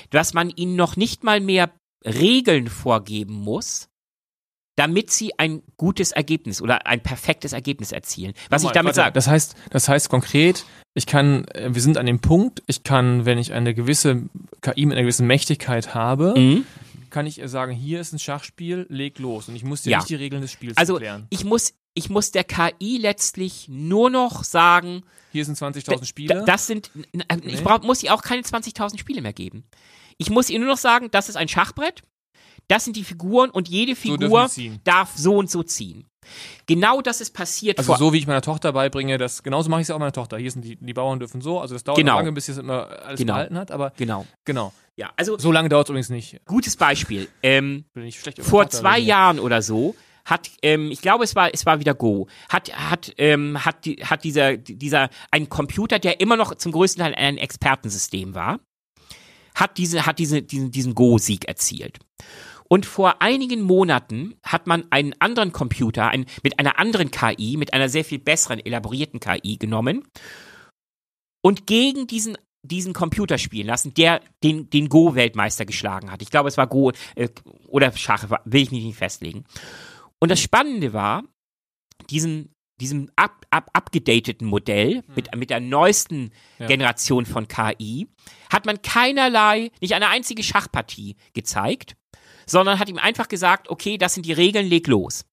dass 0.09 0.33
man 0.33 0.49
ihnen 0.49 0.75
noch 0.75 0.95
nicht 0.95 1.23
mal 1.23 1.39
mehr 1.39 1.71
Regeln 2.05 2.67
vorgeben 2.67 3.33
muss, 3.33 3.89
damit 4.79 5.11
sie 5.11 5.37
ein 5.37 5.61
gutes 5.75 6.13
Ergebnis 6.13 6.61
oder 6.61 6.87
ein 6.87 7.03
perfektes 7.03 7.51
Ergebnis 7.51 7.91
erzielen. 7.91 8.33
Was 8.49 8.63
ich 8.63 8.71
damit 8.71 8.95
sage. 8.95 9.11
Das 9.11 9.27
heißt, 9.27 9.55
das 9.71 9.89
heißt 9.89 10.09
konkret, 10.09 10.65
ich 10.93 11.05
kann, 11.05 11.45
äh, 11.49 11.73
wir 11.73 11.81
sind 11.81 11.97
an 11.97 12.05
dem 12.05 12.19
Punkt, 12.19 12.63
ich 12.65 12.83
kann, 12.83 13.25
wenn 13.25 13.37
ich 13.37 13.51
eine 13.51 13.73
gewisse 13.73 14.29
KI 14.61 14.85
mit 14.85 14.95
einer 14.95 15.03
gewissen 15.03 15.27
Mächtigkeit 15.27 15.93
habe, 15.93 16.33
mhm. 16.37 16.65
kann 17.09 17.25
ich 17.25 17.41
sagen, 17.43 17.73
hier 17.73 17.99
ist 17.99 18.13
ein 18.13 18.19
Schachspiel, 18.19 18.85
leg 18.87 19.19
los. 19.19 19.49
Und 19.49 19.55
ich 19.55 19.65
muss 19.65 19.81
dir 19.81 19.91
ja. 19.91 19.97
nicht 19.97 20.09
die 20.09 20.15
Regeln 20.15 20.41
des 20.41 20.51
Spiels 20.53 20.77
also, 20.77 20.93
erklären. 20.93 21.27
Ich 21.29 21.43
muss, 21.43 21.73
ich 21.93 22.09
muss 22.09 22.31
der 22.31 22.43
KI 22.43 22.97
letztlich 22.97 23.67
nur 23.67 24.09
noch 24.09 24.43
sagen, 24.43 25.03
hier 25.31 25.45
sind 25.45 25.57
20.000 25.57 26.05
Spiele. 26.05 26.43
Das 26.45 26.65
sind, 26.65 26.91
ich 27.43 27.63
brauch, 27.63 27.83
muss 27.83 28.01
ihr 28.01 28.13
auch 28.13 28.23
keine 28.23 28.41
20.000 28.41 28.97
Spiele 28.97 29.21
mehr 29.21 29.33
geben. 29.33 29.63
Ich 30.17 30.29
muss 30.29 30.49
ihr 30.49 30.59
nur 30.59 30.69
noch 30.69 30.77
sagen, 30.77 31.09
das 31.11 31.29
ist 31.29 31.35
ein 31.35 31.47
Schachbrett 31.47 32.03
das 32.69 32.83
sind 32.83 32.95
die 32.95 33.03
Figuren 33.03 33.49
und 33.49 33.67
jede 33.67 33.95
Figur 33.95 34.47
so 34.47 34.61
darf 34.83 35.13
so 35.15 35.35
und 35.35 35.49
so 35.49 35.63
ziehen. 35.63 36.05
Genau 36.67 37.01
das 37.01 37.19
ist 37.19 37.33
passiert. 37.33 37.79
Also 37.79 37.95
so 37.95 38.13
wie 38.13 38.19
ich 38.19 38.27
meiner 38.27 38.43
Tochter 38.43 38.73
beibringe, 38.73 39.17
das 39.17 39.41
genauso 39.41 39.69
mache 39.69 39.81
ich 39.81 39.87
es 39.87 39.91
auch 39.91 39.97
meiner 39.97 40.11
Tochter. 40.11 40.37
Hier 40.37 40.51
sind 40.51 40.63
die, 40.63 40.75
die 40.75 40.93
Bauern 40.93 41.19
dürfen 41.19 41.41
so, 41.41 41.59
also 41.59 41.73
das 41.73 41.83
dauert 41.83 41.97
genau. 41.97 42.17
lange, 42.17 42.31
bis 42.31 42.45
sie 42.45 42.51
es 42.51 42.59
immer 42.59 42.87
alles 43.03 43.19
genau. 43.19 43.33
behalten 43.33 43.57
hat, 43.57 43.71
aber 43.71 43.91
genau. 43.97 44.27
Genau. 44.45 44.71
Ja, 44.95 45.11
also 45.15 45.39
so 45.39 45.51
lange 45.51 45.69
dauert 45.69 45.87
es 45.87 45.89
übrigens 45.89 46.09
nicht. 46.09 46.45
Gutes 46.45 46.75
Beispiel. 46.75 47.27
Ähm, 47.41 47.85
vor 48.41 48.69
zwei 48.69 48.99
Jahren 48.99 49.39
oder 49.39 49.63
so 49.63 49.95
hat, 50.29 50.49
ähm, 50.61 50.91
ich 50.91 51.01
glaube, 51.01 51.23
es 51.23 51.35
war, 51.35 51.53
es 51.53 51.65
war 51.65 51.79
wieder 51.79 51.93
Go, 51.93 52.27
hat, 52.49 52.71
hat, 52.73 53.13
ähm, 53.17 53.63
hat, 53.65 53.85
hat 54.03 54.23
dieser, 54.23 54.57
dieser, 54.57 55.09
ein 55.31 55.49
Computer, 55.49 55.99
der 55.99 56.19
immer 56.19 56.37
noch 56.37 56.55
zum 56.55 56.71
größten 56.71 57.03
Teil 57.03 57.15
ein 57.15 57.37
Expertensystem 57.37 58.35
war, 58.35 58.59
hat 59.55 59.77
diese, 59.77 60.05
hat 60.05 60.19
diese, 60.19 60.41
diesen, 60.41 60.71
diesen 60.71 60.95
Go-Sieg 60.95 61.47
erzielt. 61.47 61.99
Und 62.67 62.85
vor 62.85 63.21
einigen 63.21 63.61
Monaten 63.61 64.35
hat 64.43 64.67
man 64.67 64.85
einen 64.91 65.15
anderen 65.19 65.51
Computer 65.51 66.09
ein, 66.09 66.25
mit 66.43 66.59
einer 66.59 66.77
anderen 66.77 67.09
KI, 67.09 67.57
mit 67.57 67.73
einer 67.73 67.89
sehr 67.89 68.05
viel 68.05 68.19
besseren, 68.19 68.59
elaborierten 68.59 69.19
KI 69.19 69.57
genommen 69.57 70.07
und 71.41 71.65
gegen 71.65 72.05
diesen 72.05 72.37
diesen 72.61 72.93
Computer 72.93 73.37
spielen 73.37 73.67
lassen, 73.67 73.93
der 73.93 74.21
den, 74.43 74.69
den 74.69 74.89
Go-Weltmeister 74.89 75.65
geschlagen 75.65 76.11
hat. 76.11 76.21
Ich 76.21 76.29
glaube, 76.29 76.49
es 76.49 76.57
war 76.57 76.67
Go 76.67 76.91
äh, 77.15 77.29
oder 77.67 77.95
Schach, 77.95 78.29
will 78.45 78.61
ich 78.61 78.71
mich 78.71 78.83
nicht 78.83 78.97
festlegen. 78.97 79.45
Und 80.19 80.29
das 80.29 80.41
Spannende 80.41 80.93
war, 80.93 81.23
diesen, 82.09 82.55
diesem 82.79 83.09
up, 83.15 83.45
up, 83.49 83.69
abgedateten 83.73 84.47
Modell 84.47 84.97
hm. 84.97 85.15
mit, 85.15 85.35
mit 85.35 85.49
der 85.49 85.59
neuesten 85.59 86.31
ja. 86.57 86.67
Generation 86.67 87.25
von 87.25 87.47
KI 87.47 88.07
hat 88.51 88.65
man 88.65 88.81
keinerlei, 88.81 89.71
nicht 89.81 89.93
eine 89.93 90.09
einzige 90.09 90.43
Schachpartie 90.43 91.15
gezeigt, 91.33 91.95
sondern 92.45 92.79
hat 92.79 92.89
ihm 92.89 92.97
einfach 92.97 93.27
gesagt, 93.27 93.69
okay, 93.69 93.97
das 93.97 94.15
sind 94.15 94.25
die 94.25 94.33
Regeln, 94.33 94.67
leg 94.67 94.87
los. 94.87 95.25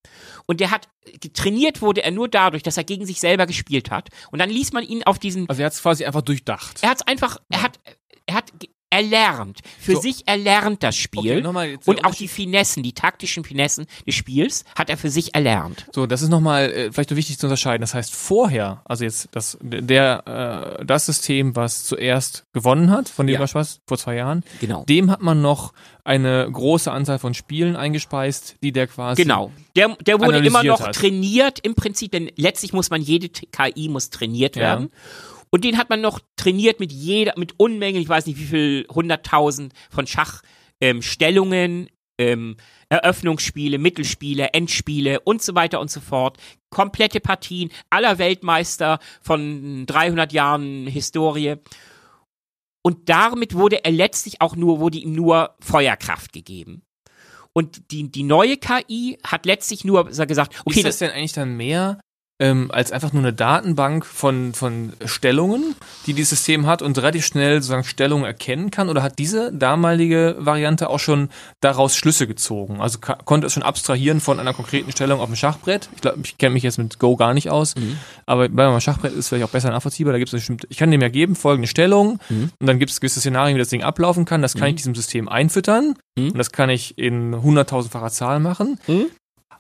Und 0.47 0.61
der 0.61 0.70
hat, 0.70 0.89
trainiert 1.32 1.80
wurde 1.80 2.03
er 2.03 2.11
nur 2.11 2.28
dadurch, 2.28 2.62
dass 2.62 2.76
er 2.76 2.84
gegen 2.84 3.07
sich 3.07 3.20
selber 3.20 3.47
gespielt 3.47 3.91
hat. 3.91 4.11
Und 4.30 4.39
dann 4.39 4.51
ließ 4.51 4.72
man 4.72 4.84
ihn 4.84 5.03
auf 5.05 5.18
diesen. 5.18 5.49
Also 5.49 5.62
er 5.62 5.66
hat 5.66 5.72
es 5.72 5.82
quasi 5.82 6.05
einfach 6.05 6.22
durchdacht. 6.22 6.82
Er 6.82 6.91
hat 6.91 6.99
es 6.99 7.07
einfach, 7.07 7.39
er 7.49 7.62
hat, 7.62 7.80
er 8.26 8.34
hat 8.34 8.53
erlernt, 8.91 9.61
für 9.78 9.95
so. 9.95 10.01
sich 10.01 10.28
erlernt 10.28 10.82
das 10.82 10.97
Spiel 10.97 11.45
okay, 11.45 11.78
und 11.84 12.05
auch 12.05 12.14
die 12.14 12.28
Finessen, 12.28 12.82
die 12.82 12.93
taktischen 12.93 13.45
Finessen 13.45 13.87
des 14.07 14.14
Spiels 14.14 14.64
hat 14.76 14.91
er 14.91 14.97
für 14.97 15.11
sich 15.11 15.34
erlernt. 15.34 15.87
So, 15.93 16.07
das 16.07 16.22
ist 16.22 16.28
nochmal 16.28 16.70
äh, 16.70 16.93
vielleicht 16.93 17.11
nur 17.11 17.16
wichtig 17.16 17.39
zu 17.39 17.47
unterscheiden. 17.47 17.80
Das 17.80 17.95
heißt, 17.95 18.14
vorher, 18.14 18.82
also 18.84 19.05
jetzt 19.05 19.28
das, 19.32 19.59
der, 19.61 20.78
äh, 20.80 20.84
das 20.84 21.07
System, 21.07 21.57
was 21.57 21.84
zuerst 21.84 22.45
gewonnen 22.53 22.91
hat, 22.91 23.09
von 23.09 23.26
dem 23.26 23.34
ja. 23.34 23.55
was 23.55 23.80
vor 23.87 23.99
zwei 23.99 24.14
Jahren, 24.14 24.45
genau. 24.61 24.84
dem 24.84 25.11
hat 25.11 25.20
man 25.20 25.43
noch 25.43 25.72
eine 26.05 26.49
große 26.51 26.91
Anzahl 26.91 27.18
von 27.18 27.34
Spielen 27.34 27.74
eingespeist, 27.74 28.57
die 28.62 28.70
der 28.70 28.87
quasi 28.87 29.22
Genau. 29.22 29.51
Der, 29.74 29.97
der 29.97 30.20
wurde 30.20 30.39
immer 30.39 30.62
noch 30.62 30.80
hat. 30.80 30.95
trainiert 30.95 31.59
im 31.61 31.74
Prinzip, 31.74 32.12
denn 32.12 32.30
letztlich 32.37 32.72
muss 32.72 32.91
man 32.91 33.03
jede 33.03 33.28
KI 33.28 33.89
muss 33.89 34.11
trainiert 34.11 34.55
werden. 34.57 34.91
Ja. 34.93 35.36
Und 35.51 35.64
den 35.64 35.78
hat 35.78 35.90
man 35.90 36.01
noch 36.01 36.20
trainiert 36.36 36.80
mit 36.80 36.92
jeder, 36.92 37.34
mit 37.36 37.59
Unmengen, 37.59 38.01
ich 38.01 38.09
weiß 38.09 38.26
nicht 38.26 38.38
wie 38.38 38.44
viel, 38.44 38.86
hunderttausend 38.92 39.72
von 39.90 40.07
Schachstellungen, 40.07 41.86
ähm, 41.86 41.88
ähm, 42.18 42.57
Eröffnungsspiele, 42.88 43.78
Mittelspiele, 43.78 44.53
Endspiele 44.53 45.20
und 45.20 45.42
so 45.42 45.55
weiter 45.55 45.80
und 45.80 45.90
so 45.90 46.01
fort. 46.01 46.38
Komplette 46.70 47.20
Partien 47.20 47.70
aller 47.90 48.18
Weltmeister 48.18 49.01
von 49.20 49.86
300 49.86 50.32
Jahren 50.32 50.86
Historie. 50.86 51.57
Und 52.82 53.09
damit 53.09 53.55
wurde 53.55 53.84
er 53.84 53.90
letztlich 53.90 54.40
auch 54.40 54.55
nur, 54.55 54.78
wurde 54.78 54.99
ihm 54.99 55.12
nur 55.12 55.57
Feuerkraft 55.61 56.32
gegeben. 56.32 56.82
Und 57.53 57.90
die, 57.90 58.11
die 58.11 58.22
neue 58.22 58.59
KI 58.59 59.18
hat 59.24 59.47
letztlich 59.47 59.84
nur 59.84 60.05
gesagt, 60.05 60.62
okay. 60.64 60.80
Ist 60.80 60.86
das 60.86 60.99
denn 60.99 61.11
eigentlich 61.11 61.32
dann 61.32 61.57
mehr 61.57 61.99
ähm, 62.39 62.70
als 62.70 62.93
einfach 62.93 63.12
nur 63.12 63.22
eine 63.22 63.32
Datenbank 63.32 64.05
von, 64.05 64.53
von 64.53 64.93
Stellungen, 65.05 65.74
die 66.07 66.12
dieses 66.12 66.30
System 66.30 66.66
hat 66.66 66.82
und 66.82 66.99
relativ 66.99 67.24
schnell 67.24 67.57
sozusagen 67.57 67.84
Stellungen 67.84 68.26
erkennen 68.26 68.70
kann? 68.70 68.89
Oder 68.89 69.03
hat 69.03 69.18
diese 69.18 69.53
damalige 69.53 70.37
Variante 70.39 70.91
auch 70.91 70.99
schon 70.99 71.30
daraus 71.61 71.97
Schlüsse 71.97 72.26
gezogen? 72.26 72.80
Also 72.80 72.99
konnte 72.99 73.47
es 73.47 73.55
schon 73.55 73.62
abstrahieren 73.62 74.20
von 74.20 74.39
einer 74.39 74.53
konkreten 74.53 74.93
Stellung 74.93 75.20
auf 75.20 75.26
dem 75.26 75.37
Schachbrett? 75.37 75.89
Ich 75.95 76.03
glaube, 76.03 76.18
ich 76.24 76.37
kenne 76.37 76.53
mich 76.53 76.62
jetzt 76.62 76.78
mit 76.78 76.99
Go 76.99 77.16
gar 77.16 77.32
nicht 77.32 77.51
aus, 77.51 77.74
mhm. 77.74 77.99
aber 78.26 78.49
beim 78.49 78.80
Schachbrett 78.80 79.12
ist 79.12 79.18
es 79.18 79.28
vielleicht 79.28 79.45
auch 79.45 79.53
besser 79.53 79.70
nachvollziehbar. 79.70 80.12
Da 80.12 80.18
gibt 80.18 80.28
es 80.28 80.34
bestimmt, 80.34 80.66
ich 80.68 80.76
kann 80.76 80.91
dem 80.91 81.01
ja 81.01 81.09
geben, 81.09 81.37
folgende 81.37 81.68
Stellung 81.68 82.18
mhm. 82.28 82.51
und 82.61 82.66
dann 82.66 82.78
gibt 82.78 82.91
es 82.91 83.01
gewisse 83.01 83.20
Szenarien, 83.20 83.57
wie 83.57 83.61
das 83.61 83.68
Ding 83.68 83.82
ablaufen 83.82 84.26
kann. 84.26 84.43
Das 84.43 84.55
kann 84.55 84.64
mhm. 84.64 84.68
ich 84.68 84.76
diesem 84.76 84.95
System 84.95 85.28
einfüttern 85.28 85.95
mhm. 86.18 86.32
und 86.32 86.39
das 86.39 86.53
kann 86.53 86.68
ich 86.68 86.99
in 86.99 87.41
hunderttausendfacher 87.43 88.11
Zahl 88.11 88.41
machen. 88.41 88.78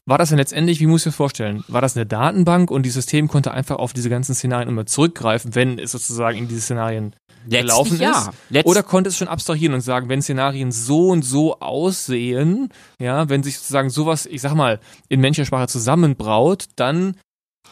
War 0.08 0.18
das 0.18 0.28
denn 0.28 0.38
letztendlich, 0.38 0.78
wie 0.78 0.86
muss 0.86 1.02
ich 1.02 1.06
mir 1.06 1.10
das 1.10 1.16
vorstellen? 1.16 1.64
War 1.66 1.80
das 1.80 1.96
eine 1.96 2.06
Datenbank 2.06 2.70
und 2.70 2.84
die 2.84 2.90
System 2.90 3.26
konnte 3.26 3.50
einfach 3.50 3.76
auf 3.76 3.92
diese 3.92 4.08
ganzen 4.08 4.36
Szenarien 4.36 4.68
immer 4.68 4.86
zurückgreifen, 4.86 5.56
wenn 5.56 5.80
es 5.80 5.90
sozusagen 5.90 6.38
in 6.38 6.46
diese 6.46 6.60
Szenarien 6.60 7.16
Letztlich 7.44 7.60
gelaufen 7.62 8.00
ja. 8.00 8.10
ist? 8.12 8.30
Letzt 8.48 8.68
Oder 8.68 8.84
konnte 8.84 9.08
es 9.08 9.16
schon 9.16 9.26
abstrahieren 9.26 9.74
und 9.74 9.80
sagen, 9.80 10.08
wenn 10.08 10.22
Szenarien 10.22 10.70
so 10.70 11.08
und 11.08 11.22
so 11.22 11.58
aussehen, 11.58 12.68
ja, 13.00 13.28
wenn 13.28 13.42
sich 13.42 13.58
sozusagen 13.58 13.90
sowas, 13.90 14.26
ich 14.26 14.40
sag 14.40 14.54
mal, 14.54 14.78
in 15.08 15.20
Menschensprache 15.20 15.66
zusammenbraut, 15.66 16.66
dann 16.76 17.16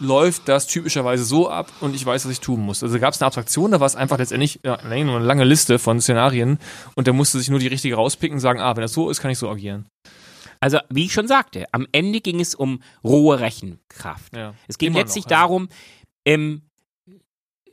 läuft 0.01 0.49
das 0.49 0.66
typischerweise 0.66 1.22
so 1.22 1.49
ab 1.49 1.70
und 1.80 1.95
ich 1.95 2.05
weiß, 2.05 2.24
was 2.24 2.32
ich 2.32 2.41
tun 2.41 2.61
muss. 2.61 2.82
Also 2.82 2.99
gab 2.99 3.14
es 3.14 3.20
eine 3.20 3.28
Abstraktion, 3.28 3.70
da 3.70 3.78
war 3.78 3.87
es 3.87 3.95
einfach 3.95 4.18
letztendlich 4.18 4.59
ja, 4.64 4.74
eine 4.74 5.20
lange 5.20 5.45
Liste 5.45 5.78
von 5.78 6.01
Szenarien 6.01 6.59
und 6.97 7.07
der 7.07 7.14
musste 7.14 7.39
sich 7.39 7.49
nur 7.49 7.61
die 7.61 7.68
richtige 7.68 7.95
rauspicken 7.95 8.35
und 8.35 8.41
sagen, 8.41 8.59
ah, 8.59 8.74
wenn 8.74 8.82
das 8.82 8.93
so 8.93 9.09
ist, 9.09 9.20
kann 9.20 9.30
ich 9.30 9.39
so 9.39 9.49
agieren. 9.49 9.87
Also, 10.65 10.79
wie 10.89 11.05
ich 11.05 11.12
schon 11.12 11.29
sagte, 11.29 11.67
am 11.73 11.87
Ende 11.93 12.23
ging 12.23 12.41
es 12.41 12.55
um 12.55 12.81
rohe 13.05 13.39
Rechenkraft. 13.39 14.35
Ja, 14.35 14.55
es 14.67 14.79
ging 14.79 14.95
letztlich 14.95 15.27
noch, 15.27 15.33
ja. 15.33 15.41
darum, 15.41 15.69
ähm, 16.25 16.62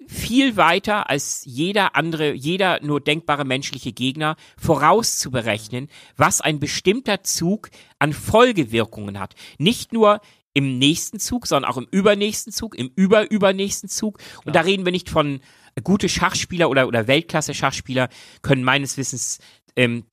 viel 0.07 0.57
weiter 0.57 1.09
als 1.09 1.43
jeder 1.45 1.95
andere, 1.95 2.33
jeder 2.33 2.83
nur 2.83 2.99
denkbare 2.99 3.45
menschliche 3.45 3.93
Gegner 3.93 4.35
vorauszuberechnen, 4.57 5.87
was 6.17 6.41
ein 6.41 6.59
bestimmter 6.59 7.23
Zug 7.23 7.69
an 7.97 8.11
Folgewirkungen 8.11 9.21
hat. 9.21 9.35
Nicht 9.57 9.93
nur 9.93 10.19
im 10.53 10.77
nächsten 10.77 11.17
Zug, 11.17 11.47
sondern 11.47 11.71
auch 11.71 11.77
im 11.77 11.87
übernächsten 11.91 12.51
Zug, 12.51 12.75
im 12.75 12.91
überübernächsten 12.93 13.87
Zug. 13.87 14.19
Und 14.39 14.47
ja. 14.47 14.51
da 14.51 14.61
reden 14.67 14.83
wir 14.83 14.91
nicht 14.91 15.09
von 15.09 15.39
gute 15.81 16.09
Schachspieler 16.09 16.69
oder, 16.69 16.89
oder 16.89 17.07
Weltklasse-Schachspieler 17.07 18.09
können 18.41 18.65
meines 18.65 18.97
Wissens 18.97 19.39
ähm, 19.77 20.03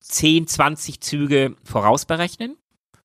10, 0.00 0.46
20 0.46 1.00
Züge 1.00 1.56
vorausberechnen. 1.64 2.56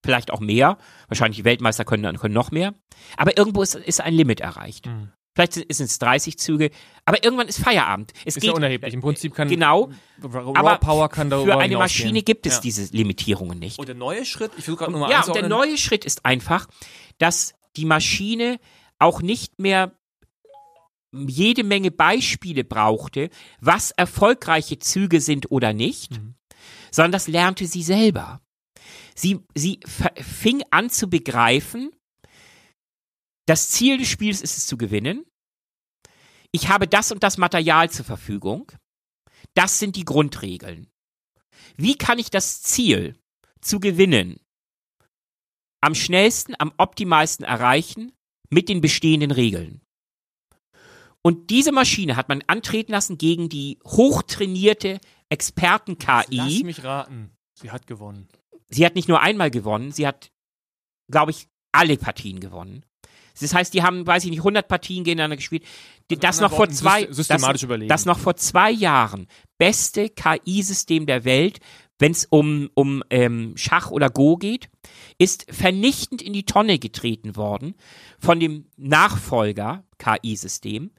Vielleicht 0.03 0.31
auch 0.31 0.39
mehr. 0.39 0.77
Wahrscheinlich 1.07 1.37
die 1.37 1.45
Weltmeister 1.45 1.83
können, 1.85 2.17
können 2.17 2.33
noch 2.33 2.51
mehr. 2.51 2.73
Aber 3.17 3.37
irgendwo 3.37 3.61
ist, 3.61 3.75
ist 3.75 4.01
ein 4.01 4.13
Limit 4.13 4.39
erreicht. 4.39 4.85
Mhm. 4.87 5.11
Vielleicht 5.33 5.53
sind 5.53 5.69
es 5.89 5.99
30 5.99 6.37
Züge, 6.37 6.69
aber 7.03 7.21
irgendwann 7.25 7.49
ist 7.49 7.59
Feierabend. 7.59 8.13
Es 8.23 8.37
Ist 8.37 8.41
geht, 8.43 8.51
ja 8.51 8.55
unerheblich. 8.55 8.93
Im 8.93 9.01
Prinzip 9.01 9.33
kann 9.33 9.49
Genau, 9.49 9.89
Raw 10.23 10.53
aber 10.57 10.77
Power 10.77 11.09
kann 11.09 11.29
darüber 11.29 11.53
für 11.53 11.57
eine. 11.59 11.77
Maschine 11.77 12.23
gibt 12.23 12.45
es 12.45 12.55
Ja. 12.55 12.61
diese 12.61 12.95
Limitierungen 12.95 13.59
nicht. 13.59 13.77
Und 13.77 13.87
der 13.89 13.95
neue 13.95 14.23
Schritt, 14.23 14.51
ich 14.57 14.63
versuche 14.63 14.83
gerade 14.85 14.91
nur 14.93 15.01
mal 15.01 15.11
Ja, 15.11 15.25
und 15.25 15.35
der 15.35 15.49
neue 15.49 15.77
Schritt 15.77 16.05
ist 16.05 16.23
einfach, 16.25 16.67
dass 17.17 17.53
die 17.75 17.83
Maschine 17.83 18.59
auch 18.97 19.21
nicht 19.21 19.59
mehr 19.59 19.91
jede 21.11 21.65
Menge 21.65 21.91
Beispiele 21.91 22.63
brauchte, 22.63 23.29
was 23.59 23.91
erfolgreiche 23.91 24.79
Züge 24.79 25.19
sind 25.19 25.51
oder 25.51 25.73
nicht, 25.73 26.11
Mhm. 26.11 26.34
Sondern 26.95 27.11
das 27.11 27.27
lernte 27.27 27.67
sie 27.67 27.83
selber. 27.83 28.41
Sie, 29.15 29.43
sie 29.53 29.79
fing 30.15 30.63
an 30.71 30.89
zu 30.89 31.09
begreifen, 31.09 31.91
das 33.45 33.69
Ziel 33.69 33.97
des 33.97 34.07
Spiels 34.07 34.41
ist 34.41 34.57
es 34.57 34.65
zu 34.65 34.77
gewinnen. 34.77 35.25
Ich 36.51 36.69
habe 36.69 36.87
das 36.87 37.11
und 37.11 37.21
das 37.21 37.37
Material 37.37 37.91
zur 37.91 38.05
Verfügung. 38.05 38.71
Das 39.53 39.77
sind 39.77 39.97
die 39.97 40.05
Grundregeln. 40.05 40.87
Wie 41.75 41.97
kann 41.97 42.17
ich 42.17 42.31
das 42.31 42.61
Ziel 42.61 43.19
zu 43.61 43.79
gewinnen 43.79 44.39
am 45.81 45.95
schnellsten, 45.95 46.55
am 46.57 46.73
optimalsten 46.77 47.45
erreichen 47.45 48.13
mit 48.49 48.69
den 48.69 48.81
bestehenden 48.81 49.31
Regeln? 49.31 49.81
Und 51.25 51.49
diese 51.49 51.71
Maschine 51.71 52.17
hat 52.17 52.29
man 52.29 52.43
antreten 52.45 52.91
lassen 52.91 53.17
gegen 53.17 53.49
die 53.49 53.79
hochtrainierte 53.83 54.99
Lass 54.99 54.99
Experten-KI. 55.29 56.63
mich 56.63 56.83
raten. 56.83 57.31
Sie 57.55 57.71
hat 57.71 57.87
gewonnen. 57.87 58.27
Sie 58.69 58.85
hat 58.85 58.93
nicht 58.93 59.07
nur 59.07 59.21
einmal 59.21 59.49
gewonnen, 59.49 59.91
sie 59.91 60.05
hat, 60.05 60.29
glaube 61.09 61.31
ich, 61.31 61.47
alle 61.71 61.97
Partien 61.97 62.39
gewonnen. 62.39 62.85
Das 63.41 63.55
heißt, 63.55 63.73
die 63.73 63.81
haben, 63.81 64.05
weiß 64.05 64.23
ich 64.25 64.29
nicht, 64.29 64.41
100 64.41 64.67
Partien 64.67 65.03
gegeneinander 65.03 65.35
gespielt. 65.37 65.63
Die- 66.11 66.17
Das 66.17 66.41
noch 66.41 66.53
vor 66.53 66.69
zwei, 66.69 67.05
syst- 67.05 67.13
systematisch 67.13 67.61
das, 67.61 67.63
überlegen. 67.63 67.89
das 67.89 68.05
noch 68.05 68.19
vor 68.19 68.35
zwei 68.35 68.69
Jahren 68.69 69.27
beste 69.57 70.09
KI-System 70.09 71.07
der 71.07 71.25
Welt, 71.25 71.59
wenn 71.97 72.11
es 72.11 72.25
um, 72.25 72.69
um 72.75 73.03
ähm, 73.09 73.53
Schach 73.57 73.89
oder 73.89 74.11
Go 74.11 74.37
geht, 74.37 74.69
ist 75.17 75.47
vernichtend 75.51 76.21
in 76.21 76.33
die 76.33 76.45
Tonne 76.45 76.77
getreten 76.77 77.35
worden 77.35 77.73
von 78.19 78.39
dem 78.39 78.67
Nachfolger 78.77 79.83
KI-System, 79.97 80.91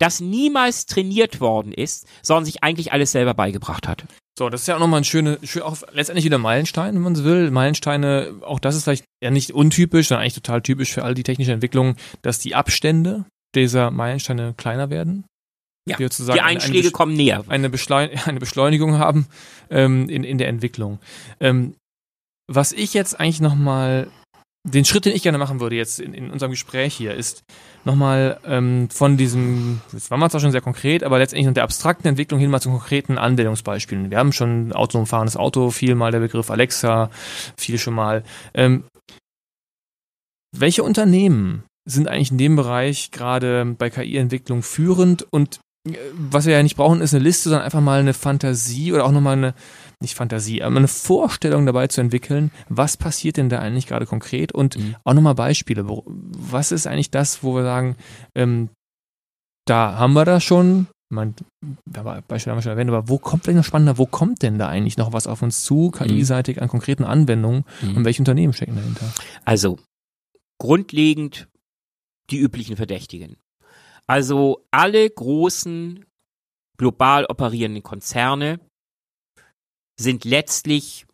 das 0.00 0.20
niemals 0.20 0.86
trainiert 0.86 1.40
worden 1.40 1.72
ist, 1.72 2.06
sondern 2.22 2.44
sich 2.44 2.62
eigentlich 2.64 2.92
alles 2.92 3.12
selber 3.12 3.34
beigebracht 3.34 3.86
hat. 3.86 4.04
So, 4.38 4.48
das 4.48 4.62
ist 4.62 4.66
ja 4.68 4.76
auch 4.76 4.80
nochmal 4.80 5.00
ein 5.02 5.04
schöner, 5.04 5.38
schön, 5.42 5.62
auch 5.62 5.76
letztendlich 5.92 6.24
wieder 6.24 6.38
Meilenstein, 6.38 6.94
wenn 6.94 7.02
man 7.02 7.14
so 7.14 7.24
will. 7.24 7.50
Meilensteine, 7.50 8.34
auch 8.42 8.58
das 8.58 8.74
ist 8.74 8.84
vielleicht 8.84 9.04
ja 9.22 9.30
nicht 9.30 9.52
untypisch, 9.52 10.08
sondern 10.08 10.22
eigentlich 10.22 10.34
total 10.34 10.62
typisch 10.62 10.92
für 10.92 11.04
all 11.04 11.14
die 11.14 11.22
technische 11.22 11.52
Entwicklungen, 11.52 11.96
dass 12.22 12.38
die 12.38 12.54
Abstände 12.54 13.26
dieser 13.54 13.90
Meilensteine 13.90 14.54
kleiner 14.56 14.88
werden. 14.90 15.24
Ja, 15.88 15.96
Die, 15.96 16.06
Die 16.08 16.22
eine- 16.22 16.32
eine 16.32 16.42
Einschläge 16.44 16.88
Besch- 16.88 16.92
kommen 16.92 17.14
näher. 17.14 17.44
eine, 17.48 17.68
Beschleun 17.68 18.10
eine 18.24 18.40
Beschleunigung 18.40 18.98
haben 18.98 19.26
ähm, 19.70 20.08
in, 20.08 20.24
in 20.24 20.38
der 20.38 20.48
Entwicklung. 20.48 20.98
Ähm, 21.40 21.74
was 22.48 22.72
ich 22.72 22.94
jetzt 22.94 23.18
eigentlich 23.20 23.40
nochmal, 23.40 24.08
den 24.64 24.84
Schritt, 24.84 25.06
den 25.06 25.14
ich 25.14 25.22
gerne 25.22 25.38
machen 25.38 25.60
würde 25.60 25.76
jetzt 25.76 26.00
in, 26.00 26.12
in 26.12 26.30
unserem 26.30 26.50
Gespräch 26.50 26.94
hier, 26.94 27.14
ist 27.14 27.44
nochmal 27.84 28.38
ähm, 28.44 28.90
von 28.90 29.16
diesem, 29.16 29.80
jetzt 29.92 30.10
waren 30.10 30.20
wir 30.20 30.28
zwar 30.28 30.40
schon 30.40 30.52
sehr 30.52 30.60
konkret, 30.60 31.02
aber 31.02 31.18
letztendlich 31.18 31.46
von 31.46 31.54
der 31.54 31.64
abstrakten 31.64 32.08
Entwicklung 32.08 32.38
hin 32.38 32.50
mal 32.50 32.60
zu 32.60 32.70
konkreten 32.70 33.16
Anwendungsbeispielen. 33.16 34.10
Wir 34.10 34.18
haben 34.18 34.32
schon 34.32 34.72
autonom 34.72 35.06
fahrendes 35.06 35.36
Auto, 35.36 35.70
viel 35.70 35.94
mal 35.94 36.12
der 36.12 36.20
Begriff 36.20 36.50
Alexa, 36.50 37.10
viel 37.56 37.78
schon 37.78 37.94
mal. 37.94 38.22
Ähm, 38.52 38.84
welche 40.54 40.82
Unternehmen 40.82 41.64
sind 41.88 42.08
eigentlich 42.08 42.30
in 42.30 42.38
dem 42.38 42.56
Bereich 42.56 43.10
gerade 43.10 43.64
bei 43.78 43.88
KI-Entwicklung 43.88 44.62
führend 44.62 45.26
und 45.30 45.60
äh, 45.88 45.96
was 46.12 46.44
wir 46.44 46.52
ja 46.52 46.62
nicht 46.62 46.76
brauchen, 46.76 47.00
ist 47.00 47.14
eine 47.14 47.24
Liste, 47.24 47.48
sondern 47.48 47.64
einfach 47.64 47.80
mal 47.80 48.00
eine 48.00 48.14
Fantasie 48.14 48.92
oder 48.92 49.06
auch 49.06 49.12
nochmal 49.12 49.38
eine, 49.38 49.54
nicht 50.02 50.14
Fantasie, 50.14 50.62
aber 50.62 50.76
eine 50.76 50.88
Vorstellung 50.88 51.66
dabei 51.66 51.86
zu 51.86 52.00
entwickeln, 52.00 52.50
was 52.68 52.96
passiert 52.96 53.36
denn 53.36 53.48
da 53.48 53.58
eigentlich 53.58 53.86
gerade 53.86 54.06
konkret 54.06 54.52
und 54.52 54.78
Mhm. 54.78 54.96
auch 55.04 55.14
nochmal 55.14 55.34
Beispiele. 55.34 55.84
Was 55.86 56.72
ist 56.72 56.86
eigentlich 56.86 57.10
das, 57.10 57.42
wo 57.42 57.54
wir 57.54 57.62
sagen, 57.62 57.96
ähm, 58.34 58.70
da 59.66 59.96
haben 59.96 60.14
wir 60.14 60.24
das 60.24 60.42
schon, 60.42 60.86
man, 61.12 61.34
da 61.84 62.04
war 62.04 62.22
Beispiele 62.22 62.52
haben 62.52 62.58
wir 62.58 62.62
schon 62.62 62.72
erwähnt, 62.72 62.88
aber 62.90 63.08
wo 63.08 63.18
kommt 63.18 63.44
vielleicht 63.44 63.58
noch 63.58 63.64
spannender, 63.64 63.98
wo 63.98 64.06
kommt 64.06 64.42
denn 64.42 64.58
da 64.58 64.68
eigentlich 64.68 64.96
noch 64.96 65.12
was 65.12 65.26
auf 65.26 65.42
uns 65.42 65.64
zu, 65.64 65.90
KI-seitig 65.90 66.62
an 66.62 66.68
konkreten 66.68 67.04
Anwendungen 67.04 67.64
und 67.82 68.04
welche 68.04 68.22
Unternehmen 68.22 68.52
stecken 68.54 68.76
dahinter? 68.76 69.12
Also, 69.44 69.78
grundlegend 70.58 71.48
die 72.30 72.38
üblichen 72.38 72.76
Verdächtigen. 72.76 73.36
Also 74.06 74.64
alle 74.70 75.08
großen 75.08 76.04
global 76.78 77.26
operierenden 77.26 77.82
Konzerne 77.82 78.60
sind 80.02 80.24
letztlich 80.24 81.06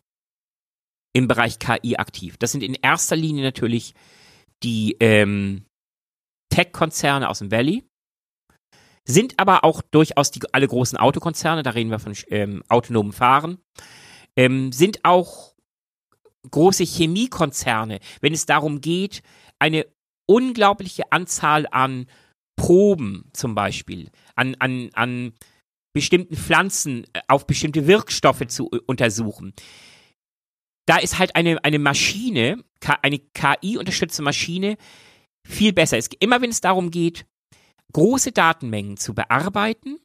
im 1.12 1.28
Bereich 1.28 1.58
KI 1.58 1.96
aktiv. 1.96 2.36
Das 2.38 2.52
sind 2.52 2.62
in 2.62 2.74
erster 2.74 3.16
Linie 3.16 3.42
natürlich 3.42 3.94
die 4.62 4.96
ähm, 5.00 5.64
Tech-Konzerne 6.50 7.28
aus 7.28 7.40
dem 7.40 7.50
Valley, 7.50 7.84
sind 9.04 9.38
aber 9.38 9.64
auch 9.64 9.82
durchaus 9.82 10.30
die, 10.30 10.40
alle 10.52 10.68
großen 10.68 10.98
Autokonzerne, 10.98 11.62
da 11.62 11.70
reden 11.70 11.90
wir 11.90 11.98
von 11.98 12.14
ähm, 12.28 12.62
autonomen 12.68 13.12
Fahren, 13.12 13.58
ähm, 14.36 14.72
sind 14.72 15.04
auch 15.04 15.54
große 16.50 16.84
Chemiekonzerne, 16.84 18.00
wenn 18.20 18.32
es 18.32 18.46
darum 18.46 18.80
geht, 18.80 19.22
eine 19.58 19.86
unglaubliche 20.26 21.12
Anzahl 21.12 21.66
an 21.70 22.06
Proben 22.56 23.30
zum 23.32 23.54
Beispiel, 23.54 24.10
an, 24.34 24.54
an, 24.58 24.90
an 24.94 25.32
bestimmten 25.96 26.36
Pflanzen 26.36 27.04
äh, 27.14 27.20
auf 27.26 27.46
bestimmte 27.46 27.86
Wirkstoffe 27.88 28.46
zu 28.46 28.68
untersuchen. 28.86 29.52
Da 30.86 30.98
ist 30.98 31.18
halt 31.18 31.34
eine, 31.34 31.64
eine 31.64 31.80
Maschine, 31.80 32.62
eine 33.02 33.18
KI-unterstützte 33.18 34.22
Maschine 34.22 34.76
viel 35.44 35.72
besser. 35.72 35.98
Es, 35.98 36.08
immer 36.20 36.40
wenn 36.42 36.50
es 36.50 36.60
darum 36.60 36.90
geht, 36.92 37.26
große 37.92 38.30
Datenmengen 38.32 38.96
zu 38.96 39.14
bearbeiten 39.14 39.98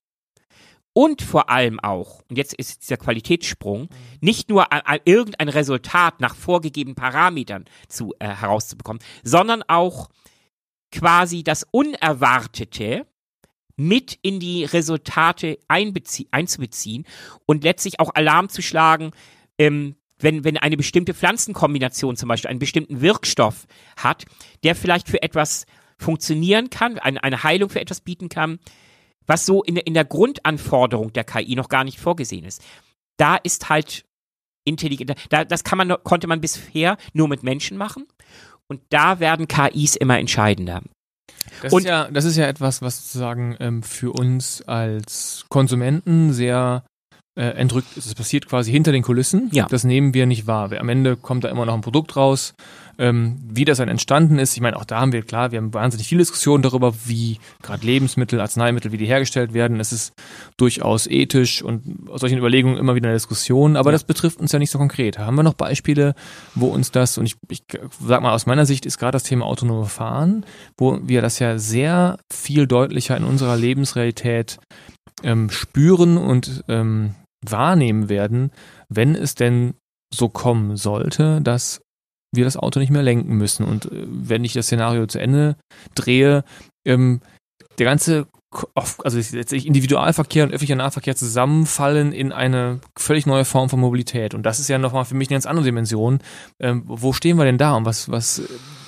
und 0.93 1.21
vor 1.21 1.49
allem 1.49 1.79
auch, 1.79 2.21
und 2.29 2.37
jetzt 2.37 2.53
ist 2.53 2.81
dieser 2.83 2.97
Qualitätssprung, 2.97 3.89
nicht 4.21 4.49
nur 4.49 4.71
a- 4.73 4.81
a- 4.95 4.99
irgendein 5.05 5.49
Resultat 5.49 6.19
nach 6.19 6.35
vorgegebenen 6.35 6.95
Parametern 6.95 7.65
zu, 7.87 8.13
äh, 8.19 8.27
herauszubekommen, 8.27 9.01
sondern 9.23 9.63
auch 9.67 10.09
quasi 10.91 11.43
das 11.43 11.65
Unerwartete 11.71 13.05
mit 13.87 14.17
in 14.21 14.39
die 14.39 14.63
Resultate 14.65 15.57
einzubeziehen 15.69 17.05
und 17.45 17.63
letztlich 17.63 17.99
auch 17.99 18.13
Alarm 18.13 18.49
zu 18.49 18.61
schlagen, 18.61 19.11
ähm, 19.57 19.95
wenn, 20.19 20.43
wenn 20.43 20.57
eine 20.57 20.77
bestimmte 20.77 21.13
Pflanzenkombination 21.13 22.15
zum 22.15 22.29
Beispiel 22.29 22.49
einen 22.49 22.59
bestimmten 22.59 23.01
Wirkstoff 23.01 23.65
hat, 23.97 24.25
der 24.63 24.75
vielleicht 24.75 25.07
für 25.09 25.21
etwas 25.23 25.65
funktionieren 25.97 26.69
kann, 26.69 26.99
eine, 26.99 27.23
eine 27.23 27.43
Heilung 27.43 27.69
für 27.69 27.81
etwas 27.81 28.01
bieten 28.01 28.29
kann, 28.29 28.59
was 29.27 29.45
so 29.45 29.63
in, 29.63 29.75
der- 29.75 29.87
in 29.87 29.93
der 29.93 30.05
Grundanforderung 30.05 31.13
der 31.13 31.23
KI 31.23 31.55
noch 31.55 31.69
gar 31.69 31.83
nicht 31.83 31.99
vorgesehen 31.99 32.43
ist. 32.45 32.63
Da 33.17 33.35
ist 33.35 33.69
halt 33.69 34.05
intelligent, 34.63 35.15
da, 35.29 35.43
das 35.43 35.63
kann 35.63 35.77
man, 35.77 35.95
konnte 36.03 36.27
man 36.27 36.41
bisher 36.41 36.97
nur 37.13 37.27
mit 37.27 37.41
Menschen 37.43 37.77
machen 37.77 38.05
und 38.67 38.81
da 38.89 39.19
werden 39.19 39.47
KIs 39.47 39.95
immer 39.95 40.19
entscheidender. 40.19 40.81
Das, 41.61 41.73
Und- 41.73 41.81
ist 41.81 41.87
ja, 41.87 42.09
das 42.11 42.25
ist 42.25 42.37
ja 42.37 42.47
etwas, 42.47 42.81
was 42.81 42.97
sozusagen 42.97 43.55
ähm, 43.59 43.83
für 43.83 44.11
uns 44.11 44.61
als 44.67 45.45
Konsumenten 45.49 46.33
sehr 46.33 46.83
äh, 47.35 47.43
entrückt 47.43 47.95
ist. 47.95 48.05
Es 48.07 48.15
passiert 48.15 48.45
quasi 48.47 48.71
hinter 48.71 48.91
den 48.91 49.03
Kulissen. 49.03 49.49
Ja. 49.53 49.65
Das 49.69 49.83
nehmen 49.83 50.13
wir 50.13 50.25
nicht 50.25 50.47
wahr. 50.47 50.71
Am 50.77 50.89
Ende 50.89 51.15
kommt 51.15 51.43
da 51.45 51.49
immer 51.49 51.65
noch 51.65 51.73
ein 51.73 51.81
Produkt 51.81 52.15
raus. 52.17 52.53
Ähm, 52.97 53.37
wie 53.49 53.63
das 53.65 53.77
dann 53.77 53.87
entstanden 53.87 54.37
ist, 54.37 54.53
ich 54.53 54.61
meine, 54.61 54.75
auch 54.75 54.83
da 54.83 54.99
haben 54.99 55.13
wir, 55.13 55.23
klar, 55.23 55.51
wir 55.51 55.57
haben 55.57 55.73
wahnsinnig 55.73 56.07
viele 56.07 56.19
Diskussionen 56.19 56.61
darüber, 56.61 56.93
wie 57.05 57.39
gerade 57.63 57.85
Lebensmittel, 57.85 58.39
Arzneimittel, 58.41 58.91
wie 58.91 58.97
die 58.97 59.05
hergestellt 59.05 59.53
werden. 59.53 59.79
Es 59.79 59.91
ist 59.93 60.13
durchaus 60.57 61.07
ethisch 61.07 61.63
und 61.63 62.09
aus 62.09 62.19
solchen 62.19 62.37
Überlegungen 62.37 62.77
immer 62.77 62.93
wieder 62.93 63.07
eine 63.07 63.15
Diskussion, 63.15 63.77
aber 63.77 63.89
Ja. 63.89 63.93
das 63.93 64.03
betrifft 64.03 64.39
uns 64.39 64.51
ja 64.51 64.59
nicht 64.59 64.69
so 64.71 64.77
konkret. 64.77 65.17
Haben 65.17 65.35
wir 65.35 65.43
noch 65.43 65.53
Beispiele, 65.53 66.13
wo 66.53 66.67
uns 66.67 66.91
das, 66.91 67.17
und 67.17 67.25
ich, 67.25 67.37
ich 67.49 67.63
sag 68.05 68.21
mal, 68.21 68.33
aus 68.33 68.45
meiner 68.45 68.65
Sicht 68.65 68.85
ist 68.85 68.97
gerade 68.99 69.13
das 69.13 69.23
Thema 69.23 69.45
autonome 69.45 69.85
Fahren, 69.87 70.45
wo 70.77 70.99
wir 71.01 71.21
das 71.21 71.39
ja 71.39 71.57
sehr 71.57 72.19
viel 72.31 72.67
deutlicher 72.67 73.15
in 73.17 73.23
unserer 73.23 73.55
Lebensrealität 73.57 74.59
ähm, 75.23 75.49
spüren 75.49 76.17
und 76.17 76.63
ähm, 76.67 77.15
wahrnehmen 77.47 78.09
werden, 78.09 78.51
wenn 78.89 79.15
es 79.15 79.35
denn 79.35 79.73
so 80.13 80.29
kommen 80.29 80.77
sollte, 80.77 81.41
dass 81.41 81.81
wir 82.33 82.45
das 82.45 82.57
Auto 82.57 82.79
nicht 82.79 82.91
mehr 82.91 83.03
lenken 83.03 83.35
müssen. 83.35 83.65
Und 83.65 83.85
äh, 83.85 84.05
wenn 84.07 84.43
ich 84.43 84.53
das 84.53 84.67
Szenario 84.67 85.05
zu 85.07 85.19
Ende 85.19 85.55
drehe, 85.95 86.43
ähm, 86.85 87.21
der 87.77 87.85
ganze, 87.85 88.27
also 88.75 89.17
letztlich 89.17 89.65
Individualverkehr 89.65 90.43
und 90.43 90.49
öffentlicher 90.49 90.75
Nahverkehr 90.75 91.15
zusammenfallen 91.15 92.11
in 92.11 92.31
eine 92.31 92.79
völlig 92.97 93.25
neue 93.25 93.45
Form 93.45 93.69
von 93.69 93.79
Mobilität. 93.79 94.33
Und 94.33 94.43
das 94.43 94.59
ist 94.59 94.67
ja 94.67 94.77
nochmal 94.77 95.05
für 95.05 95.15
mich 95.15 95.29
eine 95.29 95.35
ganz 95.35 95.45
andere 95.45 95.65
Dimension. 95.65 96.19
Ähm, 96.59 96.83
wo 96.85 97.13
stehen 97.13 97.37
wir 97.37 97.45
denn 97.45 97.57
da 97.57 97.75
und 97.75 97.85
was, 97.85 98.09
was 98.09 98.41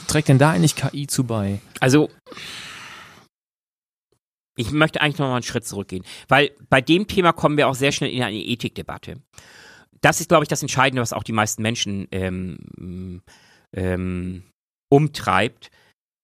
trägt 0.07 0.27
denn 0.27 0.37
da 0.37 0.51
eigentlich 0.51 0.75
KI 0.75 1.07
zu 1.07 1.23
bei? 1.23 1.59
Also 1.79 2.09
ich 4.55 4.71
möchte 4.71 5.01
eigentlich 5.01 5.17
noch 5.19 5.27
mal 5.27 5.35
einen 5.35 5.43
Schritt 5.43 5.65
zurückgehen, 5.65 6.03
weil 6.27 6.51
bei 6.69 6.81
dem 6.81 7.07
Thema 7.07 7.31
kommen 7.33 7.57
wir 7.57 7.67
auch 7.67 7.75
sehr 7.75 7.91
schnell 7.91 8.11
in 8.11 8.23
eine 8.23 8.37
Ethikdebatte. 8.37 9.15
Das 10.01 10.19
ist, 10.19 10.29
glaube 10.29 10.43
ich, 10.43 10.49
das 10.49 10.61
Entscheidende, 10.61 11.01
was 11.01 11.13
auch 11.13 11.23
die 11.23 11.31
meisten 11.31 11.61
Menschen 11.61 12.07
ähm, 12.11 13.21
ähm, 13.73 14.43
umtreibt. 14.89 15.71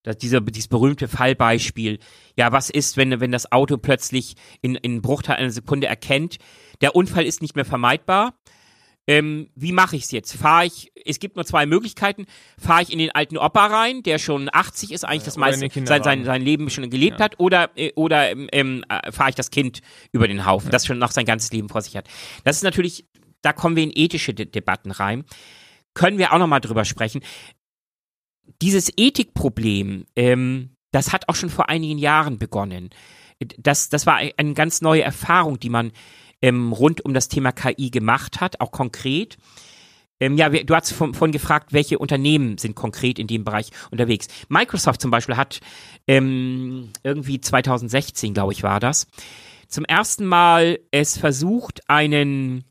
Das, 0.04 0.18
dieser, 0.18 0.40
dieses 0.42 0.70
berühmte 0.70 1.10
Fallbeispiel. 1.10 2.00
Ja, 2.38 2.54
was 2.54 2.70
ist, 2.70 2.96
wenn, 2.96 3.20
wenn 3.20 3.32
das 3.32 3.52
Auto 3.52 3.78
plötzlich 3.78 4.36
in, 4.62 4.76
in 4.76 5.02
Bruchteil 5.02 5.36
einer 5.36 5.52
Sekunde 5.52 5.88
erkennt, 5.88 6.38
der 6.82 6.96
Unfall 6.96 7.26
ist 7.26 7.42
nicht 7.42 7.58
mehr 7.58 7.66
vermeidbar, 7.66 8.34
ähm, 9.10 9.50
wie 9.56 9.72
mache 9.72 9.96
ich 9.96 10.04
es 10.04 10.12
jetzt? 10.12 10.36
Fahre 10.36 10.68
ich, 10.68 10.92
es 11.04 11.18
gibt 11.18 11.36
nur 11.36 11.44
zwei 11.44 11.66
Möglichkeiten, 11.66 12.28
fahre 12.60 12.84
ich 12.84 12.94
in 12.94 13.00
den 13.00 13.10
alten 13.10 13.40
Opa 13.40 13.66
rein, 13.66 14.04
der 14.04 14.20
schon 14.20 14.50
80 14.54 14.92
ist, 14.92 15.04
eigentlich 15.04 15.24
ja, 15.24 15.26
das 15.26 15.38
meiste, 15.38 15.68
sein, 15.88 16.04
sein, 16.04 16.24
sein 16.26 16.44
Leben 16.44 16.70
schon 16.70 16.88
gelebt 16.92 17.18
ja. 17.18 17.26
hat, 17.26 17.40
oder, 17.40 17.72
äh, 17.76 17.92
oder 17.96 18.30
ähm, 18.30 18.48
ähm, 18.52 18.86
äh, 18.88 19.12
fahre 19.12 19.32
ich 19.32 19.36
das 19.36 19.50
Kind 19.50 19.82
über 20.12 20.28
den 20.28 20.46
Haufen, 20.46 20.68
ja. 20.68 20.72
das 20.74 20.86
schon 20.86 21.00
noch 21.00 21.10
sein 21.10 21.26
ganzes 21.26 21.52
Leben 21.52 21.70
vor 21.70 21.82
sich 21.82 21.98
hat. 21.98 22.08
Das 22.44 22.58
ist 22.58 22.62
natürlich, 22.62 23.08
da 23.42 23.52
kommen 23.52 23.76
wir 23.76 23.82
in 23.82 23.92
ethische 23.92 24.36
De 24.36 24.46
Debatten 24.46 24.92
rein. 24.92 25.26
Können 25.96 26.20
wir 26.20 26.32
auch 26.32 26.38
nochmal 26.38 26.62
drüber 26.62 26.86
sprechen. 26.86 27.22
Dieses 28.62 28.92
Ethikproblem, 28.96 30.06
ähm, 30.16 30.76
das 30.92 31.14
hat 31.14 31.30
auch 31.30 31.36
schon 31.36 31.50
vor 31.50 31.68
einigen 31.68 31.98
Jahren 31.98 32.38
begonnen. 32.38 32.92
Das, 33.58 33.90
das 33.90 34.06
war 34.06 34.18
eine 34.18 34.54
ganz 34.54 34.82
neue 34.82 35.02
Erfahrung, 35.02 35.60
die 35.60 35.70
man 35.70 35.94
ähm, 36.42 36.72
rund 36.72 37.04
um 37.06 37.14
das 37.14 37.28
Thema 37.28 37.52
KI 37.52 37.90
gemacht 37.90 38.42
hat, 38.42 38.62
auch 38.62 38.72
konkret. 38.72 39.38
Ähm, 40.20 40.38
ja, 40.38 40.50
du 40.50 40.76
hast 40.76 40.92
von, 40.92 41.14
von 41.14 41.32
gefragt, 41.32 41.72
welche 41.72 41.98
Unternehmen 41.98 42.58
sind 42.58 42.76
konkret 42.76 43.20
in 43.20 43.28
dem 43.28 43.44
Bereich 43.44 43.72
unterwegs. 43.92 44.28
Microsoft 44.50 45.02
zum 45.02 45.12
Beispiel 45.12 45.38
hat 45.38 45.60
ähm, 46.08 46.90
irgendwie 47.04 47.40
2016, 47.40 48.34
glaube 48.34 48.54
ich, 48.54 48.64
war 48.64 48.80
das, 48.80 49.08
zum 49.68 49.86
ersten 49.86 50.26
Mal 50.26 50.80
es 50.92 51.18
versucht, 51.18 51.90
einen 51.90 52.66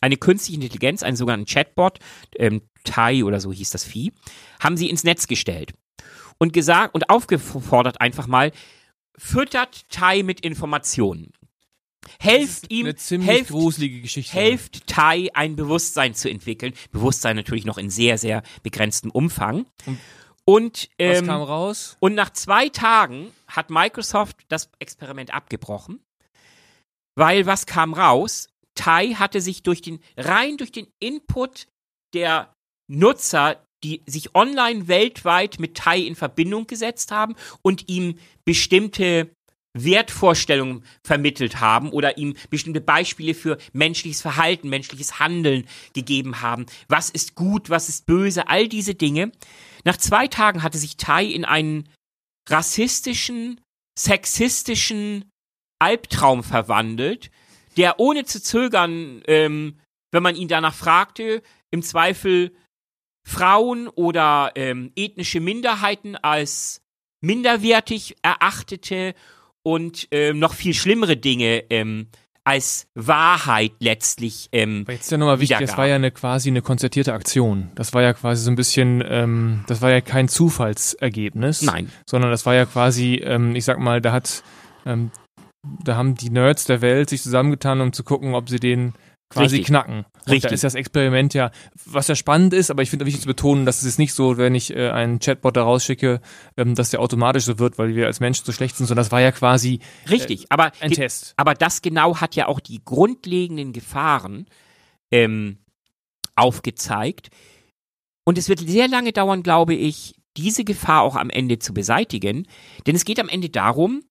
eine 0.00 0.16
künstliche 0.16 0.60
Intelligenz, 0.60 1.02
einen 1.02 1.16
sogenannten 1.16 1.46
Chatbot, 1.46 1.98
ähm, 2.36 2.62
Tai 2.84 3.24
oder 3.24 3.40
so 3.40 3.52
hieß 3.52 3.70
das 3.70 3.84
Vieh, 3.84 4.12
haben 4.60 4.76
sie 4.76 4.88
ins 4.88 5.04
Netz 5.04 5.26
gestellt 5.26 5.74
und 6.38 6.52
gesagt 6.52 6.94
und 6.94 7.10
aufgefordert 7.10 8.00
einfach 8.00 8.26
mal, 8.26 8.52
füttert 9.16 9.88
Tai 9.90 10.22
mit 10.22 10.40
Informationen. 10.40 11.32
Helft 12.18 12.70
ihm, 12.70 12.86
eine 12.86 12.96
ziemlich 12.96 13.28
helft, 13.28 13.50
gruselige 13.50 14.00
Geschichte. 14.00 14.32
helft 14.32 14.86
Tai 14.86 15.28
ein 15.34 15.56
Bewusstsein 15.56 16.14
zu 16.14 16.30
entwickeln. 16.30 16.72
Bewusstsein 16.90 17.36
natürlich 17.36 17.64
noch 17.64 17.78
in 17.78 17.90
sehr, 17.90 18.18
sehr 18.18 18.42
begrenztem 18.62 19.10
Umfang. 19.10 19.66
Und, 19.86 19.98
und, 20.44 20.88
ähm, 20.98 21.20
was 21.20 21.26
kam 21.26 21.42
raus? 21.42 21.96
Und 22.00 22.14
nach 22.14 22.30
zwei 22.30 22.68
Tagen 22.68 23.32
hat 23.46 23.70
Microsoft 23.70 24.36
das 24.48 24.70
Experiment 24.78 25.34
abgebrochen, 25.34 26.00
weil 27.14 27.46
was 27.46 27.66
kam 27.66 27.94
raus? 27.94 28.48
Tai 28.74 29.14
hatte 29.14 29.40
sich 29.40 29.62
durch 29.62 29.82
den, 29.82 29.98
rein 30.16 30.56
durch 30.56 30.72
den 30.72 30.86
Input 31.00 31.66
der 32.14 32.54
Nutzer, 32.86 33.62
die 33.84 34.02
sich 34.06 34.34
online 34.34 34.88
weltweit 34.88 35.58
mit 35.58 35.76
Tai 35.76 35.98
in 35.98 36.16
Verbindung 36.16 36.66
gesetzt 36.66 37.10
haben 37.10 37.34
und 37.62 37.88
ihm 37.88 38.18
bestimmte 38.44 39.30
Wertvorstellungen 39.84 40.84
vermittelt 41.04 41.60
haben 41.60 41.90
oder 41.90 42.18
ihm 42.18 42.34
bestimmte 42.50 42.80
Beispiele 42.80 43.34
für 43.34 43.58
menschliches 43.72 44.22
Verhalten, 44.22 44.68
menschliches 44.68 45.18
Handeln 45.18 45.66
gegeben 45.94 46.40
haben. 46.40 46.66
Was 46.88 47.10
ist 47.10 47.34
gut, 47.34 47.70
was 47.70 47.88
ist 47.88 48.06
böse, 48.06 48.48
all 48.48 48.68
diese 48.68 48.94
Dinge. 48.94 49.32
Nach 49.84 49.96
zwei 49.96 50.28
Tagen 50.28 50.62
hatte 50.62 50.78
sich 50.78 50.96
Tai 50.96 51.24
in 51.24 51.44
einen 51.44 51.88
rassistischen, 52.48 53.60
sexistischen 53.98 55.30
Albtraum 55.78 56.42
verwandelt, 56.42 57.30
der 57.76 58.00
ohne 58.00 58.24
zu 58.24 58.42
zögern, 58.42 59.22
ähm, 59.26 59.78
wenn 60.10 60.22
man 60.22 60.36
ihn 60.36 60.48
danach 60.48 60.74
fragte, 60.74 61.42
im 61.70 61.82
Zweifel 61.82 62.52
Frauen 63.26 63.88
oder 63.88 64.52
ähm, 64.54 64.90
ethnische 64.96 65.40
Minderheiten 65.40 66.16
als 66.16 66.80
minderwertig 67.20 68.16
erachtete 68.22 69.14
und 69.62 70.08
ähm, 70.10 70.38
noch 70.38 70.54
viel 70.54 70.74
schlimmere 70.74 71.16
Dinge 71.16 71.64
ähm, 71.70 72.08
als 72.48 72.86
Wahrheit 72.94 73.72
letztlich. 73.78 74.48
Ähm, 74.52 74.84
Aber 74.84 74.94
jetzt 74.94 75.10
ja 75.10 75.18
nochmal 75.18 75.38
wichtig, 75.38 75.58
das 75.58 75.76
war 75.76 75.86
ja 75.86 75.96
eine, 75.96 76.10
quasi 76.10 76.48
eine 76.48 76.62
konzertierte 76.62 77.12
Aktion. 77.12 77.70
Das 77.74 77.92
war 77.92 78.00
ja 78.00 78.14
quasi 78.14 78.42
so 78.42 78.50
ein 78.50 78.56
bisschen, 78.56 79.04
ähm, 79.06 79.64
das 79.66 79.82
war 79.82 79.90
ja 79.90 80.00
kein 80.00 80.28
Zufallsergebnis. 80.28 81.60
Nein. 81.60 81.92
Sondern 82.08 82.30
das 82.30 82.46
war 82.46 82.54
ja 82.54 82.64
quasi, 82.64 83.16
ähm, 83.16 83.54
ich 83.54 83.66
sag 83.66 83.78
mal, 83.78 84.00
da 84.00 84.12
hat, 84.12 84.42
ähm, 84.86 85.10
da 85.84 85.96
haben 85.96 86.14
die 86.14 86.30
Nerds 86.30 86.64
der 86.64 86.80
Welt 86.80 87.10
sich 87.10 87.22
zusammengetan, 87.22 87.82
um 87.82 87.92
zu 87.92 88.02
gucken, 88.02 88.34
ob 88.34 88.48
sie 88.48 88.60
den 88.60 88.94
quasi 89.28 89.56
Richtig. 89.56 89.66
knacken. 89.66 89.98
Und 89.98 90.32
Richtig. 90.32 90.50
da 90.50 90.54
ist 90.54 90.64
das 90.64 90.74
Experiment 90.74 91.34
ja, 91.34 91.50
was 91.84 92.08
ja 92.08 92.14
spannend 92.14 92.54
ist, 92.54 92.70
aber 92.70 92.82
ich 92.82 92.90
finde 92.90 93.06
wichtig 93.06 93.22
zu 93.22 93.28
betonen, 93.28 93.66
dass 93.66 93.78
es 93.78 93.84
ist 93.84 93.98
nicht 93.98 94.14
so, 94.14 94.36
wenn 94.36 94.54
ich 94.54 94.74
äh, 94.74 94.90
einen 94.90 95.18
Chatbot 95.18 95.56
da 95.56 95.62
rausschicke, 95.62 96.20
ähm, 96.56 96.74
dass 96.74 96.90
der 96.90 97.00
automatisch 97.00 97.44
so 97.44 97.58
wird, 97.58 97.78
weil 97.78 97.94
wir 97.94 98.06
als 98.06 98.20
Menschen 98.20 98.44
so 98.44 98.52
schlecht 98.52 98.76
sind, 98.76 98.86
sondern 98.86 99.04
das 99.04 99.12
war 99.12 99.20
ja 99.20 99.32
quasi 99.32 99.80
Richtig, 100.08 100.46
aber, 100.50 100.72
ein 100.80 100.92
Test. 100.92 101.34
aber 101.36 101.54
das 101.54 101.82
genau 101.82 102.16
hat 102.20 102.36
ja 102.36 102.48
auch 102.48 102.60
die 102.60 102.82
grundlegenden 102.84 103.72
Gefahren 103.72 104.46
ähm, 105.10 105.58
aufgezeigt. 106.36 107.28
Und 108.24 108.38
es 108.38 108.48
wird 108.48 108.60
sehr 108.60 108.88
lange 108.88 109.12
dauern, 109.12 109.42
glaube 109.42 109.74
ich, 109.74 110.14
diese 110.36 110.64
Gefahr 110.64 111.02
auch 111.02 111.16
am 111.16 111.30
Ende 111.30 111.58
zu 111.58 111.74
beseitigen. 111.74 112.46
Denn 112.86 112.94
es 112.94 113.04
geht 113.04 113.18
am 113.20 113.28
Ende 113.28 113.48
darum, 113.48 114.02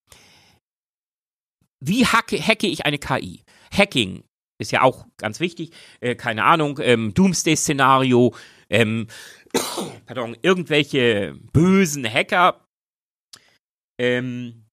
wie 1.80 2.06
hacke, 2.06 2.40
hacke 2.42 2.68
ich 2.68 2.86
eine 2.86 2.98
KI? 2.98 3.44
Hacking 3.72 4.24
ist 4.60 4.72
ja 4.72 4.82
auch 4.82 5.06
ganz 5.18 5.40
wichtig. 5.40 5.72
Äh, 6.00 6.16
keine 6.16 6.44
Ahnung, 6.44 6.80
ähm, 6.82 7.14
Doomsday-Szenario, 7.14 8.36
ähm, 8.70 9.08
pardon, 10.06 10.36
irgendwelche 10.42 11.36
bösen 11.54 12.12
Hacker 12.12 12.66
ähm, 14.00 14.68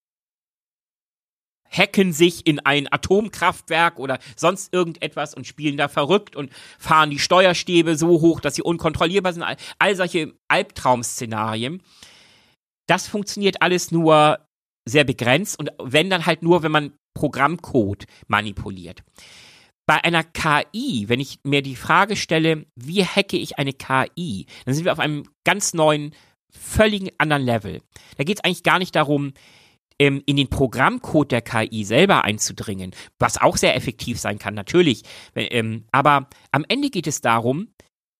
hacken 1.70 2.12
sich 2.12 2.47
in 2.47 2.61
ein 2.61 2.90
Atomkraftwerk 2.93 3.98
oder 3.98 4.19
sonst 4.36 4.73
irgendetwas 4.73 5.35
und 5.35 5.47
spielen 5.47 5.77
da 5.77 5.89
verrückt 5.89 6.36
und 6.36 6.52
fahren 6.78 7.11
die 7.11 7.19
Steuerstäbe 7.19 7.97
so 7.97 8.20
hoch, 8.20 8.40
dass 8.40 8.55
sie 8.55 8.62
unkontrollierbar 8.62 9.32
sind. 9.32 9.43
All, 9.43 9.56
all 9.78 9.97
solche 9.97 10.35
Albtraum-Szenarien. 10.48 11.82
Das 12.86 13.09
funktioniert 13.09 13.61
alles 13.62 13.90
nur 13.90 14.47
sehr 14.86 15.05
begrenzt 15.05 15.59
und 15.59 15.70
wenn 15.82 16.11
dann 16.11 16.27
halt 16.27 16.43
nur, 16.43 16.62
wenn 16.62 16.73
man 16.73 16.93
Programmcode 17.15 18.06
manipuliert. 18.28 19.02
Bei 19.86 20.02
einer 20.02 20.24
KI, 20.24 21.09
wenn 21.09 21.20
ich 21.20 21.40
mir 21.44 21.61
die 21.61 21.77
Frage 21.77 22.16
stelle, 22.16 22.66
wie 22.74 23.05
hacke 23.05 23.36
ich 23.36 23.59
eine 23.59 23.73
KI, 23.73 24.47
dann 24.65 24.74
sind 24.74 24.85
wir 24.85 24.93
auf 24.93 24.98
einem 24.98 25.24
ganz 25.44 25.74
neuen, 25.74 26.15
völligen 26.51 27.11
anderen 27.19 27.44
Level. 27.44 27.82
Da 28.16 28.24
geht 28.24 28.39
es 28.39 28.44
eigentlich 28.44 28.62
gar 28.62 28.78
nicht 28.78 28.94
darum, 28.94 29.35
ähm, 29.98 30.23
in 30.27 30.36
den 30.36 30.48
Programmcode 30.48 31.32
der 31.32 31.43
KI 31.43 31.85
selber 31.85 32.24
einzudringen, 32.24 32.94
was 33.19 33.40
auch 33.40 33.56
sehr 33.56 33.77
effektiv 33.77 34.19
sein 34.19 34.39
kann, 34.39 34.55
natürlich. 34.55 35.02
Ähm, 35.35 35.85
aber 35.93 36.28
am 36.51 36.65
Ende 36.69 36.90
geht 36.90 37.06
es 37.06 37.20
darum, 37.20 37.69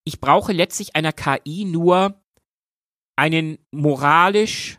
ich 0.05 0.21
brauche 0.21 0.53
letztlich 0.53 0.95
einer 0.95 1.13
KI 1.13 1.65
nur 1.65 2.21
einen 3.17 3.59
moralisch 3.71 4.79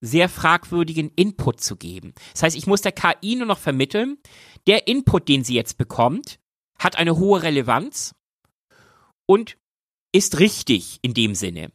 sehr 0.00 0.28
fragwürdigen 0.28 1.10
Input 1.16 1.60
zu 1.60 1.76
geben. 1.76 2.14
Das 2.32 2.42
heißt, 2.42 2.56
ich 2.56 2.66
muss 2.66 2.82
der 2.82 2.92
KI 2.92 3.36
nur 3.36 3.46
noch 3.46 3.58
vermitteln, 3.58 4.18
der 4.66 4.86
Input, 4.88 5.28
den 5.28 5.44
sie 5.44 5.54
jetzt 5.54 5.78
bekommt, 5.78 6.38
hat 6.78 6.96
eine 6.96 7.16
hohe 7.16 7.42
Relevanz 7.42 8.14
und 9.28 9.56
ist 10.14 10.38
richtig 10.38 10.98
in 11.02 11.14
dem 11.14 11.34
Sinne. 11.34 11.72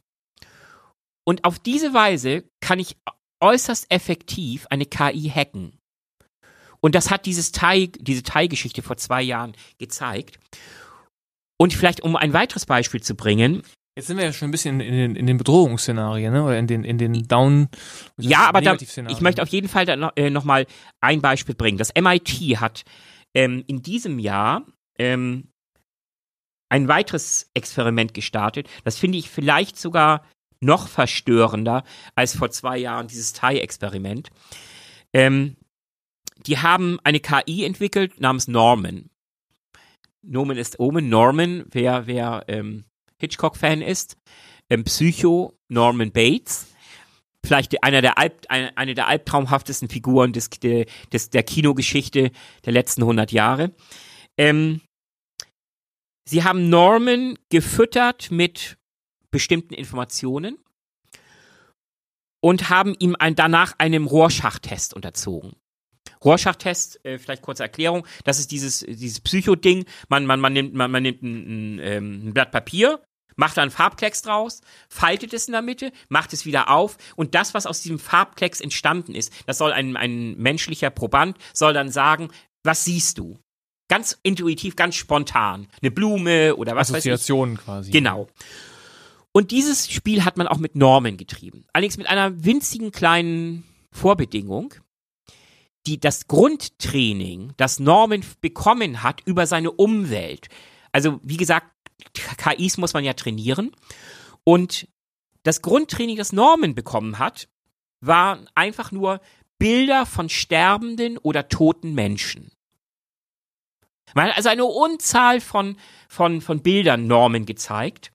Und 1.26 1.44
auf 1.46 1.60
diese 1.60 1.94
Weise 1.94 2.46
kann 2.62 2.80
ich 2.80 2.98
äußerst 3.42 3.92
effektiv 3.92 4.68
eine 4.70 4.86
KI 4.86 5.32
hacken. 5.34 5.78
Und 6.80 6.96
das 6.96 7.12
hat 7.12 7.26
dieses 7.26 7.52
Teil, 7.52 7.88
diese 7.88 8.24
Teilgeschichte 8.24 8.82
vor 8.82 8.98
zwei 8.98 9.22
Jahren 9.22 9.56
gezeigt. 9.78 10.40
Und 11.60 11.74
vielleicht, 11.74 12.02
um 12.02 12.16
ein 12.16 12.34
weiteres 12.34 12.66
Beispiel 12.66 13.04
zu 13.04 13.16
bringen, 13.16 13.62
Jetzt 13.96 14.08
sind 14.08 14.18
wir 14.18 14.24
ja 14.24 14.32
schon 14.32 14.48
ein 14.48 14.52
bisschen 14.52 14.80
in 14.80 14.94
den, 14.94 15.16
in 15.18 15.28
den 15.28 15.38
Bedrohungsszenarien, 15.38 16.32
ne? 16.32 16.44
oder 16.44 16.58
in 16.58 16.68
den, 16.68 16.86
in 16.86 16.98
den 16.98 17.28
Down. 17.28 17.68
Ja, 18.18 18.48
aber 18.48 18.62
da, 18.62 18.76
ich 18.76 19.22
möchte 19.22 19.42
auf 19.42 19.50
jeden 19.50 19.68
Fall 19.68 19.86
da 19.86 19.98
noch, 19.98 20.14
äh, 20.16 20.30
noch 20.30 20.46
mal 20.46 20.66
ein 21.02 21.22
Beispiel 21.22 21.56
bringen. 21.56 21.78
Das 21.78 21.94
MIT 21.94 22.30
hat 22.62 22.84
ähm, 23.34 23.66
in 23.68 23.82
diesem 23.82 24.18
Jahr 24.18 24.66
ähm, 24.98 25.52
ein 26.70 26.88
weiteres 26.88 27.50
Experiment 27.54 28.14
gestartet. 28.14 28.70
Das 28.86 28.98
finde 28.98 29.18
ich 29.18 29.30
vielleicht 29.30 29.78
sogar 29.78 30.26
noch 30.62 30.88
verstörender 30.88 31.84
als 32.16 32.36
vor 32.36 32.50
zwei 32.50 32.78
Jahren 32.78 33.08
dieses 33.08 33.34
Thai-Experiment. 33.34 34.30
Ähm, 35.12 35.58
die 36.46 36.60
haben 36.60 36.98
eine 37.04 37.20
KI 37.20 37.66
entwickelt 37.66 38.22
namens 38.22 38.48
Norman. 38.48 39.10
Nomen 40.22 40.58
ist 40.58 40.80
Omen. 40.80 41.10
Norman, 41.10 41.66
wer, 41.72 42.08
wer 42.08 42.46
ähm, 42.48 42.86
Hitchcock-Fan 43.22 43.82
ist. 43.82 44.18
Ähm, 44.70 44.84
Psycho, 44.84 45.54
Norman 45.70 46.12
Bates. 46.12 46.68
vielleicht 47.44 47.84
einer 47.84 48.02
der 48.02 48.18
Alp, 48.18 48.46
eine, 48.50 48.78
eine 48.78 48.94
der 48.94 49.08
albtraumhaftesten 49.08 49.90
Figuren 49.90 50.34
des, 50.34 50.50
des, 50.50 51.30
der 51.30 51.44
Kinogeschichte 51.44 52.32
der 52.66 52.74
letzten 52.74 53.02
100 53.02 53.32
Jahre. 53.32 53.74
Ähm, 54.38 54.82
sie 56.28 56.44
haben 56.44 56.70
Norman 56.70 57.38
gefüttert 57.50 58.32
mit 58.32 58.78
bestimmten 59.32 59.74
Informationen 59.74 60.58
und 62.42 62.70
haben 62.70 62.96
ihm 63.00 63.16
ein, 63.18 63.36
danach 63.36 63.74
einem 63.78 64.08
Rorschach-Test 64.08 64.94
unterzogen. 64.94 65.54
Rorschach-Test, 66.24 67.04
äh, 67.06 67.18
vielleicht 67.18 67.42
kurze 67.42 67.64
Erklärung, 67.64 68.06
das 68.24 68.40
ist 68.40 68.52
dieses, 68.52 68.80
dieses 68.80 69.22
Psycho-Ding, 69.22 69.86
man, 70.10 70.26
man, 70.26 70.40
man 70.40 70.54
nimmt, 70.54 70.74
man, 70.74 70.92
man 70.92 71.04
nimmt 71.04 71.24
ein, 71.24 71.76
ein, 71.76 71.80
ähm, 71.80 72.28
ein 72.28 72.34
Blatt 72.34 72.52
Papier, 72.52 73.02
macht 73.42 73.58
da 73.58 73.64
einen 73.64 73.72
Farbklecks 73.72 74.22
draus, 74.22 74.62
faltet 74.88 75.34
es 75.34 75.48
in 75.48 75.54
der 75.54 75.64
Mitte, 75.64 75.92
macht 76.10 76.32
es 76.32 76.46
wieder 76.46 76.70
auf 76.70 76.98
und 77.16 77.34
das, 77.34 77.56
was 77.56 77.66
aus 77.66 77.82
diesem 77.82 77.98
Farbklecks 77.98 78.62
entstanden 78.62 79.16
ist, 79.16 79.34
das 79.48 79.58
soll 79.58 79.74
ein, 79.74 79.98
ein 79.98 80.38
menschlicher 80.38 80.92
Proband, 80.92 81.38
soll 81.52 81.74
dann 81.74 81.90
sagen, 81.90 82.30
was 82.64 82.86
siehst 82.86 83.18
du? 83.18 83.40
Ganz 83.90 84.18
intuitiv, 84.22 84.76
ganz 84.76 84.96
spontan. 84.96 85.68
Eine 85.82 85.90
Blume 85.92 86.56
oder 86.56 86.76
was 86.76 86.92
Assoziationen 86.92 87.56
weiß 87.58 87.60
ich. 87.60 87.66
quasi. 87.66 87.92
Genau. 87.92 88.28
Und 89.34 89.50
dieses 89.52 89.92
Spiel 89.92 90.24
hat 90.24 90.38
man 90.38 90.48
auch 90.48 90.60
mit 90.60 90.76
Normen 90.76 91.18
getrieben. 91.18 91.66
Allerdings 91.74 91.98
mit 91.98 92.08
einer 92.08 92.46
winzigen 92.46 92.92
kleinen 92.92 93.64
Vorbedingung. 93.92 94.76
Die, 95.88 96.00
das 96.00 96.28
Grundtraining, 96.28 97.54
das 97.58 97.80
Norman 97.80 98.24
bekommen 98.40 99.02
hat 99.02 99.22
über 99.26 99.48
seine 99.48 99.72
Umwelt. 99.72 100.48
Also, 100.92 101.20
wie 101.24 101.38
gesagt, 101.38 101.66
KIs 102.14 102.78
muss 102.78 102.94
man 102.94 103.04
ja 103.04 103.14
trainieren. 103.14 103.76
Und 104.44 104.88
das 105.44 105.62
Grundtraining, 105.62 106.18
das 106.18 106.34
Norman 106.34 106.76
bekommen 106.76 107.20
hat, 107.20 107.48
waren 108.02 108.50
einfach 108.56 108.92
nur 108.92 109.22
Bilder 109.60 110.06
von 110.06 110.30
sterbenden 110.30 111.18
oder 111.18 111.48
toten 111.48 111.94
Menschen. 111.94 112.52
Man 114.14 114.28
hat 114.28 114.38
also 114.38 114.50
eine 114.50 114.66
Unzahl 114.66 115.40
von, 115.40 115.78
von, 116.10 116.42
von 116.42 116.62
Bildern 116.62 117.08
Norman 117.08 117.46
gezeigt, 117.46 118.12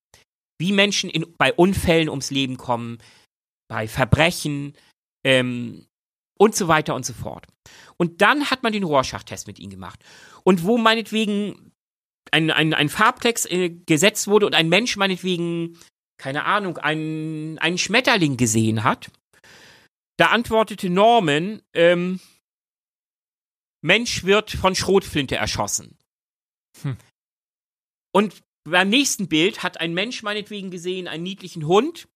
wie 0.58 0.72
Menschen 0.72 1.08
in, 1.08 1.26
bei 1.38 1.52
Unfällen 1.52 2.08
ums 2.08 2.30
Leben 2.30 2.56
kommen, 2.56 2.98
bei 3.68 3.88
Verbrechen 3.88 4.74
ähm, 5.24 5.86
und 6.38 6.54
so 6.54 6.68
weiter 6.68 6.94
und 6.94 7.06
so 7.06 7.12
fort. 7.12 7.46
Und 7.96 8.20
dann 8.22 8.50
hat 8.50 8.62
man 8.62 8.72
den 8.72 8.84
Rorschach-Test 8.84 9.46
mit 9.46 9.58
ihnen 9.58 9.70
gemacht. 9.70 10.04
Und 10.44 10.64
wo 10.64 10.78
meinetwegen 10.78 11.72
ein, 12.32 12.51
ein, 12.51 12.74
ein 12.74 12.89
Farbtext 12.89 13.51
äh, 13.51 13.70
gesetzt 13.70 14.28
wurde 14.28 14.47
und 14.47 14.55
ein 14.55 14.69
Mensch 14.69 14.97
meinetwegen, 14.97 15.78
keine 16.19 16.44
Ahnung, 16.44 16.78
einen, 16.78 17.59
einen 17.59 17.78
Schmetterling 17.78 18.36
gesehen 18.36 18.85
hat, 18.85 19.11
da 20.19 20.28
antwortete 20.28 20.89
Norman, 20.89 21.62
ähm, 21.74 22.20
Mensch 23.82 24.24
wird 24.24 24.51
von 24.51 24.74
Schrotflinte 24.74 25.36
erschossen. 25.36 25.98
Hm. 26.82 26.97
Und 28.12 28.43
beim 28.65 28.89
nächsten 28.89 29.28
Bild 29.28 29.62
hat 29.62 29.81
ein 29.81 29.94
Mensch 29.94 30.23
meinetwegen 30.23 30.70
gesehen 30.70 31.07
einen 31.07 31.23
niedlichen 31.23 31.66
Hund. 31.66 32.09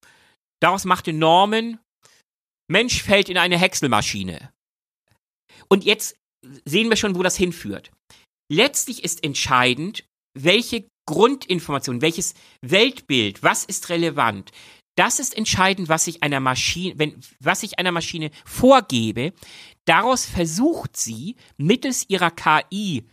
Daraus 0.60 0.84
machte 0.84 1.12
Norman, 1.12 1.78
Mensch 2.68 3.02
fällt 3.02 3.28
in 3.28 3.38
eine 3.38 3.58
Häckselmaschine. 3.58 4.52
Und 5.68 5.84
jetzt 5.84 6.16
sehen 6.64 6.88
wir 6.88 6.96
schon, 6.96 7.14
wo 7.14 7.22
das 7.22 7.36
hinführt. 7.36 7.92
Letztlich 8.50 9.04
ist 9.04 9.22
entscheidend, 9.22 10.04
welche 10.34 10.88
Grundinformation, 11.06 12.02
welches 12.02 12.34
Weltbild, 12.62 13.42
was 13.42 13.64
ist 13.64 13.88
relevant. 13.88 14.50
Das 14.96 15.18
ist 15.18 15.36
entscheidend, 15.36 15.88
was 15.88 16.06
ich 16.08 16.22
einer 16.22 16.40
Maschine, 16.40 16.94
wenn, 16.98 17.20
was 17.38 17.62
ich 17.62 17.78
einer 17.78 17.92
Maschine 17.92 18.30
vorgebe. 18.44 19.32
Daraus 19.86 20.26
versucht 20.26 20.96
sie 20.96 21.36
mittels 21.56 22.04
ihrer 22.08 22.30
KI 22.30 23.08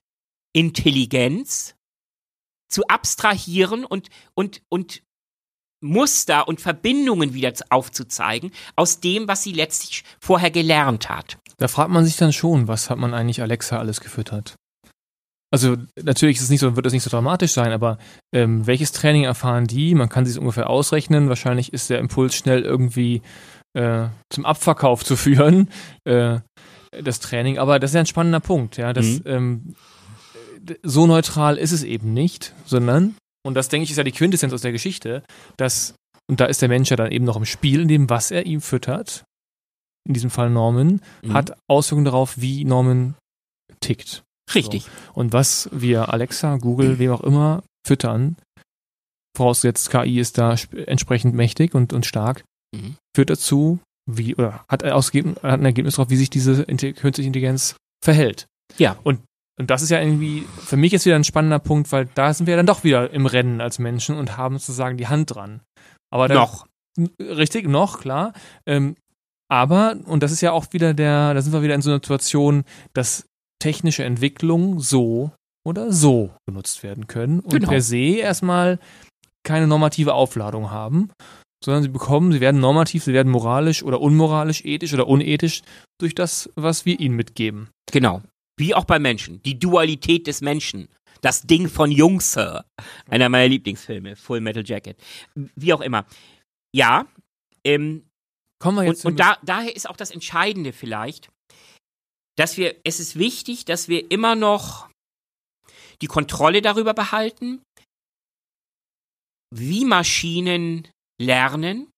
Intelligenz 0.54 1.76
zu 2.70 2.86
abstrahieren 2.88 3.86
und, 3.86 4.10
und, 4.34 4.62
und 4.70 5.04
Muster 5.82 6.48
und 6.48 6.60
Verbindungen 6.60 7.34
wieder 7.34 7.54
aufzuzeigen 7.70 8.52
aus 8.76 9.00
dem, 9.00 9.28
was 9.28 9.44
sie 9.44 9.54
letztlich 9.54 10.04
vorher 10.20 10.52
gelernt 10.52 11.10
hat. 11.10 11.38
Da 11.58 11.68
fragt 11.68 11.92
man 11.92 12.06
sich 12.06 12.18
dann 12.18 12.34
schon, 12.34 12.68
was 12.68 12.90
hat 12.90 12.98
man 12.98 13.14
eigentlich 13.14 13.42
Alexa 13.42 13.78
alles 13.78 14.02
gefüttert? 14.02 14.56
Also 15.52 15.78
natürlich 16.02 16.38
ist 16.38 16.44
es 16.44 16.50
nicht 16.50 16.60
so, 16.60 16.76
wird 16.76 16.86
es 16.86 16.94
nicht 16.94 17.04
so 17.04 17.10
dramatisch 17.10 17.54
sein, 17.54 17.72
aber 17.72 17.98
ähm, 18.34 18.68
welches 18.68 18.92
Training 18.92 19.24
erfahren 19.24 19.66
die? 19.66 19.96
Man 19.96 20.10
kann 20.10 20.26
sich 20.26 20.36
es 20.36 20.40
ungefähr 20.40 20.70
ausrechnen. 20.70 21.30
Wahrscheinlich 21.30 21.72
ist 21.72 21.90
der 21.90 22.00
Impuls 22.00 22.36
schnell 22.36 22.64
irgendwie 22.64 23.22
äh, 23.74 24.08
zum 24.30 24.46
Abverkauf 24.46 25.06
zu 25.06 25.16
führen, 25.18 25.70
äh, 26.04 26.40
das 27.02 27.20
Training. 27.20 27.60
Aber 27.60 27.80
das 27.80 27.92
ist 27.92 27.96
ja 27.96 28.02
ein 28.02 28.08
spannender 28.08 28.42
Punkt, 28.42 28.78
ja. 28.78 28.92
Das, 28.92 29.06
mhm. 29.06 29.22
ähm, 29.26 29.76
so 30.84 31.08
neutral 31.08 31.58
ist 31.58 31.72
es 31.72 31.84
eben 31.84 32.14
nicht, 32.14 32.54
sondern, 32.66 33.16
und 33.46 33.54
das 33.54 33.70
denke 33.70 33.86
ich 33.86 33.92
ist 33.92 33.98
ja 33.98 34.04
die 34.04 34.12
Quintessenz 34.12 34.52
aus 34.54 34.62
der 34.62 34.74
Geschichte, 34.74 35.24
dass, 35.56 35.96
und 36.30 36.42
da 36.42 36.46
ist 36.46 36.62
der 36.62 36.70
Mensch 36.70 36.90
ja 36.90 36.98
dann 36.98 37.12
eben 37.12 37.24
noch 37.24 37.38
im 37.38 37.46
Spiel, 37.46 37.82
in 37.82 37.88
dem, 37.88 38.10
was 38.10 38.32
er 38.32 38.46
ihm 38.46 38.60
füttert, 38.60 39.24
in 40.06 40.14
diesem 40.14 40.30
Fall 40.30 40.50
Norman, 40.50 41.02
mhm. 41.24 41.34
hat 41.34 41.58
Auswirkungen 41.70 42.06
darauf, 42.06 42.40
wie 42.40 42.66
Norman 42.66 43.16
tickt. 43.80 44.24
Richtig. 44.54 44.84
So. 44.84 44.90
Und 45.14 45.34
was 45.34 45.70
wir 45.72 46.14
Alexa, 46.14 46.58
Google, 46.58 47.00
wem 47.00 47.12
auch 47.12 47.22
immer 47.22 47.64
füttern, 47.86 48.38
vorausgesetzt 49.36 49.90
KI 49.92 50.20
ist 50.20 50.38
da 50.38 50.56
entsprechend 50.86 51.36
mächtig 51.36 51.76
und, 51.76 51.94
und 51.94 52.06
stark, 52.06 52.44
mhm. 52.76 52.96
führt 53.16 53.30
dazu, 53.30 53.80
wie, 54.10 54.36
oder 54.36 54.66
hat, 54.68 54.84
ausgegeben, 54.84 55.36
hat 55.44 55.60
ein 55.60 55.66
Ergebnis 55.66 55.96
darauf, 55.96 56.10
wie 56.10 56.16
sich 56.16 56.30
diese 56.30 56.66
künstliche 56.66 57.28
Intelligenz 57.28 57.76
verhält. 58.04 58.48
Ja. 58.78 58.98
Und, 59.04 59.22
und 59.60 59.70
das 59.70 59.82
ist 59.82 59.90
ja 59.90 60.00
irgendwie, 60.00 60.46
für 60.60 60.78
mich 60.78 60.94
ist 60.94 61.06
wieder 61.06 61.16
ein 61.16 61.24
spannender 61.24 61.60
Punkt, 61.60 61.92
weil 61.92 62.08
da 62.16 62.34
sind 62.34 62.48
wir 62.48 62.56
dann 62.56 62.66
doch 62.66 62.84
wieder 62.84 63.12
im 63.12 63.26
Rennen 63.26 63.62
als 63.62 63.80
Menschen 63.80 64.16
und 64.16 64.38
haben 64.38 64.58
sozusagen 64.58 64.98
die 64.98 65.08
Hand 65.08 65.36
dran. 65.36 65.62
Aber 66.12 66.28
da, 66.28 66.36
noch. 66.36 66.68
Richtig, 67.20 67.68
noch, 67.68 68.00
klar. 68.00 68.34
Ähm, 68.66 68.96
aber, 69.50 69.98
und 70.06 70.24
das 70.24 70.32
ist 70.32 70.42
ja 70.42 70.52
auch 70.52 70.68
wieder 70.72 70.94
der, 70.94 71.34
da 71.34 71.42
sind 71.42 71.54
wir 71.54 71.62
wieder 71.62 71.76
in 71.76 71.82
so 71.82 71.90
einer 71.90 71.98
Situation, 71.98 72.64
dass 72.94 73.26
technische 73.60 74.04
Entwicklung 74.04 74.80
so 74.80 75.32
oder 75.66 75.92
so 75.92 76.32
genutzt 76.46 76.84
werden 76.84 77.08
können 77.08 77.40
und 77.40 77.52
genau. 77.52 77.70
per 77.70 77.82
se 77.82 78.18
erstmal 78.18 78.80
keine 79.44 79.68
normative 79.68 80.14
Aufladung 80.14 80.72
haben, 80.72 81.10
sondern 81.64 81.84
sie 81.84 81.90
bekommen, 81.90 82.32
sie 82.32 82.42
werden 82.42 82.62
normativ, 82.62 83.04
sie 83.04 83.14
werden 83.14 83.32
moralisch 83.32 83.84
oder 83.84 84.02
unmoralisch, 84.02 84.64
ethisch 84.64 84.94
oder 84.94 85.08
unethisch 85.08 85.64
durch 86.00 86.16
das, 86.16 86.50
was 86.56 86.86
wir 86.86 87.00
ihnen 87.00 87.16
mitgeben. 87.16 87.70
Genau. 87.92 88.22
Wie 88.58 88.74
auch 88.74 88.86
bei 88.86 89.00
Menschen. 89.00 89.42
Die 89.44 89.60
Dualität 89.60 90.28
des 90.28 90.42
Menschen. 90.42 90.88
Das 91.22 91.42
Ding 91.42 91.68
von 91.68 91.92
Jungs, 91.92 92.38
einer 92.38 93.30
meiner 93.30 93.48
Lieblingsfilme, 93.48 94.16
Full 94.16 94.42
Metal 94.42 94.64
Jacket. 94.66 94.98
Wie 95.56 95.74
auch 95.74 95.82
immer. 95.82 96.06
Ja, 96.74 97.08
ähm, 97.64 98.04
Kommen 98.60 98.78
wir 98.78 98.84
jetzt 98.86 99.06
und, 99.06 99.14
und 99.14 99.20
da, 99.20 99.38
daher 99.44 99.76
ist 99.76 99.90
auch 99.90 99.98
das 99.98 100.12
Entscheidende 100.12 100.74
vielleicht, 100.74 101.30
dass 102.38 102.58
wir, 102.58 102.76
es 102.84 103.00
ist 103.00 103.18
wichtig, 103.18 103.66
dass 103.66 103.88
wir 103.88 104.10
immer 104.12 104.36
noch 104.36 104.90
die 106.02 106.08
Kontrolle 106.08 106.62
darüber 106.62 106.94
behalten, 106.94 107.62
wie 109.54 109.86
Maschinen 109.86 110.88
lernen, 111.20 111.90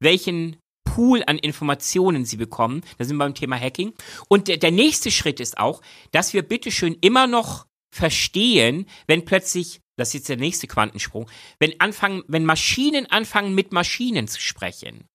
welchen 0.00 0.56
Pool 0.84 1.22
an 1.26 1.38
Informationen 1.38 2.24
sie 2.24 2.36
bekommen. 2.36 2.82
Da 2.98 3.04
sind 3.04 3.16
wir 3.16 3.24
beim 3.24 3.34
Thema 3.34 3.58
Hacking. 3.58 3.92
Und 4.28 4.48
der, 4.48 4.56
der 4.56 4.70
nächste 4.70 5.10
Schritt 5.10 5.40
ist 5.40 5.58
auch, 5.58 5.82
dass 6.10 6.32
wir 6.32 6.42
bitteschön 6.42 6.96
immer 7.00 7.26
noch 7.26 7.66
verstehen, 7.94 8.86
wenn 9.06 9.24
plötzlich, 9.24 9.80
das 9.98 10.08
ist 10.08 10.14
jetzt 10.14 10.28
der 10.30 10.36
nächste 10.38 10.66
Quantensprung, 10.66 11.28
wenn 11.58 11.78
anfangen, 11.80 12.22
wenn 12.28 12.44
Maschinen 12.44 13.06
anfangen 13.06 13.54
mit 13.54 13.72
Maschinen 13.72 14.28
zu 14.28 14.40
sprechen 14.40 15.06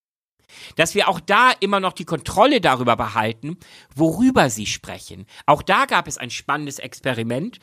dass 0.75 0.95
wir 0.95 1.07
auch 1.07 1.19
da 1.19 1.51
immer 1.59 1.79
noch 1.79 1.93
die 1.93 2.05
Kontrolle 2.05 2.61
darüber 2.61 2.95
behalten, 2.95 3.57
worüber 3.95 4.49
sie 4.49 4.65
sprechen. 4.65 5.25
Auch 5.45 5.61
da 5.61 5.85
gab 5.85 6.07
es 6.07 6.17
ein 6.17 6.29
spannendes 6.29 6.79
Experiment 6.79 7.59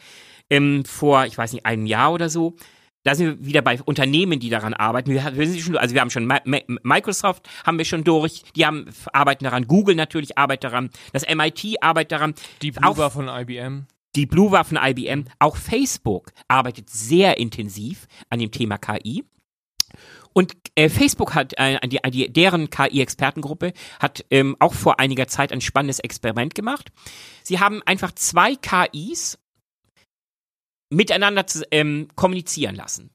ähm, 0.50 0.84
vor, 0.84 1.26
ich 1.26 1.36
weiß 1.36 1.52
nicht, 1.52 1.66
einem 1.66 1.86
Jahr 1.86 2.12
oder 2.12 2.28
so. 2.28 2.56
Da 3.04 3.14
sind 3.14 3.26
wir 3.26 3.46
wieder 3.46 3.62
bei 3.62 3.80
Unternehmen, 3.82 4.40
die 4.40 4.48
daran 4.48 4.72
arbeiten. 4.72 5.10
Wir, 5.10 5.36
wir 5.36 5.46
sind 5.46 5.60
schon, 5.60 5.76
also 5.76 5.94
wir 5.94 6.00
haben 6.00 6.10
schon 6.10 6.26
Microsoft 6.82 7.48
haben 7.64 7.76
wir 7.76 7.84
schon 7.84 8.02
durch, 8.02 8.44
die 8.56 8.64
haben 8.64 8.86
arbeiten 9.12 9.44
daran, 9.44 9.66
Google 9.66 9.94
natürlich 9.94 10.38
arbeitet 10.38 10.64
daran, 10.64 10.90
das 11.12 11.26
MIT 11.28 11.82
arbeitet 11.82 12.12
daran. 12.12 12.34
Die 12.62 12.70
Blue 12.70 12.96
war 12.96 13.10
von 13.10 13.28
IBM. 13.28 13.86
Die 14.16 14.26
Blue 14.26 14.52
war 14.52 14.64
von 14.64 14.78
IBM. 14.80 15.24
Auch 15.38 15.56
Facebook 15.56 16.32
arbeitet 16.48 16.88
sehr 16.88 17.36
intensiv 17.36 18.06
an 18.30 18.38
dem 18.38 18.50
Thema 18.50 18.78
KI. 18.78 19.24
Und 20.34 20.52
äh, 20.74 20.88
Facebook 20.88 21.34
hat, 21.34 21.54
äh, 21.56 21.78
die, 21.88 22.00
die, 22.10 22.30
deren 22.30 22.68
KI-Expertengruppe 22.68 23.72
hat 24.00 24.24
ähm, 24.30 24.56
auch 24.58 24.74
vor 24.74 24.98
einiger 25.00 25.28
Zeit 25.28 25.52
ein 25.52 25.60
spannendes 25.60 26.00
Experiment 26.00 26.54
gemacht. 26.54 26.90
Sie 27.42 27.60
haben 27.60 27.82
einfach 27.86 28.12
zwei 28.12 28.56
KIs 28.56 29.38
miteinander 30.90 31.46
zu, 31.46 31.64
ähm, 31.70 32.08
kommunizieren 32.16 32.74
lassen. 32.74 33.10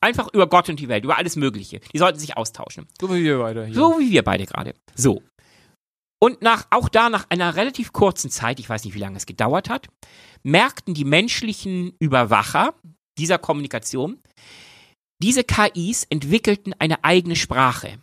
Einfach 0.00 0.28
über 0.32 0.48
Gott 0.48 0.68
und 0.68 0.80
die 0.80 0.88
Welt, 0.88 1.04
über 1.04 1.18
alles 1.18 1.36
Mögliche. 1.36 1.80
Die 1.92 1.98
sollten 1.98 2.18
sich 2.18 2.36
austauschen. 2.36 2.88
So 3.00 3.14
wie 3.14 3.22
wir 3.22 3.38
beide 3.38 3.66
hier. 3.66 3.74
So 3.74 4.00
wie 4.00 4.10
wir 4.10 4.24
beide 4.24 4.46
gerade. 4.46 4.74
So. 4.94 5.22
Und 6.18 6.40
nach, 6.40 6.66
auch 6.70 6.88
da 6.88 7.10
nach 7.10 7.26
einer 7.28 7.54
relativ 7.54 7.92
kurzen 7.92 8.30
Zeit, 8.30 8.60
ich 8.60 8.68
weiß 8.68 8.84
nicht, 8.84 8.94
wie 8.94 9.00
lange 9.00 9.16
es 9.16 9.26
gedauert 9.26 9.68
hat, 9.68 9.88
merkten 10.42 10.94
die 10.94 11.04
menschlichen 11.04 11.94
Überwacher 11.98 12.74
dieser 13.18 13.38
Kommunikation, 13.38 14.18
diese 15.22 15.44
KIs 15.44 16.04
entwickelten 16.10 16.74
eine 16.78 17.04
eigene 17.04 17.36
Sprache. 17.36 17.98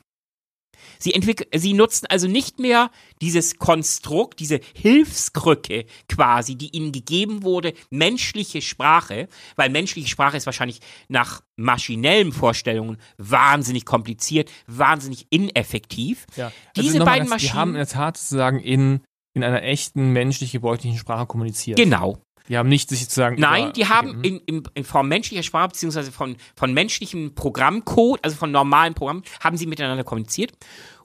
Sie, 1.01 1.13
sie 1.55 1.73
nutzen 1.73 2.07
also 2.07 2.27
nicht 2.27 2.59
mehr 2.59 2.91
dieses 3.21 3.57
Konstrukt, 3.57 4.39
diese 4.39 4.59
Hilfskrücke 4.73 5.85
quasi, 6.09 6.55
die 6.55 6.75
ihnen 6.75 6.91
gegeben 6.91 7.43
wurde, 7.43 7.73
menschliche 7.89 8.61
Sprache, 8.61 9.29
weil 9.55 9.69
menschliche 9.69 10.09
Sprache 10.09 10.35
ist 10.35 10.45
wahrscheinlich 10.45 10.81
nach 11.07 11.41
maschinellen 11.55 12.33
Vorstellungen 12.33 12.97
wahnsinnig 13.17 13.85
kompliziert, 13.85 14.51
wahnsinnig 14.67 15.27
ineffektiv. 15.29 16.25
Ja. 16.35 16.51
Diese 16.75 16.95
also 16.95 17.05
beiden 17.05 17.29
ganz, 17.29 17.41
Die 17.41 17.47
Maschinen- 17.47 17.53
haben 17.53 17.69
in 17.71 17.77
der 17.77 17.87
Tat 17.87 18.17
sozusagen 18.17 18.59
in, 18.59 19.01
in 19.33 19.43
einer 19.43 19.63
echten 19.63 20.11
menschlich 20.11 20.51
gebräuchlichen 20.51 20.97
Sprache 20.97 21.27
kommuniziert. 21.27 21.77
Genau. 21.77 22.21
Die 22.49 22.57
haben 22.57 22.67
nicht 22.69 22.89
sich 22.89 23.01
sozusagen. 23.01 23.39
Nein, 23.39 23.71
die 23.73 23.88
haben 23.88 24.17
Mhm. 24.17 24.23
in, 24.23 24.38
in, 24.39 24.63
in 24.73 24.84
Form 24.84 25.07
menschlicher 25.07 25.43
Sprache 25.43 25.69
beziehungsweise 25.69 26.11
von, 26.11 26.35
von 26.55 26.73
menschlichem 26.73 27.35
Programmcode, 27.35 28.23
also 28.23 28.35
von 28.35 28.51
normalen 28.51 28.95
Programmen, 28.95 29.23
haben 29.39 29.55
sie 29.55 29.67
miteinander 29.67 30.03
kommuniziert. 30.03 30.51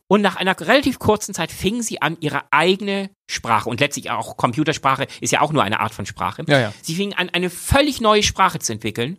Und 0.06 0.20
nach 0.20 0.36
einer 0.36 0.58
relativ 0.60 0.98
kurzen 0.98 1.34
Zeit 1.34 1.50
fingen 1.50 1.82
sie 1.82 2.02
an, 2.02 2.16
ihre 2.20 2.42
eigene 2.52 3.10
Sprache 3.30 3.68
und 3.68 3.80
letztlich 3.80 4.10
auch 4.10 4.36
Computersprache 4.36 5.06
ist 5.20 5.32
ja 5.32 5.40
auch 5.40 5.52
nur 5.52 5.62
eine 5.62 5.80
Art 5.80 5.94
von 5.94 6.04
Sprache. 6.06 6.44
Ja, 6.46 6.60
ja. 6.60 6.74
Sie 6.82 6.94
fingen 6.94 7.14
an, 7.14 7.30
eine 7.30 7.48
völlig 7.50 8.00
neue 8.00 8.22
Sprache 8.22 8.58
zu 8.58 8.72
entwickeln, 8.72 9.18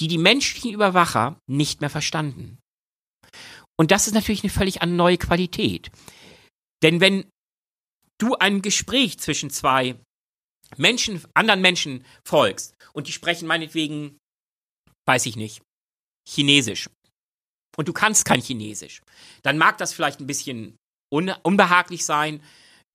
die 0.00 0.08
die 0.08 0.18
menschlichen 0.18 0.72
Überwacher 0.72 1.36
nicht 1.48 1.80
mehr 1.80 1.90
verstanden. 1.90 2.58
Und 3.78 3.90
das 3.90 4.06
ist 4.06 4.14
natürlich 4.14 4.42
eine 4.42 4.50
völlig 4.50 4.80
neue 4.82 5.18
Qualität. 5.18 5.90
Denn 6.82 7.00
wenn 7.00 7.24
du 8.18 8.34
ein 8.36 8.62
Gespräch 8.62 9.18
zwischen 9.18 9.50
zwei 9.50 9.96
Menschen, 10.76 11.22
anderen 11.34 11.60
Menschen 11.60 12.04
folgst 12.24 12.74
und 12.92 13.06
die 13.06 13.12
sprechen 13.12 13.46
meinetwegen, 13.46 14.18
weiß 15.06 15.26
ich 15.26 15.36
nicht, 15.36 15.62
Chinesisch. 16.28 16.90
Und 17.76 17.88
du 17.88 17.92
kannst 17.92 18.24
kein 18.24 18.40
Chinesisch. 18.40 19.02
Dann 19.42 19.58
mag 19.58 19.78
das 19.78 19.92
vielleicht 19.92 20.20
ein 20.20 20.26
bisschen 20.26 20.76
un 21.12 21.32
unbehaglich 21.42 22.04
sein, 22.04 22.42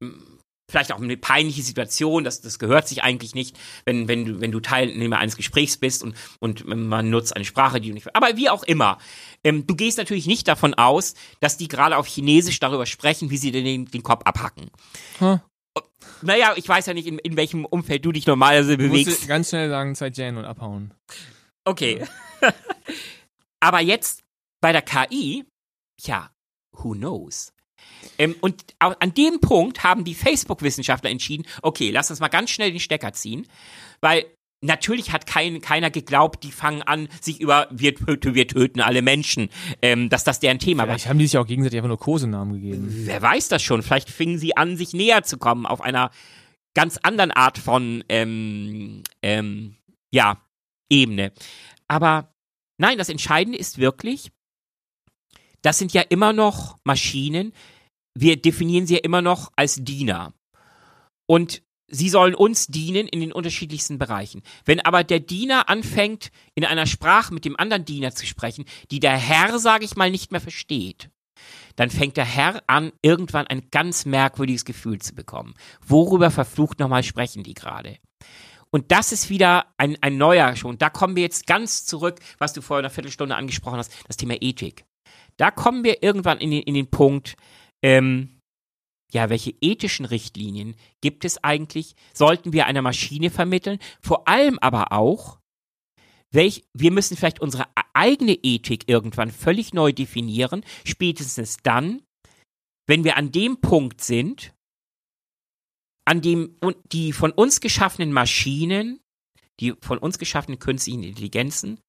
m, 0.01 0.39
vielleicht 0.71 0.91
auch 0.93 1.01
eine 1.01 1.17
peinliche 1.17 1.61
Situation, 1.61 2.23
das, 2.23 2.41
das 2.41 2.57
gehört 2.57 2.87
sich 2.87 3.03
eigentlich 3.03 3.35
nicht, 3.35 3.59
wenn, 3.85 4.07
wenn, 4.07 4.25
du, 4.25 4.41
wenn 4.41 4.51
du 4.51 4.61
Teilnehmer 4.61 5.19
eines 5.19 5.35
Gesprächs 5.35 5.77
bist 5.77 6.01
und, 6.01 6.15
und 6.39 6.65
man 6.65 7.09
nutzt 7.09 7.35
eine 7.35 7.45
Sprache, 7.45 7.81
die 7.81 7.89
du 7.89 7.93
nicht. 7.93 8.15
Aber 8.15 8.37
wie 8.37 8.49
auch 8.49 8.63
immer, 8.63 8.97
ähm, 9.43 9.67
du 9.67 9.75
gehst 9.75 9.97
natürlich 9.97 10.27
nicht 10.27 10.47
davon 10.47 10.73
aus, 10.73 11.13
dass 11.41 11.57
die 11.57 11.67
gerade 11.67 11.97
auf 11.97 12.07
Chinesisch 12.07 12.59
darüber 12.59 12.85
sprechen, 12.85 13.29
wie 13.29 13.37
sie 13.37 13.51
den, 13.51 13.85
den 13.85 14.03
Kopf 14.03 14.23
abhacken. 14.23 14.71
Hm. 15.19 15.41
Naja, 16.21 16.53
ich 16.55 16.67
weiß 16.67 16.85
ja 16.85 16.93
nicht, 16.93 17.07
in, 17.07 17.17
in 17.19 17.35
welchem 17.37 17.65
Umfeld 17.65 18.05
du 18.05 18.11
dich 18.11 18.25
normalerweise 18.27 18.77
Du 18.77 18.87
bewegst. 18.89 19.07
musst 19.09 19.27
ganz 19.27 19.49
schnell 19.49 19.69
sagen, 19.69 19.95
Zeit 19.95 20.17
Jan 20.17 20.37
und 20.37 20.45
abhauen. 20.45 20.93
Okay. 21.65 22.05
Aber 23.59 23.79
jetzt 23.79 24.21
bei 24.61 24.71
der 24.71 24.81
KI, 24.81 25.45
ja, 26.01 26.31
who 26.71 26.91
knows? 26.93 27.53
Ähm, 28.17 28.35
und 28.41 28.63
an 28.79 29.13
dem 29.13 29.39
Punkt 29.39 29.83
haben 29.83 30.03
die 30.03 30.15
Facebook-Wissenschaftler 30.15 31.09
entschieden, 31.09 31.45
okay, 31.61 31.91
lass 31.91 32.09
uns 32.09 32.19
mal 32.19 32.27
ganz 32.27 32.49
schnell 32.49 32.71
den 32.71 32.79
Stecker 32.79 33.13
ziehen, 33.13 33.47
weil 34.01 34.25
natürlich 34.61 35.11
hat 35.11 35.25
kein, 35.25 35.59
keiner 35.61 35.89
geglaubt, 35.89 36.43
die 36.43 36.51
fangen 36.51 36.81
an, 36.83 37.09
sich 37.19 37.41
über 37.41 37.67
wir, 37.71 37.95
tö- 37.95 38.33
wir 38.33 38.47
töten 38.47 38.79
alle 38.79 39.01
Menschen, 39.01 39.49
ähm, 39.81 40.09
dass 40.09 40.23
das 40.23 40.39
deren 40.39 40.59
Thema 40.59 40.83
war. 40.83 40.89
Vielleicht 40.89 41.09
haben 41.09 41.19
die 41.19 41.27
sich 41.27 41.37
auch 41.37 41.47
gegenseitig 41.47 41.77
einfach 41.77 41.89
nur 41.89 41.99
Kosenamen 41.99 42.53
gegeben. 42.53 42.87
Wer 42.89 43.21
weiß 43.21 43.49
das 43.49 43.61
schon? 43.61 43.81
Vielleicht 43.81 44.09
fingen 44.09 44.37
sie 44.37 44.55
an, 44.55 44.77
sich 44.77 44.93
näher 44.93 45.23
zu 45.23 45.37
kommen 45.37 45.65
auf 45.65 45.81
einer 45.81 46.11
ganz 46.73 46.97
anderen 46.97 47.31
Art 47.31 47.57
von, 47.57 48.03
ähm, 48.07 49.03
ähm, 49.21 49.75
ja, 50.13 50.41
Ebene. 50.89 51.31
Aber 51.87 52.33
nein, 52.77 52.97
das 52.97 53.09
Entscheidende 53.09 53.57
ist 53.57 53.77
wirklich, 53.77 54.31
das 55.61 55.77
sind 55.77 55.93
ja 55.93 56.01
immer 56.01 56.33
noch 56.33 56.77
Maschinen. 56.83 57.53
Wir 58.13 58.41
definieren 58.41 58.87
sie 58.87 58.95
ja 58.95 58.99
immer 59.03 59.21
noch 59.21 59.51
als 59.55 59.75
Diener. 59.83 60.33
Und 61.29 61.61
sie 61.91 62.09
sollen 62.09 62.33
uns 62.33 62.67
dienen 62.67 63.07
in 63.07 63.19
den 63.19 63.31
unterschiedlichsten 63.31 63.99
Bereichen. 63.99 64.41
Wenn 64.65 64.79
aber 64.79 65.03
der 65.03 65.19
Diener 65.19 65.69
anfängt, 65.69 66.31
in 66.55 66.65
einer 66.65 66.87
Sprache 66.87 67.33
mit 67.33 67.45
dem 67.45 67.57
anderen 67.57 67.85
Diener 67.85 68.15
zu 68.15 68.25
sprechen, 68.25 68.65
die 68.89 68.99
der 68.99 69.17
Herr, 69.17 69.59
sage 69.59 69.85
ich 69.85 69.95
mal, 69.95 70.09
nicht 70.09 70.31
mehr 70.31 70.41
versteht, 70.41 71.09
dann 71.75 71.89
fängt 71.89 72.17
der 72.17 72.25
Herr 72.25 72.63
an, 72.67 72.91
irgendwann 73.01 73.47
ein 73.47 73.69
ganz 73.71 74.05
merkwürdiges 74.05 74.65
Gefühl 74.65 74.99
zu 74.99 75.15
bekommen. 75.15 75.53
Worüber 75.85 76.31
verflucht 76.31 76.79
nochmal 76.79 77.03
sprechen 77.03 77.43
die 77.43 77.53
gerade? 77.53 77.97
Und 78.71 78.91
das 78.91 79.11
ist 79.11 79.29
wieder 79.29 79.65
ein, 79.77 79.97
ein 80.01 80.17
neuer 80.17 80.55
schon. 80.55 80.77
Da 80.77 80.89
kommen 80.89 81.15
wir 81.15 81.23
jetzt 81.23 81.45
ganz 81.45 81.85
zurück, 81.85 82.19
was 82.37 82.53
du 82.53 82.61
vor 82.61 82.77
einer 82.77 82.89
Viertelstunde 82.89 83.35
angesprochen 83.35 83.77
hast, 83.77 83.91
das 84.07 84.17
Thema 84.17 84.35
Ethik. 84.39 84.85
Da 85.37 85.51
kommen 85.51 85.83
wir 85.83 86.03
irgendwann 86.03 86.37
in 86.37 86.51
den, 86.51 86.63
in 86.63 86.73
den 86.73 86.89
Punkt, 86.89 87.35
ähm, 87.83 88.40
ja, 89.13 89.29
welche 89.29 89.53
ethischen 89.61 90.05
Richtlinien 90.05 90.75
gibt 91.01 91.25
es 91.25 91.43
eigentlich? 91.43 91.95
Sollten 92.13 92.53
wir 92.53 92.65
einer 92.65 92.81
Maschine 92.81 93.29
vermitteln? 93.29 93.79
Vor 94.01 94.27
allem 94.27 94.57
aber 94.59 94.91
auch, 94.91 95.39
welch, 96.31 96.63
wir 96.73 96.91
müssen 96.91 97.17
vielleicht 97.17 97.41
unsere 97.41 97.63
e- 97.63 97.81
eigene 97.93 98.33
Ethik 98.33 98.87
irgendwann 98.87 99.31
völlig 99.31 99.73
neu 99.73 99.91
definieren, 99.91 100.63
spätestens 100.85 101.57
dann, 101.61 102.01
wenn 102.87 103.03
wir 103.03 103.17
an 103.17 103.31
dem 103.31 103.59
Punkt 103.59 104.01
sind, 104.01 104.53
an 106.05 106.21
dem 106.21 106.57
die 106.91 107.13
von 107.13 107.31
uns 107.31 107.59
geschaffenen 107.59 108.13
Maschinen, 108.13 109.01
die 109.59 109.73
von 109.81 109.97
uns 109.97 110.17
geschaffenen 110.17 110.59
künstlichen 110.59 111.03
Intelligenzen, 111.03 111.79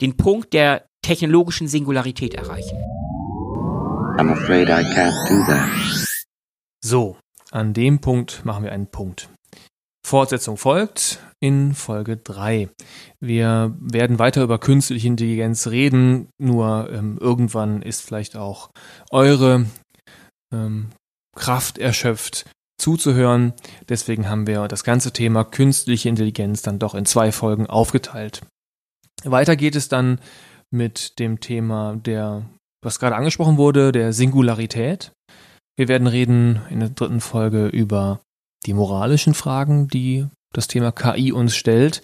den 0.00 0.16
Punkt 0.16 0.54
der 0.54 0.88
technologischen 1.02 1.68
Singularität 1.68 2.34
erreichen. 2.34 2.78
I'm 4.18 4.32
afraid 4.32 4.68
I 4.68 4.82
can't 4.94 5.28
do 5.28 5.44
that. 5.46 6.07
So, 6.84 7.16
an 7.50 7.72
dem 7.74 8.00
Punkt 8.00 8.44
machen 8.44 8.64
wir 8.64 8.72
einen 8.72 8.86
Punkt. 8.86 9.28
Fortsetzung 10.06 10.56
folgt 10.56 11.20
in 11.40 11.74
Folge 11.74 12.16
3. 12.16 12.70
Wir 13.20 13.76
werden 13.78 14.18
weiter 14.18 14.42
über 14.42 14.58
künstliche 14.58 15.06
Intelligenz 15.06 15.66
reden, 15.66 16.28
nur 16.38 16.90
ähm, 16.90 17.18
irgendwann 17.20 17.82
ist 17.82 18.02
vielleicht 18.02 18.36
auch 18.36 18.70
eure 19.10 19.66
ähm, 20.52 20.90
Kraft 21.36 21.78
erschöpft 21.78 22.50
zuzuhören. 22.80 23.52
Deswegen 23.88 24.28
haben 24.28 24.46
wir 24.46 24.68
das 24.68 24.84
ganze 24.84 25.12
Thema 25.12 25.44
künstliche 25.44 26.08
Intelligenz 26.08 26.62
dann 26.62 26.78
doch 26.78 26.94
in 26.94 27.04
zwei 27.04 27.32
Folgen 27.32 27.66
aufgeteilt. 27.66 28.42
Weiter 29.24 29.56
geht 29.56 29.76
es 29.76 29.88
dann 29.88 30.20
mit 30.70 31.18
dem 31.18 31.40
Thema 31.40 31.96
der, 31.96 32.46
was 32.82 32.98
gerade 32.98 33.16
angesprochen 33.16 33.56
wurde, 33.56 33.92
der 33.92 34.12
Singularität. 34.12 35.12
Wir 35.78 35.86
werden 35.86 36.08
reden 36.08 36.60
in 36.70 36.80
der 36.80 36.88
dritten 36.88 37.20
Folge 37.20 37.68
über 37.68 38.20
die 38.66 38.74
moralischen 38.74 39.32
Fragen, 39.32 39.86
die 39.86 40.26
das 40.52 40.66
Thema 40.66 40.90
KI 40.90 41.30
uns 41.30 41.54
stellt. 41.54 42.02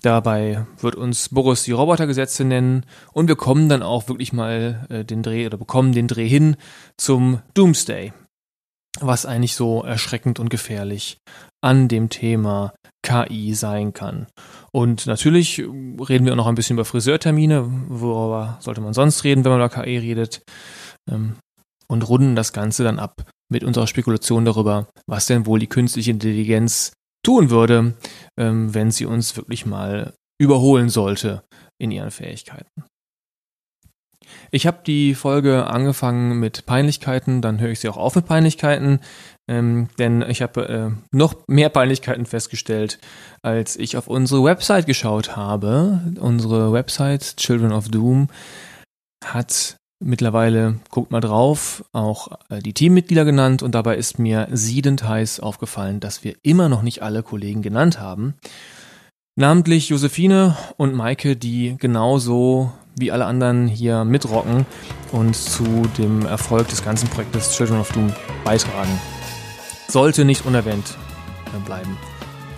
Dabei 0.00 0.66
wird 0.80 0.94
uns 0.94 1.28
Boris 1.28 1.64
die 1.64 1.72
Robotergesetze 1.72 2.42
nennen 2.44 2.86
und 3.12 3.28
wir 3.28 3.36
kommen 3.36 3.68
dann 3.68 3.82
auch 3.82 4.08
wirklich 4.08 4.32
mal 4.32 4.86
äh, 4.88 5.04
den 5.04 5.22
Dreh 5.22 5.44
oder 5.44 5.58
bekommen 5.58 5.92
den 5.92 6.08
Dreh 6.08 6.26
hin 6.26 6.56
zum 6.96 7.42
Doomsday. 7.52 8.14
Was 8.98 9.26
eigentlich 9.26 9.56
so 9.56 9.82
erschreckend 9.82 10.40
und 10.40 10.48
gefährlich 10.48 11.18
an 11.62 11.88
dem 11.88 12.08
Thema 12.08 12.72
KI 13.02 13.52
sein 13.52 13.92
kann. 13.92 14.26
Und 14.72 15.06
natürlich 15.06 15.58
reden 15.58 16.24
wir 16.24 16.32
auch 16.32 16.36
noch 16.36 16.46
ein 16.46 16.54
bisschen 16.54 16.76
über 16.76 16.86
Friseurtermine. 16.86 17.66
Worüber 17.88 18.56
sollte 18.60 18.80
man 18.80 18.94
sonst 18.94 19.22
reden, 19.24 19.44
wenn 19.44 19.52
man 19.52 19.60
über 19.60 19.68
KI 19.68 19.98
redet? 19.98 20.42
Ähm, 21.10 21.36
und 21.92 22.08
runden 22.08 22.34
das 22.34 22.54
Ganze 22.54 22.84
dann 22.84 22.98
ab 22.98 23.30
mit 23.50 23.64
unserer 23.64 23.86
Spekulation 23.86 24.46
darüber, 24.46 24.88
was 25.06 25.26
denn 25.26 25.44
wohl 25.44 25.58
die 25.58 25.66
künstliche 25.66 26.10
Intelligenz 26.10 26.94
tun 27.22 27.50
würde, 27.50 27.94
ähm, 28.38 28.74
wenn 28.74 28.90
sie 28.90 29.04
uns 29.04 29.36
wirklich 29.36 29.66
mal 29.66 30.14
überholen 30.40 30.88
sollte 30.88 31.44
in 31.78 31.90
ihren 31.90 32.10
Fähigkeiten. 32.10 32.84
Ich 34.50 34.66
habe 34.66 34.78
die 34.86 35.14
Folge 35.14 35.66
angefangen 35.66 36.40
mit 36.40 36.64
Peinlichkeiten, 36.64 37.42
dann 37.42 37.60
höre 37.60 37.70
ich 37.70 37.80
sie 37.80 37.90
auch 37.90 37.98
auf 37.98 38.14
mit 38.14 38.24
Peinlichkeiten, 38.24 39.00
ähm, 39.46 39.88
denn 39.98 40.22
ich 40.22 40.40
habe 40.40 40.68
äh, 40.68 40.90
noch 41.14 41.34
mehr 41.46 41.68
Peinlichkeiten 41.68 42.24
festgestellt, 42.24 42.98
als 43.42 43.76
ich 43.76 43.98
auf 43.98 44.08
unsere 44.08 44.42
Website 44.44 44.86
geschaut 44.86 45.36
habe. 45.36 46.00
Unsere 46.18 46.72
Website 46.72 47.36
Children 47.36 47.72
of 47.72 47.88
Doom 47.88 48.28
hat 49.22 49.76
mittlerweile, 50.02 50.80
guckt 50.90 51.10
mal 51.10 51.20
drauf, 51.20 51.84
auch 51.92 52.28
äh, 52.48 52.60
die 52.60 52.74
Teammitglieder 52.74 53.24
genannt 53.24 53.62
und 53.62 53.74
dabei 53.74 53.96
ist 53.96 54.18
mir 54.18 54.48
siedend 54.50 55.06
heiß 55.06 55.40
aufgefallen, 55.40 56.00
dass 56.00 56.24
wir 56.24 56.34
immer 56.42 56.68
noch 56.68 56.82
nicht 56.82 57.02
alle 57.02 57.22
Kollegen 57.22 57.62
genannt 57.62 58.00
haben. 58.00 58.34
Namentlich 59.36 59.88
Josephine 59.88 60.56
und 60.76 60.94
Maike, 60.94 61.36
die 61.36 61.76
genauso 61.78 62.72
wie 62.98 63.10
alle 63.10 63.24
anderen 63.24 63.66
hier 63.68 64.04
mitrocken 64.04 64.66
und 65.12 65.34
zu 65.34 65.64
dem 65.96 66.26
Erfolg 66.26 66.68
des 66.68 66.84
ganzen 66.84 67.08
Projektes 67.08 67.52
Children 67.52 67.80
of 67.80 67.90
Doom 67.92 68.12
beitragen. 68.44 69.00
Sollte 69.88 70.24
nicht 70.24 70.44
unerwähnt 70.44 70.96
äh, 71.56 71.64
bleiben. 71.64 71.96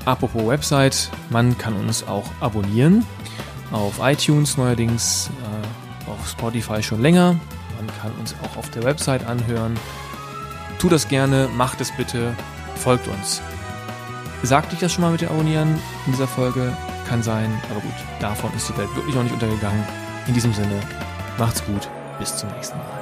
Apropos 0.05 0.47
Website, 0.47 1.11
man 1.31 1.57
kann 1.57 1.75
uns 1.75 2.07
auch 2.07 2.25
abonnieren. 2.41 3.07
Auf 3.73 4.01
iTunes 4.03 4.57
neuerdings, 4.57 5.31
auf 6.25 6.31
Spotify 6.31 6.83
schon 6.83 7.03
länger. 7.03 7.37
Man 7.77 7.87
kann 8.01 8.13
uns 8.19 8.35
auch 8.43 8.57
auf 8.57 8.71
der 8.71 8.83
Website 8.83 9.27
anhören. 9.27 9.79
Tut 10.79 10.93
das 10.93 11.09
gerne, 11.09 11.49
macht 11.55 11.81
es 11.81 11.93
bitte, 11.93 12.35
folgt 12.77 13.07
uns. 13.09 13.43
Sagte 14.43 14.75
ich 14.75 14.81
das 14.81 14.93
schon 14.93 15.03
mal 15.03 15.13
mit 15.13 15.21
dem 15.21 15.29
Abonnieren 15.29 15.79
in 16.07 16.13
dieser 16.13 16.27
Folge? 16.27 16.73
Kann 17.09 17.23
sein, 17.23 17.51
aber 17.71 17.81
gut, 17.81 17.93
davon 18.21 18.51
ist 18.55 18.69
die 18.69 18.77
Welt 18.79 18.95
wirklich 18.95 19.15
noch 19.15 19.23
nicht 19.23 19.33
untergegangen. 19.33 19.85
In 20.27 20.35
diesem 20.35 20.55
Sinne, 20.55 20.81
macht's 21.39 21.65
gut, 21.65 21.89
bis 22.19 22.37
zum 22.37 22.51
nächsten 22.51 22.79
Mal. 22.79 22.94